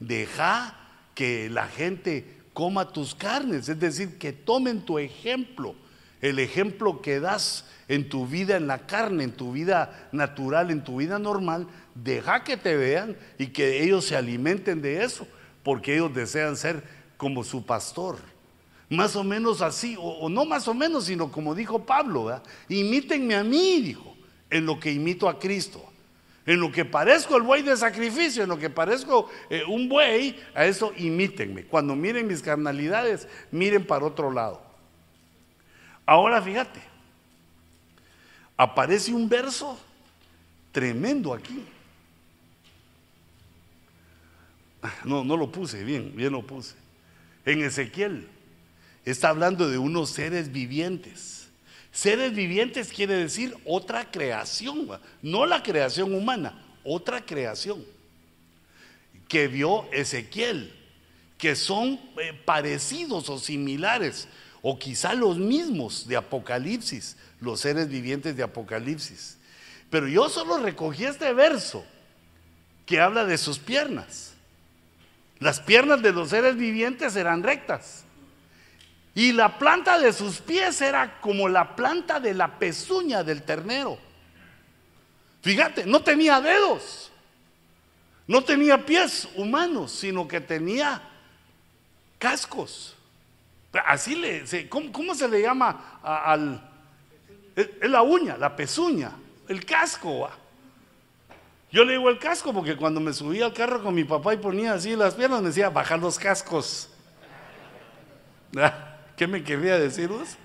Deja 0.00 0.76
que 1.14 1.48
la 1.48 1.68
gente 1.68 2.42
coma 2.52 2.92
tus 2.92 3.14
carnes, 3.14 3.68
es 3.68 3.78
decir, 3.78 4.18
que 4.18 4.32
tomen 4.32 4.82
tu 4.82 4.98
ejemplo, 4.98 5.74
el 6.20 6.38
ejemplo 6.38 7.02
que 7.02 7.20
das 7.20 7.66
en 7.88 8.08
tu 8.08 8.26
vida 8.26 8.56
en 8.56 8.66
la 8.66 8.86
carne, 8.86 9.24
en 9.24 9.32
tu 9.32 9.52
vida 9.52 10.08
natural, 10.12 10.70
en 10.70 10.82
tu 10.82 10.96
vida 10.96 11.18
normal, 11.18 11.66
deja 11.94 12.44
que 12.44 12.56
te 12.56 12.76
vean 12.76 13.16
y 13.38 13.48
que 13.48 13.82
ellos 13.82 14.06
se 14.06 14.16
alimenten 14.16 14.80
de 14.80 15.04
eso, 15.04 15.26
porque 15.62 15.94
ellos 15.94 16.14
desean 16.14 16.56
ser 16.56 16.82
como 17.16 17.44
su 17.44 17.66
pastor. 17.66 18.18
Más 18.88 19.16
o 19.16 19.24
menos 19.24 19.60
así, 19.60 19.96
o, 19.98 20.28
no 20.28 20.44
más 20.44 20.68
o 20.68 20.74
menos, 20.74 21.06
sino 21.06 21.30
como 21.32 21.54
dijo 21.54 21.84
Pablo, 21.84 22.40
imítenme 22.68 23.34
a 23.34 23.42
mí, 23.42 23.80
dijo, 23.80 24.16
en 24.50 24.66
lo 24.66 24.78
que 24.78 24.92
imito 24.92 25.28
a 25.28 25.38
Cristo. 25.38 25.84
En 26.46 26.60
lo 26.60 26.70
que 26.70 26.84
parezco 26.84 27.36
el 27.36 27.42
buey 27.42 27.62
de 27.62 27.76
sacrificio, 27.76 28.42
en 28.42 28.50
lo 28.50 28.58
que 28.58 28.68
parezco 28.68 29.30
eh, 29.48 29.62
un 29.66 29.88
buey, 29.88 30.38
a 30.54 30.66
eso 30.66 30.92
imítenme. 30.96 31.64
Cuando 31.64 31.96
miren 31.96 32.26
mis 32.26 32.42
carnalidades, 32.42 33.26
miren 33.50 33.86
para 33.86 34.04
otro 34.04 34.30
lado. 34.30 34.62
Ahora 36.04 36.42
fíjate, 36.42 36.80
aparece 38.56 39.12
un 39.12 39.28
verso 39.28 39.78
tremendo 40.70 41.32
aquí. 41.32 41.64
No, 45.04 45.24
no 45.24 45.38
lo 45.38 45.50
puse, 45.50 45.82
bien, 45.82 46.14
bien 46.14 46.32
lo 46.32 46.42
puse. 46.42 46.74
En 47.46 47.62
Ezequiel 47.62 48.28
está 49.06 49.30
hablando 49.30 49.70
de 49.70 49.78
unos 49.78 50.10
seres 50.10 50.52
vivientes 50.52 51.43
Seres 51.94 52.34
vivientes 52.34 52.92
quiere 52.92 53.14
decir 53.14 53.56
otra 53.64 54.10
creación, 54.10 54.88
no 55.22 55.46
la 55.46 55.62
creación 55.62 56.12
humana, 56.12 56.60
otra 56.82 57.24
creación 57.24 57.84
que 59.28 59.46
vio 59.46 59.88
Ezequiel, 59.92 60.74
que 61.38 61.54
son 61.54 62.00
eh, 62.20 62.32
parecidos 62.44 63.30
o 63.30 63.38
similares, 63.38 64.26
o 64.60 64.76
quizá 64.76 65.14
los 65.14 65.38
mismos 65.38 66.08
de 66.08 66.16
Apocalipsis, 66.16 67.16
los 67.40 67.60
seres 67.60 67.88
vivientes 67.88 68.36
de 68.36 68.42
Apocalipsis. 68.42 69.38
Pero 69.88 70.08
yo 70.08 70.28
solo 70.28 70.58
recogí 70.58 71.04
este 71.04 71.32
verso 71.32 71.84
que 72.86 73.00
habla 73.00 73.24
de 73.24 73.38
sus 73.38 73.60
piernas. 73.60 74.32
Las 75.38 75.60
piernas 75.60 76.02
de 76.02 76.12
los 76.12 76.30
seres 76.30 76.56
vivientes 76.56 77.14
eran 77.14 77.44
rectas. 77.44 78.03
Y 79.14 79.32
la 79.32 79.58
planta 79.58 79.98
de 79.98 80.12
sus 80.12 80.40
pies 80.40 80.80
era 80.80 81.20
como 81.20 81.48
la 81.48 81.76
planta 81.76 82.18
de 82.18 82.34
la 82.34 82.58
pezuña 82.58 83.22
del 83.22 83.42
ternero. 83.42 83.96
Fíjate, 85.42 85.86
no 85.86 86.02
tenía 86.02 86.40
dedos. 86.40 87.12
No 88.26 88.42
tenía 88.42 88.84
pies 88.84 89.28
humanos, 89.36 89.92
sino 89.92 90.26
que 90.26 90.40
tenía 90.40 91.00
cascos. 92.18 92.96
Así 93.86 94.16
le, 94.16 94.68
¿cómo, 94.68 95.14
se 95.14 95.28
le 95.28 95.42
llama 95.42 96.00
al... 96.02 96.70
Es 97.54 97.88
la 97.88 98.02
uña, 98.02 98.36
la 98.36 98.56
pezuña, 98.56 99.12
el 99.46 99.64
casco. 99.64 100.28
Yo 101.70 101.84
le 101.84 101.92
digo 101.92 102.08
el 102.08 102.18
casco 102.18 102.52
porque 102.52 102.76
cuando 102.76 102.98
me 103.00 103.12
subía 103.12 103.46
al 103.46 103.52
carro 103.52 103.80
con 103.82 103.94
mi 103.94 104.02
papá 104.02 104.34
y 104.34 104.38
ponía 104.38 104.72
así 104.72 104.96
las 104.96 105.14
piernas, 105.14 105.40
me 105.40 105.48
decía, 105.48 105.70
bajar 105.70 106.00
los 106.00 106.18
cascos. 106.18 106.88
¿Qué 109.16 109.26
me 109.26 109.42
quería 109.44 109.78
decir 109.78 110.08
vos? 110.08 110.36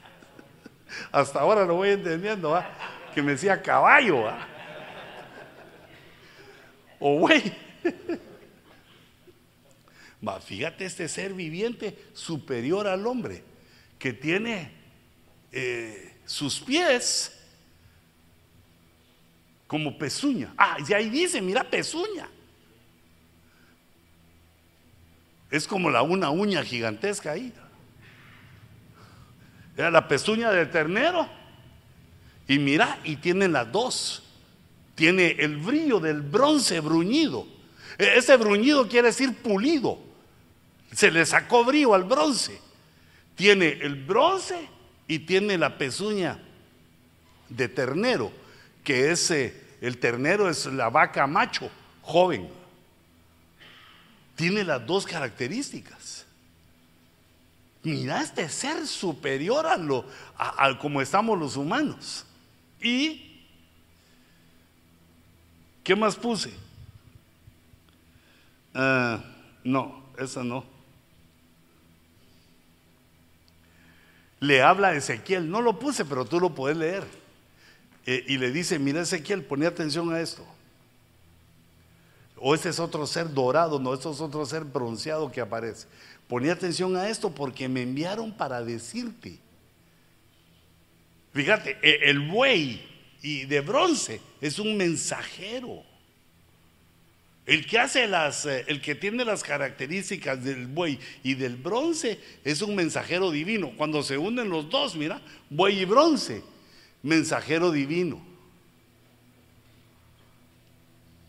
Hasta 1.12 1.40
ahora 1.40 1.66
lo 1.66 1.76
voy 1.76 1.90
entendiendo, 1.90 2.62
que 3.14 3.22
me 3.22 3.32
decía 3.32 3.62
caballo. 3.62 4.26
O 7.00 7.20
güey. 7.20 7.54
Va, 10.28 10.42
fíjate 10.42 10.86
este 10.86 11.08
ser 11.08 11.34
viviente 11.34 11.98
superior 12.14 12.88
al 12.88 13.08
hombre, 13.08 13.44
que 13.98 14.12
tiene 14.12 14.72
eh, 15.52 16.18
sus 16.26 16.60
pies 16.60 17.40
como 19.66 19.98
pezuña. 19.98 20.54
Ah, 20.58 20.78
y 20.88 20.94
ahí 20.94 21.10
dice, 21.10 21.42
mira, 21.42 21.64
pezuña. 21.64 22.30
Es 25.50 25.68
como 25.68 25.90
la 25.90 26.02
una 26.02 26.30
uña 26.30 26.64
gigantesca 26.64 27.32
ahí. 27.32 27.54
Era 29.80 29.90
la 29.90 30.10
pezuña 30.10 30.52
del 30.52 30.70
ternero. 30.70 31.26
Y 32.50 32.60
mira, 32.60 33.00
y 33.06 33.16
tiene 33.16 33.48
las 33.48 33.72
dos. 33.72 34.24
Tiene 34.94 35.38
el 35.40 35.56
brillo 35.56 36.02
del 36.02 36.22
bronce 36.22 36.82
bruñido. 36.82 37.48
E, 37.98 38.18
ese 38.18 38.36
bruñido 38.36 38.90
quiere 38.90 39.08
decir 39.08 39.38
pulido. 39.38 39.98
Se 40.92 41.10
le 41.10 41.26
sacó 41.26 41.64
brillo 41.64 41.94
al 41.94 42.04
bronce. 42.04 42.60
Tiene 43.36 43.70
el 43.70 44.04
bronce 44.04 44.68
y 45.08 45.20
tiene 45.20 45.58
la 45.58 45.78
pezuña 45.78 46.38
de 47.48 47.70
ternero, 47.70 48.34
que 48.84 49.12
es 49.12 49.32
el 49.32 49.98
ternero 49.98 50.50
es 50.50 50.66
la 50.66 50.90
vaca 50.90 51.26
macho, 51.26 51.72
joven. 52.02 52.50
Tiene 54.36 54.66
las 54.66 54.86
dos 54.86 55.06
características. 55.06 56.19
Mira 57.84 58.22
este 58.22 58.50
ser 58.50 58.86
superior 58.86 59.66
a 59.66 59.78
lo 59.78 60.06
a, 60.38 60.78
como 60.80 61.02
estamos 61.02 61.40
los 61.40 61.56
humanos. 61.56 62.26
Y 62.82 63.46
¿qué 65.84 65.96
más 65.96 66.16
puse? 66.16 66.54
Ah, 68.74 69.24
no, 69.64 70.04
esa 70.18 70.44
no. 70.44 70.66
Le 74.42 74.62
habla 74.62 74.90
a 74.90 74.96
Ezequiel, 74.96 75.50
no 75.50 75.62
lo 75.62 75.80
puse, 75.80 76.06
pero 76.06 76.26
tú 76.26 76.40
lo 76.40 76.56
puedes 76.56 76.78
leer. 76.78 77.04
Eh, 78.06 78.26
y 78.28 78.38
le 78.38 78.52
dice, 78.52 78.80
mira 78.80 79.02
Ezequiel, 79.02 79.44
pone 79.44 79.66
atención 79.66 80.14
a 80.14 80.20
esto. 80.20 80.46
O 82.38 82.56
este 82.56 82.70
es 82.70 82.80
otro 82.80 83.06
ser 83.06 83.34
dorado, 83.34 83.80
no, 83.80 83.94
este 83.94 84.10
es 84.10 84.22
otro 84.22 84.46
ser 84.46 84.64
bronceado 84.64 85.30
que 85.32 85.42
aparece. 85.42 85.88
Ponía 86.30 86.54
atención 86.54 86.96
a 86.96 87.10
esto 87.10 87.34
porque 87.34 87.68
me 87.68 87.82
enviaron 87.82 88.32
para 88.32 88.64
decirte. 88.64 89.40
Fíjate, 91.34 91.76
e, 91.82 92.12
el 92.12 92.20
buey 92.20 92.88
y 93.24 93.46
de 93.46 93.62
bronce 93.62 94.22
es 94.40 94.60
un 94.60 94.78
mensajero. 94.78 95.84
El 97.48 97.66
que 97.66 97.80
hace 97.80 98.08
las, 98.08 98.46
eh, 98.46 98.64
el 98.68 98.80
que 98.80 98.94
tiene 98.94 99.26
las 99.26 99.42
características 99.42 100.44
del 100.44 100.68
buey 100.68 101.00
y 101.24 101.34
del 101.34 101.56
bronce 101.56 102.20
es 102.44 102.62
un 102.62 102.76
mensajero 102.76 103.32
divino. 103.32 103.72
Cuando 103.76 104.04
se 104.04 104.20
unen 104.20 104.50
los 104.50 104.70
dos, 104.70 104.96
mira, 104.96 105.20
buey 105.50 105.80
y 105.80 105.86
bronce, 105.86 106.44
mensajero 107.02 107.72
divino. 107.72 108.24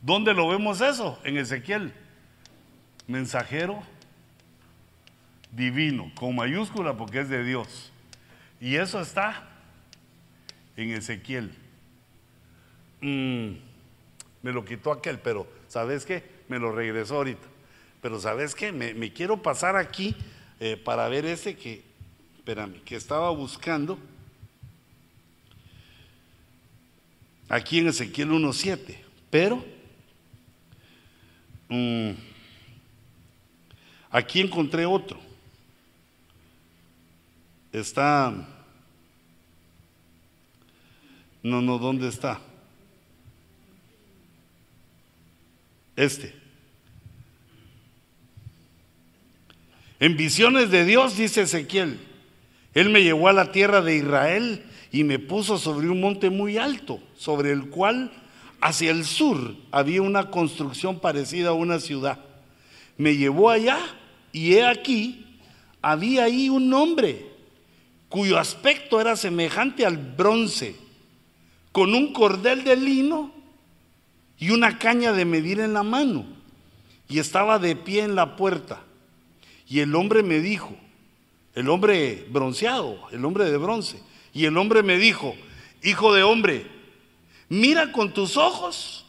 ¿Dónde 0.02 0.34
lo 0.34 0.46
vemos 0.48 0.82
eso? 0.82 1.18
En 1.24 1.38
Ezequiel. 1.38 1.90
Mensajero 3.06 3.82
divino, 5.52 6.10
con 6.14 6.36
mayúscula 6.36 6.96
porque 6.96 7.20
es 7.20 7.28
de 7.28 7.44
Dios. 7.44 7.92
Y 8.60 8.76
eso 8.76 9.00
está 9.00 9.48
en 10.76 10.90
Ezequiel. 10.90 11.50
Mm, 13.00 13.52
me 14.42 14.52
lo 14.52 14.64
quitó 14.64 14.92
aquel, 14.92 15.18
pero 15.18 15.46
¿sabes 15.68 16.04
qué? 16.04 16.22
Me 16.48 16.58
lo 16.58 16.72
regresó 16.72 17.16
ahorita. 17.16 17.46
Pero 18.02 18.20
¿sabes 18.20 18.54
qué? 18.54 18.72
Me, 18.72 19.12
quiero 19.12 19.42
pasar 19.42 19.76
aquí 19.76 20.14
eh, 20.58 20.76
para 20.76 21.08
ver 21.08 21.26
ese 21.26 21.56
que, 21.56 21.82
espérame, 22.36 22.80
que 22.84 22.96
estaba 22.96 23.30
buscando. 23.30 23.98
Aquí 27.48 27.80
en 27.80 27.88
Ezequiel 27.88 28.30
1.7. 28.30 28.96
Pero 29.30 29.64
mm, 31.68 32.10
aquí 34.10 34.40
encontré 34.40 34.86
otro 34.86 35.29
está... 37.72 38.34
No, 41.42 41.62
no, 41.62 41.78
¿dónde 41.78 42.08
está? 42.08 42.38
Este. 45.96 46.34
En 49.98 50.16
visiones 50.16 50.70
de 50.70 50.84
Dios, 50.84 51.16
dice 51.16 51.42
Ezequiel, 51.42 51.98
Él 52.74 52.90
me 52.90 53.02
llevó 53.02 53.28
a 53.28 53.32
la 53.32 53.52
tierra 53.52 53.80
de 53.80 53.96
Israel 53.96 54.64
y 54.92 55.04
me 55.04 55.18
puso 55.18 55.58
sobre 55.58 55.88
un 55.88 56.00
monte 56.00 56.30
muy 56.30 56.58
alto, 56.58 57.00
sobre 57.16 57.52
el 57.52 57.68
cual 57.68 58.12
hacia 58.60 58.90
el 58.90 59.04
sur 59.04 59.54
había 59.70 60.02
una 60.02 60.30
construcción 60.30 61.00
parecida 61.00 61.50
a 61.50 61.54
una 61.54 61.80
ciudad. 61.80 62.18
Me 62.98 63.16
llevó 63.16 63.50
allá 63.50 63.78
y 64.32 64.54
he 64.54 64.66
aquí, 64.66 65.38
había 65.80 66.24
ahí 66.24 66.48
un 66.48 66.72
hombre 66.72 67.29
cuyo 68.10 68.38
aspecto 68.38 69.00
era 69.00 69.16
semejante 69.16 69.86
al 69.86 69.96
bronce, 69.96 70.76
con 71.72 71.94
un 71.94 72.12
cordel 72.12 72.64
de 72.64 72.76
lino 72.76 73.32
y 74.36 74.50
una 74.50 74.78
caña 74.78 75.12
de 75.12 75.24
medir 75.24 75.60
en 75.60 75.72
la 75.72 75.84
mano, 75.84 76.26
y 77.08 77.20
estaba 77.20 77.58
de 77.58 77.76
pie 77.76 78.02
en 78.02 78.16
la 78.16 78.36
puerta. 78.36 78.82
Y 79.68 79.78
el 79.78 79.94
hombre 79.94 80.24
me 80.24 80.40
dijo, 80.40 80.76
el 81.54 81.68
hombre 81.68 82.26
bronceado, 82.30 82.98
el 83.12 83.24
hombre 83.24 83.44
de 83.44 83.56
bronce, 83.56 84.02
y 84.34 84.44
el 84.44 84.56
hombre 84.56 84.82
me 84.82 84.96
dijo, 84.96 85.36
hijo 85.82 86.12
de 86.12 86.24
hombre, 86.24 86.66
mira 87.48 87.92
con 87.92 88.12
tus 88.12 88.36
ojos, 88.36 89.06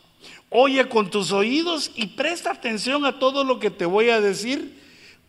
oye 0.49 0.87
con 0.89 1.09
tus 1.09 1.31
oídos 1.31 1.91
y 1.95 2.05
presta 2.07 2.51
atención 2.51 3.05
a 3.05 3.17
todo 3.17 3.43
lo 3.43 3.59
que 3.59 3.71
te 3.71 3.85
voy 3.85 4.09
a 4.09 4.21
decir, 4.21 4.79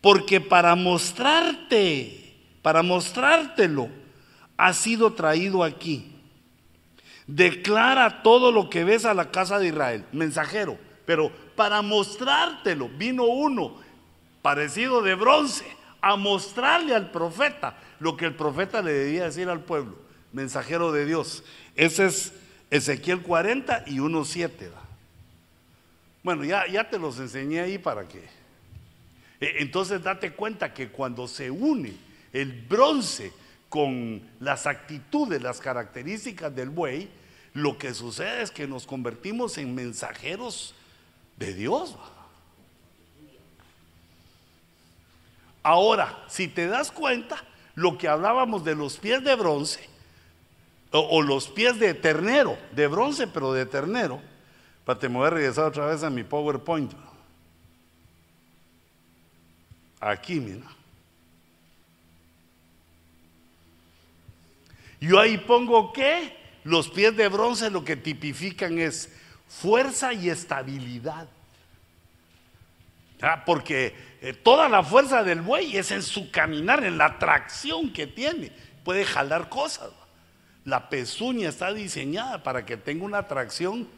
porque 0.02 0.42
para 0.42 0.74
mostrarte 0.74 2.21
para 2.62 2.82
mostrártelo, 2.82 3.90
ha 4.56 4.72
sido 4.72 5.12
traído 5.12 5.64
aquí. 5.64 6.14
Declara 7.26 8.22
todo 8.22 8.52
lo 8.52 8.70
que 8.70 8.84
ves 8.84 9.04
a 9.04 9.14
la 9.14 9.30
casa 9.30 9.58
de 9.58 9.68
Israel, 9.68 10.04
mensajero, 10.12 10.78
pero 11.04 11.30
para 11.56 11.82
mostrártelo 11.82 12.88
vino 12.88 13.24
uno 13.24 13.74
parecido 14.40 15.02
de 15.02 15.14
bronce 15.14 15.64
a 16.00 16.16
mostrarle 16.16 16.94
al 16.94 17.10
profeta 17.10 17.76
lo 18.00 18.16
que 18.16 18.26
el 18.26 18.34
profeta 18.34 18.82
le 18.82 18.92
debía 18.92 19.24
decir 19.24 19.48
al 19.48 19.60
pueblo, 19.60 19.96
mensajero 20.32 20.90
de 20.92 21.06
Dios. 21.06 21.44
Ese 21.76 22.06
es 22.06 22.32
Ezequiel 22.70 23.22
40 23.22 23.84
y 23.86 23.98
1.7. 23.98 24.70
Bueno, 26.24 26.44
ya, 26.44 26.66
ya 26.66 26.88
te 26.88 26.98
los 26.98 27.18
enseñé 27.18 27.60
ahí 27.60 27.78
para 27.78 28.06
que... 28.08 28.18
E, 29.40 29.62
entonces 29.62 30.02
date 30.02 30.32
cuenta 30.32 30.72
que 30.72 30.88
cuando 30.88 31.28
se 31.28 31.50
une 31.50 31.94
el 32.32 32.52
bronce 32.52 33.32
con 33.68 34.22
las 34.40 34.66
actitudes, 34.66 35.42
las 35.42 35.60
características 35.60 36.54
del 36.54 36.70
buey, 36.70 37.08
lo 37.54 37.78
que 37.78 37.94
sucede 37.94 38.42
es 38.42 38.50
que 38.50 38.66
nos 38.66 38.86
convertimos 38.86 39.58
en 39.58 39.74
mensajeros 39.74 40.74
de 41.36 41.54
Dios. 41.54 41.96
Ahora, 45.62 46.24
si 46.28 46.48
te 46.48 46.66
das 46.66 46.90
cuenta, 46.90 47.42
lo 47.74 47.96
que 47.96 48.08
hablábamos 48.08 48.64
de 48.64 48.74
los 48.74 48.96
pies 48.96 49.22
de 49.22 49.34
bronce, 49.36 49.88
o, 50.90 51.22
los 51.22 51.48
pies 51.48 51.78
de 51.78 51.94
ternero, 51.94 52.58
de 52.72 52.86
bronce 52.86 53.26
pero 53.26 53.52
de 53.52 53.64
ternero, 53.64 54.20
para 54.84 54.98
te 54.98 55.08
voy 55.08 55.26
a 55.26 55.30
regresar 55.30 55.66
otra 55.66 55.86
vez 55.86 56.02
a 56.02 56.10
mi 56.10 56.24
PowerPoint. 56.24 56.92
Aquí, 60.00 60.40
mira. 60.40 60.66
Yo 65.02 65.18
ahí 65.18 65.36
pongo 65.36 65.92
que 65.92 66.36
los 66.62 66.88
pies 66.88 67.16
de 67.16 67.26
bronce 67.26 67.70
lo 67.70 67.84
que 67.84 67.96
tipifican 67.96 68.78
es 68.78 69.12
fuerza 69.48 70.12
y 70.12 70.30
estabilidad. 70.30 71.26
Porque 73.44 73.96
eh, 74.20 74.32
toda 74.32 74.68
la 74.68 74.84
fuerza 74.84 75.24
del 75.24 75.40
buey 75.40 75.76
es 75.76 75.90
en 75.90 76.02
su 76.02 76.30
caminar, 76.30 76.84
en 76.84 76.98
la 76.98 77.18
tracción 77.18 77.92
que 77.92 78.06
tiene. 78.06 78.52
Puede 78.84 79.04
jalar 79.04 79.48
cosas. 79.48 79.90
La 80.64 80.88
pezuña 80.88 81.48
está 81.48 81.72
diseñada 81.72 82.44
para 82.44 82.64
que 82.64 82.76
tenga 82.76 83.04
una 83.04 83.26
tracción, 83.26 83.88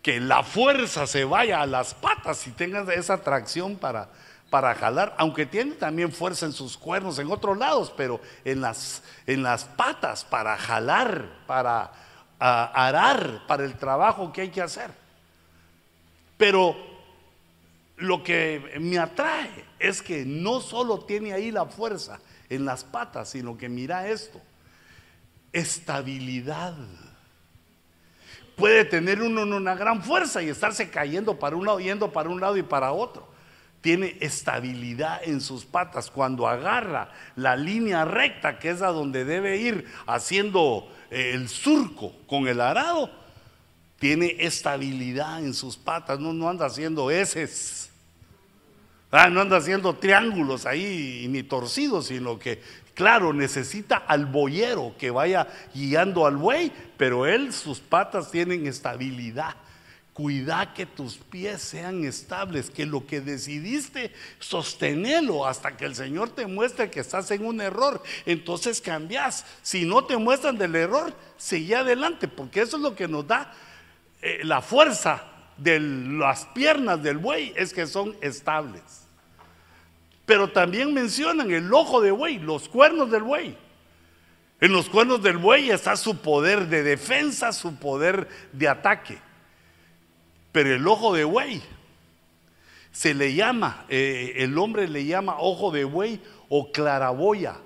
que 0.00 0.20
la 0.20 0.42
fuerza 0.42 1.06
se 1.06 1.24
vaya 1.24 1.60
a 1.60 1.66
las 1.66 1.92
patas 1.92 2.46
y 2.46 2.52
tenga 2.52 2.90
esa 2.94 3.22
tracción 3.22 3.76
para, 3.76 4.08
para 4.50 4.74
jalar, 4.74 5.14
aunque 5.16 5.46
tiene 5.46 5.72
también 5.72 6.12
fuerza 6.12 6.44
en 6.44 6.52
sus 6.52 6.76
cuernos 6.76 7.18
en 7.20 7.30
otros 7.30 7.56
lados, 7.56 7.94
pero 7.96 8.20
en 8.44 8.60
las, 8.60 9.02
en 9.26 9.44
las 9.44 9.64
patas 9.64 10.24
para 10.24 10.56
jalar, 10.58 11.44
para 11.46 11.92
arar, 12.40 13.46
para 13.46 13.64
el 13.64 13.76
trabajo 13.76 14.32
que 14.32 14.42
hay 14.42 14.50
que 14.50 14.60
hacer. 14.60 14.90
Pero 16.36 16.76
lo 17.96 18.24
que 18.24 18.76
me 18.80 18.98
atrae 18.98 19.64
es 19.78 20.02
que 20.02 20.24
no 20.24 20.60
solo 20.60 21.00
tiene 21.00 21.32
ahí 21.32 21.52
la 21.52 21.66
fuerza 21.66 22.18
en 22.48 22.64
las 22.64 22.82
patas, 22.82 23.28
sino 23.28 23.56
que 23.56 23.68
mira 23.68 24.08
esto, 24.08 24.40
estabilidad. 25.52 26.74
Puede 28.56 28.84
tener 28.84 29.22
uno 29.22 29.42
una 29.42 29.74
gran 29.76 30.02
fuerza 30.02 30.42
y 30.42 30.48
estarse 30.48 30.90
cayendo 30.90 31.38
para 31.38 31.54
un 31.54 31.66
lado, 31.66 31.78
yendo 31.78 32.10
para 32.10 32.28
un 32.28 32.40
lado 32.40 32.56
y 32.56 32.62
para 32.62 32.90
otro. 32.92 33.29
Tiene 33.80 34.16
estabilidad 34.20 35.22
en 35.24 35.40
sus 35.40 35.64
patas. 35.64 36.10
Cuando 36.10 36.46
agarra 36.46 37.12
la 37.36 37.56
línea 37.56 38.04
recta, 38.04 38.58
que 38.58 38.70
es 38.70 38.82
a 38.82 38.88
donde 38.88 39.24
debe 39.24 39.56
ir 39.56 39.86
haciendo 40.06 40.92
eh, 41.10 41.32
el 41.34 41.48
surco 41.48 42.12
con 42.26 42.46
el 42.46 42.60
arado, 42.60 43.10
tiene 43.98 44.36
estabilidad 44.40 45.42
en 45.44 45.54
sus 45.54 45.76
patas, 45.76 46.18
no, 46.18 46.32
no 46.32 46.48
anda 46.48 46.66
haciendo 46.66 47.10
heces 47.10 47.90
Ah, 49.12 49.28
no 49.28 49.40
anda 49.40 49.56
haciendo 49.56 49.96
triángulos 49.96 50.66
ahí 50.66 51.26
ni 51.28 51.42
torcidos, 51.42 52.06
sino 52.06 52.38
que, 52.38 52.62
claro, 52.94 53.32
necesita 53.32 53.96
al 53.96 54.26
boyero 54.26 54.94
que 54.98 55.10
vaya 55.10 55.48
guiando 55.74 56.26
al 56.26 56.36
buey, 56.36 56.72
pero 56.96 57.26
él, 57.26 57.52
sus 57.52 57.80
patas 57.80 58.30
tienen 58.30 58.68
estabilidad. 58.68 59.56
Cuida 60.20 60.74
que 60.74 60.84
tus 60.84 61.16
pies 61.16 61.62
sean 61.62 62.04
estables, 62.04 62.68
que 62.68 62.84
lo 62.84 63.06
que 63.06 63.22
decidiste, 63.22 64.12
sostenerlo 64.38 65.46
hasta 65.46 65.78
que 65.78 65.86
el 65.86 65.94
Señor 65.94 66.28
te 66.28 66.46
muestre 66.46 66.90
que 66.90 67.00
estás 67.00 67.30
en 67.30 67.42
un 67.42 67.58
error. 67.62 68.02
Entonces 68.26 68.82
cambias. 68.82 69.46
Si 69.62 69.86
no 69.86 70.04
te 70.04 70.18
muestran 70.18 70.58
del 70.58 70.76
error, 70.76 71.14
sigue 71.38 71.74
adelante, 71.74 72.28
porque 72.28 72.60
eso 72.60 72.76
es 72.76 72.82
lo 72.82 72.94
que 72.94 73.08
nos 73.08 73.26
da 73.26 73.50
eh, 74.20 74.40
la 74.42 74.60
fuerza 74.60 75.24
de 75.56 75.80
las 75.80 76.44
piernas 76.44 77.02
del 77.02 77.16
buey, 77.16 77.54
es 77.56 77.72
que 77.72 77.86
son 77.86 78.14
estables. 78.20 79.06
Pero 80.26 80.50
también 80.50 80.92
mencionan 80.92 81.50
el 81.50 81.72
ojo 81.72 82.02
de 82.02 82.10
buey, 82.10 82.38
los 82.40 82.68
cuernos 82.68 83.10
del 83.10 83.22
buey. 83.22 83.56
En 84.60 84.70
los 84.70 84.90
cuernos 84.90 85.22
del 85.22 85.38
buey 85.38 85.70
está 85.70 85.96
su 85.96 86.18
poder 86.18 86.66
de 86.66 86.82
defensa, 86.82 87.54
su 87.54 87.76
poder 87.76 88.28
de 88.52 88.68
ataque. 88.68 89.29
Pero 90.52 90.74
el 90.74 90.86
ojo 90.86 91.14
de 91.14 91.24
buey 91.24 91.62
se 92.92 93.14
le 93.14 93.34
llama, 93.34 93.84
eh, 93.88 94.34
el 94.36 94.58
hombre 94.58 94.88
le 94.88 95.04
llama 95.04 95.36
ojo 95.38 95.70
de 95.70 95.84
buey 95.84 96.20
o 96.48 96.72
claraboya. 96.72 97.56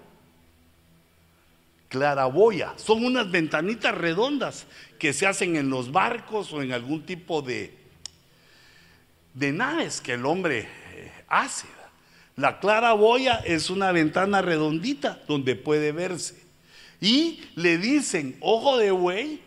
Claraboya. 1.89 2.75
Son 2.77 3.05
unas 3.05 3.31
ventanitas 3.31 3.95
redondas 3.95 4.67
que 4.99 5.13
se 5.13 5.27
hacen 5.27 5.57
en 5.57 5.71
los 5.71 5.93
barcos 5.93 6.53
o 6.53 6.63
en 6.63 6.73
algún 6.73 7.07
tipo 7.07 7.41
de, 7.41 7.73
de 9.33 9.53
naves 9.53 10.01
que 10.01 10.13
el 10.15 10.27
hombre 10.27 10.69
eh, 10.93 11.13
hace. 11.29 11.67
La 12.37 12.59
claraboya 12.59 13.37
es 13.45 13.71
una 13.71 13.93
ventana 13.93 14.43
redondita 14.43 15.21
donde 15.29 15.55
puede 15.55 15.93
verse. 15.93 16.43
Y 17.01 17.43
le 17.55 17.79
dicen 17.79 18.37
ojo 18.41 18.77
de 18.77 18.91
buey 18.91 19.41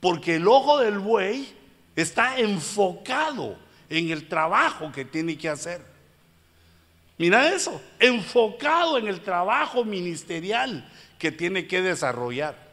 porque 0.00 0.36
el 0.36 0.46
ojo 0.46 0.78
del 0.78 0.98
buey 0.98 1.48
está 1.96 2.38
enfocado 2.38 3.56
en 3.88 4.10
el 4.10 4.28
trabajo 4.28 4.90
que 4.92 5.04
tiene 5.04 5.36
que 5.36 5.48
hacer. 5.48 5.84
Mira 7.18 7.52
eso, 7.54 7.82
enfocado 7.98 8.96
en 8.96 9.06
el 9.06 9.20
trabajo 9.20 9.84
ministerial 9.84 10.88
que 11.18 11.30
tiene 11.30 11.66
que 11.66 11.82
desarrollar. 11.82 12.70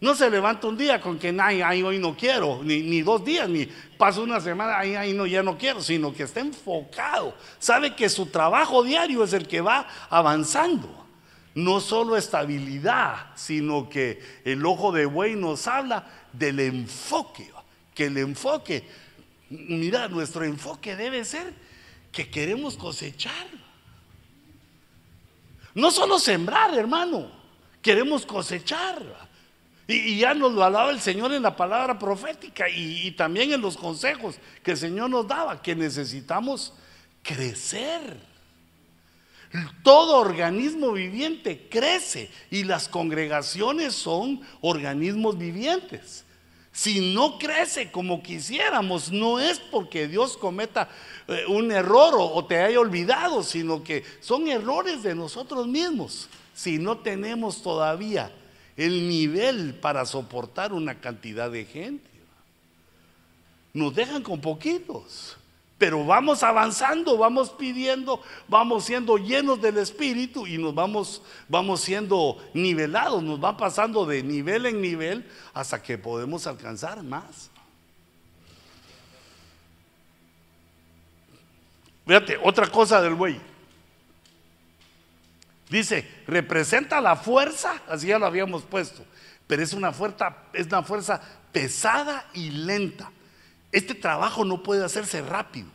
No 0.00 0.14
se 0.14 0.30
levanta 0.30 0.66
un 0.66 0.78
día 0.78 1.00
con 1.00 1.18
que 1.18 1.34
ay, 1.40 1.82
hoy 1.82 1.98
no 1.98 2.16
quiero, 2.16 2.60
ni, 2.62 3.02
dos 3.02 3.24
días, 3.24 3.48
ni 3.48 3.66
pasa 3.98 4.22
una 4.22 4.40
semana, 4.40 4.78
ay, 4.78 4.94
ay, 4.94 5.12
no, 5.12 5.26
ya 5.26 5.42
no 5.42 5.58
quiero, 5.58 5.82
sino 5.82 6.12
que 6.12 6.22
está 6.22 6.40
enfocado. 6.40 7.34
Sabe 7.58 7.94
que 7.94 8.08
su 8.08 8.26
trabajo 8.26 8.82
diario 8.82 9.24
es 9.24 9.34
el 9.34 9.46
que 9.46 9.60
va 9.60 9.86
avanzando. 10.08 11.06
No 11.54 11.80
solo 11.80 12.16
estabilidad, 12.16 13.26
sino 13.34 13.88
que 13.88 14.22
el 14.44 14.64
ojo 14.64 14.92
de 14.92 15.04
buey 15.04 15.36
nos 15.36 15.66
habla 15.66 16.06
del 16.32 16.60
enfoque. 16.60 17.50
El 18.06 18.18
enfoque, 18.18 18.84
mira, 19.48 20.08
nuestro 20.08 20.44
enfoque 20.44 20.96
debe 20.96 21.24
ser 21.24 21.52
que 22.12 22.28
queremos 22.30 22.76
cosechar. 22.76 23.46
No 25.74 25.90
solo 25.90 26.18
sembrar, 26.18 26.74
hermano, 26.74 27.30
queremos 27.80 28.26
cosechar. 28.26 29.30
Y, 29.86 30.18
ya 30.18 30.34
nos 30.34 30.52
lo 30.52 30.62
hablaba 30.62 30.90
el 30.90 31.00
Señor 31.00 31.32
en 31.32 31.42
la 31.42 31.56
palabra 31.56 31.98
profética 31.98 32.68
y, 32.68 33.06
y 33.08 33.10
también 33.12 33.52
en 33.52 33.60
los 33.60 33.76
consejos 33.76 34.36
que 34.62 34.72
el 34.72 34.76
Señor 34.76 35.10
nos 35.10 35.26
daba, 35.26 35.60
que 35.60 35.74
necesitamos 35.74 36.72
crecer. 37.22 38.30
Todo 39.82 40.18
organismo 40.18 40.92
viviente 40.92 41.66
crece 41.68 42.30
y 42.50 42.62
las 42.62 42.88
congregaciones 42.88 43.94
son 43.94 44.40
organismos 44.60 45.36
vivientes. 45.36 46.24
Si 46.80 47.12
no 47.12 47.38
crece 47.38 47.90
como 47.90 48.22
quisiéramos, 48.22 49.12
no 49.12 49.38
es 49.38 49.60
porque 49.60 50.08
Dios 50.08 50.38
cometa 50.38 50.88
eh, 51.28 51.44
un 51.46 51.70
error 51.70 52.14
o, 52.14 52.24
o, 52.24 52.46
te 52.46 52.56
haya 52.56 52.80
olvidado, 52.80 53.42
sino 53.42 53.84
que 53.84 54.02
son 54.20 54.48
errores 54.48 55.02
de 55.02 55.14
nosotros 55.14 55.66
mismos. 55.66 56.30
Si 56.54 56.78
no 56.78 56.96
tenemos 56.96 57.62
todavía 57.62 58.32
el 58.78 59.10
nivel 59.10 59.74
para 59.74 60.06
soportar 60.06 60.72
una 60.72 60.98
cantidad 60.98 61.50
de 61.50 61.66
gente. 61.66 62.08
Nos 63.74 63.94
dejan 63.94 64.22
con 64.22 64.40
poquitos, 64.40 65.36
pero 65.80 66.04
vamos 66.04 66.42
avanzando, 66.42 67.16
vamos 67.16 67.48
pidiendo, 67.52 68.22
vamos 68.48 68.84
siendo 68.84 69.16
llenos 69.16 69.62
del 69.62 69.78
Espíritu 69.78 70.46
y 70.46 70.58
nos 70.58 70.74
vamos, 70.74 71.22
vamos 71.48 71.80
siendo 71.80 72.36
nivelados, 72.52 73.22
nos 73.22 73.42
va 73.42 73.56
pasando 73.56 74.04
de 74.04 74.22
nivel 74.22 74.66
en 74.66 74.82
nivel 74.82 75.26
hasta 75.54 75.82
que 75.82 75.96
podemos 75.96 76.46
alcanzar 76.46 77.02
más. 77.02 77.50
Fíjate, 82.06 82.38
otra 82.42 82.66
cosa 82.66 83.00
del 83.00 83.14
buey. 83.14 83.40
Dice, 85.70 86.06
representa 86.26 87.00
la 87.00 87.16
fuerza, 87.16 87.80
así 87.88 88.08
ya 88.08 88.18
lo 88.18 88.26
habíamos 88.26 88.64
puesto, 88.64 89.02
pero 89.46 89.62
es 89.62 89.72
una 89.72 89.92
fuerza, 89.92 90.36
es 90.52 90.66
una 90.66 90.82
fuerza 90.82 91.22
pesada 91.50 92.28
y 92.34 92.50
lenta. 92.50 93.10
Este 93.72 93.94
trabajo 93.94 94.44
no 94.44 94.62
puede 94.62 94.84
hacerse 94.84 95.22
rápido. 95.22 95.68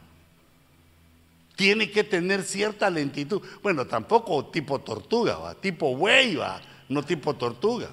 Tiene 1.55 1.89
que 1.89 2.03
tener 2.03 2.43
cierta 2.43 2.89
lentitud. 2.89 3.41
Bueno, 3.63 3.85
tampoco 3.87 4.45
tipo 4.47 4.79
tortuga, 4.79 5.37
¿va? 5.37 5.55
tipo 5.55 5.95
buey, 5.95 6.35
¿va? 6.35 6.59
no 6.89 7.03
tipo 7.03 7.35
tortuga. 7.35 7.89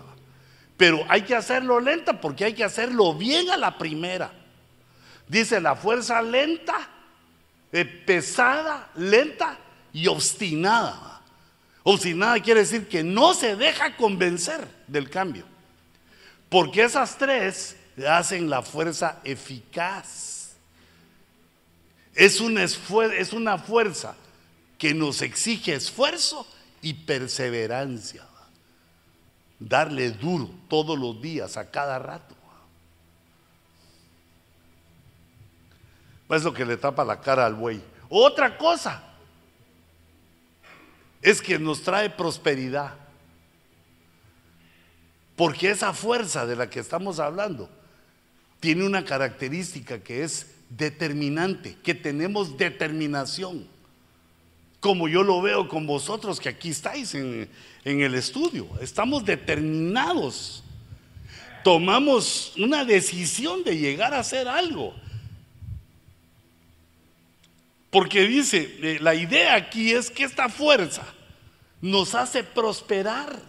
Pero 0.77 1.05
hay 1.09 1.23
que 1.23 1.37
hacerlo 1.37 1.79
lenta 1.81 2.21
porque 2.21 2.45
hay 2.45 2.55
que 2.55 2.65
hacerlo 2.65 3.15
bien 3.15 3.51
a 3.51 3.57
la 3.57 3.79
primera. 3.79 4.33
Dice 5.29 5.61
la 5.61 5.77
fuerza 5.77 6.21
lenta, 6.21 6.89
eh, 7.71 7.85
pesada, 7.85 8.91
lenta 8.97 9.59
y 9.93 10.09
obstinada. 10.09 11.23
Obstinada 11.85 12.41
quiere 12.41 12.61
decir 12.61 12.89
que 12.89 13.03
no 13.03 13.35
se 13.35 13.57
deja 13.57 13.97
convencer 13.97 14.67
del 14.87 15.09
cambio. 15.09 15.45
Porque 16.49 16.83
esas 16.83 17.17
tres 17.17 17.77
hacen 18.09 18.49
la 18.49 18.63
fuerza 18.63 19.21
eficaz. 19.25 20.55
Es 22.15 22.41
una, 22.41 22.65
es 22.65 23.33
una 23.33 23.59
fuerza 23.59 24.15
que 24.79 24.95
nos 24.95 25.23
exige 25.23 25.75
esfuerzo 25.75 26.47
y 26.81 26.95
perseverancia. 26.95 28.27
Darle 29.59 30.11
duro 30.11 30.51
todos 30.69 30.99
los 30.99 31.21
días, 31.23 31.57
a 31.57 31.71
cada 31.71 31.99
rato. 31.99 32.35
Es 36.29 36.43
lo 36.43 36.53
que 36.53 36.65
le 36.65 36.77
tapa 36.77 37.05
la 37.05 37.21
cara 37.21 37.45
al 37.47 37.55
buey. 37.55 37.83
Otra 38.09 38.57
cosa 38.57 39.03
es 41.21 41.41
que 41.41 41.59
nos 41.59 41.83
trae 41.83 42.11
prosperidad. 42.11 42.95
Porque 45.37 45.71
esa 45.71 45.93
fuerza 45.93 46.47
de 46.47 46.57
la 46.57 46.69
que 46.69 46.81
estamos 46.81 47.19
hablando 47.19 47.71
tiene 48.63 48.85
una 48.85 49.05
característica 49.05 49.99
que 49.99 50.23
es 50.23 50.47
determinante, 50.71 51.77
que 51.83 51.97
tenemos 51.97 52.57
determinación. 52.57 53.67
Como 54.79 55.09
yo 55.09 55.25
lo 55.25 55.43
veo 55.43 55.67
con 55.67 55.85
vosotros 55.85 56.39
que 56.39 56.49
aquí 56.49 56.71
estáis 56.71 57.13
en, 57.17 57.49
en 57.85 58.01
el 58.03 58.15
estudio. 58.15 58.69
Estamos 58.81 59.25
determinados. 59.25 60.63
Tomamos 61.65 62.53
una 62.57 62.85
decisión 62.85 63.65
de 63.65 63.77
llegar 63.77 64.15
a 64.15 64.21
hacer 64.21 64.47
algo. 64.47 64.95
Porque 67.91 68.29
dice, 68.29 68.79
eh, 68.81 68.99
la 69.01 69.17
idea 69.17 69.57
aquí 69.57 69.91
es 69.91 70.09
que 70.09 70.23
esta 70.23 70.49
fuerza 70.49 71.03
nos 71.81 72.15
hace 72.15 72.45
prosperar. 72.45 73.43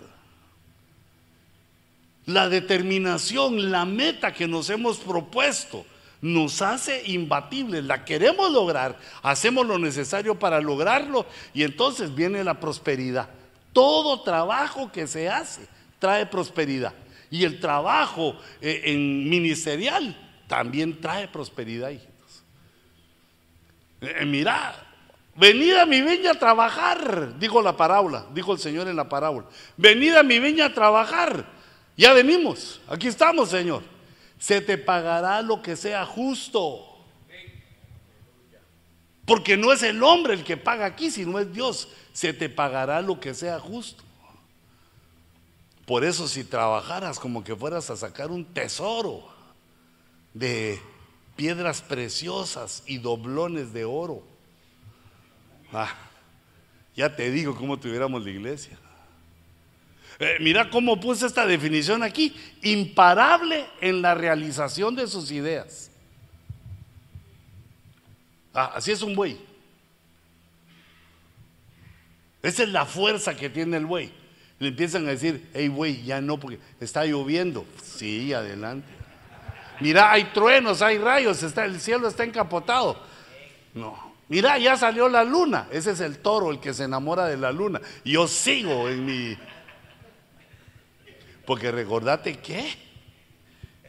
La 2.26 2.50
determinación, 2.50 3.72
la 3.72 3.86
meta 3.86 4.34
que 4.34 4.48
nos 4.48 4.70
hemos 4.70 5.00
propuesto, 5.00 5.86
nos 6.24 6.62
hace 6.62 7.04
imbatibles. 7.08 7.84
La 7.84 8.06
queremos 8.06 8.50
lograr, 8.52 8.98
hacemos 9.22 9.68
lo 9.68 9.78
necesario 9.78 10.40
para 10.40 10.62
lograrlo 10.62 11.26
y 11.54 11.64
entonces 11.64 12.16
viene 12.16 12.44
la 12.44 12.60
prosperidad. 12.60 13.30
Todo 13.74 14.22
trabajo 14.22 14.91
que 14.91 15.06
se 15.06 15.30
hace 15.30 15.68
trae 16.00 16.26
prosperidad. 16.26 16.94
Y 17.30 17.44
el 17.44 17.60
trabajo 17.60 18.38
eh, 18.62 18.82
en 18.86 19.30
ministerial 19.30 20.18
también 20.48 21.02
trae 21.02 21.28
prosperidad. 21.28 21.91
Eh, 21.91 22.00
mira, 24.26 24.76
venid 25.36 25.74
a 25.74 25.86
mi 25.86 26.02
viña 26.02 26.32
a 26.32 26.40
trabajar, 26.40 27.38
dijo 27.38 27.62
la 27.62 27.76
parábola, 27.76 28.28
dijo 28.34 28.54
el 28.54 28.60
Señor 28.60 28.88
en 28.88 28.95
la 28.95 29.10
parábola. 29.10 29.48
Venid 29.76 30.16
a 30.16 30.24
mi 30.24 30.40
viña 30.40 30.68
a 30.68 30.74
trabajar. 30.74 31.53
Ya 31.95 32.14
venimos, 32.14 32.82
aquí 32.88 33.07
estamos, 33.07 33.49
Señor. 33.49 33.84
Se 34.40 34.61
te 34.61 34.78
pagará 34.78 35.41
lo 35.41 35.61
que 35.61 35.76
sea 35.76 36.06
justo. 36.06 36.90
Porque 39.26 39.56
no 39.56 39.72
es 39.72 39.84
el 39.84 40.03
hombre 40.03 40.34
el 40.34 40.44
que 40.44 40.57
paga 40.57 40.86
aquí, 40.86 41.10
sino 41.10 41.40
es 41.40 41.53
Dios. 41.53 41.88
Se 42.11 42.34
te 42.34 42.49
pagará 42.49 43.02
lo 43.02 43.20
que 43.20 43.34
sea 43.34 43.60
justo. 43.60 44.03
Por 45.86 46.03
eso 46.03 46.28
si 46.28 46.44
trabajaras 46.44 47.20
como 47.20 47.44
que 47.44 47.56
fueras 47.56 47.90
a 47.90 47.98
sacar 47.98 48.32
un 48.32 48.45
tesoro 48.45 49.28
de 50.34 50.82
piedras 51.36 51.82
preciosas 51.82 52.84
y 52.86 52.98
doblones 52.98 53.74
de 53.74 53.86
oro. 53.86 54.24
Ah, 55.72 55.94
ya 56.95 57.15
te 57.15 57.32
digo 57.32 57.56
cómo 57.56 57.80
tuviéramos 57.80 58.24
la 58.24 58.30
iglesia. 58.30 58.78
Eh, 60.19 60.38
mira 60.40 60.69
cómo 60.69 60.99
puse 60.99 61.26
esta 61.26 61.45
definición 61.45 62.03
aquí, 62.03 62.35
imparable 62.61 63.65
en 63.81 64.02
la 64.02 64.14
realización 64.14 64.95
de 64.95 65.07
sus 65.07 65.31
ideas. 65.31 65.90
Ah, 68.53 68.73
así 68.76 68.91
es 68.91 69.02
un 69.02 69.15
buey. 69.15 69.38
Esa 72.44 72.64
es 72.64 72.69
la 72.69 72.85
fuerza 72.85 73.35
que 73.35 73.49
tiene 73.49 73.77
el 73.77 73.85
buey. 73.85 74.11
Le 74.60 74.68
empiezan 74.69 75.07
a 75.07 75.11
decir, 75.11 75.49
hey 75.53 75.69
buey, 75.69 76.03
ya 76.03 76.22
no, 76.22 76.40
porque 76.40 76.60
está 76.80 77.06
lloviendo. 77.06 77.65
Sí, 77.81 78.34
adelante. 78.34 78.88
Mira, 79.80 80.11
hay 80.11 80.26
truenos, 80.26 80.81
hay 80.81 80.98
rayos, 80.98 81.41
está, 81.41 81.65
el 81.65 81.81
cielo 81.81 82.07
está 82.07 82.23
encapotado. 82.23 82.98
No. 83.73 84.14
Mira, 84.30 84.57
ya 84.57 84.77
salió 84.77 85.10
la 85.10 85.23
luna. 85.23 85.68
Ese 85.72 85.91
es 85.91 85.99
el 85.99 86.19
toro, 86.19 86.52
el 86.52 86.60
que 86.60 86.73
se 86.73 86.84
enamora 86.84 87.26
de 87.26 87.38
la 87.38 87.52
luna. 87.52 87.81
Yo 88.06 88.27
sigo 88.27 88.90
en 88.90 89.06
mi... 89.06 89.38
Porque 91.45 91.72
recordate 91.72 92.40
que 92.40 92.74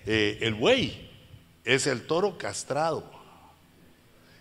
eh, 0.07 0.39
el 0.43 0.55
buey 0.55 1.11
es 1.65 1.87
el 1.87 2.07
toro 2.07 2.37
castrado. 2.37 3.11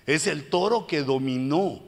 Es 0.06 0.28
el 0.28 0.50
toro 0.50 0.88
que 0.88 1.04
dominó 1.04 1.82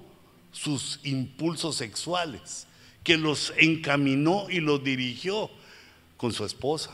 sus 0.52 1.02
impulsos 1.04 1.76
sexuales, 1.76 2.68
que 3.04 3.18
los 3.18 3.54
encaminó 3.58 4.50
y 4.50 4.62
los 4.62 4.84
dirigió 4.84 5.50
con 6.16 6.32
su 6.32 6.46
esposa. 6.46 6.92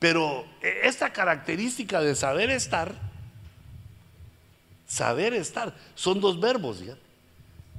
Pero 0.00 0.46
esta 0.62 1.12
característica 1.12 2.00
de 2.00 2.16
saber 2.16 2.50
estar, 2.50 2.94
saber 4.86 5.34
estar, 5.34 5.76
son 5.94 6.20
dos 6.20 6.40
verbos, 6.40 6.82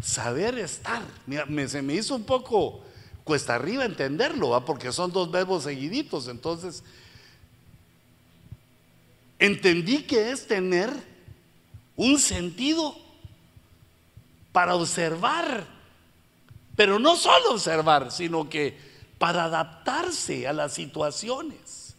Saber 0.01 0.57
estar. 0.59 1.03
Mira, 1.27 1.45
se 1.67 1.81
me 1.81 1.93
hizo 1.93 2.15
un 2.15 2.23
poco 2.23 2.81
cuesta 3.23 3.55
arriba 3.55 3.85
entenderlo, 3.85 4.63
porque 4.65 4.91
son 4.91 5.11
dos 5.11 5.31
verbos 5.31 5.63
seguiditos. 5.63 6.27
Entonces, 6.27 6.83
entendí 9.39 10.03
que 10.03 10.31
es 10.31 10.47
tener 10.47 10.91
un 11.95 12.19
sentido 12.19 12.95
para 14.51 14.75
observar, 14.75 15.65
pero 16.75 16.99
no 16.99 17.15
solo 17.15 17.51
observar, 17.51 18.11
sino 18.11 18.49
que 18.49 18.77
para 19.17 19.45
adaptarse 19.45 20.47
a 20.47 20.53
las 20.53 20.73
situaciones. 20.73 21.95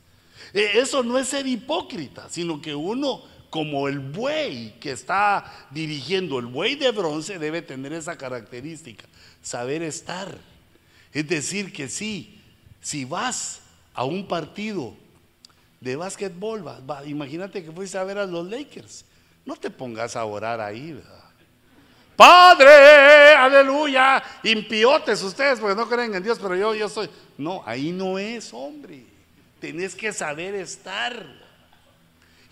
Eh, 0.52 0.72
eso 0.74 1.02
no 1.02 1.18
es 1.18 1.28
ser 1.28 1.46
hipócrita, 1.46 2.28
sino 2.28 2.60
que 2.60 2.74
uno, 2.74 3.22
como 3.52 3.86
el 3.86 3.98
buey 3.98 4.70
que 4.80 4.92
está 4.92 5.44
dirigiendo, 5.70 6.38
el 6.38 6.46
buey 6.46 6.74
de 6.74 6.90
bronce 6.90 7.38
debe 7.38 7.60
tener 7.60 7.92
esa 7.92 8.16
característica, 8.16 9.04
saber 9.42 9.82
estar. 9.82 10.38
Es 11.12 11.28
decir, 11.28 11.70
que 11.70 11.90
sí, 11.90 12.40
si 12.80 13.04
vas 13.04 13.60
a 13.92 14.04
un 14.04 14.26
partido 14.26 14.94
de 15.82 15.96
básquetbol, 15.96 16.64
imagínate 17.04 17.62
que 17.62 17.70
fuiste 17.70 17.98
a 17.98 18.04
ver 18.04 18.16
a 18.16 18.24
los 18.24 18.48
Lakers, 18.48 19.04
no 19.44 19.54
te 19.56 19.68
pongas 19.68 20.16
a 20.16 20.24
orar 20.24 20.58
ahí, 20.58 20.98
Padre, 22.16 23.34
aleluya, 23.34 24.22
impiotes 24.44 25.22
ustedes 25.22 25.60
porque 25.60 25.76
no 25.76 25.86
creen 25.86 26.14
en 26.14 26.22
Dios, 26.22 26.38
pero 26.40 26.56
yo, 26.56 26.74
yo 26.74 26.88
soy. 26.88 27.10
No, 27.36 27.62
ahí 27.66 27.92
no 27.92 28.18
es, 28.18 28.50
hombre. 28.54 29.04
Tenés 29.60 29.94
que 29.94 30.10
saber 30.10 30.54
estar 30.54 31.41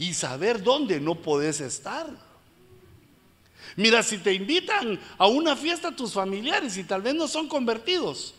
y 0.00 0.14
saber 0.14 0.62
dónde 0.62 0.98
no 0.98 1.14
podés 1.14 1.60
estar. 1.60 2.06
Mira, 3.76 4.02
si 4.02 4.16
te 4.16 4.32
invitan 4.32 4.98
a 5.18 5.26
una 5.26 5.54
fiesta 5.54 5.94
tus 5.94 6.14
familiares 6.14 6.76
y 6.78 6.84
tal 6.84 7.02
vez 7.02 7.14
no 7.14 7.28
son 7.28 7.46
convertidos, 7.46 8.34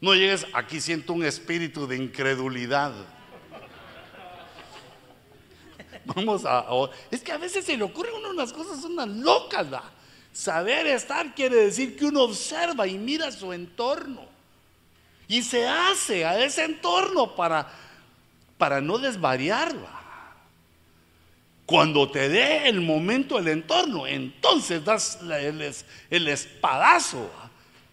no 0.00 0.12
llegues, 0.14 0.44
aquí 0.52 0.80
siento 0.80 1.12
un 1.12 1.24
espíritu 1.24 1.86
de 1.86 1.96
incredulidad. 1.96 2.92
Vamos 6.04 6.44
a, 6.44 6.66
es 7.12 7.22
que 7.22 7.30
a 7.30 7.38
veces 7.38 7.64
se 7.64 7.76
le 7.76 7.84
ocurren 7.84 8.14
unas 8.26 8.52
cosas, 8.52 8.84
unas 8.84 9.08
locas. 9.08 9.68
Saber 10.32 10.88
estar 10.88 11.32
quiere 11.32 11.56
decir 11.56 11.96
que 11.96 12.06
uno 12.06 12.24
observa 12.24 12.88
y 12.88 12.98
mira 12.98 13.30
su 13.30 13.52
entorno 13.52 14.26
y 15.28 15.42
se 15.42 15.66
hace 15.66 16.24
a 16.24 16.44
ese 16.44 16.64
entorno 16.64 17.36
para 17.36 17.68
para 18.58 18.80
no 18.80 18.98
desvariarla. 18.98 19.97
Cuando 21.68 22.10
te 22.10 22.30
dé 22.30 22.66
el 22.66 22.80
momento, 22.80 23.38
el 23.38 23.46
entorno, 23.46 24.06
entonces 24.06 24.82
das 24.82 25.18
el, 26.08 26.28
espadazo. 26.28 27.30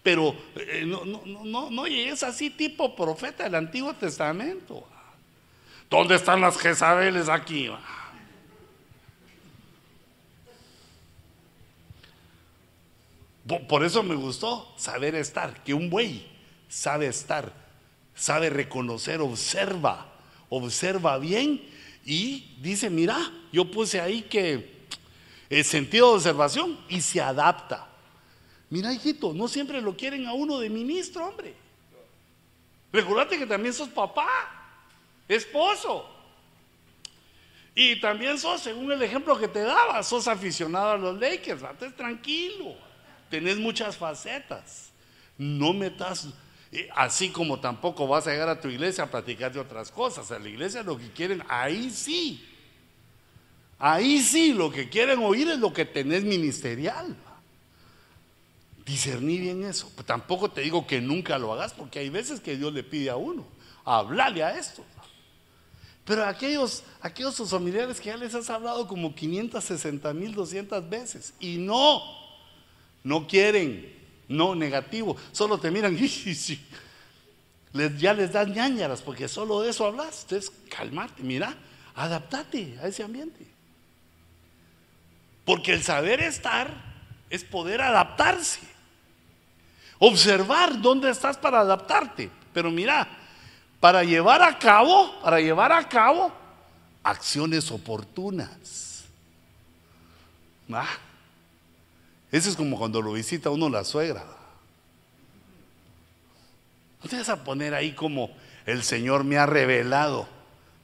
Pero 0.02 0.34
eh, 0.56 0.84
no, 0.86 1.04
no, 1.04 1.70
no, 1.70 1.84
es 1.84 2.22
así 2.22 2.48
tipo 2.48 2.96
profeta 2.96 3.44
del 3.44 3.54
Antiguo 3.54 3.92
Testamento. 3.92 4.82
¿Dónde 5.90 6.14
están 6.14 6.40
las 6.40 6.56
Jezabeles 6.56 7.28
aquí? 7.28 7.70
Por 13.68 13.84
eso 13.84 14.02
me 14.02 14.14
gustó 14.14 14.72
saber 14.78 15.14
estar, 15.14 15.62
que 15.64 15.74
un 15.74 15.90
buey 15.90 16.26
sabe 16.66 17.08
estar, 17.08 17.52
sabe 18.14 18.48
reconocer, 18.48 19.20
observa 19.20 20.16
observa 20.48 21.18
bien 21.18 21.60
y 22.06 22.56
dice, 22.60 22.88
mira, 22.88 23.18
yo 23.52 23.68
puse 23.68 24.00
ahí 24.00 24.22
que 24.22 24.86
el 25.50 25.64
sentido 25.64 26.10
de 26.10 26.14
observación 26.14 26.78
y 26.88 27.00
se 27.00 27.20
adapta. 27.20 27.88
Mira, 28.70 28.92
hijito, 28.92 29.34
no 29.34 29.48
siempre 29.48 29.82
lo 29.82 29.96
quieren 29.96 30.24
a 30.26 30.32
uno 30.32 30.60
de 30.60 30.70
ministro, 30.70 31.26
hombre. 31.26 31.54
Recordate 32.92 33.36
que 33.36 33.46
también 33.46 33.74
sos 33.74 33.88
papá, 33.88 34.28
esposo. 35.26 36.08
Y 37.74 38.00
también 38.00 38.38
sos, 38.38 38.62
según 38.62 38.90
el 38.92 39.02
ejemplo 39.02 39.36
que 39.36 39.48
te 39.48 39.60
daba, 39.60 40.00
sos 40.04 40.28
aficionado 40.28 40.92
a 40.92 40.96
los 40.96 41.18
Lakers. 41.18 41.64
Antes 41.64 41.94
tranquilo. 41.96 42.76
Tenés 43.28 43.58
muchas 43.58 43.96
facetas. 43.96 44.92
No 45.36 45.72
metas, 45.72 46.28
así 46.94 47.30
como 47.30 47.60
tampoco 47.60 48.06
vas 48.06 48.26
a 48.26 48.30
llegar 48.30 48.48
a 48.48 48.60
tu 48.60 48.68
iglesia 48.68 49.04
a 49.04 49.10
platicar 49.10 49.52
de 49.52 49.60
otras 49.60 49.90
cosas. 49.90 50.30
A 50.30 50.38
la 50.38 50.48
iglesia 50.48 50.82
lo 50.82 50.98
que 50.98 51.10
quieren, 51.10 51.42
ahí 51.48 51.90
sí. 51.90 52.44
Ahí 53.78 54.20
sí, 54.22 54.52
lo 54.52 54.70
que 54.70 54.88
quieren 54.88 55.18
oír 55.22 55.48
es 55.48 55.58
lo 55.58 55.72
que 55.72 55.84
tenés 55.84 56.24
ministerial. 56.24 57.16
Discerní 58.84 59.38
bien 59.38 59.64
eso. 59.64 59.90
Pues 59.94 60.06
tampoco 60.06 60.50
te 60.50 60.62
digo 60.62 60.86
que 60.86 61.00
nunca 61.00 61.38
lo 61.38 61.52
hagas, 61.52 61.72
porque 61.72 61.98
hay 61.98 62.08
veces 62.08 62.40
que 62.40 62.56
Dios 62.56 62.72
le 62.72 62.82
pide 62.82 63.10
a 63.10 63.16
uno, 63.16 63.44
hablarle 63.84 64.42
a 64.44 64.56
esto. 64.56 64.84
Pero 66.04 66.24
aquellos, 66.24 66.84
aquellos 67.00 67.36
familiares 67.50 68.00
que 68.00 68.06
ya 68.06 68.16
les 68.16 68.32
has 68.34 68.48
hablado 68.48 68.86
como 68.86 69.14
560 69.14 70.14
mil 70.14 70.34
200 70.34 70.88
veces 70.88 71.34
y 71.40 71.56
no, 71.56 72.00
no 73.02 73.26
quieren, 73.26 73.95
no 74.28 74.54
negativo, 74.54 75.16
solo 75.32 75.58
te 75.58 75.70
miran 75.70 75.96
les, 77.72 77.98
ya 77.98 78.14
les 78.14 78.32
das 78.32 78.48
ñañaras 78.48 79.02
porque 79.02 79.28
solo 79.28 79.60
de 79.60 79.70
eso 79.70 79.86
hablas. 79.86 80.22
Entonces, 80.22 80.52
calmarte, 80.70 81.22
mira, 81.22 81.54
adaptate 81.94 82.78
a 82.82 82.88
ese 82.88 83.02
ambiente. 83.02 83.46
Porque 85.44 85.72
el 85.72 85.82
saber 85.82 86.20
estar 86.20 86.68
es 87.30 87.44
poder 87.44 87.80
adaptarse. 87.80 88.60
Observar 89.98 90.80
dónde 90.80 91.10
estás 91.10 91.36
para 91.38 91.60
adaptarte. 91.60 92.30
Pero 92.52 92.70
mira, 92.70 93.08
para 93.80 94.02
llevar 94.02 94.42
a 94.42 94.58
cabo, 94.58 95.20
para 95.22 95.40
llevar 95.40 95.72
a 95.72 95.88
cabo 95.88 96.32
acciones 97.02 97.70
oportunas. 97.70 99.04
¿Ah? 100.72 100.88
Eso 102.32 102.50
es 102.50 102.56
como 102.56 102.78
cuando 102.78 103.00
lo 103.00 103.12
visita 103.12 103.50
uno 103.50 103.68
la 103.68 103.84
suegra. 103.84 104.24
No 107.02 107.08
te 107.08 107.16
vas 107.16 107.28
a 107.28 107.44
poner 107.44 107.74
ahí 107.74 107.92
como 107.92 108.30
el 108.64 108.82
Señor 108.82 109.24
me 109.24 109.38
ha 109.38 109.46
revelado 109.46 110.28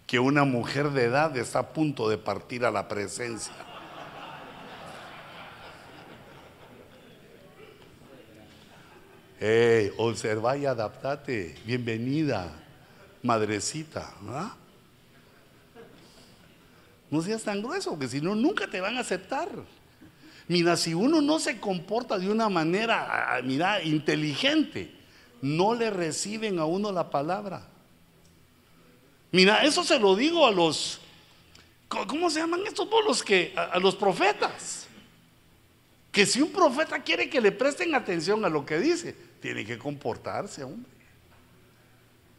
que 0.07 0.19
una 0.19 0.45
mujer 0.45 0.91
de 0.91 1.05
edad 1.05 1.37
está 1.37 1.59
a 1.61 1.73
punto 1.73 2.09
de 2.09 2.19
partir 2.19 2.65
a 2.65 2.71
la 2.71 2.87
presencia. 2.87 3.53
Hey, 9.41 9.91
observa 9.97 10.57
y 10.57 10.67
adaptate. 10.67 11.57
Bienvenida 11.65 12.53
madrecita. 13.23 14.13
No 17.11 17.23
seas 17.23 17.43
tan 17.43 17.61
grueso, 17.63 17.91
porque 17.91 18.09
si 18.09 18.21
no, 18.21 18.35
nunca 18.35 18.69
te 18.69 18.81
van 18.81 18.97
a 18.97 19.01
aceptar. 19.01 19.49
Mira, 20.53 20.77
si 20.77 20.93
uno 20.93 21.23
no 21.23 21.39
se 21.39 21.59
comporta 21.59 22.19
de 22.19 22.29
una 22.29 22.51
manera, 22.51 23.41
mira, 23.43 23.83
inteligente, 23.83 24.93
no 25.41 25.73
le 25.73 25.89
reciben 25.89 26.59
a 26.59 26.67
uno 26.67 26.93
la 26.93 27.09
palabra. 27.09 27.67
Mira, 29.31 29.65
eso 29.65 29.83
se 29.83 29.99
lo 29.99 30.15
digo 30.15 30.47
a 30.47 30.51
los, 30.51 31.01
¿cómo 31.89 32.29
se 32.29 32.41
llaman 32.41 32.61
estos 32.67 32.87
los 33.07 33.23
que, 33.23 33.55
a 33.57 33.79
los 33.79 33.97
profetas? 33.97 34.89
Que 36.11 36.27
si 36.27 36.43
un 36.43 36.53
profeta 36.53 37.03
quiere 37.03 37.31
que 37.31 37.41
le 37.41 37.53
presten 37.53 37.95
atención 37.95 38.45
a 38.45 38.51
lo 38.51 38.67
que 38.67 38.79
dice, 38.79 39.17
tiene 39.41 39.65
que 39.65 39.79
comportarse, 39.79 40.65
hombre. 40.65 40.93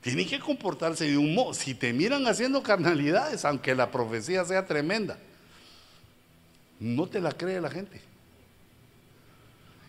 Tienen 0.02 0.30
que 0.30 0.40
comportarse 0.40 1.06
de 1.10 1.18
un 1.18 1.34
modo. 1.34 1.56
Si 1.56 1.74
te 1.74 1.92
miran 1.94 2.28
haciendo 2.28 2.62
carnalidades, 2.62 3.44
aunque 3.44 3.74
la 3.74 3.90
profecía 3.90 4.46
sea 4.46 4.68
tremenda, 4.68 5.18
no 6.84 7.08
te 7.08 7.20
la 7.22 7.32
cree 7.32 7.62
la 7.62 7.70
gente. 7.70 8.02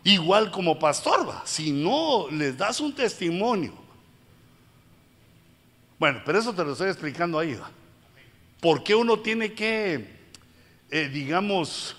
Igual 0.05 0.51
como 0.51 0.79
pastor, 0.79 1.29
va. 1.29 1.43
Si 1.45 1.73
no 1.73 2.29
les 2.31 2.57
das 2.57 2.81
un 2.81 2.95
testimonio. 2.95 3.73
Bueno, 5.99 6.23
pero 6.25 6.39
eso 6.39 6.55
te 6.55 6.65
lo 6.65 6.73
estoy 6.73 6.89
explicando 6.89 7.39
ahí. 7.39 7.55
¿va? 7.55 7.71
¿Por 8.61 8.85
qué 8.85 8.95
uno 8.95 9.19
tiene 9.19 9.53
que, 9.55 10.19
eh, 10.91 11.09
digamos, 11.09 11.97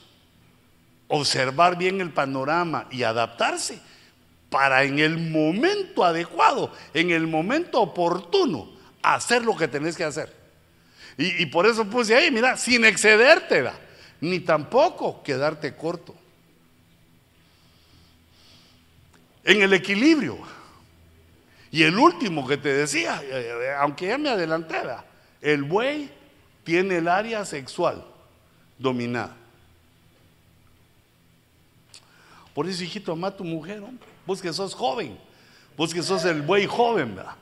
observar 1.07 1.77
bien 1.77 2.01
el 2.01 2.11
panorama 2.11 2.88
y 2.91 3.03
adaptarse? 3.03 3.81
para 4.55 4.84
en 4.84 4.99
el 4.99 5.17
momento 5.17 6.05
adecuado, 6.05 6.72
en 6.93 7.11
el 7.11 7.27
momento 7.27 7.81
oportuno, 7.81 8.72
hacer 9.01 9.43
lo 9.43 9.53
que 9.57 9.67
tenés 9.67 9.97
que 9.97 10.05
hacer. 10.05 10.34
Y, 11.17 11.45
por 11.47 11.65
eso 11.65 11.85
puse 11.85 12.15
ahí, 12.15 12.31
mira, 12.31 12.55
sin 12.55 12.85
excederte, 12.85 13.69
ni 14.22 14.40
tampoco 14.40 15.22
quedarte 15.24 15.76
corto. 15.76 16.16
En 19.44 19.62
el 19.62 19.74
equilibrio. 19.74 20.38
Y 21.72 21.84
el 21.84 21.98
último 21.98 22.48
que 22.48 22.58
te 22.58 22.74
decía, 22.74 23.22
eh, 23.24 23.30
eh, 23.32 23.76
aunque 23.80 24.08
ya 24.08 24.18
me 24.18 24.30
adelanté, 24.30 24.78
el 25.42 25.64
buey 25.64 26.10
tiene 26.64 26.98
el 26.98 27.08
área 27.08 27.46
sexual 27.46 28.04
dominada. 28.78 29.36
Por 32.54 32.68
eso, 32.68 32.84
hijito, 32.84 33.12
ama 33.12 33.28
a 33.28 33.36
tu 33.36 33.44
mujer, 33.44 33.82
hombre. 33.84 34.08
Vos 34.26 34.42
que 34.42 34.52
sos 34.54 34.74
joven, 34.74 35.20
vos 35.76 35.94
que 35.94 36.02
sos 36.02 36.24
el 36.24 36.42
buey 36.42 36.66
joven, 36.66 37.16
¿verdad? 37.16 37.36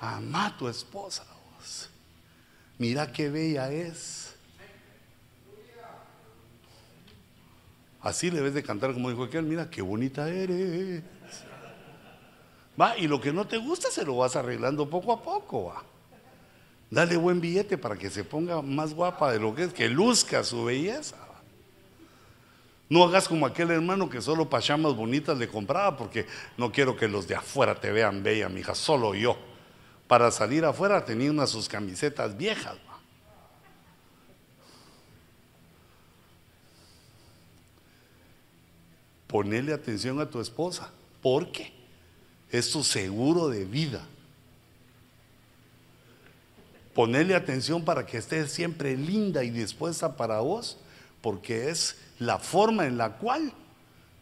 Ama 0.00 0.46
a 0.46 0.56
tu 0.56 0.68
esposa, 0.68 1.24
vos. 1.56 1.88
Mira 2.76 3.10
qué 3.10 3.30
bella 3.30 3.70
es. 3.70 4.25
Así 8.06 8.30
le 8.30 8.36
debes 8.36 8.54
de 8.54 8.62
cantar 8.62 8.92
como 8.92 9.10
dijo 9.10 9.24
aquel, 9.24 9.42
mira 9.42 9.68
qué 9.68 9.82
bonita 9.82 10.28
eres. 10.28 11.02
Va, 12.80 12.96
y 12.96 13.08
lo 13.08 13.20
que 13.20 13.32
no 13.32 13.48
te 13.48 13.58
gusta 13.58 13.90
se 13.90 14.04
lo 14.04 14.18
vas 14.18 14.36
arreglando 14.36 14.88
poco 14.88 15.12
a 15.12 15.20
poco, 15.20 15.64
va. 15.64 15.82
Dale 16.88 17.16
buen 17.16 17.40
billete 17.40 17.76
para 17.76 17.96
que 17.96 18.08
se 18.08 18.22
ponga 18.22 18.62
más 18.62 18.94
guapa 18.94 19.32
de 19.32 19.40
lo 19.40 19.52
que 19.56 19.64
es, 19.64 19.72
que 19.72 19.88
luzca 19.88 20.44
su 20.44 20.66
belleza. 20.66 21.16
No 22.88 23.02
hagas 23.02 23.26
como 23.26 23.44
aquel 23.44 23.72
hermano 23.72 24.08
que 24.08 24.22
solo 24.22 24.48
pachamas 24.48 24.94
bonitas 24.94 25.36
le 25.36 25.48
compraba 25.48 25.96
porque 25.96 26.26
no 26.56 26.70
quiero 26.70 26.96
que 26.96 27.08
los 27.08 27.26
de 27.26 27.34
afuera 27.34 27.74
te 27.74 27.90
vean 27.90 28.22
bella, 28.22 28.48
mija, 28.48 28.76
solo 28.76 29.16
yo. 29.16 29.36
Para 30.06 30.30
salir 30.30 30.64
afuera 30.64 31.04
tenía 31.04 31.32
unas 31.32 31.50
sus 31.50 31.68
camisetas 31.68 32.36
viejas. 32.36 32.76
Ponele 39.26 39.72
atención 39.72 40.20
a 40.20 40.30
tu 40.30 40.40
esposa, 40.40 40.90
porque 41.22 41.72
es 42.50 42.70
tu 42.70 42.84
seguro 42.84 43.48
de 43.48 43.64
vida. 43.64 44.06
Ponele 46.94 47.34
atención 47.34 47.84
para 47.84 48.06
que 48.06 48.16
esté 48.16 48.46
siempre 48.48 48.96
linda 48.96 49.44
y 49.44 49.50
dispuesta 49.50 50.16
para 50.16 50.40
vos, 50.40 50.78
porque 51.20 51.68
es 51.68 51.96
la 52.18 52.38
forma 52.38 52.86
en 52.86 52.96
la 52.96 53.18
cual 53.18 53.52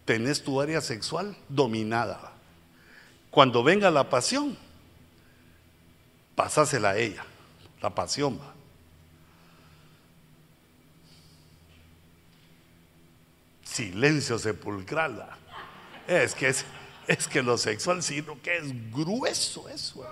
tenés 0.04 0.42
tu 0.42 0.60
área 0.60 0.80
sexual 0.80 1.36
dominada. 1.48 2.32
Cuando 3.30 3.62
venga 3.62 3.90
la 3.90 4.08
pasión, 4.10 4.56
pasásela 6.34 6.90
a 6.90 6.98
ella, 6.98 7.24
la 7.80 7.94
pasión 7.94 8.38
va. 8.40 8.53
Silencio 13.74 14.38
sepulcral. 14.38 15.26
Es 16.06 16.32
que 16.36 16.46
es, 16.46 16.64
es 17.08 17.26
que 17.26 17.42
lo 17.42 17.58
sexual, 17.58 18.04
sino 18.04 18.40
que 18.40 18.56
es 18.58 18.92
grueso 18.92 19.68
eso. 19.68 20.06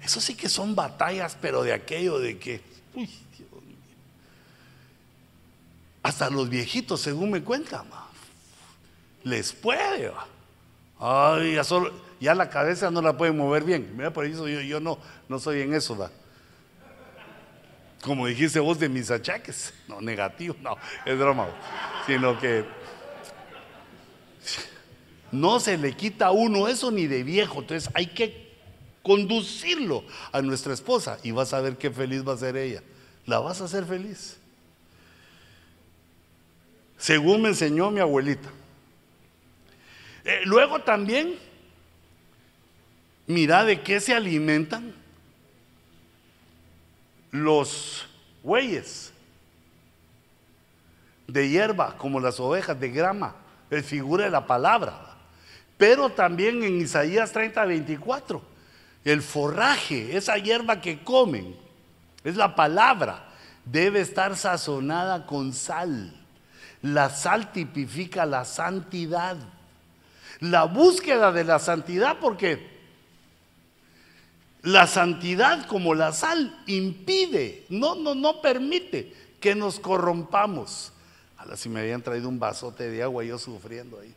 Eso 0.00 0.20
sí 0.20 0.36
que 0.36 0.48
son 0.48 0.76
batallas, 0.76 1.36
pero 1.40 1.64
de 1.64 1.72
aquello 1.72 2.20
de 2.20 2.38
que, 2.38 2.62
uy, 2.94 3.10
hasta 6.04 6.30
los 6.30 6.48
viejitos, 6.48 7.00
según 7.00 7.32
me 7.32 7.42
cuentan, 7.42 7.88
les 9.24 9.52
puede. 9.52 10.12
Ay, 11.00 11.54
ya, 11.54 11.64
solo, 11.64 11.92
ya 12.20 12.32
la 12.36 12.48
cabeza 12.48 12.92
no 12.92 13.02
la 13.02 13.16
pueden 13.16 13.36
mover 13.36 13.64
bien. 13.64 13.92
Mira, 13.96 14.12
por 14.12 14.24
eso 14.24 14.46
yo, 14.46 14.60
yo 14.60 14.78
no, 14.78 15.00
no 15.28 15.40
soy 15.40 15.62
en 15.62 15.74
eso. 15.74 15.98
¿va? 15.98 16.12
Como 18.02 18.26
dijiste 18.26 18.60
vos 18.60 18.78
de 18.78 18.88
mis 18.88 19.10
achaques. 19.10 19.72
No, 19.88 20.00
negativo, 20.00 20.54
no, 20.60 20.76
es 21.04 21.18
broma. 21.18 21.48
Sino 22.06 22.38
que 22.38 22.64
no 25.32 25.58
se 25.60 25.76
le 25.76 25.92
quita 25.92 26.26
a 26.26 26.30
uno 26.30 26.68
eso 26.68 26.90
ni 26.90 27.06
de 27.06 27.22
viejo. 27.22 27.60
Entonces 27.60 27.90
hay 27.94 28.06
que 28.06 28.46
conducirlo 29.02 30.04
a 30.32 30.42
nuestra 30.42 30.74
esposa 30.74 31.18
y 31.22 31.30
vas 31.30 31.52
a 31.52 31.60
ver 31.60 31.76
qué 31.76 31.90
feliz 31.90 32.26
va 32.26 32.34
a 32.34 32.36
ser 32.36 32.56
ella. 32.56 32.82
La 33.24 33.38
vas 33.40 33.60
a 33.60 33.64
hacer 33.64 33.84
feliz. 33.84 34.38
Según 36.98 37.42
me 37.42 37.48
enseñó 37.48 37.90
mi 37.90 38.00
abuelita, 38.00 38.48
Eh, 40.24 40.40
luego 40.44 40.80
también, 40.80 41.38
mira 43.28 43.64
de 43.64 43.80
qué 43.82 44.00
se 44.00 44.12
alimentan 44.12 44.92
los 47.42 48.06
bueyes. 48.42 49.12
De 51.26 51.48
hierba, 51.48 51.96
como 51.96 52.20
las 52.20 52.38
ovejas, 52.38 52.78
de 52.78 52.90
grama, 52.90 53.34
es 53.70 53.84
figura 53.84 54.24
de 54.24 54.30
la 54.30 54.46
palabra. 54.46 55.16
Pero 55.76 56.10
también 56.10 56.62
en 56.62 56.80
Isaías 56.80 57.32
30, 57.32 57.64
24, 57.64 58.42
el 59.04 59.22
forraje, 59.22 60.16
esa 60.16 60.38
hierba 60.38 60.80
que 60.80 61.02
comen, 61.02 61.56
es 62.24 62.36
la 62.36 62.54
palabra, 62.54 63.28
debe 63.64 64.00
estar 64.00 64.36
sazonada 64.36 65.26
con 65.26 65.52
sal. 65.52 66.12
La 66.82 67.10
sal 67.10 67.52
tipifica 67.52 68.24
la 68.24 68.44
santidad. 68.44 69.36
La 70.40 70.64
búsqueda 70.64 71.32
de 71.32 71.44
la 71.44 71.58
santidad, 71.58 72.18
porque 72.20 72.75
la 74.66 74.88
santidad 74.88 75.64
como 75.68 75.94
la 75.94 76.12
sal 76.12 76.60
impide, 76.66 77.64
no, 77.68 77.94
no, 77.94 78.16
no 78.16 78.42
permite 78.42 79.14
que 79.38 79.54
nos 79.54 79.78
corrompamos. 79.78 80.92
A 81.36 81.56
si 81.56 81.68
me 81.68 81.78
habían 81.78 82.02
traído 82.02 82.28
un 82.28 82.40
vasote 82.40 82.90
de 82.90 83.00
agua, 83.00 83.22
yo 83.22 83.38
sufriendo 83.38 84.00
ahí. 84.00 84.12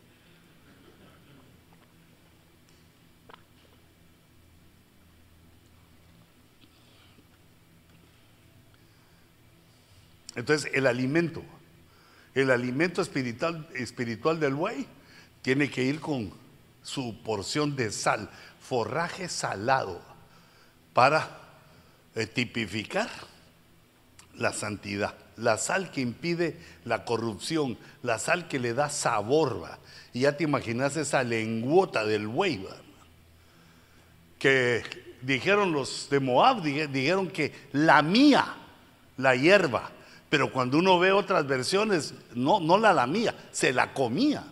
Entonces, 10.35 10.71
el 10.73 10.87
alimento, 10.87 11.43
el 12.33 12.49
alimento 12.49 13.03
espiritual, 13.03 13.69
espiritual 13.75 14.39
del 14.39 14.55
buey, 14.55 14.87
tiene 15.43 15.69
que 15.69 15.83
ir 15.83 15.99
con 15.99 16.33
su 16.81 17.21
porción 17.21 17.75
de 17.75 17.91
sal, 17.91 18.31
forraje 18.59 19.29
salado, 19.29 20.08
para 20.93 21.29
eh, 22.15 22.25
tipificar 22.25 23.09
la 24.35 24.53
santidad, 24.53 25.13
la 25.37 25.57
sal 25.57 25.91
que 25.91 26.01
impide 26.01 26.57
la 26.85 27.05
corrupción, 27.05 27.77
la 28.03 28.19
sal 28.19 28.47
que 28.47 28.59
le 28.59 28.73
da 28.73 28.89
sabor. 28.89 29.69
Y 30.13 30.21
ya 30.21 30.37
te 30.37 30.43
imaginas 30.43 30.97
esa 30.97 31.23
lenguota 31.23 32.05
del 32.05 32.27
buey, 32.27 32.65
que 34.37 34.83
dijeron 35.21 35.71
los 35.71 36.09
de 36.09 36.19
Moab, 36.19 36.61
dijeron 36.61 37.27
que 37.27 37.53
la 37.73 38.01
mía, 38.01 38.55
la 39.17 39.35
hierba, 39.35 39.91
pero 40.29 40.51
cuando 40.51 40.77
uno 40.77 40.99
ve 40.99 41.11
otras 41.11 41.47
versiones, 41.47 42.13
no, 42.35 42.59
no 42.59 42.77
la 42.77 42.93
lamía, 42.93 43.35
se 43.51 43.73
la 43.73 43.93
comía. 43.93 44.43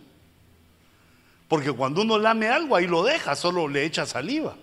Porque 1.48 1.72
cuando 1.72 2.02
uno 2.02 2.18
lame 2.18 2.50
algo, 2.50 2.76
ahí 2.76 2.88
lo 2.88 3.04
deja, 3.04 3.36
solo 3.36 3.68
le 3.68 3.86
echa 3.86 4.06
saliva. 4.06 4.56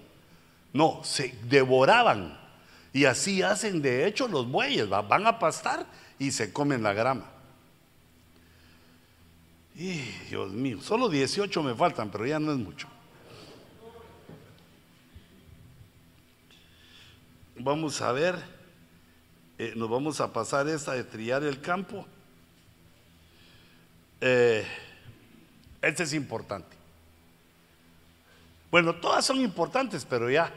No, 0.75 1.01
se 1.05 1.35
devoraban. 1.45 2.37
Y 2.93 3.07
así 3.07 3.43
hacen 3.43 3.81
de 3.81 4.07
hecho 4.07 4.29
los 4.29 4.51
bueyes, 4.51 4.89
van 4.89 5.27
a 5.27 5.39
pastar 5.39 5.87
y 6.19 6.31
se 6.31 6.53
comen 6.53 6.83
la 6.83 6.93
grama. 6.93 7.31
Dios 9.75 10.53
mío, 10.53 10.81
solo 10.81 11.09
18 11.09 11.63
me 11.63 11.75
faltan, 11.75 12.11
pero 12.11 12.27
ya 12.27 12.39
no 12.39 12.53
es 12.53 12.59
mucho. 12.59 12.89
Vamos 17.57 18.01
a 18.03 18.13
ver. 18.13 18.37
Eh, 19.57 19.73
nos 19.77 19.89
vamos 19.89 20.21
a 20.21 20.33
pasar 20.33 20.69
esta 20.69 20.93
de 20.93 21.05
trillar 21.05 21.45
el 21.45 21.61
campo. 21.61 22.05
Eh, 24.21 24.67
este 25.81 26.03
es 26.03 26.13
importante. 26.15 26.74
Bueno, 28.75 28.93
todas 28.97 29.25
son 29.25 29.41
importantes, 29.41 30.05
pero 30.05 30.29
ya, 30.29 30.53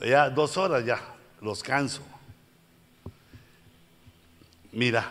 ya 0.00 0.28
dos 0.28 0.58
horas 0.58 0.84
ya, 0.84 1.00
los 1.40 1.62
canso. 1.62 2.02
Mira, 4.70 5.10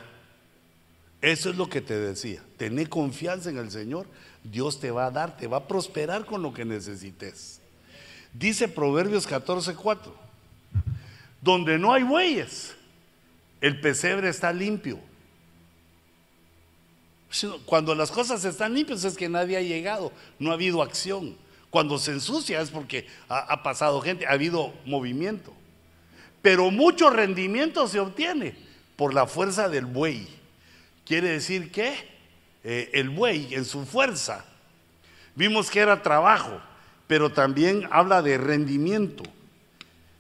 eso 1.20 1.50
es 1.50 1.56
lo 1.56 1.68
que 1.68 1.82
te 1.82 1.98
decía. 1.98 2.44
Tené 2.58 2.86
confianza 2.86 3.50
en 3.50 3.58
el 3.58 3.72
Señor. 3.72 4.06
Dios 4.44 4.80
te 4.80 4.92
va 4.92 5.08
a 5.08 5.10
dar, 5.10 5.36
te 5.36 5.48
va 5.48 5.58
a 5.58 5.68
prosperar 5.68 6.28
con 6.28 6.44
lo 6.44 6.54
que 6.54 6.64
necesites. 6.64 7.60
Dice 8.34 8.68
Proverbios 8.68 9.28
14:4 9.28 10.14
donde 11.42 11.80
no 11.80 11.92
hay 11.92 12.04
bueyes, 12.04 12.76
el 13.62 13.82
pesebre 13.82 14.30
está 14.30 14.54
limpio. 14.54 15.00
Cuando 17.66 17.96
las 17.96 18.12
cosas 18.12 18.46
están 18.46 18.76
limpias 18.76 19.04
es 19.06 19.18
que 19.18 19.28
nadie 19.28 19.58
ha 19.58 19.62
llegado, 19.62 20.12
no 20.38 20.52
ha 20.52 20.54
habido 20.54 20.84
acción. 20.84 21.49
Cuando 21.70 22.00
se 22.00 22.12
ensucia 22.12 22.62
es 22.62 22.72
porque 22.72 23.08
ha, 23.28 23.62
pasado 23.62 24.02
gente, 24.02 24.26
ha 24.26 24.32
habido 24.32 24.74
movimiento. 24.86 25.54
Pero 26.42 26.72
mucho 26.72 27.10
rendimiento 27.10 27.88
se 27.88 28.00
obtiene 28.00 28.56
por 28.96 29.14
la 29.14 29.28
fuerza 29.28 29.70
del 29.70 29.86
buey. 29.86 30.28
Quiere 31.06 31.30
decir 31.30 31.72
que 31.72 31.94
eh, 32.64 32.90
el 32.94 33.10
buey 33.10 33.54
en 33.54 33.66
su 33.66 33.86
fuerza, 33.86 34.46
vimos 35.36 35.70
que 35.70 35.80
era 35.80 36.02
trabajo, 36.02 36.60
pero 37.08 37.32
también 37.32 37.88
habla 37.92 38.22
de 38.22 38.38
rendimiento. 38.38 39.24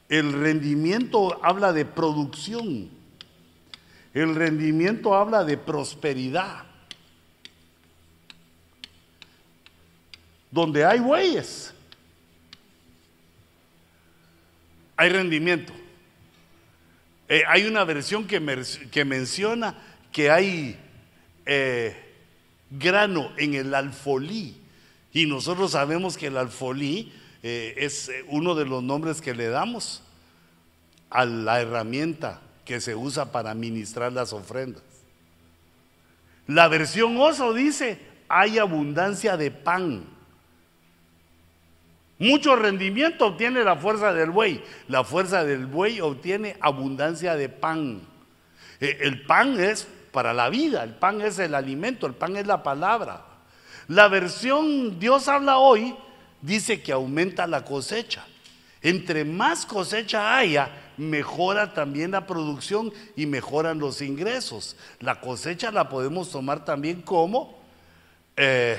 El 0.07 0.33
rendimiento 0.33 1.39
habla 1.43 1.73
de 1.73 1.85
producción. 1.85 2.89
El 4.13 4.35
rendimiento 4.35 5.15
habla 5.15 5.43
de 5.43 5.57
prosperidad. 5.57 6.68
Donde 10.51 10.85
hay 10.85 10.99
bueyes, 10.99 11.73
hay 14.97 15.09
rendimiento. 15.09 15.73
Eh, 17.27 17.43
hay 17.47 17.65
una 17.65 17.83
versión 17.83 18.25
que, 18.25 18.39
menciona 18.39 19.75
que 20.11 20.31
hay 20.31 20.79
eh, 21.45 21.95
grano 22.71 23.31
en 23.37 23.53
el 23.53 23.73
alfolí. 23.75 24.57
Y 25.13 25.27
nosotros 25.27 25.71
sabemos 25.71 26.17
que 26.17 26.27
el 26.27 26.37
alfolí 26.37 27.13
eh, 27.43 27.75
es 27.77 28.11
uno 28.27 28.55
de 28.55 28.65
los 28.65 28.83
nombres 28.83 29.21
que 29.21 29.35
le 29.35 29.47
damos 29.47 30.01
a 31.09 31.25
la 31.25 31.61
herramienta 31.61 32.41
que 32.65 32.81
se 32.81 32.95
usa 32.95 33.31
para 33.31 33.51
administrar 33.51 34.11
las 34.11 34.33
ofrendas. 34.33 34.83
La 36.47 36.67
versión 36.67 37.15
oso 37.17 37.53
dice, 37.53 37.99
hay 38.27 38.57
abundancia 38.57 39.37
de 39.37 39.51
pan. 39.51 40.03
Mucho 42.19 42.57
rendimiento 42.57 43.27
obtiene 43.27 43.63
la 43.63 43.77
fuerza 43.77 44.13
del 44.13 44.29
buey. 44.29 44.61
La 44.89 45.05
fuerza 45.05 45.45
del 45.45 45.65
buey 45.65 46.01
obtiene 46.01 46.57
abundancia 46.59 47.35
de 47.35 47.47
pan. 47.47 48.01
Eh, 48.81 48.97
el 49.01 49.25
pan 49.25 49.57
es 49.59 49.87
para 50.11 50.33
la 50.33 50.49
vida, 50.49 50.83
el 50.83 50.95
pan 50.95 51.21
es 51.21 51.39
el 51.39 51.55
alimento, 51.55 52.05
el 52.07 52.13
pan 52.13 52.35
es 52.35 52.45
la 52.45 52.61
palabra. 52.61 53.25
La 53.87 54.09
versión 54.09 54.99
Dios 54.99 55.29
habla 55.29 55.57
hoy 55.59 55.95
dice 56.41 56.81
que 56.81 56.91
aumenta 56.91 57.47
la 57.47 57.63
cosecha. 57.63 58.25
Entre 58.81 59.23
más 59.23 59.65
cosecha 59.65 60.37
haya, 60.37 60.69
mejora 60.97 61.73
también 61.73 62.11
la 62.11 62.27
producción 62.27 62.93
y 63.15 63.25
mejoran 63.25 63.79
los 63.79 64.01
ingresos. 64.01 64.75
La 64.99 65.21
cosecha 65.21 65.71
la 65.71 65.87
podemos 65.87 66.29
tomar 66.31 66.65
también 66.65 67.01
como 67.01 67.57
eh, 68.35 68.77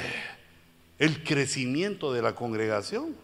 el 0.98 1.24
crecimiento 1.24 2.12
de 2.12 2.22
la 2.22 2.34
congregación. 2.34 3.14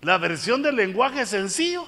La 0.00 0.18
versión 0.18 0.62
del 0.62 0.76
lenguaje 0.76 1.26
sencillo 1.26 1.86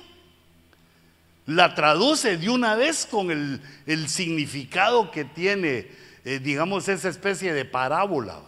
la 1.47 1.75
traduce 1.75 2.37
de 2.37 2.49
una 2.49 2.75
vez 2.75 3.07
con 3.07 3.31
el, 3.31 4.09
significado 4.09 5.11
que 5.11 5.25
tiene, 5.25 5.89
eh, 6.25 6.39
digamos, 6.39 6.89
esa 6.89 7.09
especie 7.09 7.53
de 7.53 7.65
parábola. 7.65 8.41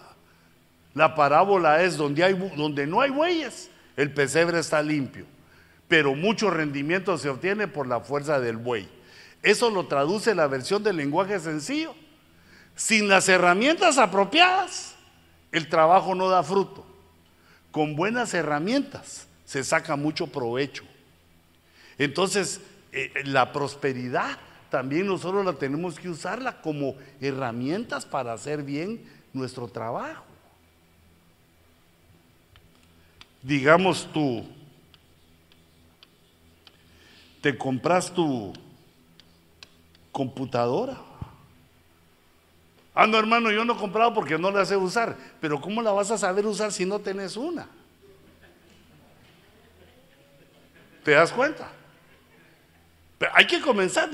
La 0.94 1.14
parábola 1.14 1.82
es 1.82 1.96
donde, 1.96 2.22
hay, 2.22 2.34
donde 2.56 2.86
no 2.86 3.00
hay 3.00 3.10
bueyes, 3.10 3.70
el 3.96 4.12
pesebre 4.12 4.58
está 4.58 4.82
limpio, 4.82 5.26
pero 5.88 6.14
mucho 6.14 6.50
rendimiento 6.50 7.16
se 7.18 7.28
obtiene 7.28 7.66
por 7.66 7.86
la 7.86 8.00
fuerza 8.00 8.40
del 8.40 8.56
buey. 8.56 8.88
Eso 9.42 9.70
lo 9.70 9.86
traduce 9.86 10.34
la 10.34 10.46
versión 10.46 10.82
del 10.82 10.96
lenguaje 10.96 11.40
sencillo. 11.40 11.94
Sin 12.76 13.08
las 13.08 13.28
herramientas 13.28 13.98
apropiadas, 13.98 14.94
el 15.50 15.68
trabajo 15.68 16.14
no 16.14 16.28
da 16.28 16.42
fruto. 16.42 16.86
Con 17.70 17.96
buenas 17.96 18.32
herramientas 18.34 19.26
se 19.52 19.62
saca 19.62 19.96
mucho 19.96 20.28
provecho. 20.28 20.82
Entonces, 21.98 22.62
eh, 22.90 23.12
la 23.26 23.52
prosperidad 23.52 24.38
también 24.70 25.06
nosotros 25.06 25.44
la 25.44 25.52
tenemos 25.52 26.00
que 26.00 26.08
usarla 26.08 26.62
como 26.62 26.96
herramientas 27.20 28.06
para 28.06 28.32
hacer 28.32 28.62
bien 28.62 29.04
nuestro 29.34 29.68
trabajo 29.68 30.24
digamos 33.42 34.08
tú, 34.10 34.46
te 37.42 37.58
compras 37.58 38.10
tu 38.10 38.54
computadora 40.12 40.96
Ah, 42.94 43.06
no, 43.06 43.18
hermano, 43.18 43.50
yo 43.50 43.64
no 43.64 43.72
he 43.72 43.76
comprado 43.76 44.12
porque 44.12 44.38
no 44.38 44.50
la 44.50 44.66
sé 44.66 44.76
usar. 44.76 45.16
Pero 45.40 45.60
¿cómo 45.60 45.80
la 45.80 45.92
vas 45.92 46.10
a 46.10 46.18
saber 46.18 46.46
usar 46.46 46.72
si 46.72 46.84
no 46.84 46.98
tenés 46.98 47.36
una? 47.36 47.66
¿Te 51.04 51.12
das 51.12 51.32
cuenta? 51.32 51.70
Pero 53.18 53.32
hay 53.34 53.46
que 53.46 53.60
comenzar. 53.60 54.10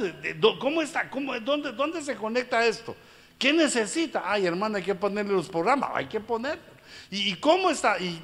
¿Cómo 0.60 0.82
está? 0.82 1.08
¿Cómo, 1.10 1.38
dónde, 1.40 1.72
¿Dónde 1.72 2.02
se 2.02 2.14
conecta 2.14 2.64
esto? 2.66 2.96
¿Qué 3.38 3.52
necesita? 3.52 4.22
Ay, 4.24 4.46
hermano, 4.46 4.76
hay 4.76 4.82
que 4.82 4.94
ponerle 4.94 5.32
los 5.32 5.48
programas. 5.48 5.90
Hay 5.94 6.06
que 6.06 6.20
poner. 6.20 6.58
¿Y, 7.10 7.34
cómo 7.36 7.70
está? 7.70 7.98
Y, 7.98 8.20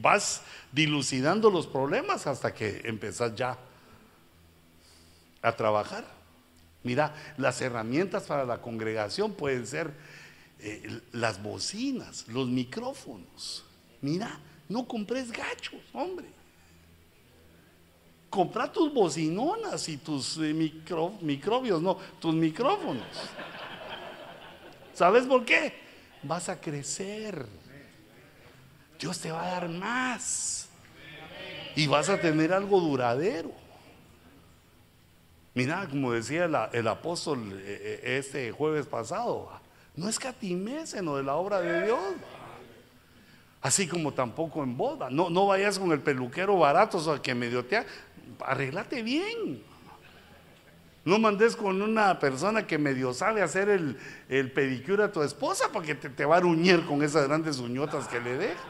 vas 0.00 0.42
dilucidando 0.72 1.50
los 1.50 1.66
problemas 1.66 2.26
hasta 2.26 2.52
que 2.52 2.82
empezás 2.84 3.34
ya 3.34 3.56
a 5.42 5.52
trabajar. 5.52 6.04
Mira, 6.82 7.14
las 7.36 7.60
herramientas 7.60 8.24
para 8.24 8.44
la 8.44 8.60
congregación 8.60 9.32
pueden 9.32 9.66
ser 9.66 9.92
eh, 10.60 11.00
las 11.12 11.42
bocinas, 11.42 12.26
los 12.28 12.48
micrófonos. 12.48 13.64
Mira, 14.00 14.40
no 14.68 14.88
compres 14.88 15.30
gachos, 15.30 15.80
hombre. 15.92 16.37
Compra 18.30 18.70
tus 18.70 18.92
bocinonas 18.92 19.88
y 19.88 19.96
tus 19.96 20.36
eh, 20.38 20.52
microbios, 21.20 21.80
no, 21.80 21.96
tus 22.20 22.34
micrófonos. 22.34 23.06
¿Sabes 24.92 25.24
por 25.26 25.44
qué? 25.44 25.74
Vas 26.22 26.48
a 26.48 26.60
crecer. 26.60 27.46
Dios 28.98 29.18
te 29.18 29.30
va 29.30 29.46
a 29.46 29.50
dar 29.52 29.68
más. 29.68 30.68
Y 31.76 31.86
vas 31.86 32.08
a 32.08 32.20
tener 32.20 32.52
algo 32.52 32.80
duradero. 32.80 33.52
Mira, 35.54 35.86
como 35.88 36.12
decía 36.12 36.44
el, 36.72 36.88
apóstol 36.88 37.52
eh, 37.52 38.00
eh, 38.04 38.18
este 38.18 38.52
jueves 38.52 38.86
pasado, 38.86 39.50
no 39.96 40.08
escatimes 40.08 40.94
en 40.94 41.06
lo 41.06 41.16
de 41.16 41.22
la 41.22 41.34
obra 41.34 41.60
de 41.60 41.86
Dios. 41.86 42.00
Así 43.60 43.88
como 43.88 44.12
tampoco 44.12 44.62
en 44.62 44.76
boda. 44.76 45.10
No, 45.10 45.30
no 45.30 45.46
vayas 45.46 45.78
con 45.78 45.90
el 45.90 46.00
peluquero 46.00 46.56
barato 46.58 46.98
o 46.98 47.22
que 47.22 47.34
medio 47.34 47.64
te 47.64 47.84
arreglate 48.44 49.02
bien. 49.02 49.62
No 51.04 51.18
mandes 51.18 51.56
con 51.56 51.80
una 51.80 52.18
persona 52.18 52.66
que 52.66 52.76
medio 52.76 53.14
sabe 53.14 53.40
hacer 53.40 53.70
el, 53.70 53.96
el 54.28 54.52
pedicure 54.52 55.04
a 55.04 55.10
tu 55.10 55.22
esposa 55.22 55.70
porque 55.72 55.94
te, 55.94 56.24
va 56.26 56.36
a 56.36 56.40
ruñir 56.40 56.84
con 56.84 57.02
esas 57.02 57.26
grandes 57.26 57.58
uñotas 57.60 58.06
que 58.08 58.20
le 58.20 58.36
deja. 58.36 58.60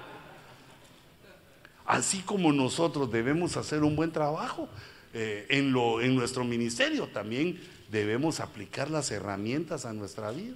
Así 1.85 2.21
como 2.21 2.53
nosotros 2.53 3.11
debemos 3.11 3.57
hacer 3.57 3.83
un 3.83 3.97
buen 3.97 4.13
trabajo 4.13 4.69
eh, 5.15 5.47
en, 5.49 5.73
lo, 5.73 6.01
en 6.01 6.15
nuestro 6.15 6.45
ministerio, 6.45 7.09
también 7.09 7.61
debemos 7.91 8.41
aplicar 8.41 8.89
las 8.89 9.11
herramientas 9.11 9.85
a 9.85 9.93
nuestra 9.93 10.31
vida. 10.31 10.55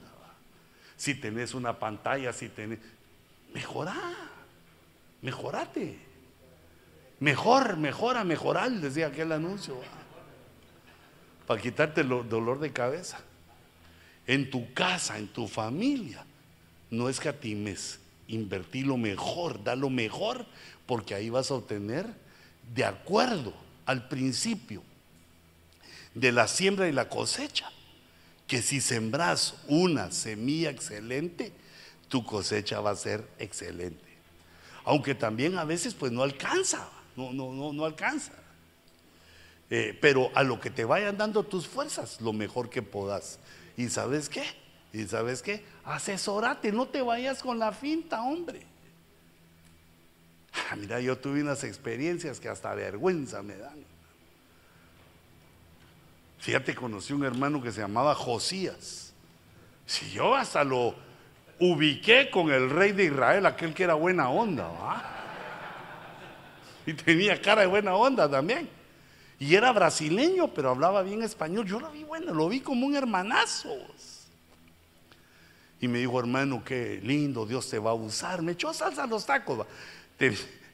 Si 0.96 1.14
tenés 1.14 1.52
una 1.52 1.78
pantalla, 1.80 2.32
si 2.32 2.48
tenés... 2.48 2.78
Mejorá, 3.52 3.98
mejorate. 5.20 6.11
Mejor, 7.22 7.76
mejora, 7.76 8.24
mejorar, 8.24 8.68
decía 8.72 9.06
aquel 9.06 9.30
anuncio. 9.30 9.76
Para 11.46 11.62
quitarte 11.62 12.00
el 12.00 12.08
dolor 12.08 12.58
de 12.58 12.72
cabeza. 12.72 13.20
En 14.26 14.50
tu 14.50 14.74
casa, 14.74 15.18
en 15.18 15.28
tu 15.28 15.46
familia, 15.46 16.26
no 16.90 17.08
escatimes, 17.08 18.00
invertir 18.26 18.88
lo 18.88 18.96
mejor, 18.96 19.62
da 19.62 19.76
lo 19.76 19.88
mejor 19.88 20.46
porque 20.84 21.14
ahí 21.14 21.30
vas 21.30 21.52
a 21.52 21.54
obtener, 21.54 22.06
de 22.74 22.84
acuerdo 22.84 23.54
al 23.86 24.08
principio 24.08 24.82
de 26.14 26.32
la 26.32 26.48
siembra 26.48 26.88
y 26.88 26.92
la 26.92 27.08
cosecha, 27.08 27.70
que 28.48 28.62
si 28.62 28.80
sembras 28.80 29.54
una 29.68 30.10
semilla 30.10 30.70
excelente, 30.70 31.52
tu 32.08 32.24
cosecha 32.24 32.80
va 32.80 32.90
a 32.90 32.96
ser 32.96 33.24
excelente. 33.38 34.10
Aunque 34.82 35.14
también 35.14 35.56
a 35.56 35.64
veces 35.64 35.94
pues 35.94 36.10
no 36.10 36.24
alcanza, 36.24 36.88
no, 37.16 37.32
no, 37.32 37.52
no, 37.52 37.72
no 37.72 37.84
alcanza. 37.84 38.32
Eh, 39.70 39.96
pero 40.00 40.30
a 40.34 40.42
lo 40.42 40.60
que 40.60 40.70
te 40.70 40.84
vayan 40.84 41.16
dando 41.16 41.44
tus 41.44 41.66
fuerzas, 41.66 42.20
lo 42.20 42.32
mejor 42.32 42.68
que 42.68 42.82
puedas. 42.82 43.38
¿Y 43.76 43.88
sabes 43.88 44.28
qué? 44.28 44.44
¿Y 44.92 45.04
sabes 45.04 45.40
qué? 45.40 45.64
Asesorate, 45.84 46.72
no 46.72 46.86
te 46.86 47.00
vayas 47.00 47.42
con 47.42 47.58
la 47.58 47.72
finta, 47.72 48.22
hombre. 48.22 48.66
Ah, 50.52 50.76
mira, 50.76 51.00
yo 51.00 51.16
tuve 51.16 51.40
unas 51.40 51.64
experiencias 51.64 52.38
que 52.38 52.48
hasta 52.48 52.74
vergüenza 52.74 53.42
me 53.42 53.56
dan. 53.56 53.82
Fíjate, 56.38 56.74
conocí 56.74 57.12
un 57.12 57.24
hermano 57.24 57.62
que 57.62 57.72
se 57.72 57.80
llamaba 57.80 58.14
Josías. 58.14 59.14
Si 59.86 60.10
yo 60.10 60.34
hasta 60.34 60.64
lo 60.64 60.94
ubiqué 61.60 62.30
con 62.30 62.50
el 62.50 62.68
rey 62.68 62.92
de 62.92 63.04
Israel, 63.04 63.46
aquel 63.46 63.72
que 63.72 63.84
era 63.84 63.94
buena 63.94 64.28
onda, 64.28 64.66
¿va? 64.66 65.21
Y 66.86 66.94
tenía 66.94 67.40
cara 67.40 67.62
de 67.62 67.66
buena 67.68 67.94
onda 67.94 68.28
también. 68.28 68.68
Y 69.38 69.54
era 69.54 69.72
brasileño, 69.72 70.48
pero 70.54 70.70
hablaba 70.70 71.02
bien 71.02 71.22
español. 71.22 71.66
Yo 71.66 71.80
lo 71.80 71.90
vi 71.90 72.04
bueno, 72.04 72.32
lo 72.32 72.48
vi 72.48 72.60
como 72.60 72.86
un 72.86 72.94
hermanazo. 72.94 73.76
Y 75.80 75.88
me 75.88 75.98
dijo, 75.98 76.20
hermano, 76.20 76.62
qué 76.64 77.00
lindo, 77.02 77.44
Dios 77.44 77.68
te 77.68 77.78
va 77.78 77.90
a 77.90 77.94
usar. 77.94 78.40
Me 78.40 78.52
echó 78.52 78.72
salsa 78.72 79.02
a 79.02 79.06
los 79.08 79.26
tacos. 79.26 79.60
¿va? 79.60 79.66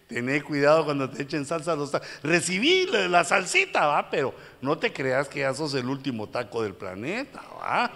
Tené 0.06 0.42
cuidado 0.42 0.84
cuando 0.84 1.08
te 1.08 1.22
echen 1.22 1.46
salsa 1.46 1.72
a 1.72 1.76
los 1.76 1.90
tacos. 1.90 2.06
Recibí 2.22 2.86
la, 2.86 3.24
salsita, 3.24 3.86
va, 3.86 4.10
pero 4.10 4.34
no 4.60 4.76
te 4.76 4.92
creas 4.92 5.28
que 5.28 5.40
ya 5.40 5.54
sos 5.54 5.72
el 5.72 5.88
último 5.88 6.28
taco 6.28 6.62
del 6.62 6.74
planeta, 6.74 7.42
va. 7.58 7.90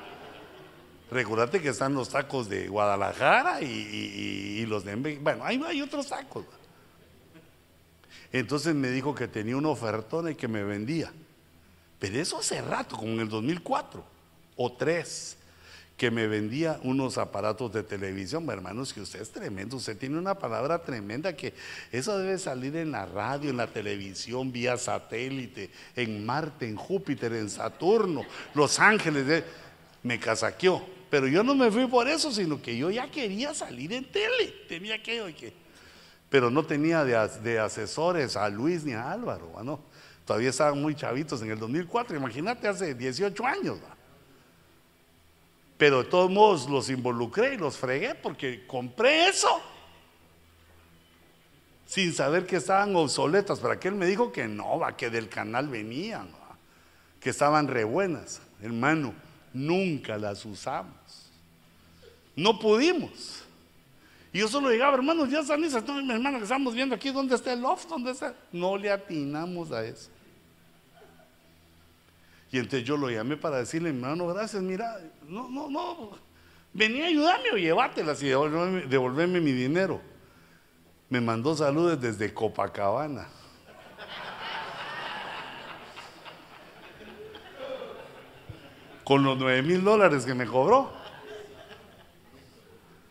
Recordate 1.11 1.61
que 1.61 1.69
están 1.69 1.93
los 1.93 2.09
tacos 2.09 2.49
de 2.49 2.69
Guadalajara 2.69 3.61
y, 3.61 4.65
los 4.67 4.85
de 4.85 4.97
Bueno, 4.97 5.45
ahí 5.45 5.63
hay 5.67 5.83
otros 5.83 6.09
tacos. 6.09 6.47
Entonces 8.33 8.75
me 8.75 8.89
dijo 8.91 9.15
que 9.15 9.29
tenía 9.29 9.57
una 9.57 9.69
ofertona 9.69 10.31
y 10.31 10.35
que 10.35 10.49
me 10.49 10.65
vendía. 10.65 11.13
Pero 11.99 12.19
eso 12.19 12.39
hace 12.39 12.61
rato, 12.63 12.97
como 12.97 13.13
en 13.13 13.21
el 13.21 13.29
2004 13.29 14.05
o 14.57 14.73
3 14.73 15.37
que 16.03 16.11
me 16.11 16.27
vendía 16.27 16.81
unos 16.83 17.17
aparatos 17.17 17.73
de 17.73 17.85
televisión. 17.85 18.49
Hermanos, 18.51 18.93
que 18.93 19.03
usted 19.03 19.21
es 19.21 19.31
tremendo, 19.31 19.77
usted 19.77 19.97
tiene 19.97 20.19
una 20.19 20.35
palabra 20.35 20.83
tremenda 20.83 21.37
que 21.37 21.55
eso 21.93 22.19
debe 22.19 22.39
salir 22.39 22.75
en 22.75 22.91
la 22.91 23.07
radio, 23.07 23.51
en 23.51 23.59
la 23.59 23.69
televisión, 23.69 24.51
vía 24.51 24.77
satélite, 24.77 25.71
en 25.95 26.27
Marte, 26.27 26.67
en 26.67 26.75
Júpiter, 26.75 27.33
en 27.35 27.49
Saturno, 27.49 28.25
Los 28.55 28.81
Ángeles. 28.81 29.45
Me 30.03 30.19
casaqueó. 30.19 30.85
Pero 31.09 31.29
yo 31.29 31.45
no 31.45 31.55
me 31.55 31.71
fui 31.71 31.87
por 31.87 32.09
eso, 32.09 32.33
sino 32.33 32.61
que 32.61 32.77
yo 32.77 32.91
ya 32.91 33.09
quería 33.09 33.55
salir 33.55 33.93
en 33.93 34.05
tele. 34.07 34.55
Tenía 34.67 35.01
que, 35.01 35.33
que 35.39 35.53
pero 36.33 36.49
no 36.49 36.65
tenía 36.65 37.05
de, 37.05 37.59
asesores 37.59 38.39
a 38.39 38.49
Luis 38.49 38.85
ni 38.85 38.95
a 38.95 39.13
Álvaro. 39.13 39.53
¿no? 39.63 39.81
Todavía 40.25 40.49
estaban 40.49 40.81
muy 40.81 40.95
chavitos 40.95 41.43
en 41.43 41.51
el 41.51 41.59
2004, 41.59 42.17
imagínate, 42.17 42.67
hace 42.67 42.95
18 42.95 43.47
años. 43.47 43.79
Pero 45.77 46.05
de 46.05 46.09
todos 46.09 46.31
modos 46.31 46.71
los 46.71 46.89
involucré 46.89 47.53
y 47.53 47.59
los 47.59 47.77
fregué 47.77 48.15
porque 48.15 48.67
compré 48.67 49.29
eso. 49.29 49.61
Sin 51.85 52.15
saber 52.15 52.47
que 52.47 52.57
estaban 52.57 52.97
obsoletas. 52.97 53.61
Pero 53.61 53.75
aquel 53.75 53.95
me 53.95 54.07
dijo 54.07 54.33
que 54.33 54.49
no, 54.49 54.79
va, 54.79 54.97
que 54.97 55.11
del 55.11 55.29
canal 55.29 55.69
venían, 55.69 56.31
que 57.21 57.29
estaban 57.29 57.69
re 57.69 57.85
buenas. 57.85 58.41
Hermano, 58.63 59.13
nunca 59.53 60.17
las 60.17 60.47
usamos. 60.47 61.31
No 62.35 62.59
pudimos. 62.59 63.42
Y 64.33 64.39
yo 64.39 64.49
solo 64.49 64.71
llegaba, 64.71 64.95
hermanos, 64.95 65.29
ya 65.29 65.41
están 65.41 65.63
esas, 65.63 65.85
hermano, 65.87 66.39
que 66.39 66.45
estamos 66.45 66.75
viendo 66.75 66.95
aquí, 66.95 67.11
¿dónde 67.11 67.35
está 67.35 67.53
el 67.53 67.61
loft? 67.61 67.87
¿Dónde 67.87 68.13
está? 68.13 68.35
No 68.51 68.79
le 68.79 68.91
atinamos 68.91 69.71
a 69.73 69.85
eso. 69.85 70.09
Y 72.51 72.59
entonces 72.59 72.85
yo 72.85 72.97
lo 72.97 73.11
llamé 73.11 73.37
para 73.37 73.59
decirle, 73.59 73.91
hermano, 73.91 74.27
gracias, 74.29 74.63
mira, 74.63 74.99
no, 75.29 75.49
no, 75.49 75.69
no, 75.71 76.11
venía 76.73 77.05
a 77.05 77.09
ayudarme 77.09 77.51
o 77.53 77.57
llevártelas 77.57 78.23
y 78.23 78.29
devolverme, 78.29 79.41
mi 79.41 79.53
dinero. 79.53 80.01
Me 81.11 81.21
mandó 81.21 81.55
saludos 81.55 82.01
desde 82.01 82.33
Copacabana. 82.33 83.29
Con 89.05 89.25
los 89.25 89.37
nueve 89.37 89.63
mil 89.63 89.85
dólares 89.85 90.25
que 90.25 90.33
me 90.33 90.47
cobró. 90.47 91.02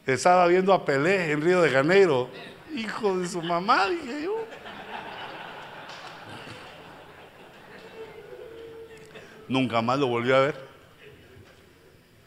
Estaba 0.06 0.48
viendo 0.48 0.74
a 0.74 0.84
Pelé 0.84 1.32
en 1.32 1.42
Río 1.42 1.62
de 1.62 1.70
Janeiro. 1.70 2.30
Hijo 2.74 3.18
de 3.18 3.28
su 3.28 3.42
mamá, 3.42 3.88
dije 3.88 4.24
yo. 4.24 4.42
nunca 9.52 9.82
más 9.82 10.00
lo 10.00 10.08
volvió 10.08 10.36
a 10.36 10.40
ver. 10.40 10.56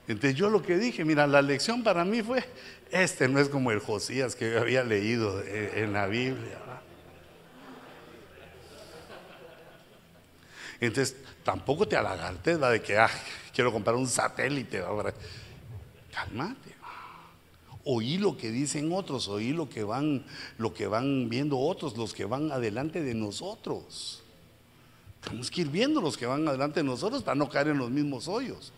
Entonces 0.07 0.35
yo 0.35 0.51
lo 0.51 0.63
que 0.63 0.77
dije, 0.77 1.05
mira, 1.05 1.27
la 1.27 1.41
lección 1.41 1.83
para 1.83 2.05
mí 2.05 2.23
fue, 2.23 2.45
este 2.91 3.27
no 3.27 3.41
es 3.41 3.49
como 3.49 3.73
el 3.73 3.81
Josías 3.81 4.37
que 4.37 4.59
había 4.59 4.85
leído 4.85 5.43
en 5.43 5.95
la 5.95 6.07
Biblia. 6.07 6.59
Entonces 10.79 11.17
tampoco 11.43 11.89
te 11.89 11.97
alagartes 11.97 12.61
de 12.61 12.83
que 12.83 12.99
ah, 12.99 13.11
quiero 13.55 13.73
comprar 13.73 13.97
un 13.97 14.07
satélite. 14.07 14.85
Cálmate. 16.13 16.74
Oí 17.85 18.17
lo 18.17 18.37
que 18.37 18.51
dicen 18.51 18.93
otros, 18.93 19.29
oí 19.29 19.53
lo 19.53 19.69
que 19.69 19.85
van, 19.85 20.25
lo 20.57 20.73
que 20.73 20.87
van 20.87 21.29
viendo 21.29 21.59
otros, 21.59 21.97
los 21.97 22.15
que 22.15 22.25
van 22.25 22.51
adelante 22.51 23.03
de 23.03 23.15
nosotros. 23.15 24.23
Tenemos 25.23 25.51
que 25.51 25.63
ir 25.63 25.69
viendo 25.69 26.01
los 26.01 26.17
que 26.17 26.27
van 26.27 26.47
adelante 26.49 26.81
de 26.81 26.85
nosotros 26.85 27.23
para 27.23 27.35
no 27.35 27.49
caer 27.49 27.69
en 27.69 27.79
los 27.79 27.91
mismos 27.91 28.29
hoyos. 28.29 28.73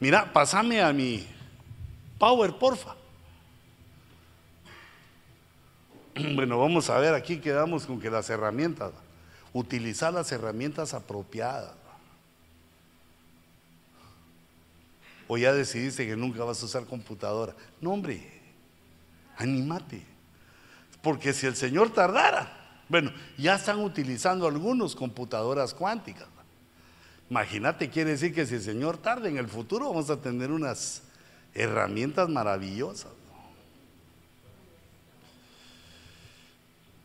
Mira, 0.00 0.32
pásame 0.32 0.80
a 0.80 0.92
mi 0.92 1.26
power, 2.18 2.56
porfa. 2.56 2.94
Bueno, 6.34 6.58
vamos 6.58 6.90
a 6.90 6.98
ver, 6.98 7.14
aquí 7.14 7.38
quedamos 7.38 7.86
con 7.86 8.00
que 8.00 8.10
las 8.10 8.28
herramientas, 8.28 8.92
utilizar 9.52 10.12
las 10.12 10.30
herramientas 10.32 10.94
apropiadas. 10.94 11.74
O 15.28 15.36
ya 15.36 15.52
decidiste 15.52 16.06
que 16.06 16.16
nunca 16.16 16.42
vas 16.42 16.62
a 16.62 16.66
usar 16.66 16.86
computadora. 16.86 17.54
No, 17.80 17.92
hombre, 17.92 18.26
animate. 19.36 20.02
Porque 21.02 21.32
si 21.32 21.46
el 21.46 21.54
Señor 21.54 21.92
tardara, 21.92 22.82
bueno, 22.88 23.12
ya 23.36 23.54
están 23.54 23.78
utilizando 23.80 24.48
algunos 24.48 24.96
computadoras 24.96 25.74
cuánticas. 25.74 26.26
Imagínate, 27.30 27.90
quiere 27.90 28.12
decir 28.12 28.34
que 28.34 28.46
si 28.46 28.54
el 28.54 28.62
Señor 28.62 28.96
tarda 28.96 29.28
en 29.28 29.36
el 29.36 29.48
futuro, 29.48 29.90
vamos 29.90 30.08
a 30.08 30.16
tener 30.16 30.50
unas 30.50 31.02
herramientas 31.54 32.28
maravillosas. 32.28 33.12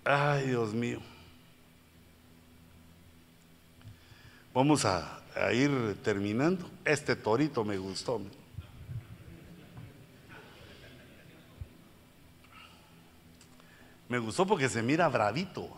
Ay, 0.06 0.48
Dios 0.48 0.74
mío. 0.74 1.00
Vamos 4.54 4.86
a, 4.86 5.23
ir 5.54 5.98
terminando. 6.04 6.70
Este 6.86 7.16
torito 7.16 7.64
me 7.64 7.78
gustó. 7.78 8.22
Me 14.10 14.20
gustó 14.20 14.46
porque 14.46 14.70
se 14.70 14.84
mira 14.84 15.08
bravito. 15.08 15.70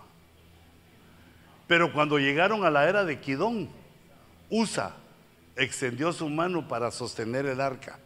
Pero 1.67 1.93
cuando 1.93 2.19
llegaron 2.19 2.65
a 2.65 2.69
la 2.69 2.87
era 2.87 3.05
de 3.05 3.19
Kidón, 3.19 3.69
Usa 4.49 4.95
extendió 5.55 6.11
su 6.13 6.29
mano 6.29 6.67
para 6.67 6.91
sostener 6.91 7.45
el 7.45 7.61
arca. 7.61 7.97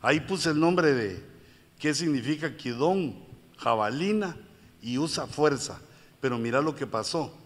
Ahí 0.00 0.20
puse 0.20 0.50
el 0.50 0.58
nombre 0.58 0.92
de 0.92 1.22
qué 1.78 1.94
significa 1.94 2.56
Kidón, 2.56 3.14
jabalina 3.58 4.36
y 4.80 4.98
usa 4.98 5.26
fuerza. 5.26 5.80
Pero 6.20 6.38
mira 6.38 6.60
lo 6.60 6.74
que 6.74 6.86
pasó. 6.86 7.36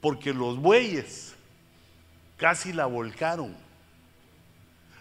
Porque 0.00 0.32
los 0.32 0.56
bueyes 0.58 1.31
casi 2.42 2.72
la 2.72 2.86
volcaron. 2.86 3.54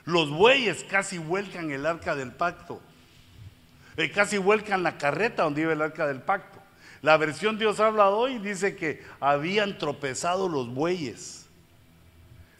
Los 0.05 0.30
bueyes 0.30 0.84
casi 0.84 1.18
vuelcan 1.18 1.72
el 1.72 1.88
arca 1.88 2.15
del 2.15 2.31
pacto. 2.31 2.80
Eh, 3.97 4.11
casi 4.11 4.38
vuelcan 4.38 4.84
la 4.84 4.99
carreta 4.99 5.41
donde 5.41 5.63
iba 5.63 5.73
el 5.73 5.81
arca 5.81 6.05
del 6.05 6.22
pacto. 6.22 6.59
La 7.01 7.18
versión 7.18 7.57
Dios 7.57 7.80
habla 7.80 8.09
hoy 8.09 8.38
dice 8.38 8.76
que 8.76 9.03
habían 9.19 9.80
tropezado 9.80 10.49
los 10.49 10.72
bueyes. 10.72 11.47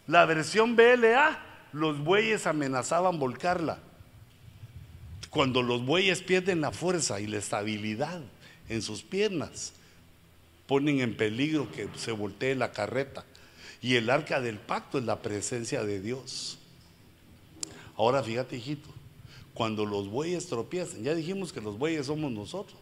La 0.08 0.26
versión 0.26 0.76
BLA, 0.76 1.40
los 1.74 2.00
bueyes 2.00 2.48
amenazaban 2.48 3.20
volcarla. 3.20 3.78
Cuando 5.30 5.62
los 5.62 5.86
bueyes 5.86 6.24
pierden 6.24 6.60
la 6.60 6.72
fuerza 6.72 7.20
y 7.20 7.28
la 7.28 7.38
estabilidad 7.38 8.20
en 8.68 8.82
sus 8.82 9.04
piernas, 9.04 9.74
ponen 10.66 11.02
en 11.02 11.16
peligro 11.16 11.72
que 11.72 11.88
se 11.96 12.12
voltee 12.12 12.56
la 12.56 12.72
carreta. 12.72 13.24
Y 13.82 13.96
el 13.96 14.10
arca 14.10 14.40
del 14.40 14.60
pacto 14.60 15.00
es 15.00 15.06
la 15.06 15.22
presencia 15.22 15.84
de 15.84 16.00
Dios. 16.00 16.58
Ahora 17.96 18.24
fíjate, 18.24 18.58
hijito, 18.58 18.90
cuando 19.54 19.86
los 19.86 20.08
bueyes 20.08 20.48
tropiezan, 20.48 21.04
ya 21.04 21.16
dijimos 21.16 21.52
que 21.52 21.62
los 21.62 21.78
bueyes 21.78 22.06
somos 22.06 22.32
nosotros. 22.32 22.80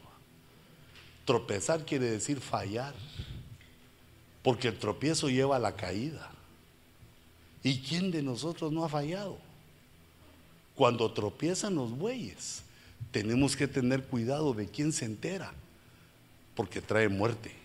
Tropezar 1.26 1.85
quiere 1.85 2.09
decir 2.09 2.39
fallar, 2.41 2.93
porque 4.43 4.67
el 4.67 4.77
tropiezo 4.77 5.30
lleva 5.30 5.55
a 5.55 5.59
la 5.59 5.76
caída. 5.76 6.31
¿Y 7.63 7.80
quién 7.80 8.11
de 8.11 8.23
nosotros 8.23 8.71
no 8.71 8.84
ha 8.84 8.89
fallado? 8.89 9.38
Cuando 10.76 11.11
tropiezan 11.11 11.76
los 11.76 11.91
bueyes, 11.91 12.63
tenemos 13.11 13.55
que 13.55 13.67
tener 13.67 14.03
cuidado 14.03 14.53
de 14.53 14.67
quién 14.67 14.93
se 14.93 15.05
entera 15.05 15.53
porque 16.55 16.81
trae 16.81 17.09
muerte. 17.09 17.59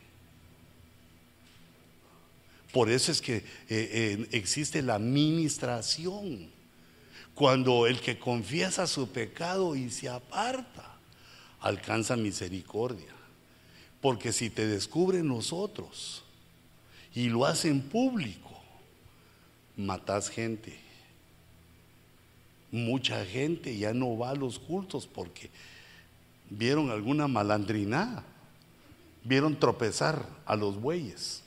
Por 2.74 2.90
eso 2.90 3.12
es 3.12 3.22
que 3.22 3.44
eh, 3.68 4.26
existe 4.32 4.82
la 4.82 4.98
ministración. 4.98 6.50
Cuando 7.32 7.86
el 7.86 8.00
que 8.00 8.18
confiesa 8.18 8.88
su 8.88 9.10
pecado 9.10 9.76
y 9.76 9.90
se 9.90 10.08
aparta, 10.08 10.96
alcanza 11.60 12.16
misericordia. 12.16 13.14
Porque 14.00 14.32
si 14.32 14.50
te 14.50 14.66
descubren 14.66 15.28
nosotros 15.28 16.24
y 17.14 17.28
lo 17.28 17.46
hacen 17.46 17.80
público, 17.80 18.60
matas 19.76 20.28
gente. 20.28 20.76
Mucha 22.72 23.24
gente 23.24 23.78
ya 23.78 23.94
no 23.94 24.18
va 24.18 24.30
a 24.30 24.34
los 24.34 24.58
cultos 24.58 25.06
porque 25.06 25.48
vieron 26.50 26.90
alguna 26.90 27.28
malandrinada 27.28 28.24
vieron 29.22 29.58
tropezar 29.60 30.26
a 30.44 30.56
los 30.56 30.80
bueyes 30.80 31.43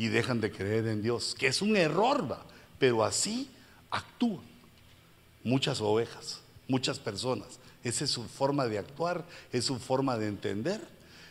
y 0.00 0.08
dejan 0.08 0.40
de 0.40 0.50
creer 0.50 0.86
en 0.86 1.02
Dios, 1.02 1.36
que 1.38 1.46
es 1.46 1.60
un 1.60 1.76
error, 1.76 2.32
¿va? 2.32 2.42
pero 2.78 3.04
así 3.04 3.50
actúan 3.90 4.40
muchas 5.44 5.82
ovejas, 5.82 6.40
muchas 6.68 6.98
personas. 6.98 7.60
Esa 7.84 8.04
es 8.04 8.10
su 8.10 8.24
forma 8.24 8.64
de 8.66 8.78
actuar, 8.78 9.26
es 9.52 9.66
su 9.66 9.78
forma 9.78 10.16
de 10.16 10.28
entender 10.28 10.80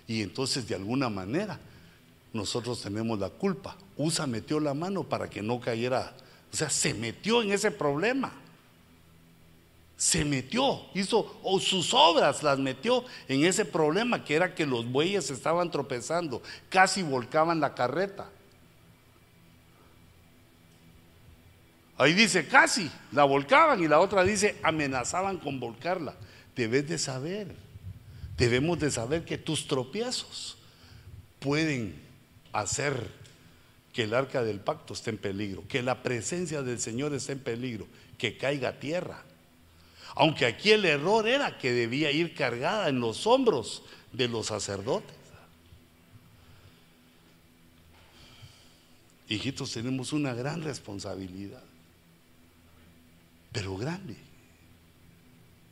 y 0.08 0.22
entonces 0.22 0.68
de 0.68 0.76
alguna 0.76 1.10
manera 1.10 1.60
nosotros 2.32 2.84
tenemos 2.84 3.18
la 3.18 3.32
culpa. 3.32 3.76
Usa 3.98 4.28
metió 4.28 4.60
la 4.60 4.76
mano 4.76 5.04
para 5.04 5.28
que 5.28 5.42
no 5.42 5.60
cayera, 5.60 6.16
o 6.54 6.56
sea, 6.56 6.70
se 6.70 6.94
metió 6.94 7.42
en 7.42 7.52
ese 7.52 7.72
problema 7.72 8.32
se 9.98 10.24
metió, 10.24 10.80
hizo 10.94 11.40
o 11.44 11.60
sus 11.60 11.94
obras 11.94 12.42
las 12.42 12.58
metió 12.58 13.04
en 13.28 13.44
ese 13.44 13.66
problema 13.66 14.24
que 14.24 14.36
era 14.36 14.56
que 14.56 14.66
los 14.66 14.90
bueyes 14.90 15.30
estaban 15.30 15.72
tropezando, 15.72 16.42
casi 16.70 17.02
volcaban 17.02 17.60
la 17.60 17.74
carreta. 17.76 18.30
Ahí 22.00 22.14
dice 22.14 22.48
casi, 22.48 22.90
la 23.12 23.26
volcaban 23.26 23.84
y 23.84 23.88
la 23.90 24.00
otra 24.00 24.24
dice 24.24 24.58
amenazaban 24.64 25.38
con 25.38 25.60
volcarla. 25.60 26.16
Debes 26.56 26.88
de 26.88 26.98
saber, 26.98 27.54
debemos 28.38 28.80
de 28.80 28.90
saber 28.90 29.26
que 29.26 29.38
tus 29.38 29.68
tropiezos 29.68 30.58
pueden 31.40 32.02
hacer 32.54 33.12
que 33.92 34.04
el 34.04 34.14
arca 34.14 34.44
del 34.44 34.62
pacto 34.62 34.94
esté 34.94 35.10
en 35.10 35.18
peligro, 35.18 35.68
que 35.68 35.84
la 35.84 36.02
presencia 36.02 36.62
del 36.62 36.80
Señor 36.80 37.14
esté 37.14 37.34
en 37.34 37.40
peligro, 37.40 37.86
que 38.18 38.38
caiga 38.38 38.70
a 38.70 38.80
tierra. 38.80 39.22
Aunque 40.16 40.46
aquí 40.46 40.72
el 40.72 40.86
error 40.86 41.28
era 41.28 41.58
que 41.58 41.74
debía 41.74 42.12
ir 42.12 42.34
cargada 42.34 42.88
en 42.88 43.02
los 43.02 43.28
hombros 43.28 43.84
de 44.14 44.30
los 44.30 44.48
sacerdotes. 44.48 45.16
Hijitos, 49.28 49.74
tenemos 49.74 50.14
una 50.14 50.34
gran 50.34 50.64
responsabilidad, 50.64 51.62
pero 53.52 53.76
grande. 53.78 54.16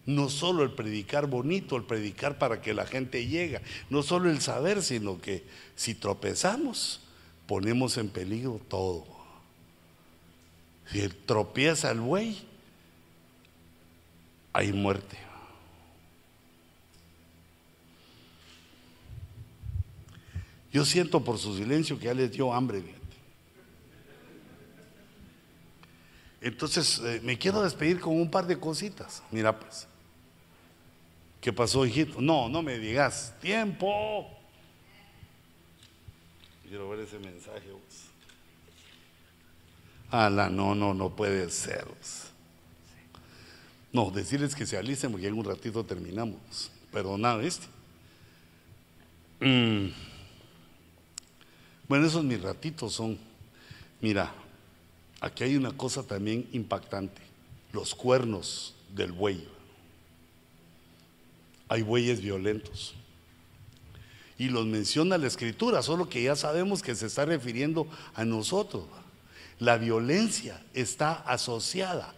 No 0.06 0.30
solo 0.30 0.64
el 0.64 0.72
predicar 0.72 1.28
bonito, 1.28 1.76
el 1.76 1.84
predicar 1.84 2.38
para 2.40 2.62
que 2.62 2.74
la 2.74 2.86
gente 2.86 3.28
llegue, 3.28 3.62
no 3.90 4.04
solo 4.04 4.30
el 4.30 4.42
saber, 4.42 4.82
sino 4.82 5.20
que 5.20 5.44
si 5.76 5.96
tropezamos, 5.96 7.02
ponemos 7.46 7.98
en 7.98 8.10
peligro 8.10 8.62
todo. 8.70 9.06
Si 10.92 11.08
tropieza 11.10 11.92
el 11.92 12.00
buey, 12.00 12.38
hay 14.54 14.72
muerte. 14.72 15.18
Yo 20.72 20.86
siento 20.86 21.24
por 21.24 21.38
su 21.38 21.56
silencio 21.56 21.98
que 21.98 22.06
ya 22.06 22.14
les 22.14 22.32
dio 22.32 22.54
hambre. 22.54 22.97
Entonces, 26.42 27.00
eh, 27.00 27.20
me 27.24 27.38
quiero 27.38 27.62
despedir 27.62 28.00
con 28.00 28.14
un 28.14 28.30
par 28.30 28.46
de 28.46 28.60
cositas. 28.60 29.24
Mira, 29.32 29.58
pues. 29.58 29.88
¿Qué 31.42 31.54
pasó, 31.54 31.86
hijito? 31.86 32.22
No, 32.22 32.50
no 32.50 32.62
me 32.62 32.78
digas. 32.78 33.34
¡Tiempo! 33.42 34.28
Quiero 36.68 36.90
ver 36.90 37.00
ese 37.02 37.20
mensaje. 37.20 37.72
Vos. 37.72 38.08
Ala, 40.10 40.50
no, 40.50 40.76
no, 40.76 40.94
no 40.94 41.16
puede 41.16 41.50
ser. 41.50 41.86
No, 43.92 44.12
decirles 44.12 44.56
que 44.56 44.66
se 44.66 44.78
alicen 44.78 45.12
porque 45.12 45.28
en 45.28 45.38
un 45.38 45.46
ratito 45.46 45.84
terminamos. 45.86 46.72
Perdonad 46.92 47.44
este. 47.44 47.68
Mm. 49.40 49.92
Bueno, 51.88 52.06
esos 52.06 52.24
mis 52.24 52.42
ratitos 52.42 52.94
son, 52.94 53.18
mira, 54.02 54.34
aquí 55.20 55.44
hay 55.44 55.56
una 55.56 55.76
cosa 55.76 56.04
también 56.04 56.48
impactante, 56.52 57.22
los 57.74 57.96
cuernos 57.96 58.76
del 58.96 59.12
buey. 59.12 59.48
Hay 61.70 61.82
bueyes 61.82 62.22
violentos. 62.22 62.96
Y 64.38 64.50
los 64.50 64.66
menciona 64.66 65.18
la 65.18 65.28
escritura, 65.28 65.82
solo 65.82 66.10
que 66.10 66.24
ya 66.24 66.36
sabemos 66.36 66.82
que 66.84 66.96
se 66.96 67.08
está 67.08 67.26
refiriendo 67.26 67.88
a 68.14 68.24
nosotros. 68.24 68.86
La 69.60 69.78
violencia 69.78 70.64
está 70.74 71.14
asociada 71.14 72.14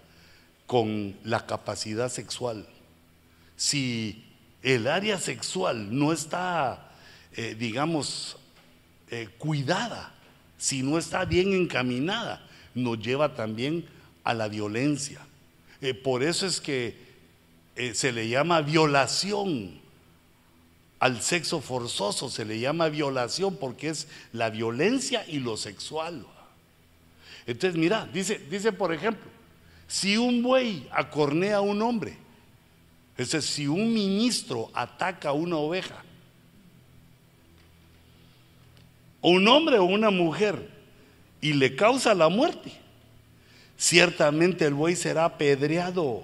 con 0.67 1.15
la 1.23 1.45
capacidad 1.45 2.09
sexual. 2.09 2.67
Si 3.55 4.26
el 4.61 4.88
área 4.88 5.17
sexual 5.17 5.97
no 5.97 6.11
está, 6.11 6.91
eh, 7.34 7.55
digamos, 7.57 8.38
eh, 9.09 9.30
cuidada, 9.38 10.13
si 10.57 10.84
no 10.84 10.97
está 10.97 11.23
bien 11.23 11.53
encaminada, 11.53 12.45
nos 12.75 12.99
lleva 12.99 13.35
también 13.35 13.85
a 14.23 14.33
la 14.33 14.47
violencia. 14.47 15.19
Eh, 15.81 15.93
por 15.93 16.23
eso 16.23 16.45
es 16.45 16.61
que 16.61 17.09
se 17.93 18.11
le 18.11 18.27
llama 18.27 18.61
violación 18.61 19.79
al 20.99 21.21
sexo 21.21 21.61
forzoso, 21.61 22.29
se 22.29 22.43
le 22.43 22.59
llama 22.59 22.89
violación 22.89 23.55
porque 23.55 23.89
es 23.89 24.07
la 24.33 24.49
violencia 24.49 25.25
y 25.27 25.39
lo 25.39 25.55
sexual. 25.55 26.25
Entonces, 27.47 27.79
mira, 27.79 28.07
dice, 28.13 28.37
dice 28.49 28.71
por 28.71 28.93
ejemplo, 28.93 29.29
si 29.87 30.17
un 30.17 30.43
buey 30.43 30.87
acornea 30.91 31.57
a 31.57 31.61
un 31.61 31.81
hombre, 31.81 32.17
es 33.17 33.31
decir, 33.31 33.41
si 33.41 33.67
un 33.67 33.93
ministro 33.93 34.69
ataca 34.73 35.29
a 35.29 35.33
una 35.33 35.57
oveja, 35.57 36.03
un 39.21 39.47
hombre 39.47 39.79
o 39.79 39.85
una 39.85 40.11
mujer, 40.11 40.78
y 41.41 41.53
le 41.53 41.76
causa 41.76 42.14
la 42.14 42.30
muerte, 42.30 42.72
ciertamente 43.78 44.66
el 44.66 44.74
buey 44.74 44.95
será 44.95 45.26
apedreado 45.26 46.24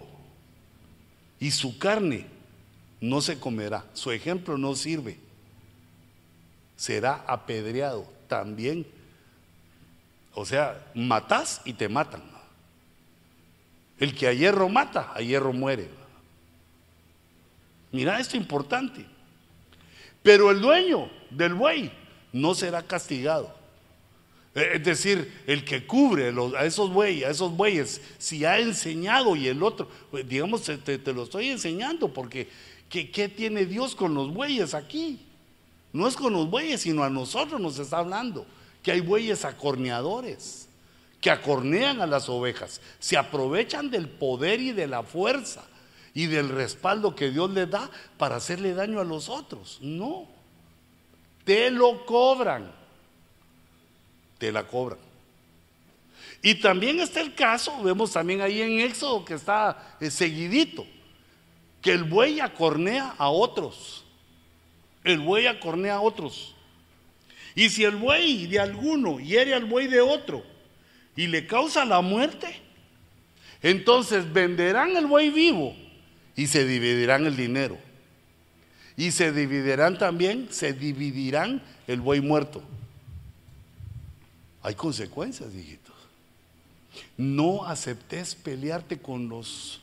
y 1.40 1.52
su 1.52 1.78
carne 1.78 2.26
no 3.02 3.22
se 3.22 3.40
comerá. 3.40 3.86
Su 3.94 4.12
ejemplo 4.12 4.58
no 4.58 4.76
sirve. 4.76 5.18
Será 6.76 7.24
apedreado 7.28 8.06
también 8.28 8.86
o 10.36 10.46
sea, 10.46 10.78
matás 10.94 11.62
y 11.64 11.74
te 11.74 11.88
matan. 11.88 12.22
El 13.98 14.14
que 14.14 14.28
a 14.28 14.34
hierro 14.34 14.68
mata, 14.68 15.14
a 15.16 15.22
hierro 15.22 15.54
muere. 15.54 15.90
Mira 17.94 18.20
esto 18.20 18.36
importante. 18.36 19.06
Pero 20.22 20.52
el 20.52 20.60
dueño 20.60 21.10
del 21.30 21.54
buey 21.54 21.90
no 22.34 22.54
será 22.54 22.84
castigado. 22.84 23.56
E, 24.56 24.78
es 24.78 24.84
decir, 24.84 25.44
el 25.46 25.64
que 25.66 25.86
cubre 25.86 26.34
a 26.58 26.66
esos 26.66 26.92
bueyes, 26.92 27.28
a 27.28 27.32
esos 27.32 27.56
bueyes, 27.56 28.02
si 28.18 28.46
ha 28.46 28.60
enseñado 28.60 29.36
y 29.36 29.48
el 29.48 29.62
otro, 29.62 29.88
pues, 30.10 30.28
digamos, 30.28 30.64
te, 30.64 31.14
lo 31.14 31.24
estoy 31.24 31.50
enseñando 31.50 32.12
porque 32.12 32.48
¿qué, 32.90 33.12
¿qué 33.12 33.30
tiene 33.30 33.66
Dios 33.66 33.96
con 33.96 34.14
los 34.14 34.34
bueyes 34.34 34.74
aquí? 34.74 35.20
No 35.92 36.08
es 36.08 36.16
con 36.16 36.34
los 36.34 36.50
bueyes, 36.50 36.82
sino 36.82 37.04
a 37.04 37.10
nosotros 37.10 37.60
nos 37.60 37.78
está 37.78 38.00
hablando 38.00 38.46
que 38.82 38.92
hay 38.92 39.02
bueyes 39.02 39.46
acorneadores 39.46 40.70
que 41.22 41.32
acornean 41.32 42.02
a 42.02 42.06
las 42.06 42.30
ovejas, 42.30 42.82
se 43.00 43.18
aprovechan 43.18 43.90
del 43.90 44.08
poder 44.08 44.62
y 44.62 44.72
de 44.74 44.88
la 44.88 45.02
fuerza 45.02 45.64
y 46.14 46.28
del 46.28 46.50
respaldo 46.50 47.16
que 47.16 47.32
Dios 47.32 47.50
les 47.50 47.70
da 47.70 47.90
para 48.18 48.36
hacerle 48.36 48.74
daño 48.74 49.00
a 49.00 49.04
los 49.04 49.28
otros. 49.28 49.80
No, 49.82 50.28
te 51.44 51.72
lo 51.72 52.06
cobran, 52.06 52.72
te 54.38 54.52
la 54.52 54.66
cobran. 54.68 55.00
Y 56.42 56.56
también 56.56 57.00
está 57.00 57.22
el 57.22 57.34
caso, 57.34 57.82
vemos 57.82 58.14
también 58.14 58.42
ahí 58.42 58.62
en 58.62 58.80
Éxodo 58.80 59.26
que 59.26 59.34
está 59.34 59.98
eh, 60.00 60.12
seguidito, 60.12 60.86
que 61.82 61.92
el 61.92 62.04
buey 62.04 62.40
acornea 62.40 63.16
a 63.18 63.30
otros. 63.30 64.04
El 65.04 65.20
buey 65.20 65.48
acornea 65.48 65.96
a 65.96 66.02
otros. 66.02 66.56
Y 67.56 67.70
si 67.70 67.84
el 67.84 67.96
buey 67.96 68.48
de 68.48 68.60
alguno 68.60 69.20
hiere 69.20 69.54
al 69.54 69.66
buey 69.66 69.88
de 69.88 70.02
otro 70.02 70.44
y 71.16 71.28
le 71.28 71.48
causa 71.48 71.86
la 71.86 72.02
muerte, 72.02 72.62
entonces 73.64 74.32
venderán 74.32 74.96
el 74.98 75.08
buey 75.08 75.30
vivo 75.30 75.76
y 76.36 76.48
se 76.48 76.66
dividirán 76.66 77.26
el 77.26 77.38
dinero. 77.38 77.78
Y 78.98 79.12
se 79.12 79.32
dividirán 79.32 79.98
también, 79.98 80.48
se 80.52 80.74
dividirán 80.74 81.62
el 81.88 82.02
buey 82.02 82.22
muerto. 82.22 82.62
Hay 84.66 84.74
consecuencias, 84.74 85.54
hijitos. 85.54 85.94
No 87.18 87.68
aceptes 87.68 88.34
pelearte 88.34 88.98
con 88.98 89.30
los 89.30 89.80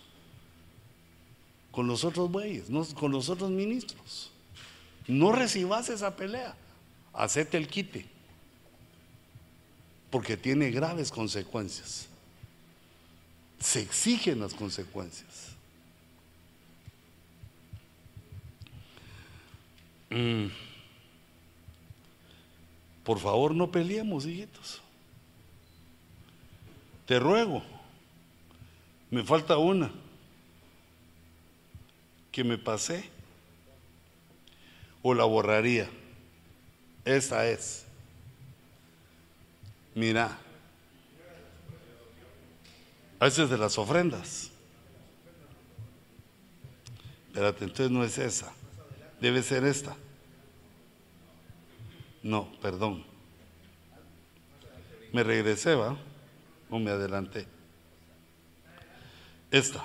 con 1.70 1.86
los 1.86 2.02
otros 2.02 2.28
bueyes, 2.32 2.64
con 2.94 3.12
los 3.12 3.28
otros 3.28 3.48
ministros. 3.50 4.32
No 5.06 5.30
recibas 5.30 5.88
esa 5.88 6.16
pelea 6.16 6.56
hacete 7.12 7.58
el 7.58 7.68
quite, 7.68 8.06
porque 10.10 10.36
tiene 10.36 10.72
graves 10.72 11.12
consecuencias. 11.12 12.08
Se 13.60 13.80
exigen 13.80 14.40
las 14.40 14.52
consecuencias. 14.52 15.52
Mm. 20.10 20.71
Por 23.04 23.18
favor, 23.18 23.54
no 23.54 23.70
peleemos, 23.70 24.26
hijitos. 24.26 24.80
Te 27.06 27.18
ruego, 27.18 27.62
me 29.10 29.24
falta 29.24 29.58
una, 29.58 29.90
que 32.30 32.42
me 32.42 32.58
pasé 32.58 33.10
o 35.02 35.14
la 35.14 35.24
borraría. 35.24 35.88
Esa 37.04 37.46
es. 37.46 37.84
Mira. 39.94 40.38
Esa 43.20 43.44
es 43.44 43.50
de 43.50 43.58
las 43.58 43.78
ofrendas. 43.78 44.50
Espérate, 47.28 47.64
entonces 47.64 47.90
no 47.90 48.04
es 48.04 48.18
esa. 48.18 48.52
Debe 49.20 49.42
ser 49.42 49.64
esta. 49.64 49.96
No, 52.22 52.50
perdón. 52.60 53.04
Me 55.12 55.22
regresé, 55.22 55.74
¿va? 55.74 55.96
O 56.70 56.78
me 56.78 56.90
adelanté. 56.90 57.46
Esta. 59.50 59.84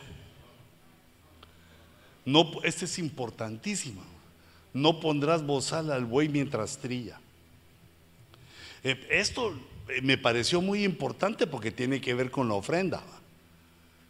No, 2.25 2.51
esta 2.63 2.85
es 2.85 2.99
importantísima 2.99 4.03
no 4.77 4.99
pondrás 4.99 5.45
bozal 5.45 5.91
al 5.91 6.05
buey 6.05 6.29
mientras 6.29 6.77
trilla. 6.77 7.19
Eh, 8.83 9.07
esto 9.09 9.57
eh, 9.89 10.01
me 10.01 10.17
pareció 10.17 10.61
muy 10.61 10.83
importante 10.83 11.47
porque 11.47 11.71
tiene 11.71 11.99
que 11.99 12.13
ver 12.13 12.29
con 12.29 12.47
la 12.47 12.53
ofrenda. 12.53 13.01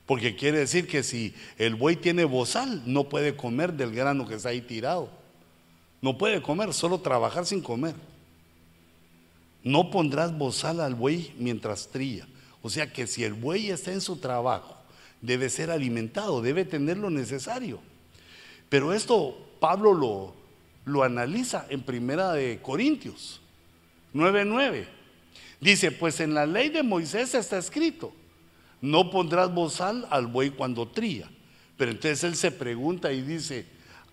Porque 0.05 0.35
quiere 0.35 0.59
decir 0.59 0.87
que 0.87 1.03
si 1.03 1.33
el 1.57 1.75
buey 1.75 1.95
tiene 1.95 2.25
bozal, 2.25 2.83
no 2.85 3.09
puede 3.09 3.35
comer 3.35 3.73
del 3.73 3.93
grano 3.93 4.27
que 4.27 4.35
está 4.35 4.49
ahí 4.49 4.61
tirado. 4.61 5.09
No 6.01 6.17
puede 6.17 6.41
comer, 6.41 6.73
solo 6.73 6.99
trabajar 6.99 7.45
sin 7.45 7.61
comer. 7.61 7.95
No 9.63 9.91
pondrás 9.91 10.37
bozal 10.37 10.79
al 10.79 10.95
buey 10.95 11.33
mientras 11.37 11.89
trilla. 11.89 12.27
O 12.61 12.69
sea 12.69 12.91
que 12.91 13.07
si 13.07 13.23
el 13.23 13.33
buey 13.33 13.69
está 13.69 13.91
en 13.91 14.01
su 14.01 14.17
trabajo, 14.17 14.77
debe 15.21 15.49
ser 15.49 15.71
alimentado, 15.71 16.41
debe 16.41 16.65
tener 16.65 16.97
lo 16.97 17.09
necesario. 17.09 17.79
Pero 18.69 18.93
esto 18.93 19.37
Pablo 19.59 19.93
lo, 19.93 20.33
lo 20.85 21.03
analiza 21.03 21.65
en 21.69 21.81
Primera 21.81 22.33
de 22.33 22.59
Corintios 22.61 23.41
9:9. 24.13 24.85
Dice, 25.59 25.91
pues 25.91 26.19
en 26.19 26.33
la 26.33 26.45
ley 26.45 26.69
de 26.69 26.83
Moisés 26.83 27.33
está 27.33 27.57
escrito, 27.57 28.13
no 28.81 29.09
pondrás 29.09 29.53
bozal 29.53 30.07
al 30.11 30.27
buey 30.27 30.51
cuando 30.51 30.87
tría. 30.87 31.29
Pero 31.77 31.91
entonces 31.91 32.23
él 32.23 32.35
se 32.35 32.51
pregunta 32.51 33.11
y 33.11 33.21
dice, 33.21 33.65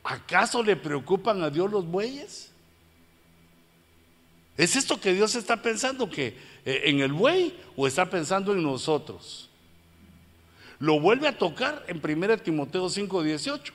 ¿acaso 0.02 0.62
le 0.62 0.76
preocupan 0.76 1.42
a 1.42 1.50
Dios 1.50 1.70
los 1.70 1.86
bueyes? 1.86 2.50
¿Es 4.56 4.76
esto 4.76 5.00
que 5.00 5.12
Dios 5.12 5.34
está 5.34 5.60
pensando 5.60 6.08
que 6.08 6.36
eh, 6.64 6.82
en 6.84 7.00
el 7.00 7.12
buey 7.12 7.54
o 7.76 7.86
está 7.86 8.08
pensando 8.08 8.52
en 8.52 8.62
nosotros? 8.62 9.48
Lo 10.78 11.00
vuelve 11.00 11.28
a 11.28 11.36
tocar 11.36 11.84
en 11.88 12.00
1 12.02 12.38
Timoteo 12.38 12.88
5:18. 12.88 13.72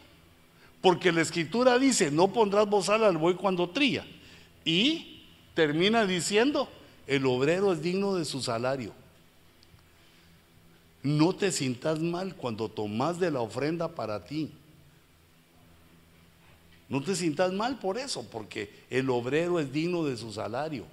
Porque 0.81 1.11
la 1.11 1.21
escritura 1.21 1.77
dice, 1.77 2.09
no 2.09 2.31
pondrás 2.31 2.67
bozal 2.67 3.03
al 3.03 3.17
buey 3.17 3.35
cuando 3.35 3.69
trilla. 3.69 4.05
Y 4.63 5.23
termina 5.53 6.05
diciendo, 6.05 6.69
el 7.05 7.25
obrero 7.25 7.73
es 7.73 7.81
digno 7.81 8.15
de 8.15 8.23
su 8.23 8.41
salario. 8.41 8.93
No 11.03 11.33
te 11.33 11.51
sientas 11.51 11.99
mal 11.99 12.35
cuando 12.35 12.69
tomas 12.69 13.19
de 13.19 13.31
la 13.31 13.41
ofrenda 13.41 13.89
para 13.89 14.23
ti. 14.23 14.51
No 16.89 17.03
te 17.03 17.15
sientas 17.15 17.53
mal 17.53 17.77
por 17.77 17.99
eso, 17.99 18.27
porque 18.31 18.73
el 18.89 19.09
obrero 19.11 19.59
es 19.59 19.71
digno 19.71 20.03
de 20.03 20.17
su 20.17 20.33
salario. 20.33 20.85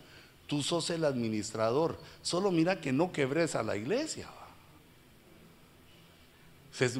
Tú 0.46 0.62
sos 0.62 0.90
el 0.90 1.04
administrador. 1.04 1.98
Solo 2.22 2.50
mira 2.50 2.80
que 2.80 2.92
no 2.92 3.10
quebres 3.12 3.54
a 3.54 3.62
la 3.62 3.76
iglesia. 3.76 4.28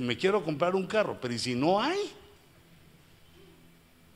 me 0.00 0.16
quiero 0.16 0.42
comprar 0.42 0.74
un 0.74 0.86
carro, 0.86 1.18
pero 1.20 1.34
¿y 1.34 1.38
si 1.38 1.54
no 1.54 1.80
hay? 1.80 1.98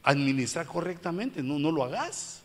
Administra 0.03 0.65
correctamente, 0.65 1.43
no, 1.43 1.59
no 1.59 1.71
lo 1.71 1.85
hagas. 1.85 2.41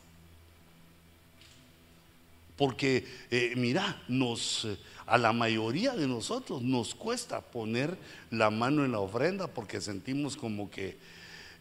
Porque, 2.58 3.08
eh, 3.32 3.54
mira, 3.56 4.04
eh, 4.10 4.78
a 5.06 5.18
la 5.18 5.32
mayoría 5.32 5.94
de 5.94 6.08
nosotros 6.08 6.62
nos 6.62 6.96
cuesta 6.96 7.40
poner 7.40 7.98
la 8.30 8.50
mano 8.50 8.84
en 8.84 8.92
la 8.92 9.00
ofrenda 9.00 9.48
porque 9.48 9.80
sentimos 9.80 10.36
como 10.36 10.70
que 10.70 10.98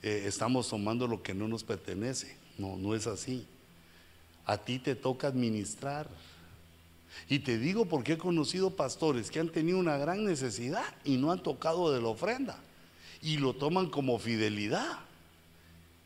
eh, 0.07 0.25
estamos 0.27 0.69
tomando 0.69 1.07
lo 1.07 1.23
que 1.23 1.33
no 1.33 1.49
nos 1.49 1.65
pertenece. 1.65 2.37
No, 2.59 2.77
no 2.77 2.95
es 2.95 3.07
así. 3.07 3.47
A 4.45 4.59
ti 4.59 4.79
te 4.79 4.95
toca 4.95 5.29
administrar. 5.29 6.11
Y 7.27 7.39
te 7.39 7.57
digo 7.57 7.87
porque 7.87 8.13
he 8.13 8.19
conocido 8.19 8.77
pastores 8.77 9.31
que 9.31 9.41
han 9.41 9.49
tenido 9.49 9.79
una 9.79 9.97
gran 9.97 10.23
necesidad 10.27 10.85
y 11.05 11.17
no 11.17 11.33
han 11.33 11.43
tocado 11.43 11.91
de 11.91 12.03
la 12.03 12.09
ofrenda. 12.09 12.59
Y 13.23 13.39
lo 13.39 13.55
toman 13.55 13.89
como 13.89 14.19
fidelidad. 14.19 14.99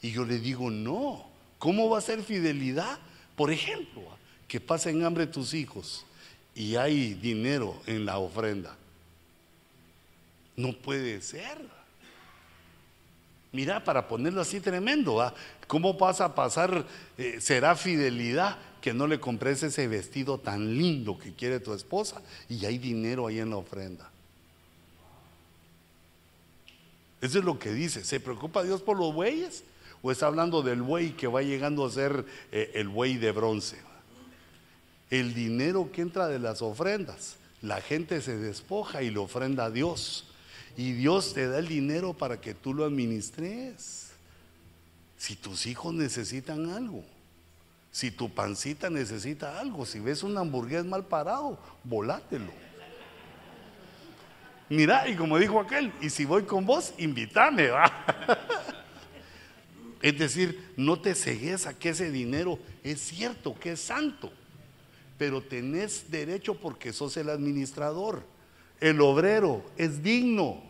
Y 0.01 0.12
yo 0.12 0.25
le 0.25 0.39
digo, 0.39 0.70
no. 0.70 1.27
¿Cómo 1.59 1.91
va 1.91 1.99
a 1.99 2.03
ser 2.03 2.23
fidelidad? 2.23 3.01
Por 3.35 3.51
ejemplo, 3.51 4.03
que 4.47 4.61
pasen 4.61 5.03
hambre 5.03 5.27
tus 5.27 5.55
hijos 5.55 6.07
y 6.55 6.77
hay 6.77 7.15
dinero 7.15 7.83
en 7.87 8.07
la 8.07 8.19
ofrenda. 8.19 8.77
No 10.55 10.73
puede 10.73 11.20
ser. 11.20 11.78
Mira, 13.53 13.83
para 13.83 14.07
ponerlo 14.07 14.41
así 14.41 14.61
tremendo, 14.61 15.33
¿cómo 15.66 15.95
vas 15.95 16.20
a 16.20 16.35
pasar? 16.35 16.87
Eh, 17.16 17.39
será 17.41 17.75
fidelidad 17.77 18.59
que 18.81 18.93
no 18.93 19.07
le 19.07 19.19
compres 19.19 19.62
ese 19.62 19.89
vestido 19.89 20.39
tan 20.39 20.77
lindo 20.77 21.19
que 21.19 21.33
quiere 21.33 21.59
tu 21.61 21.73
esposa 21.73 22.20
y 22.49 22.65
hay 22.66 22.79
dinero 22.79 23.27
ahí 23.27 23.39
en 23.39 23.51
la 23.51 23.57
ofrenda. 23.57 24.11
Eso 27.20 27.39
es 27.39 27.45
lo 27.45 27.59
que 27.59 27.73
dice. 27.73 28.05
¿Se 28.05 28.20
preocupa 28.20 28.62
Dios 28.62 28.83
por 28.83 28.99
los 28.99 29.15
bueyes? 29.15 29.65
¿O 30.03 30.12
está 30.12 30.27
hablando 30.27 30.62
del 30.62 30.83
buey 30.83 31.12
que 31.12 31.27
va 31.27 31.43
llegando 31.43 31.85
a 31.85 31.91
ser 31.91 32.25
eh, 32.53 32.70
el 32.75 32.89
buey 32.89 33.16
de 33.16 33.33
bronce? 33.33 33.89
el 35.11 35.35
dinero 35.35 35.91
que 35.93 36.03
entra 36.03 36.29
de 36.29 36.39
las 36.39 36.62
ofrendas. 36.62 37.37
La 37.62 37.81
gente 37.81 38.20
se 38.20 38.37
despoja 38.37 39.03
y 39.03 39.11
le 39.11 39.19
ofrenda 39.19 39.66
a 39.66 39.70
Dios. 39.70 40.25
Y 40.79 40.93
Dios 40.93 41.35
te 41.35 41.47
da 41.47 41.59
el 41.59 41.69
dinero 41.69 42.15
para 42.15 42.41
que 42.41 42.55
tú 42.55 42.73
lo 42.73 42.87
administres. 42.87 44.13
Si 45.19 45.35
tus 45.35 45.67
hijos 45.67 45.93
necesitan 45.93 46.71
algo, 46.71 47.05
si 47.91 48.13
tu 48.13 48.33
pancita 48.33 48.89
necesita 48.89 49.59
algo, 49.59 49.85
si 49.85 49.99
ves 49.99 50.23
un 50.23 50.39
hamburgués 50.39 50.85
mal 50.85 51.05
parado, 51.05 51.59
volátelo. 51.83 52.53
Mira, 54.71 55.07
y 55.09 55.17
como 55.17 55.37
dijo 55.39 55.61
aquel, 55.61 55.93
y 56.01 56.09
si 56.09 56.25
voy 56.25 56.45
con 56.45 56.65
vos, 56.65 56.95
invítame, 56.97 57.71
Es 60.01 60.17
decir, 60.17 60.73
no 60.77 61.01
te 61.01 61.17
cegues 61.17 61.67
a 61.67 61.77
que 61.77 61.89
ese 61.89 62.13
dinero 62.13 62.61
es 62.85 63.01
cierto, 63.01 63.59
que 63.59 63.73
es 63.73 63.81
santo 63.81 64.33
pero 65.19 65.43
tenés 65.43 66.13
derecho 66.13 66.55
porque 66.55 66.93
sos 66.93 67.17
el 67.17 67.29
administrador. 67.29 68.23
El 68.81 69.01
obrero 69.01 69.65
es 69.77 70.01
digno 70.05 70.68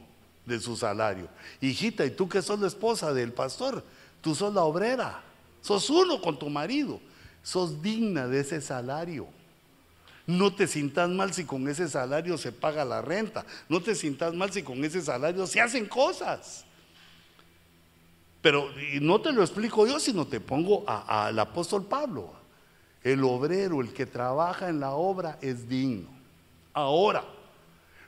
de 0.48 0.58
su 0.58 0.76
salario. 0.76 1.28
Hijita, 1.60 2.04
y 2.04 2.10
tú 2.10 2.28
que 2.28 2.42
sos 2.42 2.58
la 2.58 2.66
esposa 2.66 3.12
del 3.12 3.32
pastor, 3.32 3.84
tú 4.20 4.34
sos 4.34 4.52
la 4.52 4.62
obrera, 4.62 5.22
sos 5.60 5.88
uno 5.90 6.20
con 6.20 6.38
tu 6.38 6.48
marido, 6.48 7.00
sos 7.42 7.80
digna 7.80 8.26
de 8.26 8.40
ese 8.40 8.60
salario. 8.60 9.28
No 10.26 10.54
te 10.54 10.66
sientas 10.66 11.08
mal 11.08 11.32
si 11.32 11.44
con 11.44 11.68
ese 11.68 11.88
salario 11.88 12.36
se 12.36 12.52
paga 12.52 12.84
la 12.84 13.00
renta. 13.00 13.46
No 13.68 13.80
te 13.80 13.94
sientas 13.94 14.34
mal 14.34 14.52
si 14.52 14.62
con 14.62 14.84
ese 14.84 15.00
salario 15.00 15.46
se 15.46 15.60
hacen 15.60 15.86
cosas. 15.86 16.66
Pero 18.42 18.68
no 19.00 19.20
te 19.20 19.32
lo 19.32 19.42
explico 19.42 19.86
yo, 19.86 19.98
sino 19.98 20.26
te 20.26 20.40
pongo 20.40 20.84
al 20.86 21.38
apóstol 21.38 21.86
Pablo. 21.86 22.32
El 23.02 23.24
obrero, 23.24 23.80
el 23.80 23.92
que 23.94 24.04
trabaja 24.04 24.68
en 24.68 24.80
la 24.80 24.90
obra, 24.90 25.38
es 25.40 25.66
digno. 25.66 26.08
Ahora, 26.74 27.24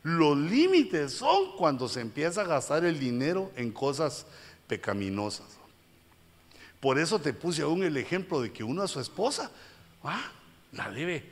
los 0.03 0.37
límites 0.37 1.13
son 1.13 1.57
cuando 1.57 1.89
se 1.89 2.01
empieza 2.01 2.43
a 2.43 2.47
gastar 2.47 2.85
el 2.85 2.99
dinero 2.99 3.53
en 3.57 3.71
cosas 3.71 4.27
pecaminosas. 4.67 5.59
Por 6.81 6.99
eso 6.99 7.19
te 7.19 7.35
puse 7.35 7.63
aún 7.63 7.83
el 7.83 7.97
ejemplo 7.97 8.41
de 8.41 8.53
que 8.53 8.65
uno 8.65 8.83
a 8.83 8.89
su 8.89 9.01
esposa, 9.01 9.51
ah, 10.03 10.33
la 10.73 10.91
debe 10.91 11.25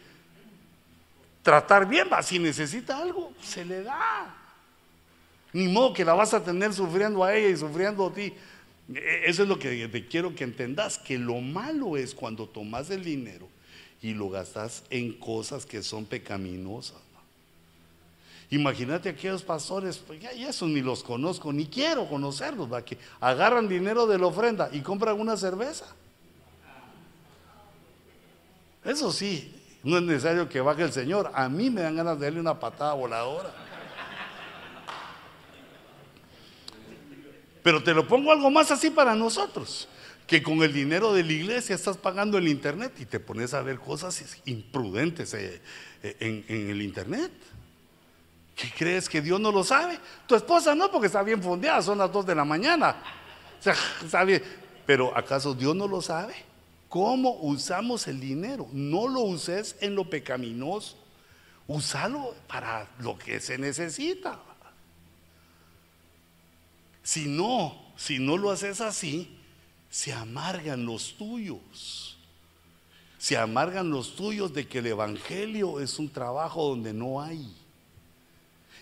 tratar 1.42 1.88
bien, 1.88 2.08
va, 2.12 2.22
si 2.22 2.38
necesita 2.38 2.98
algo, 2.98 3.32
se 3.42 3.64
le 3.64 3.82
da. 3.82 4.34
Ni 5.54 5.66
modo 5.68 5.94
que 5.94 6.04
la 6.04 6.12
vas 6.12 6.34
a 6.34 6.44
tener 6.44 6.74
sufriendo 6.74 7.24
a 7.24 7.34
ella 7.34 7.48
y 7.48 7.56
sufriendo 7.56 8.06
a 8.06 8.12
ti. 8.12 8.34
E, 8.94 9.22
eso 9.24 9.44
es 9.44 9.48
lo 9.48 9.58
que 9.58 9.88
te 9.88 10.06
quiero 10.06 10.34
que 10.34 10.44
entendas, 10.44 10.98
que 10.98 11.16
lo 11.16 11.40
malo 11.40 11.96
es 11.96 12.14
cuando 12.14 12.46
tomas 12.46 12.90
el 12.90 13.02
dinero 13.02 13.48
y 14.02 14.12
lo 14.12 14.28
gastas 14.28 14.84
en 14.90 15.14
cosas 15.14 15.64
que 15.64 15.82
son 15.82 16.04
pecaminosas. 16.04 17.07
Imagínate 18.50 19.10
aquellos 19.10 19.42
pastores, 19.42 19.98
pues 19.98 20.20
ya, 20.20 20.30
eso 20.30 20.66
ni 20.66 20.80
los 20.80 21.02
conozco, 21.02 21.52
ni 21.52 21.66
quiero 21.66 22.08
conocerlos, 22.08 22.68
que 22.84 22.98
agarran 23.20 23.68
dinero 23.68 24.06
de 24.06 24.18
la 24.18 24.26
ofrenda 24.26 24.70
y 24.72 24.80
compran 24.80 25.20
una 25.20 25.36
cerveza. 25.36 25.86
Eso 28.84 29.12
sí, 29.12 29.54
no 29.82 29.98
es 29.98 30.02
necesario 30.02 30.48
que 30.48 30.60
baje 30.60 30.82
el 30.82 30.92
Señor. 30.92 31.30
A 31.34 31.48
mí 31.48 31.68
me 31.68 31.82
dan 31.82 31.96
ganas 31.96 32.18
de 32.18 32.26
darle 32.26 32.40
una 32.40 32.58
patada 32.58 32.94
voladora. 32.94 33.52
Pero 37.62 37.82
te 37.82 37.92
lo 37.92 38.06
pongo 38.08 38.32
algo 38.32 38.50
más 38.50 38.70
así 38.70 38.88
para 38.88 39.14
nosotros 39.14 39.88
que 40.28 40.42
con 40.42 40.62
el 40.62 40.74
dinero 40.74 41.14
de 41.14 41.24
la 41.24 41.32
iglesia 41.32 41.74
estás 41.74 41.96
pagando 41.96 42.36
el 42.36 42.48
internet 42.48 42.92
y 43.00 43.06
te 43.06 43.18
pones 43.18 43.54
a 43.54 43.62
ver 43.62 43.78
cosas 43.78 44.22
imprudentes 44.44 45.32
eh, 45.32 45.62
eh, 46.02 46.44
en, 46.48 46.70
el 46.70 46.82
internet. 46.82 47.32
¿Qué 48.58 48.72
crees 48.76 49.08
que 49.08 49.22
Dios 49.22 49.38
no 49.38 49.52
lo 49.52 49.62
sabe? 49.62 50.00
Tu 50.26 50.34
esposa 50.34 50.74
no, 50.74 50.90
porque 50.90 51.06
está 51.06 51.22
bien 51.22 51.40
fondeada, 51.40 51.80
son 51.80 51.96
las 51.96 52.10
dos 52.10 52.26
de 52.26 52.34
la 52.34 52.44
mañana. 52.44 52.96
O 53.60 53.62
sea, 53.62 53.76
sabe, 54.10 54.42
pero 54.84 55.16
¿acaso 55.16 55.54
Dios 55.54 55.76
no 55.76 55.86
lo 55.86 56.02
sabe? 56.02 56.34
¿Cómo 56.88 57.38
usamos 57.42 58.08
el 58.08 58.18
dinero? 58.18 58.68
No 58.72 59.06
lo 59.06 59.20
uses 59.20 59.76
en 59.80 59.94
lo 59.94 60.10
pecaminoso. 60.10 60.96
Úsalo 61.68 62.34
para 62.48 62.88
lo 62.98 63.16
que 63.16 63.38
se 63.38 63.58
necesita. 63.58 64.40
Si 67.04 67.28
no, 67.28 67.92
si 67.96 68.18
no 68.18 68.36
lo 68.36 68.50
haces 68.50 68.80
así, 68.80 69.38
se 69.88 70.12
amargan 70.12 70.84
los 70.84 71.16
tuyos. 71.16 72.18
Se 73.18 73.36
amargan 73.36 73.88
los 73.90 74.16
tuyos 74.16 74.52
de 74.52 74.66
que 74.66 74.78
el 74.78 74.86
Evangelio 74.86 75.78
es 75.78 76.00
un 76.00 76.08
trabajo 76.08 76.70
donde 76.70 76.92
no 76.92 77.22
hay. 77.22 77.54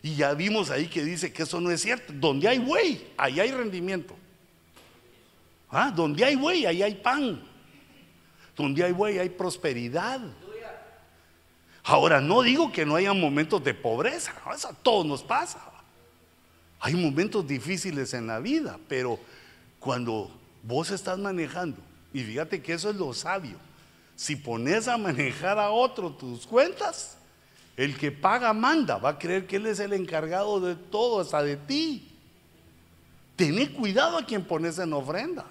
Y 0.06 0.14
ya 0.14 0.34
vimos 0.34 0.70
ahí 0.70 0.86
que 0.86 1.04
dice 1.04 1.32
que 1.32 1.42
eso 1.42 1.60
no 1.60 1.68
es 1.68 1.82
cierto. 1.82 2.12
Donde 2.12 2.46
hay 2.46 2.60
buey, 2.60 3.04
ahí 3.16 3.40
hay 3.40 3.50
rendimiento. 3.50 4.16
¿Ah? 5.68 5.90
Donde 5.90 6.24
hay 6.24 6.36
buey, 6.36 6.64
ahí 6.64 6.80
hay 6.80 6.94
pan. 6.94 7.42
Donde 8.54 8.84
hay 8.84 8.92
buey, 8.92 9.18
hay 9.18 9.30
prosperidad. 9.30 10.20
Ahora, 11.82 12.20
no 12.20 12.42
digo 12.42 12.70
que 12.70 12.86
no 12.86 12.94
haya 12.94 13.12
momentos 13.12 13.64
de 13.64 13.74
pobreza, 13.74 14.32
eso 14.54 14.68
a 14.68 14.72
todos 14.74 15.04
nos 15.04 15.24
pasa. 15.24 15.60
Hay 16.78 16.94
momentos 16.94 17.44
difíciles 17.44 18.14
en 18.14 18.28
la 18.28 18.38
vida, 18.38 18.78
pero 18.86 19.18
cuando 19.80 20.30
Vos 20.62 20.92
estás 20.92 21.18
manejando. 21.18 21.78
Y 22.12 22.22
fíjate 22.22 22.62
que 22.62 22.74
eso 22.74 22.90
es 22.90 22.96
lo 22.96 23.12
sabio. 23.12 23.56
Si 24.14 24.36
pones 24.36 24.86
a 24.88 24.96
manejar 24.96 25.58
a 25.58 25.70
otro 25.70 26.10
tus 26.10 26.46
cuentas, 26.46 27.15
el 27.76 27.96
que 27.96 28.12
paga 28.12 28.52
manda, 28.52 28.96
va 28.96 29.10
a 29.10 29.18
creer 29.18 29.46
que 29.46 29.56
él 29.56 29.66
es 29.66 29.80
el 29.80 29.92
encargado 29.92 30.60
de 30.60 30.76
todo, 30.76 31.20
hasta 31.20 31.42
de 31.42 31.56
ti. 31.56 32.10
Tené 33.36 33.70
cuidado 33.70 34.16
a 34.16 34.24
quien 34.24 34.44
pones 34.44 34.78
en 34.78 34.92
ofrenda. 34.92 35.44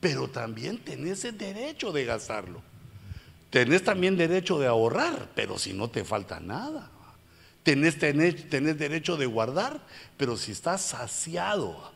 Pero 0.00 0.28
también 0.28 0.78
tenés 0.78 1.24
el 1.24 1.38
derecho 1.38 1.92
de 1.92 2.04
gastarlo. 2.04 2.62
Tenés 3.50 3.84
también 3.84 4.16
derecho 4.16 4.58
de 4.58 4.66
ahorrar, 4.66 5.30
pero 5.34 5.58
si 5.58 5.72
no 5.72 5.88
te 5.88 6.04
falta 6.04 6.40
nada. 6.40 6.90
Tenés, 7.62 7.98
tenés, 7.98 8.48
tenés 8.50 8.76
derecho 8.76 9.16
de 9.16 9.26
guardar, 9.26 9.80
pero 10.16 10.36
si 10.36 10.52
estás 10.52 10.82
saciado 10.82 11.94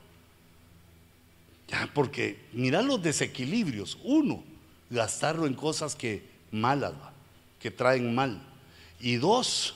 ya, 1.68 1.88
porque 1.92 2.38
mira 2.52 2.82
los 2.82 3.02
desequilibrios. 3.02 3.98
Uno, 4.02 4.42
gastarlo 4.90 5.46
en 5.46 5.54
cosas 5.54 5.94
que 5.94 6.26
malas, 6.50 6.94
que 7.60 7.70
traen 7.70 8.14
mal. 8.14 8.40
Y 9.00 9.16
dos, 9.16 9.74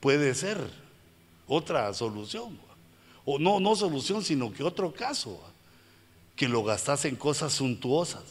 puede 0.00 0.34
ser 0.34 0.58
otra 1.46 1.92
solución. 1.94 2.58
O 3.24 3.38
no, 3.38 3.60
no 3.60 3.76
solución, 3.76 4.24
sino 4.24 4.52
que 4.52 4.62
otro 4.62 4.92
caso, 4.92 5.40
que 6.36 6.48
lo 6.48 6.62
gastas 6.64 7.04
en 7.04 7.16
cosas 7.16 7.52
suntuosas. 7.52 8.22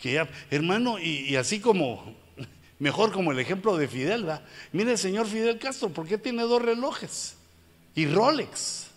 Que 0.00 0.12
ya, 0.12 0.28
hermano, 0.50 0.98
y, 0.98 1.36
así 1.36 1.60
como, 1.60 2.14
mejor 2.78 3.12
como 3.12 3.32
el 3.32 3.38
ejemplo 3.38 3.76
de 3.76 3.88
Fidel, 3.88 4.28
¿va? 4.28 4.42
Mire, 4.72 4.96
señor 4.96 5.26
Fidel 5.26 5.58
Castro, 5.58 5.88
¿por 5.88 6.06
qué 6.06 6.18
tiene 6.18 6.42
dos 6.42 6.60
relojes? 6.60 7.36
Y 7.94 8.06
Rolex. 8.06 8.88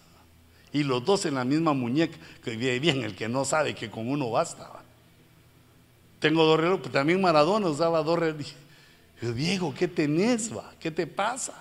Y 0.72 0.84
los 0.84 1.04
dos 1.06 1.26
en 1.26 1.36
la 1.36 1.46
misma 1.46 1.74
muñeca. 1.74 2.18
Que 2.44 2.56
bien, 2.56 3.04
el 3.04 3.16
que 3.16 3.30
no 3.30 3.46
sabe 3.46 3.74
que 3.74 3.90
con 3.90 4.08
uno 4.08 4.30
basta. 4.30 4.79
Tengo 6.20 6.44
dos 6.44 6.60
relojes, 6.60 6.92
también 6.92 7.22
Maradona 7.22 7.68
usaba 7.68 8.04
dos 8.04 8.20
relojes. 8.20 8.56
Diego, 9.22 9.74
¿qué 9.78 9.88
tenés, 9.88 10.56
va? 10.56 10.74
¿Qué 10.80 10.92
te 10.92 11.08
pasa? 11.08 11.54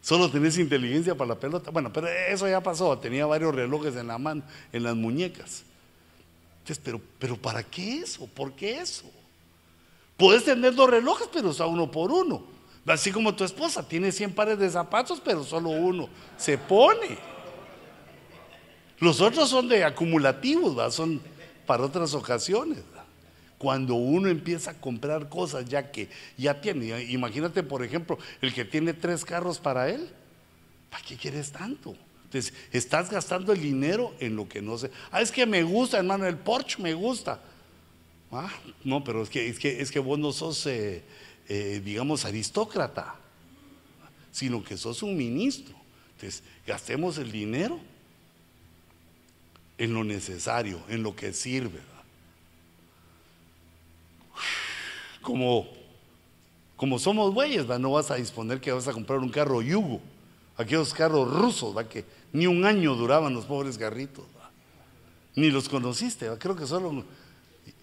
Solo 0.00 0.30
tenés 0.30 0.58
inteligencia 0.58 1.16
para 1.16 1.28
la 1.28 1.34
pelota. 1.34 1.70
Bueno, 1.70 1.92
pero 1.92 2.08
eso 2.08 2.48
ya 2.48 2.60
pasó. 2.60 2.96
Tenía 2.98 3.26
varios 3.26 3.54
relojes 3.54 3.96
en 3.96 4.06
la 4.06 4.18
mano, 4.18 4.42
en 4.72 4.82
las 4.82 4.94
muñecas. 4.94 5.64
Entonces, 6.60 6.80
pero, 6.84 7.00
pero 7.18 7.36
¿para 7.36 7.62
qué 7.62 7.98
eso? 7.98 8.26
¿Por 8.26 8.52
qué 8.52 8.78
eso? 8.78 9.04
Puedes 10.16 10.44
tener 10.44 10.74
dos 10.74 10.90
relojes, 10.90 11.28
pero 11.32 11.48
usa 11.48 11.66
uno 11.66 11.90
por 11.90 12.10
uno. 12.10 12.44
Así 12.86 13.10
como 13.10 13.34
tu 13.34 13.42
esposa 13.42 13.86
tiene 13.86 14.12
100 14.12 14.32
pares 14.34 14.58
de 14.58 14.70
zapatos, 14.70 15.20
pero 15.24 15.42
solo 15.42 15.70
uno 15.70 16.08
se 16.36 16.56
pone. 16.56 17.18
Los 18.98 19.20
otros 19.20 19.50
son 19.50 19.68
de 19.68 19.84
acumulativos, 19.84 20.94
son 20.94 21.20
para 21.66 21.84
otras 21.84 22.14
ocasiones. 22.14 22.78
Cuando 23.58 23.94
uno 23.94 24.28
empieza 24.28 24.72
a 24.72 24.74
comprar 24.74 25.28
cosas 25.28 25.64
ya 25.66 25.90
que 25.90 26.08
ya 26.36 26.60
tiene, 26.60 27.04
imagínate 27.04 27.62
por 27.62 27.82
ejemplo, 27.82 28.18
el 28.42 28.52
que 28.52 28.64
tiene 28.64 28.92
tres 28.92 29.24
carros 29.24 29.58
para 29.58 29.88
él, 29.88 30.10
¿para 30.90 31.02
qué 31.04 31.16
quieres 31.16 31.52
tanto? 31.52 31.96
Entonces, 32.24 32.52
estás 32.72 33.10
gastando 33.10 33.52
el 33.52 33.60
dinero 33.60 34.14
en 34.20 34.36
lo 34.36 34.48
que 34.48 34.60
no 34.60 34.76
sé. 34.76 34.90
Ah, 35.10 35.22
es 35.22 35.30
que 35.30 35.46
me 35.46 35.62
gusta, 35.62 35.96
hermano, 35.96 36.26
el 36.26 36.36
Porsche 36.36 36.82
me 36.82 36.92
gusta. 36.92 37.40
Ah, 38.30 38.52
no, 38.84 39.02
pero 39.04 39.22
es 39.22 39.30
que, 39.30 39.48
es 39.48 39.90
que, 39.90 39.98
vos 40.00 40.18
no 40.18 40.32
sos, 40.32 40.66
eh, 40.66 41.02
eh, 41.48 41.80
digamos, 41.82 42.24
aristócrata, 42.24 43.14
sino 44.32 44.62
que 44.62 44.76
sos 44.76 45.02
un 45.02 45.16
ministro. 45.16 45.74
Entonces, 46.16 46.42
gastemos 46.66 47.16
el 47.16 47.32
dinero 47.32 47.80
en 49.78 49.94
lo 49.94 50.04
necesario, 50.04 50.82
en 50.88 51.02
lo 51.02 51.14
que 51.16 51.32
sirve 51.32 51.95
como, 55.26 55.66
como 56.76 57.00
somos 57.00 57.34
bueyes, 57.34 57.66
no 57.66 57.90
vas 57.90 58.12
a 58.12 58.14
disponer 58.14 58.60
que 58.60 58.70
vas 58.70 58.86
a 58.86 58.92
comprar 58.92 59.18
un 59.18 59.28
carro 59.28 59.60
yugo, 59.60 60.00
aquellos 60.56 60.94
carros 60.94 61.28
rusos, 61.28 61.74
que 61.88 62.04
ni 62.32 62.46
un 62.46 62.64
año 62.64 62.94
duraban 62.94 63.34
los 63.34 63.44
pobres 63.44 63.76
garritos, 63.76 64.24
ni 65.34 65.50
los 65.50 65.68
conociste, 65.68 66.30
creo 66.38 66.54
que 66.54 66.64
solo, 66.64 67.04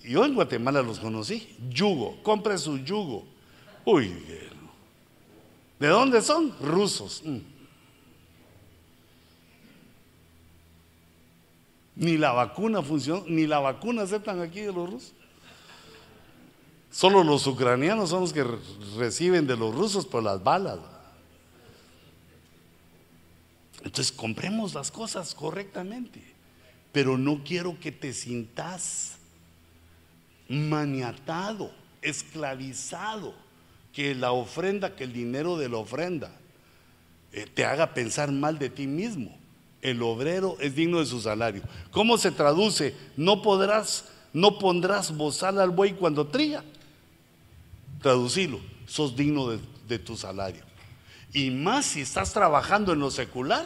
yo 0.06 0.24
en 0.24 0.36
Guatemala 0.36 0.82
los 0.82 0.99
conocí, 0.99 1.53
yugo, 1.70 2.18
compre 2.24 2.57
su 2.57 2.78
yugo, 2.78 3.26
uy, 3.84 4.15
¿de 5.80 5.88
dónde 5.88 6.22
son? 6.22 6.56
Rusos. 6.61 7.24
Mm. 7.26 7.40
Ni 11.98 12.18
la 12.18 12.32
vacuna 12.32 12.82
funcionó, 12.82 13.26
ni 13.28 13.45
la 13.48 13.60
vacuna 13.60 14.03
aceptan 14.03 14.40
aquí 14.40 14.61
de 14.61 14.72
los 14.72 14.90
rusos. 14.90 15.14
Solo 16.94 17.24
los 17.24 17.48
ucranianos 17.48 18.11
son 18.11 18.22
los 18.22 18.34
que 18.34 18.45
reciben 18.98 19.48
de 19.48 19.57
los 19.57 19.74
rusos 19.74 20.06
por 20.06 20.22
las 20.22 20.44
balas. 20.44 20.78
Entonces 23.78 24.11
compremos 24.11 24.76
las 24.76 24.91
cosas 24.91 25.34
correctamente, 25.34 26.22
pero 26.91 27.18
no 27.18 27.44
quiero 27.44 27.80
que 27.80 27.91
te 27.91 28.14
sintas 28.14 29.14
maniatado, 30.48 31.72
esclavizado, 32.03 33.34
que 33.91 34.14
la 34.14 34.32
ofrenda, 34.32 34.95
que 34.95 35.06
el 35.06 35.14
dinero 35.14 35.57
de 35.57 35.70
la 35.70 35.78
ofrenda 35.78 36.32
eh, 37.32 37.48
te 37.52 37.65
haga 37.65 37.95
pensar 37.95 38.32
mal 38.32 38.60
de 38.60 38.70
ti 38.70 38.86
mismo. 38.86 39.36
El 39.82 40.03
obrero 40.03 40.57
es 40.60 40.76
digno 40.76 40.99
de 40.99 41.07
su 41.07 41.20
salario. 41.20 41.64
¿Cómo 41.90 42.20
se 42.20 42.30
traduce? 42.30 42.95
No 43.18 43.41
podrás, 43.41 44.06
no 44.32 44.60
pondrás 44.60 45.18
bozal 45.18 45.60
al 45.60 45.72
buey 45.72 45.94
cuando 45.94 46.28
trilla 46.28 46.64
traducilo, 48.04 48.60
sos 48.86 49.16
digno 49.16 49.50
de, 49.88 49.98
tu 49.98 50.16
salario. 50.16 50.64
Y 51.34 51.50
más 51.50 51.86
si 51.86 52.02
estás 52.02 52.34
trabajando 52.34 52.94
en 52.94 53.00
lo 53.00 53.10
secular 53.10 53.66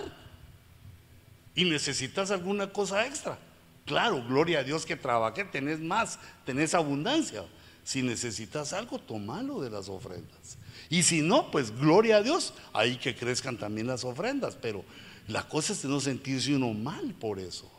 y 1.55 1.65
necesitas 1.65 2.31
alguna 2.31 2.71
cosa 2.71 3.05
extra. 3.05 3.37
Claro, 3.85 4.23
gloria 4.25 4.59
a 4.59 4.63
Dios 4.63 4.85
que 4.85 4.95
trabajé, 4.95 5.45
tenés 5.45 5.79
más, 5.79 6.19
tenés 6.45 6.73
abundancia. 6.73 7.43
Si 7.83 8.01
necesitas 8.01 8.73
algo, 8.73 8.99
tomalo 8.99 9.61
de 9.61 9.69
las 9.69 9.87
ofrendas. 9.87 10.57
Y 10.89 11.03
si 11.03 11.21
no, 11.21 11.49
pues 11.49 11.71
gloria 11.71 12.17
a 12.17 12.21
Dios, 12.21 12.53
ahí 12.73 12.97
que 12.97 13.15
crezcan 13.15 13.57
también 13.57 13.87
las 13.87 14.03
ofrendas. 14.03 14.57
Pero 14.61 14.83
la 15.27 15.47
cosa 15.47 15.71
es 15.71 15.83
no 15.85 15.99
sentirse 16.01 16.53
uno 16.53 16.73
mal 16.73 17.13
por 17.13 17.39
eso. 17.39 17.71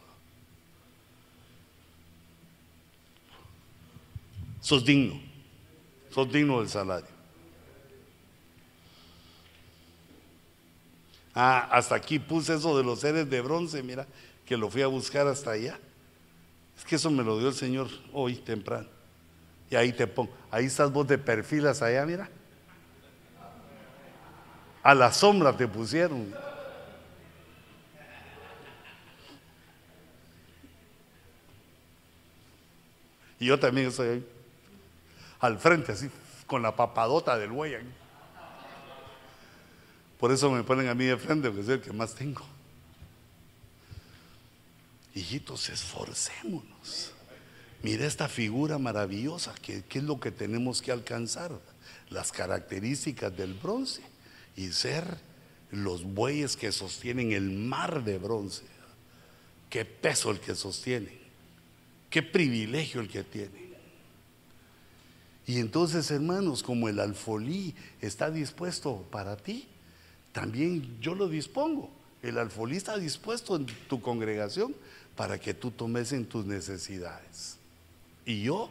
Sos 4.62 4.84
digno 4.84 5.27
sos 6.18 6.32
digno 6.32 6.58
del 6.58 6.68
salario. 6.68 7.06
Ah, 11.32 11.68
hasta 11.70 11.94
aquí 11.94 12.18
puse 12.18 12.54
eso 12.54 12.76
de 12.76 12.82
los 12.82 12.98
seres 12.98 13.30
de 13.30 13.40
bronce, 13.40 13.84
mira, 13.84 14.04
que 14.44 14.56
lo 14.56 14.68
fui 14.68 14.82
a 14.82 14.88
buscar 14.88 15.28
hasta 15.28 15.52
allá. 15.52 15.78
Es 16.76 16.84
que 16.84 16.96
eso 16.96 17.08
me 17.08 17.22
lo 17.22 17.38
dio 17.38 17.46
el 17.46 17.54
Señor 17.54 17.88
hoy 18.12 18.34
temprano. 18.34 18.88
Y 19.70 19.76
ahí 19.76 19.92
te 19.92 20.08
pongo, 20.08 20.32
ahí 20.50 20.64
estás 20.64 20.90
vos 20.90 21.06
de 21.06 21.18
perfilas 21.18 21.82
allá, 21.82 22.04
mira. 22.04 22.28
A 24.82 24.94
la 24.96 25.12
sombra 25.12 25.56
te 25.56 25.68
pusieron. 25.68 26.34
Y 33.38 33.46
yo 33.46 33.56
también 33.56 33.86
estoy 33.86 34.08
ahí 34.08 34.37
al 35.40 35.58
frente, 35.58 35.92
así, 35.92 36.10
con 36.46 36.62
la 36.62 36.74
papadota 36.74 37.38
del 37.38 37.50
buey. 37.50 37.76
Por 40.18 40.32
eso 40.32 40.50
me 40.50 40.64
ponen 40.64 40.88
a 40.88 40.94
mí 40.94 41.04
de 41.04 41.16
frente, 41.16 41.48
porque 41.48 41.62
es 41.62 41.68
el 41.68 41.80
que 41.80 41.92
más 41.92 42.14
tengo. 42.14 42.44
Hijitos, 45.14 45.68
esforcémonos. 45.68 47.12
Mira 47.82 48.06
esta 48.06 48.28
figura 48.28 48.78
maravillosa, 48.78 49.54
que, 49.62 49.84
es 49.88 50.02
lo 50.02 50.18
que 50.18 50.32
tenemos 50.32 50.82
que 50.82 50.90
alcanzar. 50.90 51.52
Las 52.10 52.32
características 52.32 53.36
del 53.36 53.54
bronce 53.54 54.02
y 54.56 54.72
ser 54.72 55.18
los 55.70 56.02
bueyes 56.02 56.56
que 56.56 56.72
sostienen 56.72 57.32
el 57.32 57.50
mar 57.50 58.02
de 58.02 58.18
bronce. 58.18 58.64
Qué 59.70 59.84
peso 59.84 60.30
el 60.30 60.40
que 60.40 60.54
sostiene, 60.54 61.12
qué 62.08 62.22
privilegio 62.22 63.00
el 63.00 63.08
que 63.08 63.22
tiene. 63.22 63.67
Y 65.48 65.60
entonces, 65.60 66.10
hermanos, 66.10 66.62
como 66.62 66.90
el 66.90 67.00
alfolí 67.00 67.74
está 68.02 68.30
dispuesto 68.30 69.06
para 69.10 69.34
ti, 69.34 69.66
también 70.30 71.00
yo 71.00 71.14
lo 71.14 71.26
dispongo. 71.26 71.90
El 72.22 72.36
alfolí 72.36 72.76
está 72.76 72.98
dispuesto 72.98 73.56
en 73.56 73.64
tu 73.88 74.02
congregación 74.02 74.76
para 75.16 75.40
que 75.40 75.54
tú 75.54 75.70
tomes 75.70 76.12
en 76.12 76.26
tus 76.26 76.44
necesidades. 76.44 77.56
Y 78.26 78.42
yo 78.42 78.68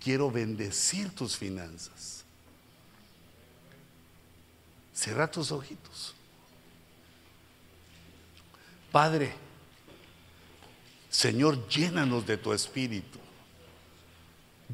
quiero 0.00 0.30
bendecir 0.30 1.10
tus 1.10 1.36
finanzas. 1.36 2.24
Cierra 4.94 5.28
tus 5.28 5.50
ojitos. 5.50 6.14
Padre, 8.92 9.32
Señor, 11.10 11.68
llénanos 11.68 12.24
de 12.24 12.36
tu 12.36 12.52
espíritu. 12.52 13.25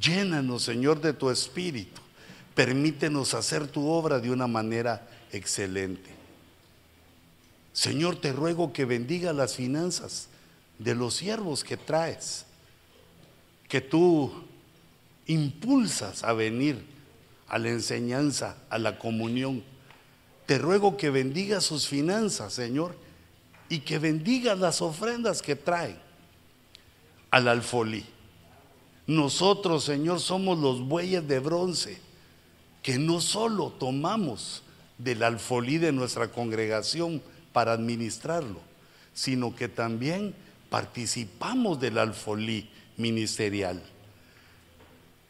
Llénanos, 0.00 0.62
Señor, 0.62 1.00
de 1.00 1.12
tu 1.12 1.30
espíritu. 1.30 2.00
Permítenos 2.54 3.34
hacer 3.34 3.66
tu 3.66 3.88
obra 3.88 4.18
de 4.18 4.30
una 4.30 4.46
manera 4.46 5.08
excelente. 5.32 6.10
Señor, 7.72 8.16
te 8.16 8.32
ruego 8.32 8.72
que 8.72 8.84
bendiga 8.84 9.32
las 9.32 9.54
finanzas 9.54 10.28
de 10.78 10.94
los 10.94 11.14
siervos 11.14 11.64
que 11.64 11.76
traes, 11.76 12.44
que 13.68 13.80
tú 13.80 14.32
impulsas 15.26 16.24
a 16.24 16.32
venir 16.32 16.84
a 17.48 17.58
la 17.58 17.70
enseñanza, 17.70 18.56
a 18.68 18.78
la 18.78 18.98
comunión. 18.98 19.62
Te 20.46 20.58
ruego 20.58 20.96
que 20.96 21.10
bendiga 21.10 21.60
sus 21.60 21.86
finanzas, 21.86 22.52
Señor, 22.52 22.96
y 23.68 23.80
que 23.80 23.98
bendiga 23.98 24.54
las 24.54 24.82
ofrendas 24.82 25.40
que 25.40 25.56
traen 25.56 25.96
al 27.30 27.48
alfolí. 27.48 28.04
Nosotros, 29.06 29.84
Señor, 29.84 30.20
somos 30.20 30.58
los 30.58 30.80
bueyes 30.80 31.26
de 31.26 31.40
bronce 31.40 31.98
que 32.82 32.98
no 32.98 33.20
solo 33.20 33.70
tomamos 33.70 34.62
del 34.98 35.22
alfolí 35.22 35.78
de 35.78 35.92
nuestra 35.92 36.28
congregación 36.28 37.22
para 37.52 37.72
administrarlo, 37.72 38.60
sino 39.14 39.54
que 39.54 39.68
también 39.68 40.34
participamos 40.70 41.80
del 41.80 41.98
alfolí 41.98 42.68
ministerial. 42.96 43.82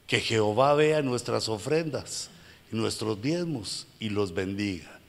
Que 0.07 0.21
Jehová 0.21 0.75
vea 0.75 1.03
nuestras 1.03 1.49
ofrendas 1.49 2.31
y 2.71 2.77
nuestros 2.77 3.21
diezmos 3.21 3.87
y 3.99 4.11
los 4.11 4.35
bendiga. 4.35 5.01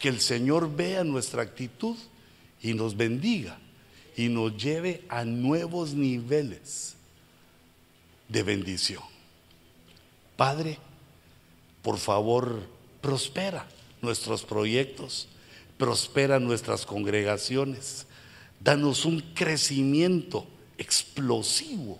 Que 0.00 0.08
el 0.08 0.20
Señor 0.20 0.74
vea 0.74 1.02
nuestra 1.02 1.42
actitud 1.42 1.96
y 2.62 2.74
nos 2.74 2.96
bendiga 2.96 3.58
y 4.16 4.28
nos 4.28 4.56
lleve 4.56 5.04
a 5.08 5.24
nuevos 5.24 5.94
niveles 5.94 6.93
de 8.28 8.42
bendición. 8.42 9.02
Padre, 10.36 10.78
por 11.82 11.98
favor, 11.98 12.62
prospera 13.00 13.66
nuestros 14.02 14.42
proyectos, 14.42 15.28
prospera 15.78 16.40
nuestras 16.40 16.86
congregaciones, 16.86 18.06
danos 18.60 19.04
un 19.04 19.20
crecimiento 19.34 20.46
explosivo 20.78 21.98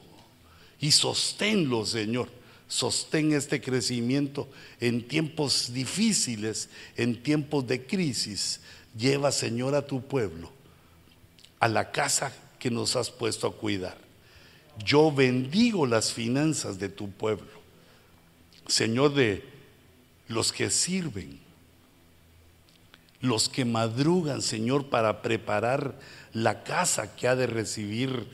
y 0.80 0.92
sosténlo, 0.92 1.86
Señor. 1.86 2.28
Sostén 2.66 3.32
este 3.34 3.60
crecimiento 3.60 4.48
en 4.80 5.06
tiempos 5.06 5.72
difíciles, 5.72 6.70
en 6.96 7.22
tiempos 7.22 7.66
de 7.66 7.86
crisis. 7.86 8.60
Lleva, 8.96 9.30
Señor, 9.30 9.74
a 9.74 9.86
tu 9.86 10.02
pueblo 10.02 10.51
a 11.64 11.68
la 11.68 11.90
casa 11.90 12.30
que 12.59 12.70
nos 12.70 12.94
has 12.94 13.10
puesto 13.10 13.46
a 13.46 13.52
cuidar. 13.56 13.96
Yo 14.78 15.12
bendigo 15.12 15.86
las 15.86 16.12
finanzas 16.12 16.78
de 16.78 16.88
tu 16.88 17.10
pueblo. 17.10 17.46
Señor, 18.66 19.14
de 19.14 19.44
los 20.28 20.52
que 20.52 20.70
sirven, 20.70 21.38
los 23.20 23.48
que 23.48 23.64
madrugan, 23.64 24.42
Señor, 24.42 24.88
para 24.88 25.22
preparar 25.22 25.98
la 26.32 26.64
casa 26.64 27.14
que 27.14 27.28
ha 27.28 27.36
de 27.36 27.46
recibir 27.46 28.28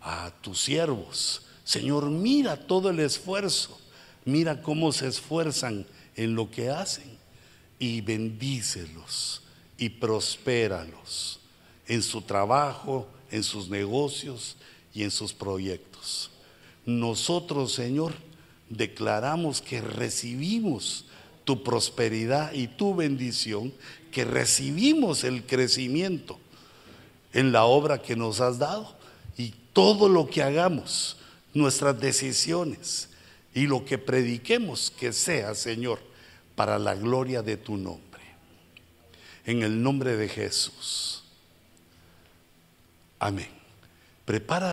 a 0.00 0.30
tus 0.40 0.60
siervos. 0.60 1.42
Señor, 1.64 2.06
mira 2.10 2.56
todo 2.56 2.90
el 2.90 3.00
esfuerzo, 3.00 3.78
mira 4.24 4.62
cómo 4.62 4.92
se 4.92 5.08
esfuerzan 5.08 5.86
en 6.16 6.34
lo 6.34 6.50
que 6.50 6.70
hacen 6.70 7.18
y 7.78 8.00
bendícelos 8.00 9.42
y 9.78 9.88
prospéralos 9.88 11.40
en 11.86 12.02
su 12.02 12.22
trabajo, 12.22 13.08
en 13.30 13.42
sus 13.42 13.68
negocios 13.68 14.56
y 14.94 15.02
en 15.02 15.10
sus 15.10 15.32
proyectos. 15.32 16.30
Nosotros, 16.86 17.72
Señor, 17.72 18.14
declaramos 18.68 19.60
que 19.60 19.80
recibimos 19.80 21.04
tu 21.44 21.62
prosperidad 21.62 22.52
y 22.52 22.68
tu 22.68 22.94
bendición, 22.94 23.72
que 24.10 24.24
recibimos 24.24 25.24
el 25.24 25.44
crecimiento 25.44 26.38
en 27.32 27.52
la 27.52 27.64
obra 27.64 28.02
que 28.02 28.16
nos 28.16 28.40
has 28.40 28.58
dado 28.58 28.94
y 29.36 29.54
todo 29.72 30.08
lo 30.08 30.28
que 30.28 30.42
hagamos, 30.42 31.16
nuestras 31.54 32.00
decisiones 32.00 33.08
y 33.54 33.66
lo 33.66 33.84
que 33.84 33.98
prediquemos, 33.98 34.90
que 34.90 35.12
sea, 35.12 35.54
Señor, 35.54 36.00
para 36.54 36.78
la 36.78 36.94
gloria 36.94 37.42
de 37.42 37.56
tu 37.56 37.76
nombre. 37.76 38.20
En 39.44 39.62
el 39.62 39.82
nombre 39.82 40.16
de 40.16 40.28
Jesús. 40.28 41.24
Amén. 43.18 43.48
Prepara 44.24 44.68